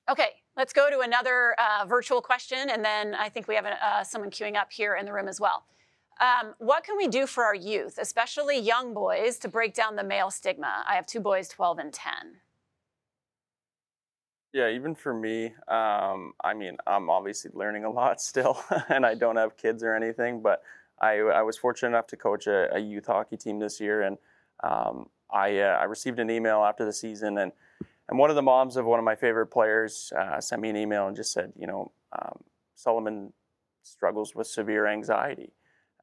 Okay, 0.09 0.29
let's 0.57 0.73
go 0.73 0.89
to 0.89 0.99
another 1.01 1.55
uh, 1.59 1.85
virtual 1.85 2.21
question, 2.21 2.69
and 2.69 2.83
then 2.83 3.13
I 3.13 3.29
think 3.29 3.47
we 3.47 3.55
have 3.55 3.65
uh, 3.65 4.03
someone 4.03 4.31
queuing 4.31 4.55
up 4.55 4.71
here 4.71 4.95
in 4.95 5.05
the 5.05 5.13
room 5.13 5.27
as 5.27 5.39
well. 5.39 5.65
Um, 6.19 6.55
what 6.57 6.83
can 6.83 6.97
we 6.97 7.07
do 7.07 7.27
for 7.27 7.43
our 7.43 7.55
youth, 7.55 7.97
especially 7.99 8.59
young 8.59 8.93
boys, 8.93 9.37
to 9.39 9.47
break 9.47 9.73
down 9.73 9.95
the 9.95 10.03
male 10.03 10.31
stigma? 10.31 10.83
I 10.87 10.95
have 10.95 11.05
two 11.05 11.19
boys, 11.19 11.47
12 11.47 11.79
and 11.79 11.93
10. 11.93 12.13
Yeah, 14.51 14.69
even 14.69 14.95
for 14.95 15.13
me, 15.13 15.53
um, 15.67 16.33
I 16.43 16.55
mean, 16.55 16.77
I'm 16.87 17.09
obviously 17.09 17.51
learning 17.53 17.83
a 17.83 17.91
lot 17.91 18.19
still, 18.29 18.61
and 18.89 19.05
I 19.05 19.15
don't 19.15 19.35
have 19.35 19.57
kids 19.57 19.83
or 19.83 19.95
anything, 19.95 20.41
but 20.41 20.63
I, 20.99 21.19
I 21.19 21.41
was 21.43 21.57
fortunate 21.57 21.89
enough 21.89 22.07
to 22.07 22.17
coach 22.17 22.47
a, 22.47 22.73
a 22.75 22.79
youth 22.79 23.05
hockey 23.05 23.37
team 23.37 23.59
this 23.59 23.79
year, 23.79 24.01
and 24.01 24.17
um, 24.63 25.09
I, 25.31 25.59
uh, 25.59 25.77
I 25.79 25.83
received 25.83 26.19
an 26.19 26.29
email 26.29 26.63
after 26.63 26.83
the 26.83 26.93
season, 26.93 27.37
and, 27.37 27.51
and 28.09 28.17
one 28.17 28.29
of 28.31 28.35
the 28.35 28.41
moms 28.41 28.75
of 28.75 28.85
one 28.85 28.99
of 28.99 29.05
my 29.05 29.15
favorite 29.15 29.47
players 29.47 30.11
uh, 30.17 30.41
sent 30.41 30.61
me 30.61 30.69
an 30.69 30.77
email 30.77 31.07
and 31.07 31.15
just 31.15 31.31
said, 31.31 31.53
you 31.55 31.67
know, 31.67 31.91
um, 32.19 32.39
Solomon 32.75 33.33
struggles 33.83 34.33
with 34.35 34.47
severe 34.47 34.87
anxiety. 34.87 35.51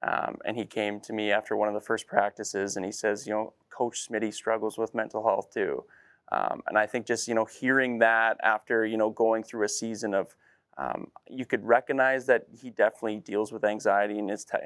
Um, 0.02 0.38
and 0.44 0.56
he 0.56 0.66
came 0.66 1.00
to 1.00 1.12
me 1.12 1.32
after 1.32 1.56
one 1.56 1.68
of 1.68 1.74
the 1.74 1.80
first 1.80 2.06
practices 2.06 2.76
and 2.76 2.84
he 2.84 2.92
says, 2.92 3.26
you 3.26 3.32
know, 3.32 3.54
Coach 3.70 4.06
Smitty 4.08 4.32
struggles 4.32 4.76
with 4.78 4.94
mental 4.94 5.24
health 5.24 5.52
too. 5.52 5.84
Um, 6.32 6.62
and 6.66 6.76
I 6.76 6.86
think 6.86 7.06
just 7.06 7.28
you 7.28 7.34
know 7.34 7.44
hearing 7.44 7.98
that 8.00 8.38
after 8.42 8.84
you 8.84 8.96
know 8.96 9.10
going 9.10 9.42
through 9.42 9.64
a 9.64 9.68
season 9.68 10.14
of, 10.14 10.34
um, 10.76 11.08
you 11.28 11.46
could 11.46 11.64
recognize 11.64 12.26
that 12.26 12.46
he 12.60 12.70
definitely 12.70 13.18
deals 13.18 13.52
with 13.52 13.64
anxiety 13.64 14.18
and 14.18 14.30
it's 14.30 14.44
t- 14.44 14.58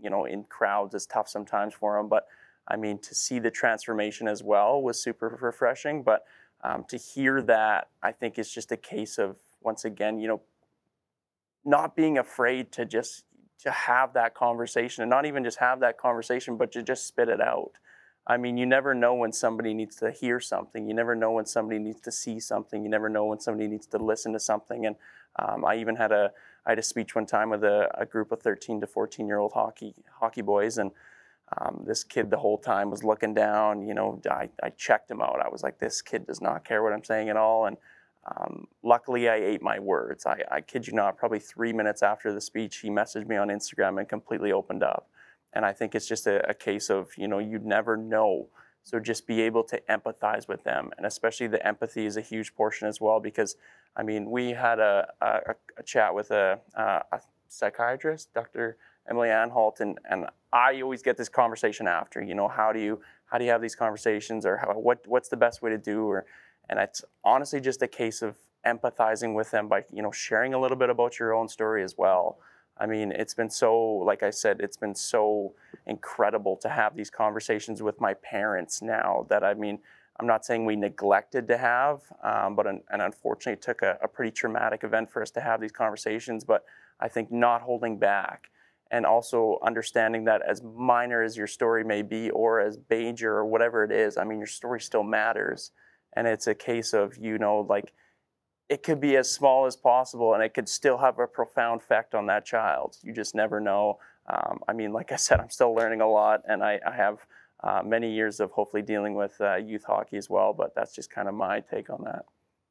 you 0.00 0.10
know 0.10 0.24
in 0.24 0.44
crowds 0.44 0.94
it's 0.94 1.06
tough 1.06 1.28
sometimes 1.28 1.72
for 1.74 1.98
him. 1.98 2.08
But 2.08 2.26
I 2.66 2.76
mean 2.76 2.98
to 2.98 3.14
see 3.14 3.38
the 3.38 3.50
transformation 3.50 4.26
as 4.26 4.42
well 4.42 4.82
was 4.82 5.00
super 5.00 5.38
refreshing. 5.40 6.02
But 6.02 6.24
um, 6.62 6.84
to 6.88 6.96
hear 6.96 7.42
that 7.42 7.88
I 8.02 8.12
think 8.12 8.38
is 8.38 8.50
just 8.50 8.72
a 8.72 8.76
case 8.76 9.18
of 9.18 9.36
once 9.60 9.84
again 9.84 10.18
you 10.18 10.28
know 10.28 10.42
not 11.64 11.96
being 11.96 12.18
afraid 12.18 12.72
to 12.72 12.84
just 12.84 13.24
to 13.62 13.70
have 13.70 14.12
that 14.14 14.34
conversation 14.34 15.02
and 15.02 15.10
not 15.10 15.24
even 15.24 15.44
just 15.44 15.58
have 15.58 15.80
that 15.80 15.96
conversation 15.96 16.56
but 16.56 16.72
to 16.72 16.82
just 16.82 17.06
spit 17.06 17.28
it 17.28 17.40
out. 17.40 17.72
I 18.26 18.38
mean, 18.38 18.56
you 18.56 18.64
never 18.64 18.94
know 18.94 19.14
when 19.14 19.32
somebody 19.32 19.74
needs 19.74 19.96
to 19.96 20.10
hear 20.10 20.40
something. 20.40 20.86
You 20.88 20.94
never 20.94 21.14
know 21.14 21.32
when 21.32 21.44
somebody 21.44 21.78
needs 21.78 22.00
to 22.02 22.12
see 22.12 22.40
something. 22.40 22.82
You 22.82 22.88
never 22.88 23.08
know 23.08 23.26
when 23.26 23.38
somebody 23.38 23.68
needs 23.68 23.86
to 23.88 23.98
listen 23.98 24.32
to 24.32 24.40
something. 24.40 24.86
And 24.86 24.96
um, 25.36 25.64
I 25.64 25.76
even 25.76 25.96
had 25.96 26.12
a 26.12 26.32
I 26.66 26.70
had 26.70 26.78
a 26.78 26.82
speech 26.82 27.14
one 27.14 27.26
time 27.26 27.50
with 27.50 27.62
a, 27.62 27.90
a 27.94 28.06
group 28.06 28.32
of 28.32 28.40
13 28.40 28.80
to 28.80 28.86
14 28.86 29.26
year 29.26 29.38
old 29.38 29.52
hockey 29.52 29.94
hockey 30.18 30.40
boys, 30.40 30.78
and 30.78 30.90
um, 31.58 31.82
this 31.86 32.02
kid 32.02 32.30
the 32.30 32.38
whole 32.38 32.58
time 32.58 32.90
was 32.90 33.04
looking 33.04 33.34
down. 33.34 33.86
You 33.86 33.94
know, 33.94 34.22
I, 34.30 34.48
I 34.62 34.70
checked 34.70 35.10
him 35.10 35.20
out. 35.20 35.40
I 35.44 35.48
was 35.48 35.62
like, 35.62 35.78
this 35.78 36.00
kid 36.00 36.26
does 36.26 36.40
not 36.40 36.64
care 36.64 36.82
what 36.82 36.92
I'm 36.92 37.04
saying 37.04 37.28
at 37.28 37.36
all. 37.36 37.66
And 37.66 37.76
um, 38.26 38.68
luckily, 38.82 39.28
I 39.28 39.34
ate 39.34 39.60
my 39.60 39.78
words. 39.78 40.24
I, 40.24 40.38
I 40.50 40.60
kid 40.62 40.86
you 40.86 40.94
not. 40.94 41.18
Probably 41.18 41.38
three 41.38 41.72
minutes 41.72 42.02
after 42.02 42.32
the 42.32 42.40
speech, 42.40 42.78
he 42.78 42.88
messaged 42.88 43.28
me 43.28 43.36
on 43.36 43.48
Instagram 43.48 43.98
and 43.98 44.08
completely 44.08 44.52
opened 44.52 44.82
up. 44.82 45.08
And 45.54 45.64
I 45.64 45.72
think 45.72 45.94
it's 45.94 46.06
just 46.06 46.26
a, 46.26 46.46
a 46.48 46.54
case 46.54 46.90
of, 46.90 47.08
you 47.16 47.28
know, 47.28 47.38
you 47.38 47.58
never 47.58 47.96
know. 47.96 48.48
So 48.82 49.00
just 49.00 49.26
be 49.26 49.40
able 49.40 49.64
to 49.64 49.80
empathize 49.88 50.46
with 50.46 50.64
them. 50.64 50.90
And 50.98 51.06
especially 51.06 51.46
the 51.46 51.66
empathy 51.66 52.04
is 52.04 52.18
a 52.18 52.20
huge 52.20 52.54
portion 52.54 52.86
as 52.86 53.00
well, 53.00 53.18
because 53.18 53.56
I 53.96 54.02
mean, 54.02 54.30
we 54.30 54.50
had 54.50 54.78
a, 54.78 55.08
a, 55.22 55.54
a 55.78 55.82
chat 55.82 56.14
with 56.14 56.30
a, 56.30 56.60
a 56.74 57.20
psychiatrist, 57.48 58.34
Dr. 58.34 58.76
Emily 59.08 59.30
Anhalt, 59.30 59.80
and, 59.80 59.98
and 60.10 60.26
I 60.52 60.80
always 60.82 61.02
get 61.02 61.16
this 61.16 61.28
conversation 61.28 61.86
after, 61.86 62.22
you 62.22 62.34
know, 62.34 62.48
how 62.48 62.72
do 62.72 62.80
you, 62.80 63.00
how 63.26 63.38
do 63.38 63.44
you 63.44 63.50
have 63.50 63.62
these 63.62 63.74
conversations 63.74 64.44
or 64.44 64.56
how, 64.58 64.72
what, 64.72 65.06
what's 65.06 65.28
the 65.28 65.36
best 65.36 65.62
way 65.62 65.70
to 65.70 65.78
do? 65.78 66.06
Or, 66.06 66.26
and 66.68 66.78
it's 66.78 67.04
honestly 67.22 67.60
just 67.60 67.82
a 67.82 67.88
case 67.88 68.22
of 68.22 68.36
empathizing 68.66 69.34
with 69.34 69.50
them 69.50 69.68
by, 69.68 69.84
you 69.92 70.02
know, 70.02 70.10
sharing 70.10 70.54
a 70.54 70.60
little 70.60 70.76
bit 70.76 70.90
about 70.90 71.18
your 71.18 71.34
own 71.34 71.48
story 71.48 71.82
as 71.84 71.96
well. 71.96 72.38
I 72.78 72.86
mean, 72.86 73.12
it's 73.12 73.34
been 73.34 73.50
so, 73.50 73.76
like 73.78 74.22
I 74.22 74.30
said, 74.30 74.60
it's 74.60 74.76
been 74.76 74.94
so 74.94 75.54
incredible 75.86 76.56
to 76.56 76.68
have 76.68 76.96
these 76.96 77.10
conversations 77.10 77.82
with 77.82 78.00
my 78.00 78.14
parents 78.14 78.82
now 78.82 79.26
that 79.28 79.44
I 79.44 79.54
mean, 79.54 79.78
I'm 80.18 80.26
not 80.26 80.44
saying 80.44 80.64
we 80.64 80.76
neglected 80.76 81.48
to 81.48 81.58
have, 81.58 82.02
um, 82.22 82.54
but 82.54 82.66
and 82.66 82.82
unfortunately, 82.90 83.54
it 83.54 83.62
took 83.62 83.82
a, 83.82 83.98
a, 84.02 84.06
pretty 84.06 84.30
traumatic 84.30 84.84
event 84.84 85.10
for 85.10 85.20
us 85.22 85.30
to 85.32 85.40
have 85.40 85.60
these 85.60 85.72
conversations. 85.72 86.44
But 86.44 86.64
I 87.00 87.08
think 87.08 87.32
not 87.32 87.62
holding 87.62 87.98
back 87.98 88.50
and 88.92 89.04
also 89.04 89.58
understanding 89.64 90.24
that 90.24 90.40
as 90.48 90.62
minor 90.62 91.22
as 91.22 91.36
your 91.36 91.48
story 91.48 91.82
may 91.82 92.02
be, 92.02 92.30
or 92.30 92.60
as 92.60 92.78
major 92.88 93.32
or 93.32 93.44
whatever 93.44 93.82
it 93.82 93.90
is, 93.90 94.16
I 94.16 94.22
mean, 94.22 94.38
your 94.38 94.46
story 94.46 94.80
still 94.80 95.02
matters. 95.02 95.72
And 96.14 96.28
it's 96.28 96.46
a 96.46 96.54
case 96.54 96.92
of, 96.92 97.16
you 97.16 97.38
know, 97.38 97.66
like, 97.68 97.92
it 98.68 98.82
could 98.82 99.00
be 99.00 99.16
as 99.16 99.30
small 99.30 99.66
as 99.66 99.76
possible 99.76 100.34
and 100.34 100.42
it 100.42 100.54
could 100.54 100.68
still 100.68 100.98
have 100.98 101.18
a 101.18 101.26
profound 101.26 101.80
effect 101.80 102.14
on 102.14 102.26
that 102.26 102.46
child. 102.46 102.96
You 103.02 103.12
just 103.12 103.34
never 103.34 103.60
know. 103.60 103.98
Um, 104.26 104.60
I 104.66 104.72
mean, 104.72 104.92
like 104.92 105.12
I 105.12 105.16
said, 105.16 105.40
I'm 105.40 105.50
still 105.50 105.74
learning 105.74 106.00
a 106.00 106.08
lot 106.08 106.42
and 106.48 106.62
I, 106.62 106.80
I 106.86 106.94
have 106.94 107.18
uh, 107.62 107.82
many 107.84 108.12
years 108.12 108.40
of 108.40 108.50
hopefully 108.50 108.82
dealing 108.82 109.14
with 109.14 109.34
uh, 109.40 109.56
youth 109.56 109.84
hockey 109.84 110.16
as 110.16 110.28
well, 110.28 110.52
but 110.52 110.74
that's 110.74 110.94
just 110.94 111.10
kind 111.10 111.28
of 111.28 111.34
my 111.34 111.60
take 111.60 111.90
on 111.90 112.04
that. 112.04 112.24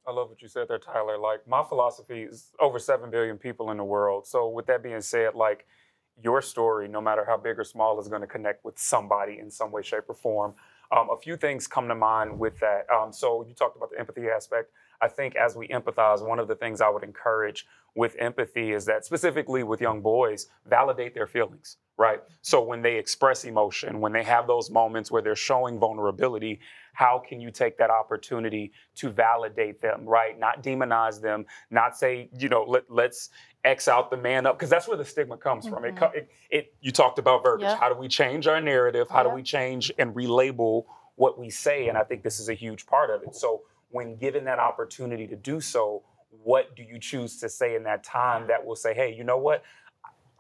I 0.08 0.12
love 0.12 0.30
what 0.30 0.42
you 0.42 0.48
said 0.48 0.68
there, 0.68 0.80
Tyler. 0.80 1.18
Like, 1.18 1.48
my 1.48 1.64
philosophy 1.64 2.24
is 2.24 2.52
over 2.60 2.78
7 2.78 3.10
billion 3.10 3.38
people 3.38 3.72
in 3.72 3.78
the 3.78 3.86
world. 3.86 4.28
So, 4.28 4.50
with 4.50 4.66
that 4.66 4.84
being 4.84 5.02
said, 5.02 5.34
like, 5.34 5.66
your 6.22 6.42
story, 6.42 6.88
no 6.88 7.00
matter 7.00 7.24
how 7.26 7.38
big 7.38 7.58
or 7.58 7.64
small, 7.64 8.00
is 8.00 8.08
going 8.08 8.22
to 8.22 8.28
connect 8.28 8.66
with 8.66 8.78
somebody 8.78 9.40
in 9.40 9.50
some 9.50 9.72
way, 9.72 9.82
shape, 9.82 10.04
or 10.10 10.14
form. 10.14 10.56
Um, 10.92 11.08
a 11.10 11.18
few 11.18 11.38
things 11.38 11.68
come 11.68 11.88
to 11.88 11.96
mind 11.96 12.38
with 12.38 12.60
that. 12.60 12.86
Um, 12.94 13.14
so, 13.14 13.46
you 13.48 13.54
talked 13.54 13.78
about 13.78 13.92
the 13.92 14.00
empathy 14.00 14.28
aspect. 14.28 14.72
I 15.06 15.08
think 15.18 15.36
as 15.36 15.52
we 15.60 15.66
empathize, 15.78 16.20
one 16.34 16.40
of 16.44 16.48
the 16.48 16.56
things 16.64 16.78
I 16.80 16.90
would 16.94 17.04
encourage 17.04 17.60
with 17.96 18.16
empathy 18.20 18.68
is 18.78 18.86
that 18.86 19.06
specifically 19.06 19.64
with 19.64 19.80
young 19.82 20.02
boys, 20.02 20.48
validate 20.66 21.14
their 21.14 21.28
feelings, 21.28 21.78
right? 22.06 22.22
So 22.42 22.58
when 22.70 22.82
they 22.82 22.96
express 23.04 23.44
emotion, 23.44 23.92
when 24.04 24.14
they 24.18 24.24
have 24.24 24.48
those 24.48 24.68
moments 24.82 25.12
where 25.12 25.22
they're 25.22 25.36
showing 25.52 25.76
vulnerability, 25.78 26.60
how 26.94 27.16
can 27.28 27.38
you 27.40 27.52
take 27.52 27.76
that 27.78 27.92
opportunity 28.02 28.66
to 28.96 29.06
validate 29.10 29.78
them, 29.82 30.06
right? 30.06 30.40
Not 30.40 30.64
demonize 30.64 31.22
them, 31.22 31.46
not 31.70 31.98
say, 32.02 32.30
you 32.42 32.50
know, 32.54 32.64
let, 32.64 32.84
let's 32.90 33.30
X 33.64 33.88
out 33.88 34.10
the 34.10 34.18
man 34.18 34.46
up, 34.48 34.58
because 34.58 34.70
that's 34.70 34.88
where 34.88 34.98
the 34.98 35.06
stigma 35.06 35.38
comes 35.38 35.66
mm-hmm. 35.66 35.74
from. 35.74 35.86
It, 35.86 35.96
it, 36.20 36.30
it, 36.58 36.74
you 36.82 36.92
talked 36.92 37.20
about 37.20 37.44
verbiage. 37.44 37.70
Yeah. 37.70 37.78
How 37.84 37.90
do 37.94 38.00
we 38.00 38.08
change 38.08 38.48
our 38.48 38.62
narrative? 38.62 39.08
How 39.10 39.24
yeah. 39.24 39.30
do 39.30 39.36
we 39.36 39.44
change 39.44 39.92
and 40.00 40.16
relabel 40.16 40.86
what 41.16 41.34
we 41.38 41.50
say? 41.50 41.90
And 41.90 41.98
I 42.02 42.04
think 42.04 42.24
this 42.24 42.40
is 42.40 42.50
a 42.50 42.58
huge 42.66 42.86
part 42.86 43.10
of 43.10 43.22
it. 43.24 43.36
So 43.36 43.62
when 43.94 44.16
given 44.16 44.44
that 44.46 44.60
opportunity 44.60 45.28
to 45.28 45.36
do 45.36 45.62
so, 45.62 46.04
what 46.44 46.76
do 46.76 46.84
you 46.84 47.00
choose 47.00 47.40
to 47.40 47.48
say 47.48 47.76
in 47.76 47.84
that 47.84 48.04
time 48.04 48.48
that 48.48 48.66
will 48.66 48.76
say, 48.76 48.94
hey, 48.94 49.14
you 49.16 49.24
know 49.24 49.38
what? 49.38 49.64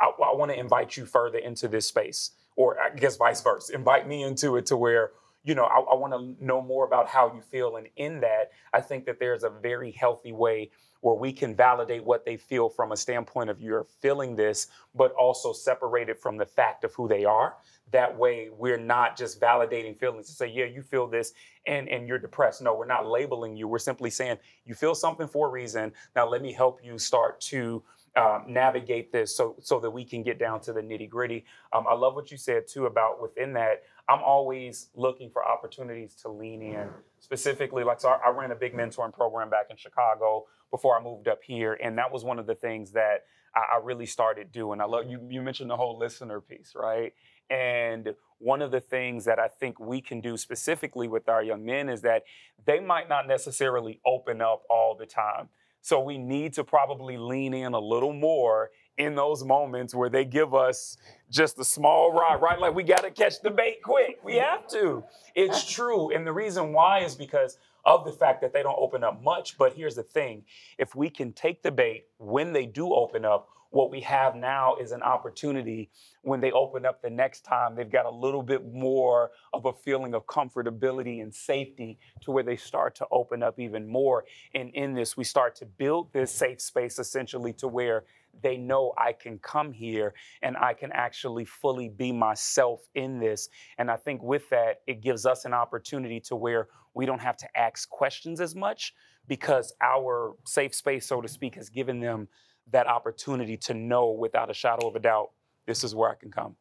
I, 0.02 0.08
I 0.08 0.36
want 0.36 0.52
to 0.52 0.60
invite 0.60 0.98
you 0.98 1.06
further 1.06 1.38
into 1.38 1.68
this 1.68 1.88
space, 1.88 2.32
or 2.56 2.78
I 2.80 2.90
guess 2.96 3.16
vice 3.16 3.42
versa. 3.42 3.74
Invite 3.74 4.08
me 4.08 4.24
into 4.24 4.58
it 4.58 4.66
to 4.68 4.78
where 4.78 5.12
you 5.44 5.54
know 5.54 5.66
I, 5.66 5.80
I 5.80 5.96
want 5.96 6.14
to 6.14 6.46
know 6.46 6.62
more 6.62 6.86
about 6.86 7.08
how 7.08 7.32
you 7.34 7.42
feel, 7.42 7.78
and 7.78 7.88
in 7.96 8.22
that, 8.22 8.52
I 8.74 8.82
think 8.82 9.06
that 9.06 9.20
there's 9.20 9.44
a 9.44 9.50
very 9.50 9.92
healthy 9.92 10.32
way 10.32 10.72
where 11.04 11.16
we 11.16 11.34
can 11.34 11.54
validate 11.54 12.02
what 12.02 12.24
they 12.24 12.38
feel 12.38 12.70
from 12.70 12.94
a 12.94 12.98
standpoint 12.98 13.50
of 13.50 13.60
you're 13.60 13.86
feeling 14.00 14.38
this, 14.38 14.68
but 14.96 15.12
also 15.12 15.52
separate 15.52 16.08
it 16.08 16.18
from 16.18 16.38
the 16.38 16.46
fact 16.46 16.86
of 16.86 16.94
who 16.94 17.10
they 17.10 17.26
are. 17.26 17.58
That 17.92 18.18
way, 18.18 18.50
we're 18.58 18.78
not 18.78 19.18
just 19.18 19.42
validating 19.42 20.00
feelings 20.00 20.28
to 20.28 20.32
say, 20.32 20.48
yeah, 20.48 20.64
you 20.64 20.82
feel 20.82 21.06
this 21.06 21.34
and, 21.68 21.90
and 21.90 22.08
you're 22.08 22.20
depressed. 22.20 22.62
No, 22.62 22.74
we're 22.74 22.86
not 22.86 23.06
labeling 23.06 23.58
you. 23.58 23.68
We're 23.68 23.80
simply 23.80 24.10
saying, 24.10 24.38
you 24.64 24.76
feel 24.76 24.96
something 24.96 25.28
for 25.28 25.50
a 25.50 25.52
reason. 25.52 25.92
Now, 26.16 26.26
let 26.30 26.42
me 26.42 26.54
help 26.54 26.80
you 26.82 26.98
start 26.98 27.42
to 27.42 27.84
um, 28.16 28.46
navigate 28.48 29.12
this 29.12 29.36
so 29.36 29.56
so 29.60 29.80
that 29.80 29.90
we 29.90 30.06
can 30.06 30.24
get 30.24 30.40
down 30.40 30.62
to 30.62 30.72
the 30.72 30.82
nitty 30.82 31.10
gritty. 31.10 31.44
Um, 31.74 31.86
I 31.90 31.96
love 31.96 32.16
what 32.16 32.32
you 32.32 32.38
said 32.38 32.68
too 32.68 32.86
about 32.86 33.22
within 33.22 33.54
that. 33.54 33.84
I'm 34.08 34.22
always 34.22 34.90
looking 34.96 35.30
for 35.32 35.46
opportunities 35.46 36.14
to 36.22 36.30
lean 36.30 36.62
in. 36.62 36.88
Specifically, 37.20 37.84
like 37.84 38.00
so, 38.00 38.10
I, 38.10 38.28
I 38.28 38.30
ran 38.30 38.52
a 38.52 38.56
big 38.56 38.74
mentoring 38.74 39.14
program 39.14 39.50
back 39.50 39.68
in 39.70 39.78
Chicago 39.78 40.46
before 40.74 41.00
I 41.00 41.04
moved 41.04 41.28
up 41.28 41.44
here, 41.44 41.78
and 41.84 42.00
that 42.00 42.12
was 42.12 42.24
one 42.24 42.40
of 42.40 42.48
the 42.48 42.56
things 42.56 42.94
that 42.94 43.26
I, 43.56 43.76
I 43.76 43.80
really 43.84 44.08
started 44.08 44.52
doing. 44.52 44.82
I 44.82 44.86
love 44.86 45.06
you. 45.08 45.20
You 45.30 45.44
mentioned 45.44 45.70
the 45.70 45.78
whole 45.78 46.00
listener 46.00 46.42
piece, 46.42 46.74
right? 46.76 47.14
And 47.52 48.16
one 48.40 48.64
of 48.64 48.72
the 48.72 48.82
things 48.82 49.24
that 49.26 49.38
I 49.38 49.50
think 49.50 49.80
we 49.80 50.02
can 50.02 50.20
do 50.20 50.36
specifically 50.36 51.08
with 51.08 51.30
our 51.30 51.44
young 51.44 51.64
men 51.64 51.90
is 51.90 52.02
that 52.02 52.24
they 52.66 52.80
might 52.80 53.08
not 53.08 53.28
necessarily 53.28 54.02
open 54.04 54.42
up 54.42 54.64
all 54.68 54.96
the 54.96 55.06
time. 55.06 55.50
So 55.82 56.00
we 56.00 56.18
need 56.18 56.54
to 56.54 56.64
probably 56.64 57.18
lean 57.18 57.54
in 57.54 57.74
a 57.74 57.80
little 57.80 58.14
more 58.14 58.72
in 58.98 59.16
those 59.16 59.44
moments 59.44 59.96
where 59.96 60.10
they 60.10 60.26
give 60.26 60.54
us 60.54 60.98
just 61.30 61.58
a 61.60 61.66
small 61.66 62.14
ride, 62.14 62.42
right? 62.42 62.60
Like 62.60 62.76
we 62.76 62.84
got 62.84 63.04
to 63.04 63.12
catch 63.12 63.42
the 63.42 63.50
bait 63.50 63.82
quick. 63.84 64.20
We 64.24 64.36
have 64.36 64.68
to. 64.70 65.04
It's 65.36 65.70
true. 65.70 66.12
And 66.14 66.26
the 66.28 66.34
reason 66.34 66.74
why 66.74 67.00
is 67.00 67.16
because 67.16 67.58
of 67.86 68.06
the 68.06 68.12
fact 68.12 68.42
that 68.42 68.54
they 68.54 68.64
don't 68.64 68.78
open 68.78 69.04
up 69.04 69.22
much. 69.24 69.58
But 69.58 69.74
here's 69.74 69.96
the 69.96 70.04
thing 70.04 70.44
if 70.78 70.96
we 70.96 71.10
can 71.10 71.34
take 71.34 71.64
the 71.64 71.72
bait 71.72 72.06
when 72.18 72.54
they 72.54 72.66
do 72.66 72.94
open 72.94 73.26
up, 73.26 73.50
what 73.72 73.90
we 73.90 74.02
have 74.02 74.36
now 74.36 74.76
is 74.76 74.92
an 74.92 75.02
opportunity 75.02 75.90
when 76.22 76.40
they 76.40 76.52
open 76.52 76.86
up 76.86 77.02
the 77.02 77.10
next 77.10 77.42
time, 77.42 77.76
they've 77.76 77.92
got 77.92 78.06
a 78.06 78.10
little 78.10 78.44
bit 78.44 78.72
more 78.72 79.32
of 79.52 79.66
a 79.66 79.74
feeling 79.74 80.14
of 80.14 80.28
comfortability 80.28 81.24
and 81.24 81.34
safety 81.34 81.98
to 82.22 82.30
where 82.30 82.44
they 82.44 82.56
start 82.56 82.94
to 82.94 83.08
open 83.12 83.42
up 83.42 83.60
even 83.60 83.88
more. 83.88 84.26
And 84.54 84.70
in 84.76 84.94
this, 84.94 85.18
we 85.18 85.24
start 85.24 85.56
to 85.56 85.66
build 85.66 86.14
this 86.14 86.32
safe 86.32 86.62
space 86.62 87.00
essentially 87.00 87.52
to 87.54 87.68
where 87.68 88.04
they 88.42 88.58
know 88.58 88.94
I 88.98 89.14
can 89.14 89.40
come 89.40 89.72
here 89.72 90.14
and 90.42 90.58
I 90.58 90.74
can 90.74 90.92
actually 90.92 91.46
fully 91.46 91.90
be 91.90 92.12
myself 92.12 92.82
in 92.96 93.20
this. 93.20 93.50
And 93.78 93.92
I 93.92 93.96
think 93.96 94.24
with 94.24 94.50
that, 94.50 94.82
it 94.88 95.02
gives 95.02 95.26
us 95.26 95.46
an 95.46 95.54
opportunity 95.54 96.20
to 96.22 96.36
where 96.36 96.68
we 96.94 97.06
don't 97.06 97.22
have 97.22 97.38
to 97.38 97.48
ask 97.58 97.90
questions 97.90 98.42
as 98.42 98.56
much 98.56 98.94
because 99.28 99.74
our 99.82 100.36
safe 100.46 100.76
space, 100.76 101.06
so 101.06 101.22
to 101.22 101.28
speak, 101.28 101.56
has 101.56 101.70
given 101.70 102.00
them 102.00 102.28
that 102.72 102.88
opportunity 102.88 103.58
to 103.58 103.74
know 103.74 104.12
without 104.12 104.50
a 104.50 104.54
shadow 104.54 104.88
of 104.88 104.96
a 104.96 105.00
doubt, 105.00 105.32
this 105.66 105.84
is 105.84 105.96
where 105.96 106.10
I 106.10 106.16
can 106.16 106.32
come. 106.32 106.56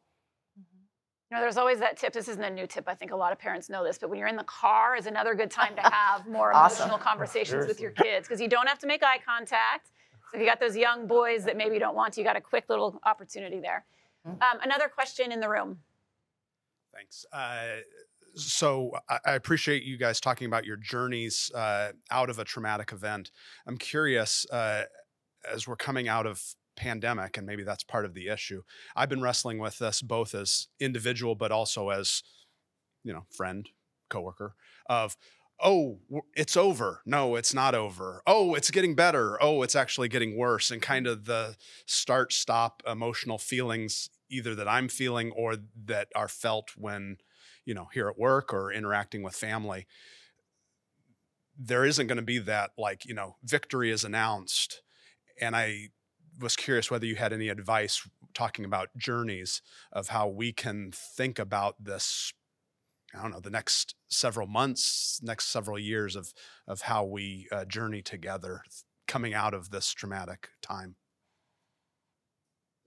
Mm-hmm. 0.59 0.79
You 1.31 1.37
know, 1.37 1.41
there's 1.41 1.57
always 1.57 1.79
that 1.79 1.97
tip. 1.97 2.13
This 2.13 2.27
isn't 2.27 2.43
a 2.43 2.49
new 2.49 2.67
tip. 2.67 2.85
I 2.87 2.95
think 2.95 3.11
a 3.11 3.15
lot 3.15 3.31
of 3.31 3.39
parents 3.39 3.69
know 3.69 3.83
this, 3.83 3.97
but 3.97 4.09
when 4.09 4.19
you're 4.19 4.27
in 4.27 4.35
the 4.35 4.43
car 4.43 4.95
is 4.95 5.07
another 5.07 5.35
good 5.35 5.51
time 5.51 5.75
to 5.75 5.81
have 5.81 6.27
more 6.27 6.53
awesome. 6.55 6.83
emotional 6.83 6.99
conversations 6.99 7.67
with 7.67 7.79
your 7.79 7.91
kids 7.91 8.27
because 8.27 8.41
you 8.41 8.47
don't 8.47 8.67
have 8.67 8.79
to 8.79 8.87
make 8.87 9.03
eye 9.03 9.19
contact. 9.25 9.91
So 10.33 10.37
if 10.37 10.41
you 10.41 10.49
got 10.49 10.59
those 10.59 10.75
young 10.75 11.05
boys 11.05 11.45
that 11.45 11.55
maybe 11.55 11.75
you 11.75 11.79
don't 11.79 11.95
want 11.95 12.13
to, 12.13 12.21
you 12.21 12.25
got 12.25 12.35
a 12.35 12.41
quick 12.41 12.65
little 12.67 12.99
opportunity 13.05 13.59
there. 13.59 13.85
Mm-hmm. 14.27 14.41
Um, 14.41 14.59
another 14.63 14.87
question 14.87 15.31
in 15.31 15.39
the 15.39 15.47
room. 15.47 15.77
Thanks. 16.91 17.25
Uh, 17.31 17.81
so 18.35 18.91
I 19.25 19.33
appreciate 19.33 19.83
you 19.83 19.95
guys 19.95 20.19
talking 20.19 20.47
about 20.47 20.65
your 20.65 20.77
journeys 20.77 21.51
uh, 21.53 21.91
out 22.09 22.31
of 22.31 22.39
a 22.39 22.43
traumatic 22.43 22.91
event. 22.91 23.29
I'm 23.67 23.77
curious, 23.77 24.47
uh, 24.51 24.85
as 25.51 25.67
we're 25.67 25.75
coming 25.75 26.07
out 26.07 26.25
of 26.25 26.41
pandemic, 26.75 27.37
and 27.37 27.45
maybe 27.45 27.61
that's 27.63 27.83
part 27.83 28.05
of 28.05 28.15
the 28.15 28.29
issue. 28.29 28.63
I've 28.95 29.09
been 29.09 29.21
wrestling 29.21 29.59
with 29.59 29.77
this 29.77 30.01
both 30.01 30.33
as 30.33 30.67
individual, 30.79 31.35
but 31.35 31.51
also 31.51 31.89
as 31.89 32.23
you 33.03 33.13
know, 33.13 33.25
friend, 33.29 33.69
coworker. 34.09 34.55
Of 34.87 35.15
oh, 35.63 35.99
it's 36.35 36.57
over. 36.57 37.01
No, 37.05 37.35
it's 37.35 37.53
not 37.53 37.73
over. 37.73 38.21
Oh, 38.27 38.53
it's 38.53 38.69
getting 38.69 38.95
better. 38.95 39.41
Oh, 39.41 39.63
it's 39.63 39.75
actually 39.75 40.09
getting 40.09 40.37
worse. 40.37 40.69
And 40.69 40.81
kind 40.81 41.07
of 41.07 41.25
the 41.25 41.55
start 41.85 42.33
stop 42.33 42.83
emotional 42.85 43.37
feelings, 43.37 44.09
either 44.29 44.53
that 44.55 44.67
I'm 44.67 44.89
feeling 44.89 45.31
or 45.31 45.55
that 45.85 46.09
are 46.15 46.27
felt 46.27 46.71
when 46.75 47.17
you 47.65 47.73
know 47.73 47.87
here 47.93 48.09
at 48.09 48.19
work 48.19 48.53
or 48.53 48.71
interacting 48.71 49.23
with 49.23 49.35
family 49.35 49.87
there 51.57 51.85
isn't 51.85 52.07
going 52.07 52.17
to 52.17 52.23
be 52.23 52.39
that 52.39 52.71
like 52.77 53.05
you 53.05 53.13
know 53.13 53.35
victory 53.43 53.91
is 53.91 54.03
announced 54.03 54.81
and 55.39 55.55
i 55.55 55.89
was 56.39 56.55
curious 56.55 56.89
whether 56.89 57.05
you 57.05 57.15
had 57.15 57.33
any 57.33 57.49
advice 57.49 58.07
talking 58.33 58.65
about 58.65 58.89
journeys 58.97 59.61
of 59.91 60.09
how 60.09 60.27
we 60.27 60.51
can 60.51 60.91
think 60.91 61.37
about 61.37 61.75
this 61.79 62.33
i 63.15 63.21
don't 63.21 63.31
know 63.31 63.39
the 63.39 63.49
next 63.49 63.95
several 64.07 64.47
months 64.47 65.19
next 65.23 65.47
several 65.47 65.77
years 65.77 66.15
of 66.15 66.33
of 66.67 66.81
how 66.81 67.03
we 67.03 67.47
uh, 67.51 67.65
journey 67.65 68.01
together 68.01 68.63
coming 69.07 69.33
out 69.33 69.53
of 69.53 69.69
this 69.69 69.91
traumatic 69.91 70.49
time. 70.61 70.95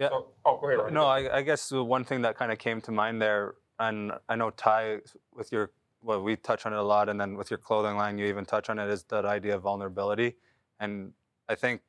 Yeah. 0.00 0.08
Oh, 0.10 0.28
oh 0.44 0.58
go 0.60 0.70
ahead 0.70 0.92
no 0.92 1.06
I, 1.06 1.38
I 1.38 1.42
guess 1.42 1.68
the 1.68 1.82
one 1.84 2.04
thing 2.04 2.22
that 2.22 2.36
kind 2.36 2.50
of 2.52 2.58
came 2.58 2.80
to 2.82 2.92
mind 2.92 3.20
there 3.20 3.54
and 3.78 4.12
I 4.28 4.36
know 4.36 4.50
Ty, 4.50 4.98
with 5.34 5.52
your 5.52 5.70
well, 6.02 6.22
we 6.22 6.36
touch 6.36 6.66
on 6.66 6.72
it 6.72 6.78
a 6.78 6.82
lot, 6.82 7.08
and 7.08 7.20
then 7.20 7.36
with 7.36 7.50
your 7.50 7.58
clothing 7.58 7.96
line, 7.96 8.16
you 8.18 8.26
even 8.26 8.44
touch 8.44 8.70
on 8.70 8.78
it 8.78 8.88
is 8.88 9.02
that 9.04 9.24
idea 9.24 9.56
of 9.56 9.62
vulnerability. 9.62 10.36
And 10.78 11.12
I 11.48 11.54
think 11.54 11.80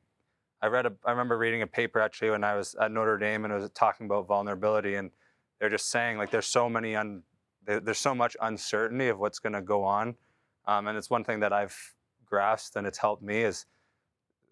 I 0.60 0.66
read 0.66 0.86
a, 0.86 0.92
I 1.04 1.12
remember 1.12 1.38
reading 1.38 1.62
a 1.62 1.66
paper 1.66 2.00
actually 2.00 2.30
when 2.30 2.42
I 2.42 2.54
was 2.56 2.74
at 2.80 2.90
Notre 2.90 3.16
Dame, 3.16 3.44
and 3.44 3.52
it 3.52 3.60
was 3.60 3.70
talking 3.70 4.06
about 4.06 4.26
vulnerability, 4.26 4.96
and 4.96 5.10
they're 5.60 5.68
just 5.68 5.90
saying 5.90 6.18
like 6.18 6.30
there's 6.30 6.46
so 6.46 6.68
many 6.68 6.96
un, 6.96 7.22
there's 7.68 7.98
so 7.98 8.14
much 8.14 8.36
uncertainty 8.40 9.08
of 9.08 9.18
what's 9.18 9.38
going 9.38 9.52
to 9.52 9.62
go 9.62 9.84
on, 9.84 10.16
um, 10.66 10.86
and 10.86 10.96
it's 10.96 11.10
one 11.10 11.24
thing 11.24 11.40
that 11.40 11.52
I've 11.52 11.76
grasped 12.24 12.76
and 12.76 12.86
it's 12.86 12.98
helped 12.98 13.22
me 13.22 13.42
is 13.42 13.66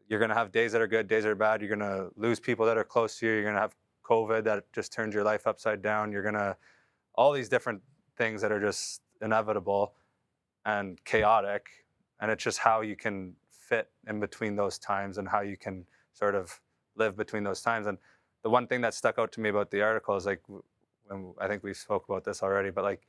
you're 0.08 0.18
going 0.18 0.28
to 0.28 0.34
have 0.34 0.52
days 0.52 0.72
that 0.72 0.80
are 0.80 0.86
good, 0.86 1.08
days 1.08 1.24
that 1.24 1.30
are 1.30 1.34
bad. 1.34 1.60
You're 1.60 1.74
going 1.74 1.80
to 1.80 2.10
lose 2.16 2.40
people 2.40 2.64
that 2.66 2.78
are 2.78 2.84
close 2.84 3.18
to 3.18 3.26
you. 3.26 3.32
You're 3.32 3.42
going 3.42 3.54
to 3.54 3.60
have 3.60 3.74
COVID 4.04 4.44
that 4.44 4.64
just 4.72 4.92
turns 4.92 5.14
your 5.14 5.24
life 5.24 5.46
upside 5.46 5.82
down. 5.82 6.12
You're 6.12 6.22
going 6.22 6.34
to 6.34 6.56
all 7.14 7.32
these 7.32 7.48
different 7.48 7.82
things 8.16 8.40
that 8.42 8.52
are 8.52 8.60
just 8.60 9.02
inevitable 9.20 9.94
and 10.64 11.02
chaotic. 11.04 11.66
And 12.20 12.30
it's 12.30 12.42
just 12.42 12.58
how 12.58 12.82
you 12.82 12.96
can 12.96 13.34
fit 13.50 13.90
in 14.06 14.20
between 14.20 14.56
those 14.56 14.78
times 14.78 15.18
and 15.18 15.28
how 15.28 15.40
you 15.40 15.56
can 15.56 15.86
sort 16.12 16.34
of 16.34 16.60
live 16.96 17.16
between 17.16 17.42
those 17.42 17.60
times. 17.60 17.86
And 17.86 17.98
the 18.42 18.50
one 18.50 18.66
thing 18.66 18.80
that 18.82 18.94
stuck 18.94 19.18
out 19.18 19.32
to 19.32 19.40
me 19.40 19.48
about 19.48 19.70
the 19.70 19.82
article 19.82 20.16
is 20.16 20.24
like, 20.24 20.40
when 21.08 21.34
I 21.40 21.48
think 21.48 21.62
we 21.62 21.74
spoke 21.74 22.08
about 22.08 22.24
this 22.24 22.42
already, 22.42 22.70
but 22.70 22.84
like 22.84 23.06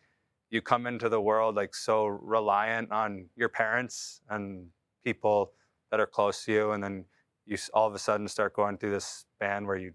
you 0.50 0.62
come 0.62 0.88
into 0.88 1.10
the 1.10 1.20
world 1.20 1.56
like 1.56 1.76
so 1.76 2.06
reliant 2.06 2.92
on 2.92 3.26
your 3.36 3.50
parents 3.50 4.22
and 4.30 4.68
people 5.04 5.52
that 5.92 6.00
are 6.00 6.06
close 6.06 6.46
to 6.46 6.52
you, 6.52 6.72
and 6.72 6.84
then 6.84 7.06
you 7.46 7.58
all 7.74 7.88
of 7.88 7.96
a 7.96 8.00
sudden 8.00 8.28
start 8.28 8.54
going 8.54 8.78
through 8.78 8.92
this 8.92 9.26
span 9.36 9.66
where 9.66 9.78
you 9.78 9.94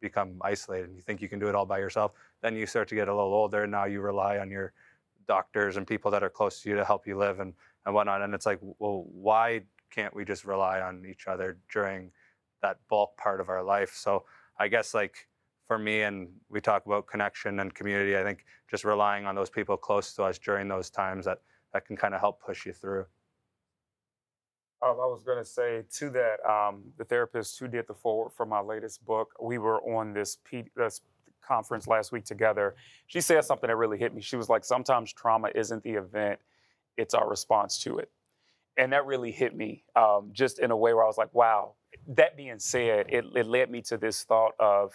become 0.00 0.36
isolated 0.42 0.88
and 0.88 0.96
you 0.96 1.02
think 1.02 1.22
you 1.22 1.28
can 1.28 1.38
do 1.38 1.48
it 1.48 1.54
all 1.54 1.66
by 1.66 1.78
yourself. 1.78 2.12
Then 2.42 2.54
you 2.54 2.66
start 2.66 2.88
to 2.88 2.94
get 2.94 3.08
a 3.08 3.14
little 3.14 3.32
older 3.32 3.62
and 3.62 3.72
now 3.72 3.86
you 3.86 4.00
rely 4.00 4.38
on 4.38 4.50
your 4.50 4.72
doctors 5.26 5.76
and 5.76 5.86
people 5.86 6.10
that 6.10 6.22
are 6.22 6.28
close 6.28 6.60
to 6.60 6.68
you 6.68 6.76
to 6.76 6.84
help 6.84 7.06
you 7.06 7.16
live 7.16 7.40
and, 7.40 7.54
and 7.86 7.94
whatnot. 7.94 8.20
And 8.22 8.34
it's 8.34 8.46
like, 8.46 8.60
well, 8.78 9.06
why 9.10 9.62
can't 9.90 10.14
we 10.14 10.24
just 10.24 10.44
rely 10.44 10.80
on 10.80 11.04
each 11.08 11.26
other 11.26 11.56
during 11.72 12.10
that 12.60 12.78
bulk 12.88 13.16
part 13.16 13.40
of 13.40 13.48
our 13.48 13.62
life? 13.62 13.94
So 13.94 14.24
I 14.58 14.68
guess 14.68 14.92
like 14.94 15.26
for 15.66 15.78
me, 15.78 16.02
and 16.02 16.28
we 16.48 16.60
talk 16.60 16.86
about 16.86 17.06
connection 17.06 17.60
and 17.60 17.74
community, 17.74 18.16
I 18.16 18.22
think 18.22 18.44
just 18.70 18.84
relying 18.84 19.26
on 19.26 19.34
those 19.34 19.50
people 19.50 19.76
close 19.76 20.12
to 20.14 20.24
us 20.24 20.38
during 20.38 20.68
those 20.68 20.90
times 20.90 21.24
that, 21.24 21.38
that 21.72 21.86
can 21.86 21.96
kind 21.96 22.14
of 22.14 22.20
help 22.20 22.40
push 22.40 22.66
you 22.66 22.72
through. 22.72 23.06
Uh, 24.82 24.90
I 24.90 25.06
was 25.06 25.22
going 25.22 25.38
to 25.38 25.44
say 25.44 25.84
to 25.98 26.10
that, 26.10 26.44
um, 26.48 26.82
the 26.98 27.04
therapist 27.04 27.58
who 27.58 27.68
did 27.68 27.86
the 27.86 27.94
forward 27.94 28.32
for 28.32 28.44
my 28.44 28.60
latest 28.60 29.04
book, 29.06 29.32
we 29.40 29.56
were 29.56 29.80
on 29.82 30.12
this, 30.12 30.36
P- 30.44 30.70
this 30.76 31.00
conference 31.40 31.86
last 31.86 32.12
week 32.12 32.24
together. 32.24 32.74
She 33.06 33.20
said 33.20 33.44
something 33.44 33.68
that 33.68 33.76
really 33.76 33.98
hit 33.98 34.14
me. 34.14 34.20
She 34.20 34.36
was 34.36 34.48
like, 34.48 34.64
sometimes 34.64 35.12
trauma 35.12 35.50
isn't 35.54 35.82
the 35.82 35.92
event, 35.92 36.38
it's 36.96 37.14
our 37.14 37.28
response 37.28 37.78
to 37.84 37.98
it. 37.98 38.10
And 38.76 38.92
that 38.92 39.06
really 39.06 39.30
hit 39.30 39.56
me 39.56 39.84
um, 39.96 40.30
just 40.32 40.58
in 40.58 40.70
a 40.70 40.76
way 40.76 40.92
where 40.92 41.04
I 41.04 41.06
was 41.06 41.18
like, 41.18 41.32
wow. 41.32 41.74
That 42.08 42.36
being 42.36 42.58
said, 42.58 43.06
it, 43.08 43.24
it 43.34 43.46
led 43.46 43.70
me 43.70 43.80
to 43.82 43.96
this 43.96 44.24
thought 44.24 44.52
of 44.58 44.92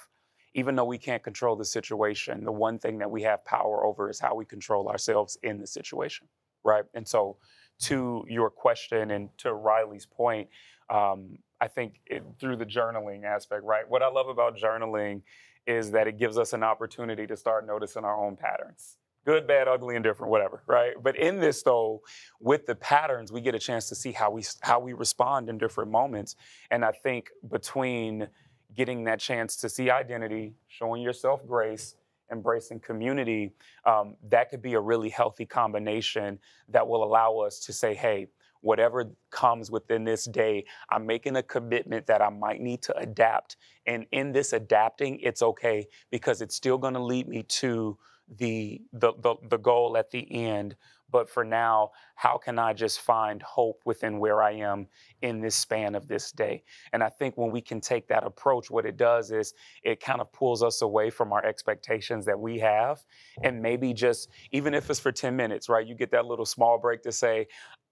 even 0.53 0.76
though 0.76 0.85
we 0.85 0.97
can't 0.97 1.23
control 1.23 1.55
the 1.55 1.65
situation, 1.65 2.43
the 2.43 2.51
one 2.51 2.80
thing 2.80 2.97
that 2.99 3.09
we 3.09 3.21
have 3.23 3.43
power 3.45 3.85
over 3.85 4.09
is 4.09 4.19
how 4.19 4.35
we 4.35 4.45
control 4.45 4.89
ourselves 4.89 5.38
in 5.43 5.59
the 5.59 5.67
situation, 5.67 6.27
right? 6.63 6.85
And 6.93 7.07
so, 7.07 7.38
to 7.84 8.26
your 8.27 8.49
question 8.49 9.11
and 9.11 9.30
to 9.38 9.53
Riley's 9.53 10.05
point, 10.05 10.49
um, 10.89 11.38
I 11.61 11.67
think 11.67 12.01
it, 12.05 12.23
through 12.39 12.57
the 12.57 12.65
journaling 12.65 13.23
aspect, 13.23 13.63
right? 13.63 13.88
What 13.88 14.03
I 14.03 14.09
love 14.09 14.27
about 14.27 14.57
journaling 14.57 15.21
is 15.65 15.91
that 15.91 16.07
it 16.07 16.17
gives 16.17 16.38
us 16.38 16.51
an 16.53 16.63
opportunity 16.63 17.26
to 17.27 17.38
start 17.38 17.65
noticing 17.65 18.03
our 18.03 18.26
own 18.26 18.35
patterns 18.35 18.97
good, 19.26 19.45
bad, 19.45 19.67
ugly, 19.67 19.95
and 19.95 20.03
different, 20.03 20.31
whatever, 20.31 20.63
right? 20.65 20.93
But 21.01 21.15
in 21.15 21.39
this 21.39 21.61
though, 21.61 22.01
with 22.39 22.65
the 22.65 22.73
patterns, 22.73 23.31
we 23.31 23.41
get 23.41 23.53
a 23.53 23.59
chance 23.59 23.88
to 23.89 23.95
see 23.95 24.11
how 24.11 24.31
we 24.31 24.43
how 24.61 24.80
we 24.80 24.93
respond 24.93 25.49
in 25.49 25.57
different 25.59 25.91
moments. 25.91 26.35
And 26.71 26.84
I 26.84 26.91
think 26.91 27.30
between 27.51 28.27
getting 28.75 29.03
that 29.05 29.19
chance 29.19 29.55
to 29.57 29.69
see 29.69 29.89
identity, 29.89 30.53
showing 30.67 31.01
yourself 31.01 31.45
grace, 31.47 31.95
embracing 32.31 32.79
community, 32.79 33.51
um, 33.85 34.15
that 34.29 34.49
could 34.49 34.61
be 34.61 34.73
a 34.73 34.79
really 34.79 35.09
healthy 35.09 35.45
combination 35.45 36.39
that 36.69 36.87
will 36.87 37.03
allow 37.03 37.37
us 37.37 37.59
to 37.59 37.73
say, 37.73 37.93
hey, 37.93 38.27
whatever 38.61 39.05
comes 39.31 39.71
within 39.71 40.03
this 40.03 40.25
day, 40.25 40.65
I'm 40.89 41.05
making 41.05 41.37
a 41.37 41.43
commitment 41.43 42.05
that 42.07 42.21
I 42.21 42.29
might 42.29 42.61
need 42.61 42.81
to 42.83 42.97
adapt. 42.97 43.57
And 43.85 44.05
in 44.11 44.31
this 44.31 44.53
adapting, 44.53 45.19
it's 45.21 45.41
okay 45.41 45.87
because 46.11 46.41
it's 46.41 46.55
still 46.55 46.77
going 46.77 46.93
to 46.93 47.03
lead 47.03 47.27
me 47.27 47.43
to 47.43 47.97
the, 48.37 48.81
the, 48.93 49.13
the, 49.21 49.35
the 49.49 49.57
goal 49.57 49.97
at 49.97 50.11
the 50.11 50.31
end. 50.31 50.75
But 51.11 51.30
for 51.30 51.44
now, 51.44 51.91
how 52.15 52.38
can 52.38 52.60
I 52.60 52.73
just 52.73 53.02
find 53.02 53.41
hope 53.41 53.81
within 53.86 54.19
where 54.19 54.41
I 54.41 54.52
am 54.52 54.88
in 55.22 55.41
this 55.41 55.56
span 55.56 55.95
of 55.95 56.07
this 56.07 56.31
day? 56.31 56.64
And 56.94 57.03
I 57.03 57.10
think 57.10 57.38
when 57.38 57.52
we 57.52 57.61
can 57.61 57.81
take 57.81 58.07
that 58.10 58.23
approach, 58.23 58.69
what 58.69 58.86
it 58.86 58.98
does 58.98 59.31
is 59.31 59.53
it 59.84 59.99
kind 59.99 60.22
of 60.22 60.31
pulls 60.31 60.64
us 60.64 60.81
away 60.81 61.10
from 61.10 61.34
our 61.34 61.45
expectations 61.45 62.26
that 62.26 62.40
we 62.40 62.60
have. 62.60 63.03
And 63.44 63.61
maybe 63.61 63.94
just, 63.94 64.30
even 64.52 64.73
if 64.73 64.90
it's 64.90 64.99
for 64.99 65.11
10 65.11 65.36
minutes, 65.36 65.69
right? 65.69 65.86
You 65.86 65.95
get 65.95 66.11
that 66.11 66.26
little 66.26 66.45
small 66.45 66.77
break 66.77 67.02
to 67.03 67.11
say, 67.11 67.48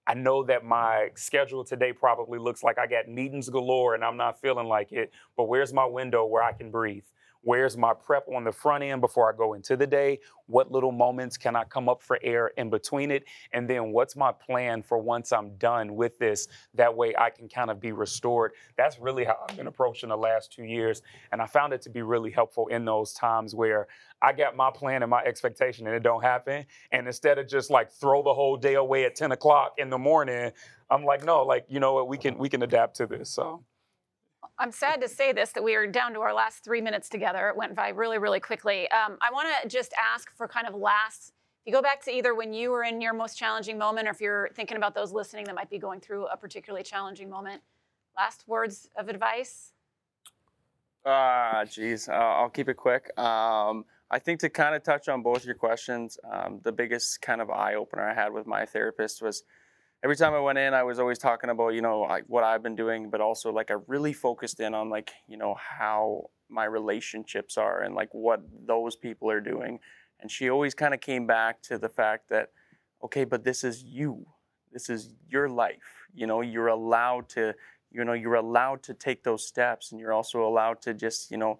I 0.06 0.14
know 0.14 0.42
that 0.44 0.64
my 0.64 1.10
schedule 1.16 1.64
today 1.64 1.92
probably 1.92 2.38
looks 2.38 2.62
like 2.62 2.78
I 2.78 2.86
got 2.86 3.08
meetings 3.08 3.50
galore 3.50 3.94
and 3.94 4.02
I'm 4.02 4.16
not 4.16 4.40
feeling 4.40 4.66
like 4.66 4.90
it, 4.90 5.12
but 5.36 5.44
where's 5.44 5.74
my 5.74 5.84
window 5.84 6.24
where 6.24 6.42
I 6.42 6.52
can 6.52 6.70
breathe? 6.70 7.04
Where's 7.48 7.78
my 7.78 7.94
prep 7.94 8.28
on 8.28 8.44
the 8.44 8.52
front 8.52 8.84
end 8.84 9.00
before 9.00 9.32
I 9.32 9.34
go 9.34 9.54
into 9.54 9.74
the 9.74 9.86
day? 9.86 10.18
What 10.48 10.70
little 10.70 10.92
moments 10.92 11.38
can 11.38 11.56
I 11.56 11.64
come 11.64 11.88
up 11.88 12.02
for 12.02 12.18
air 12.22 12.48
in 12.58 12.68
between 12.68 13.10
it? 13.10 13.24
And 13.52 13.66
then 13.66 13.90
what's 13.90 14.16
my 14.16 14.32
plan 14.32 14.82
for 14.82 14.98
once 14.98 15.32
I'm 15.32 15.56
done 15.56 15.96
with 15.96 16.18
this? 16.18 16.48
That 16.74 16.94
way 16.94 17.14
I 17.16 17.30
can 17.30 17.48
kind 17.48 17.70
of 17.70 17.80
be 17.80 17.92
restored. 17.92 18.52
That's 18.76 18.98
really 18.98 19.24
how 19.24 19.38
I've 19.48 19.56
been 19.56 19.66
approaching 19.66 20.10
the 20.10 20.16
last 20.18 20.52
two 20.52 20.64
years. 20.64 21.00
And 21.32 21.40
I 21.40 21.46
found 21.46 21.72
it 21.72 21.80
to 21.80 21.88
be 21.88 22.02
really 22.02 22.30
helpful 22.30 22.66
in 22.66 22.84
those 22.84 23.14
times 23.14 23.54
where 23.54 23.86
I 24.20 24.34
got 24.34 24.54
my 24.54 24.70
plan 24.70 25.02
and 25.02 25.08
my 25.08 25.22
expectation 25.22 25.86
and 25.86 25.96
it 25.96 26.02
don't 26.02 26.22
happen. 26.22 26.66
And 26.92 27.06
instead 27.06 27.38
of 27.38 27.48
just 27.48 27.70
like 27.70 27.90
throw 27.90 28.22
the 28.22 28.34
whole 28.34 28.58
day 28.58 28.74
away 28.74 29.06
at 29.06 29.14
10 29.14 29.32
o'clock 29.32 29.72
in 29.78 29.88
the 29.88 29.96
morning, 29.96 30.52
I'm 30.90 31.02
like, 31.02 31.24
no, 31.24 31.44
like, 31.46 31.64
you 31.70 31.80
know 31.80 31.94
what, 31.94 32.08
we 32.08 32.18
can 32.18 32.36
we 32.36 32.50
can 32.50 32.62
adapt 32.62 32.96
to 32.96 33.06
this. 33.06 33.30
So 33.30 33.64
I'm 34.58 34.72
sad 34.72 35.00
to 35.02 35.08
say 35.08 35.32
this 35.32 35.52
that 35.52 35.62
we 35.62 35.74
are 35.74 35.86
down 35.86 36.12
to 36.14 36.20
our 36.20 36.34
last 36.34 36.64
three 36.64 36.80
minutes 36.80 37.08
together. 37.08 37.48
It 37.48 37.56
went 37.56 37.74
by 37.74 37.90
really, 37.90 38.18
really 38.18 38.40
quickly. 38.40 38.90
Um, 38.90 39.16
I 39.20 39.32
want 39.32 39.48
to 39.62 39.68
just 39.68 39.92
ask 40.12 40.34
for 40.36 40.48
kind 40.48 40.66
of 40.66 40.74
last. 40.74 41.32
If 41.60 41.66
you 41.66 41.72
go 41.72 41.82
back 41.82 42.02
to 42.04 42.10
either 42.10 42.34
when 42.34 42.52
you 42.52 42.70
were 42.70 42.82
in 42.82 43.00
your 43.00 43.12
most 43.12 43.38
challenging 43.38 43.78
moment, 43.78 44.08
or 44.08 44.10
if 44.10 44.20
you're 44.20 44.48
thinking 44.54 44.76
about 44.76 44.94
those 44.94 45.12
listening 45.12 45.44
that 45.44 45.54
might 45.54 45.70
be 45.70 45.78
going 45.78 46.00
through 46.00 46.26
a 46.26 46.36
particularly 46.36 46.82
challenging 46.82 47.30
moment, 47.30 47.62
last 48.16 48.44
words 48.48 48.88
of 48.96 49.08
advice. 49.08 49.72
Ah, 51.06 51.60
uh, 51.60 51.64
geez, 51.64 52.08
uh, 52.08 52.12
I'll 52.12 52.50
keep 52.50 52.68
it 52.68 52.76
quick. 52.76 53.16
Um, 53.18 53.84
I 54.10 54.18
think 54.18 54.40
to 54.40 54.48
kind 54.48 54.74
of 54.74 54.82
touch 54.82 55.08
on 55.08 55.22
both 55.22 55.44
your 55.44 55.54
questions, 55.54 56.18
um, 56.30 56.60
the 56.64 56.72
biggest 56.72 57.22
kind 57.22 57.40
of 57.40 57.50
eye 57.50 57.74
opener 57.74 58.08
I 58.08 58.14
had 58.14 58.32
with 58.32 58.46
my 58.46 58.64
therapist 58.64 59.22
was 59.22 59.44
every 60.02 60.16
time 60.16 60.34
I 60.34 60.40
went 60.40 60.58
in, 60.58 60.74
I 60.74 60.82
was 60.82 60.98
always 60.98 61.18
talking 61.18 61.50
about, 61.50 61.70
you 61.70 61.82
know, 61.82 62.00
like 62.00 62.24
what 62.26 62.44
I've 62.44 62.62
been 62.62 62.76
doing, 62.76 63.10
but 63.10 63.20
also 63.20 63.52
like 63.52 63.70
I 63.70 63.76
really 63.86 64.12
focused 64.12 64.60
in 64.60 64.74
on 64.74 64.90
like, 64.90 65.10
you 65.28 65.36
know, 65.36 65.56
how 65.58 66.30
my 66.48 66.64
relationships 66.64 67.58
are 67.58 67.82
and 67.82 67.94
like 67.94 68.08
what 68.12 68.42
those 68.66 68.96
people 68.96 69.30
are 69.30 69.40
doing. 69.40 69.80
And 70.20 70.30
she 70.30 70.50
always 70.50 70.74
kind 70.74 70.94
of 70.94 71.00
came 71.00 71.26
back 71.26 71.62
to 71.62 71.78
the 71.78 71.88
fact 71.88 72.28
that, 72.30 72.50
okay, 73.04 73.24
but 73.24 73.44
this 73.44 73.64
is 73.64 73.82
you. 73.82 74.26
This 74.72 74.88
is 74.88 75.14
your 75.28 75.48
life. 75.48 76.06
You 76.14 76.26
know, 76.26 76.40
you're 76.40 76.68
allowed 76.68 77.28
to, 77.30 77.54
you 77.90 78.04
know, 78.04 78.12
you're 78.12 78.34
allowed 78.34 78.82
to 78.84 78.94
take 78.94 79.24
those 79.24 79.46
steps 79.46 79.92
and 79.92 80.00
you're 80.00 80.12
also 80.12 80.46
allowed 80.46 80.80
to 80.82 80.94
just, 80.94 81.30
you 81.30 81.38
know, 81.38 81.58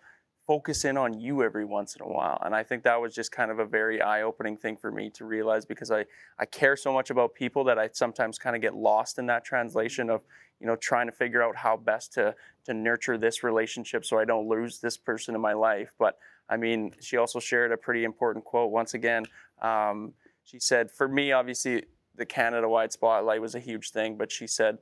focus 0.48 0.86
in 0.86 0.96
on 0.96 1.20
you 1.20 1.42
every 1.42 1.66
once 1.66 1.94
in 1.94 2.00
a 2.00 2.08
while. 2.08 2.38
And 2.42 2.54
I 2.54 2.62
think 2.62 2.82
that 2.84 2.98
was 2.98 3.14
just 3.14 3.30
kind 3.30 3.50
of 3.50 3.58
a 3.58 3.66
very 3.66 4.00
eye-opening 4.00 4.56
thing 4.56 4.78
for 4.78 4.90
me 4.90 5.10
to 5.10 5.26
realize 5.26 5.66
because 5.66 5.90
I, 5.90 6.06
I 6.38 6.46
care 6.46 6.74
so 6.74 6.90
much 6.90 7.10
about 7.10 7.34
people 7.34 7.64
that 7.64 7.78
I 7.78 7.90
sometimes 7.92 8.38
kind 8.38 8.56
of 8.56 8.62
get 8.62 8.74
lost 8.74 9.18
in 9.18 9.26
that 9.26 9.44
translation 9.44 10.08
of, 10.08 10.22
you 10.58 10.66
know, 10.66 10.74
trying 10.74 11.06
to 11.06 11.12
figure 11.12 11.42
out 11.42 11.54
how 11.54 11.76
best 11.76 12.14
to 12.14 12.34
to 12.64 12.72
nurture 12.72 13.18
this 13.18 13.44
relationship 13.44 14.06
so 14.06 14.18
I 14.18 14.24
don't 14.24 14.48
lose 14.48 14.80
this 14.80 14.96
person 14.96 15.34
in 15.34 15.40
my 15.42 15.52
life. 15.52 15.92
But 15.98 16.16
I 16.48 16.56
mean, 16.56 16.94
she 16.98 17.18
also 17.18 17.40
shared 17.40 17.70
a 17.70 17.76
pretty 17.76 18.04
important 18.04 18.42
quote 18.46 18.70
once 18.70 18.94
again. 18.94 19.24
Um, 19.60 20.14
she 20.44 20.58
said, 20.58 20.90
for 20.90 21.08
me, 21.08 21.30
obviously, 21.32 21.84
the 22.16 22.24
Canada-wide 22.24 22.90
spotlight 22.90 23.42
was 23.42 23.54
a 23.54 23.60
huge 23.60 23.90
thing, 23.90 24.16
but 24.16 24.32
she 24.32 24.46
said, 24.46 24.78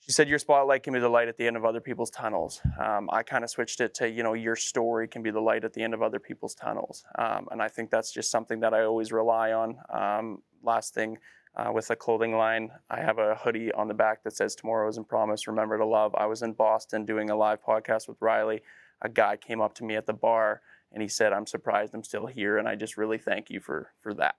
she 0.00 0.12
said 0.12 0.28
your 0.28 0.38
spotlight 0.38 0.84
can 0.84 0.92
be 0.92 1.00
the 1.00 1.08
light 1.08 1.26
at 1.26 1.36
the 1.36 1.46
end 1.46 1.56
of 1.56 1.64
other 1.64 1.80
people's 1.80 2.10
tunnels. 2.10 2.60
Um, 2.78 3.08
I 3.12 3.22
kind 3.24 3.42
of 3.42 3.50
switched 3.50 3.80
it 3.80 3.92
to, 3.94 4.08
you 4.08 4.22
know, 4.22 4.34
your 4.34 4.54
story 4.54 5.08
can 5.08 5.22
be 5.22 5.30
the 5.32 5.40
light 5.40 5.64
at 5.64 5.72
the 5.72 5.82
end 5.82 5.94
of 5.94 6.02
other 6.02 6.20
people's 6.20 6.54
tunnels. 6.54 7.04
Um, 7.18 7.48
and 7.50 7.60
I 7.60 7.68
think 7.68 7.90
that's 7.90 8.12
just 8.12 8.30
something 8.30 8.60
that 8.60 8.72
I 8.72 8.84
always 8.84 9.10
rely 9.10 9.52
on. 9.52 9.78
Um, 9.92 10.42
last 10.62 10.94
thing, 10.94 11.18
uh, 11.56 11.72
with 11.72 11.90
a 11.90 11.96
clothing 11.96 12.36
line, 12.36 12.70
I 12.90 13.00
have 13.00 13.18
a 13.18 13.34
hoodie 13.34 13.72
on 13.72 13.88
the 13.88 13.94
back 13.94 14.22
that 14.24 14.36
says 14.36 14.54
tomorrow 14.54 14.88
isn't 14.90 15.08
promised, 15.08 15.46
remember 15.46 15.78
to 15.78 15.86
love. 15.86 16.14
I 16.14 16.26
was 16.26 16.42
in 16.42 16.52
Boston 16.52 17.04
doing 17.04 17.30
a 17.30 17.36
live 17.36 17.64
podcast 17.64 18.08
with 18.08 18.18
Riley. 18.20 18.62
A 19.02 19.08
guy 19.08 19.36
came 19.36 19.60
up 19.60 19.74
to 19.76 19.84
me 19.84 19.96
at 19.96 20.06
the 20.06 20.12
bar 20.12 20.60
and 20.92 21.02
he 21.02 21.08
said, 21.08 21.32
I'm 21.32 21.46
surprised 21.46 21.94
I'm 21.94 22.04
still 22.04 22.26
here. 22.26 22.58
And 22.58 22.68
I 22.68 22.74
just 22.74 22.96
really 22.96 23.18
thank 23.18 23.50
you 23.50 23.60
for, 23.60 23.90
for 24.02 24.14
that. 24.14 24.36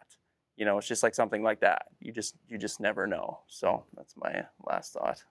You 0.55 0.65
know, 0.65 0.77
it's 0.77 0.87
just 0.87 1.03
like 1.03 1.15
something 1.15 1.43
like 1.43 1.59
that. 1.59 1.87
You 1.99 2.11
just, 2.11 2.35
you 2.47 2.57
just 2.57 2.79
never 2.79 3.05
know. 3.05 3.39
So 3.47 3.83
that's 3.95 4.15
my 4.15 4.45
last 4.65 4.93
thought. 4.93 5.23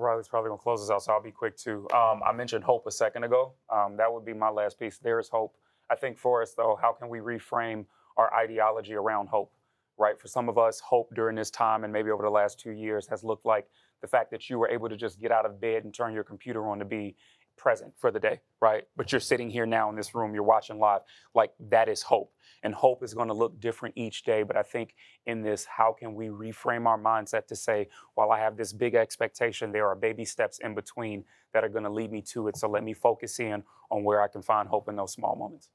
Riley's 0.00 0.28
probably 0.28 0.50
to 0.50 0.56
close 0.56 0.82
us 0.82 0.90
out, 0.90 1.02
so 1.02 1.12
I'll 1.12 1.22
be 1.22 1.30
quick 1.30 1.56
too. 1.56 1.86
Um, 1.92 2.22
I 2.26 2.32
mentioned 2.32 2.64
hope 2.64 2.86
a 2.86 2.90
second 2.90 3.24
ago. 3.24 3.52
Um, 3.70 3.96
that 3.98 4.12
would 4.12 4.24
be 4.24 4.32
my 4.32 4.48
last 4.48 4.78
piece. 4.78 4.98
There 4.98 5.20
is 5.20 5.28
hope. 5.28 5.56
I 5.90 5.96
think 5.96 6.18
for 6.18 6.42
us, 6.42 6.54
though, 6.54 6.78
how 6.80 6.92
can 6.92 7.08
we 7.08 7.18
reframe 7.18 7.84
our 8.16 8.32
ideology 8.34 8.94
around 8.94 9.28
hope? 9.28 9.52
Right? 9.98 10.18
For 10.18 10.28
some 10.28 10.48
of 10.48 10.56
us, 10.56 10.80
hope 10.80 11.14
during 11.14 11.36
this 11.36 11.50
time 11.50 11.84
and 11.84 11.92
maybe 11.92 12.10
over 12.10 12.22
the 12.22 12.30
last 12.30 12.58
two 12.58 12.72
years 12.72 13.06
has 13.08 13.22
looked 13.22 13.44
like 13.44 13.68
the 14.00 14.08
fact 14.08 14.30
that 14.30 14.48
you 14.48 14.58
were 14.58 14.68
able 14.68 14.88
to 14.88 14.96
just 14.96 15.20
get 15.20 15.30
out 15.30 15.44
of 15.44 15.60
bed 15.60 15.84
and 15.84 15.94
turn 15.94 16.12
your 16.12 16.24
computer 16.24 16.66
on 16.68 16.78
to 16.78 16.84
be 16.84 17.14
present 17.56 17.92
for 17.96 18.10
the 18.10 18.18
day, 18.18 18.40
right? 18.60 18.84
But 18.96 19.12
you're 19.12 19.20
sitting 19.20 19.50
here 19.50 19.66
now 19.66 19.88
in 19.88 19.96
this 19.96 20.14
room, 20.14 20.34
you're 20.34 20.42
watching 20.42 20.78
live. 20.78 21.02
Like 21.34 21.52
that 21.70 21.88
is 21.88 22.02
hope. 22.02 22.32
And 22.64 22.74
hope 22.74 23.02
is 23.02 23.12
going 23.12 23.28
to 23.28 23.34
look 23.34 23.60
different 23.60 23.96
each 23.96 24.22
day. 24.22 24.42
But 24.42 24.56
I 24.56 24.62
think 24.62 24.94
in 25.26 25.42
this, 25.42 25.64
how 25.64 25.92
can 25.92 26.14
we 26.14 26.26
reframe 26.26 26.86
our 26.86 26.98
mindset 26.98 27.46
to 27.48 27.56
say, 27.56 27.88
while 28.14 28.30
I 28.30 28.38
have 28.38 28.56
this 28.56 28.72
big 28.72 28.94
expectation, 28.94 29.72
there 29.72 29.88
are 29.88 29.96
baby 29.96 30.24
steps 30.24 30.58
in 30.60 30.74
between 30.74 31.24
that 31.52 31.64
are 31.64 31.68
going 31.68 31.84
to 31.84 31.90
lead 31.90 32.12
me 32.12 32.22
to 32.22 32.48
it. 32.48 32.56
So 32.56 32.68
let 32.68 32.84
me 32.84 32.94
focus 32.94 33.40
in 33.40 33.64
on 33.90 34.04
where 34.04 34.22
I 34.22 34.28
can 34.28 34.42
find 34.42 34.68
hope 34.68 34.88
in 34.88 34.96
those 34.96 35.12
small 35.12 35.34
moments. 35.34 35.70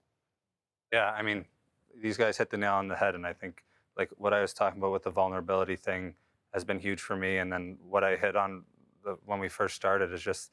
Yeah, 0.94 1.12
I 1.12 1.22
mean, 1.22 1.46
these 2.02 2.16
guys 2.16 2.38
hit 2.38 2.50
the 2.50 2.58
nail 2.58 2.74
on 2.74 2.88
the 2.88 2.96
head. 2.96 3.16
And 3.16 3.28
I 3.28 3.34
think, 3.34 3.64
like, 3.98 4.10
what 4.16 4.34
I 4.34 4.42
was 4.42 4.54
talking 4.54 4.80
about 4.80 4.94
with 4.94 5.04
the 5.04 5.12
vulnerability 5.12 5.76
thing 5.76 6.16
has 6.54 6.64
been 6.64 6.80
huge 6.80 7.02
for 7.02 7.16
me. 7.18 7.38
And 7.38 7.52
then 7.52 7.78
what 7.82 8.04
I 8.04 8.16
hit 8.16 8.36
on 8.38 8.64
the, 9.04 9.18
when 9.26 9.40
we 9.40 9.50
first 9.50 9.76
started 9.76 10.14
is 10.14 10.22
just, 10.22 10.52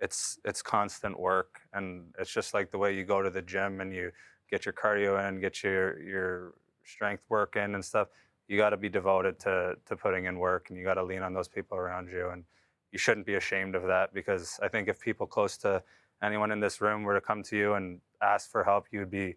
it's 0.00 0.38
it's 0.44 0.62
constant 0.62 1.18
work 1.18 1.60
and 1.72 2.04
it's 2.18 2.32
just 2.32 2.54
like 2.54 2.70
the 2.70 2.78
way 2.78 2.94
you 2.94 3.04
go 3.04 3.22
to 3.22 3.30
the 3.30 3.42
gym 3.42 3.80
and 3.80 3.94
you 3.94 4.10
get 4.50 4.64
your 4.64 4.72
cardio 4.72 5.28
in 5.28 5.40
get 5.40 5.62
your 5.62 6.00
your 6.00 6.54
strength 6.84 7.22
work 7.28 7.56
in 7.56 7.74
and 7.74 7.84
stuff 7.84 8.08
you 8.48 8.56
got 8.56 8.70
to 8.70 8.76
be 8.76 8.88
devoted 8.88 9.38
to 9.38 9.74
to 9.86 9.96
putting 9.96 10.24
in 10.24 10.38
work 10.38 10.70
and 10.70 10.78
you 10.78 10.84
got 10.84 10.94
to 10.94 11.02
lean 11.02 11.22
on 11.22 11.34
those 11.34 11.48
people 11.48 11.76
around 11.76 12.08
you 12.08 12.30
and 12.30 12.44
you 12.92 12.98
shouldn't 12.98 13.26
be 13.26 13.34
ashamed 13.34 13.74
of 13.74 13.84
that 13.84 14.12
because 14.14 14.58
i 14.62 14.68
think 14.68 14.88
if 14.88 15.00
people 15.00 15.26
close 15.26 15.56
to 15.56 15.82
anyone 16.22 16.50
in 16.50 16.60
this 16.60 16.80
room 16.80 17.02
were 17.02 17.14
to 17.14 17.20
come 17.20 17.42
to 17.42 17.56
you 17.56 17.74
and 17.74 18.00
ask 18.22 18.50
for 18.50 18.64
help 18.64 18.86
you'd 18.90 19.10
be 19.10 19.36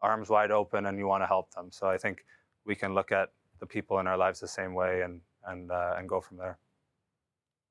arms 0.00 0.28
wide 0.28 0.50
open 0.50 0.86
and 0.86 0.98
you 0.98 1.06
want 1.06 1.22
to 1.22 1.26
help 1.26 1.52
them 1.54 1.68
so 1.70 1.88
i 1.88 1.98
think 1.98 2.24
we 2.64 2.74
can 2.74 2.94
look 2.94 3.12
at 3.12 3.30
the 3.60 3.66
people 3.66 3.98
in 4.00 4.06
our 4.06 4.16
lives 4.16 4.40
the 4.40 4.48
same 4.48 4.74
way 4.74 5.02
and 5.02 5.20
and 5.46 5.70
uh, 5.70 5.94
and 5.98 6.08
go 6.08 6.20
from 6.20 6.36
there. 6.36 6.58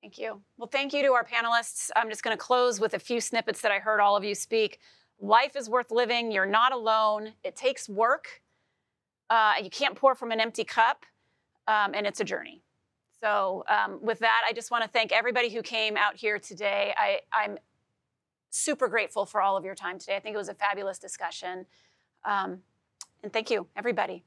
Thank 0.02 0.18
you. 0.18 0.42
Well, 0.58 0.68
thank 0.68 0.94
you 0.94 1.04
to 1.04 1.14
our 1.14 1.24
panelists. 1.24 1.92
I'm 1.96 2.10
just 2.10 2.24
going 2.24 2.36
to 2.36 2.42
close 2.42 2.80
with 2.80 2.96
a 2.96 3.00
few 3.00 3.22
snippets 3.22 3.62
that 3.62 3.72
I 3.72 3.78
heard 3.78 4.00
all 4.00 4.16
of 4.16 4.24
you 4.24 4.34
speak. 4.34 4.80
Life 5.20 5.56
is 5.56 5.70
worth 5.70 5.92
living. 5.92 6.32
You're 6.32 6.48
not 6.48 6.74
alone. 6.74 7.34
It 7.44 7.56
takes 7.56 7.88
work. 7.88 8.42
Uh, 9.30 9.54
you 9.62 9.70
can't 9.70 9.96
pour 9.96 10.16
from 10.16 10.32
an 10.32 10.40
empty 10.40 10.64
cup, 10.64 11.06
um, 11.68 11.92
and 11.94 12.08
it's 12.08 12.20
a 12.20 12.24
journey. 12.24 12.64
So, 13.22 13.64
um, 13.70 14.00
with 14.02 14.18
that, 14.20 14.42
I 14.50 14.54
just 14.54 14.72
want 14.72 14.84
to 14.84 14.90
thank 14.90 15.12
everybody 15.12 15.50
who 15.50 15.62
came 15.62 15.96
out 15.96 16.16
here 16.16 16.40
today. 16.40 16.94
I, 16.98 17.20
I'm 17.32 17.60
super 18.50 18.88
grateful 18.88 19.28
for 19.28 19.40
all 19.40 19.56
of 19.56 19.64
your 19.64 19.76
time 19.76 20.00
today. 20.00 20.16
I 20.16 20.20
think 20.20 20.34
it 20.34 20.38
was 20.38 20.50
a 20.50 20.56
fabulous 20.56 20.98
discussion. 20.98 21.68
Um, 22.26 22.62
and 23.22 23.32
thank 23.32 23.52
you, 23.52 23.68
everybody. 23.76 24.24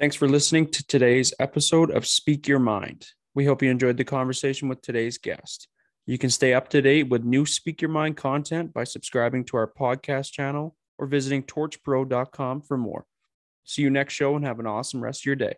Thanks 0.00 0.16
for 0.16 0.30
listening 0.30 0.66
to 0.68 0.86
today's 0.86 1.34
episode 1.40 1.90
of 1.90 2.06
Speak 2.06 2.48
Your 2.48 2.58
Mind. 2.58 3.06
We 3.34 3.44
hope 3.44 3.62
you 3.62 3.70
enjoyed 3.70 3.98
the 3.98 4.04
conversation 4.04 4.66
with 4.66 4.80
today's 4.80 5.18
guest. 5.18 5.68
You 6.06 6.16
can 6.16 6.30
stay 6.30 6.54
up 6.54 6.70
to 6.70 6.80
date 6.80 7.10
with 7.10 7.22
new 7.22 7.44
Speak 7.44 7.82
Your 7.82 7.90
Mind 7.90 8.16
content 8.16 8.72
by 8.72 8.84
subscribing 8.84 9.44
to 9.44 9.58
our 9.58 9.70
podcast 9.70 10.32
channel 10.32 10.74
or 10.96 11.06
visiting 11.06 11.42
torchpro.com 11.42 12.62
for 12.62 12.78
more. 12.78 13.04
See 13.64 13.82
you 13.82 13.90
next 13.90 14.14
show 14.14 14.36
and 14.36 14.46
have 14.46 14.58
an 14.58 14.66
awesome 14.66 15.04
rest 15.04 15.20
of 15.20 15.26
your 15.26 15.36
day. 15.36 15.56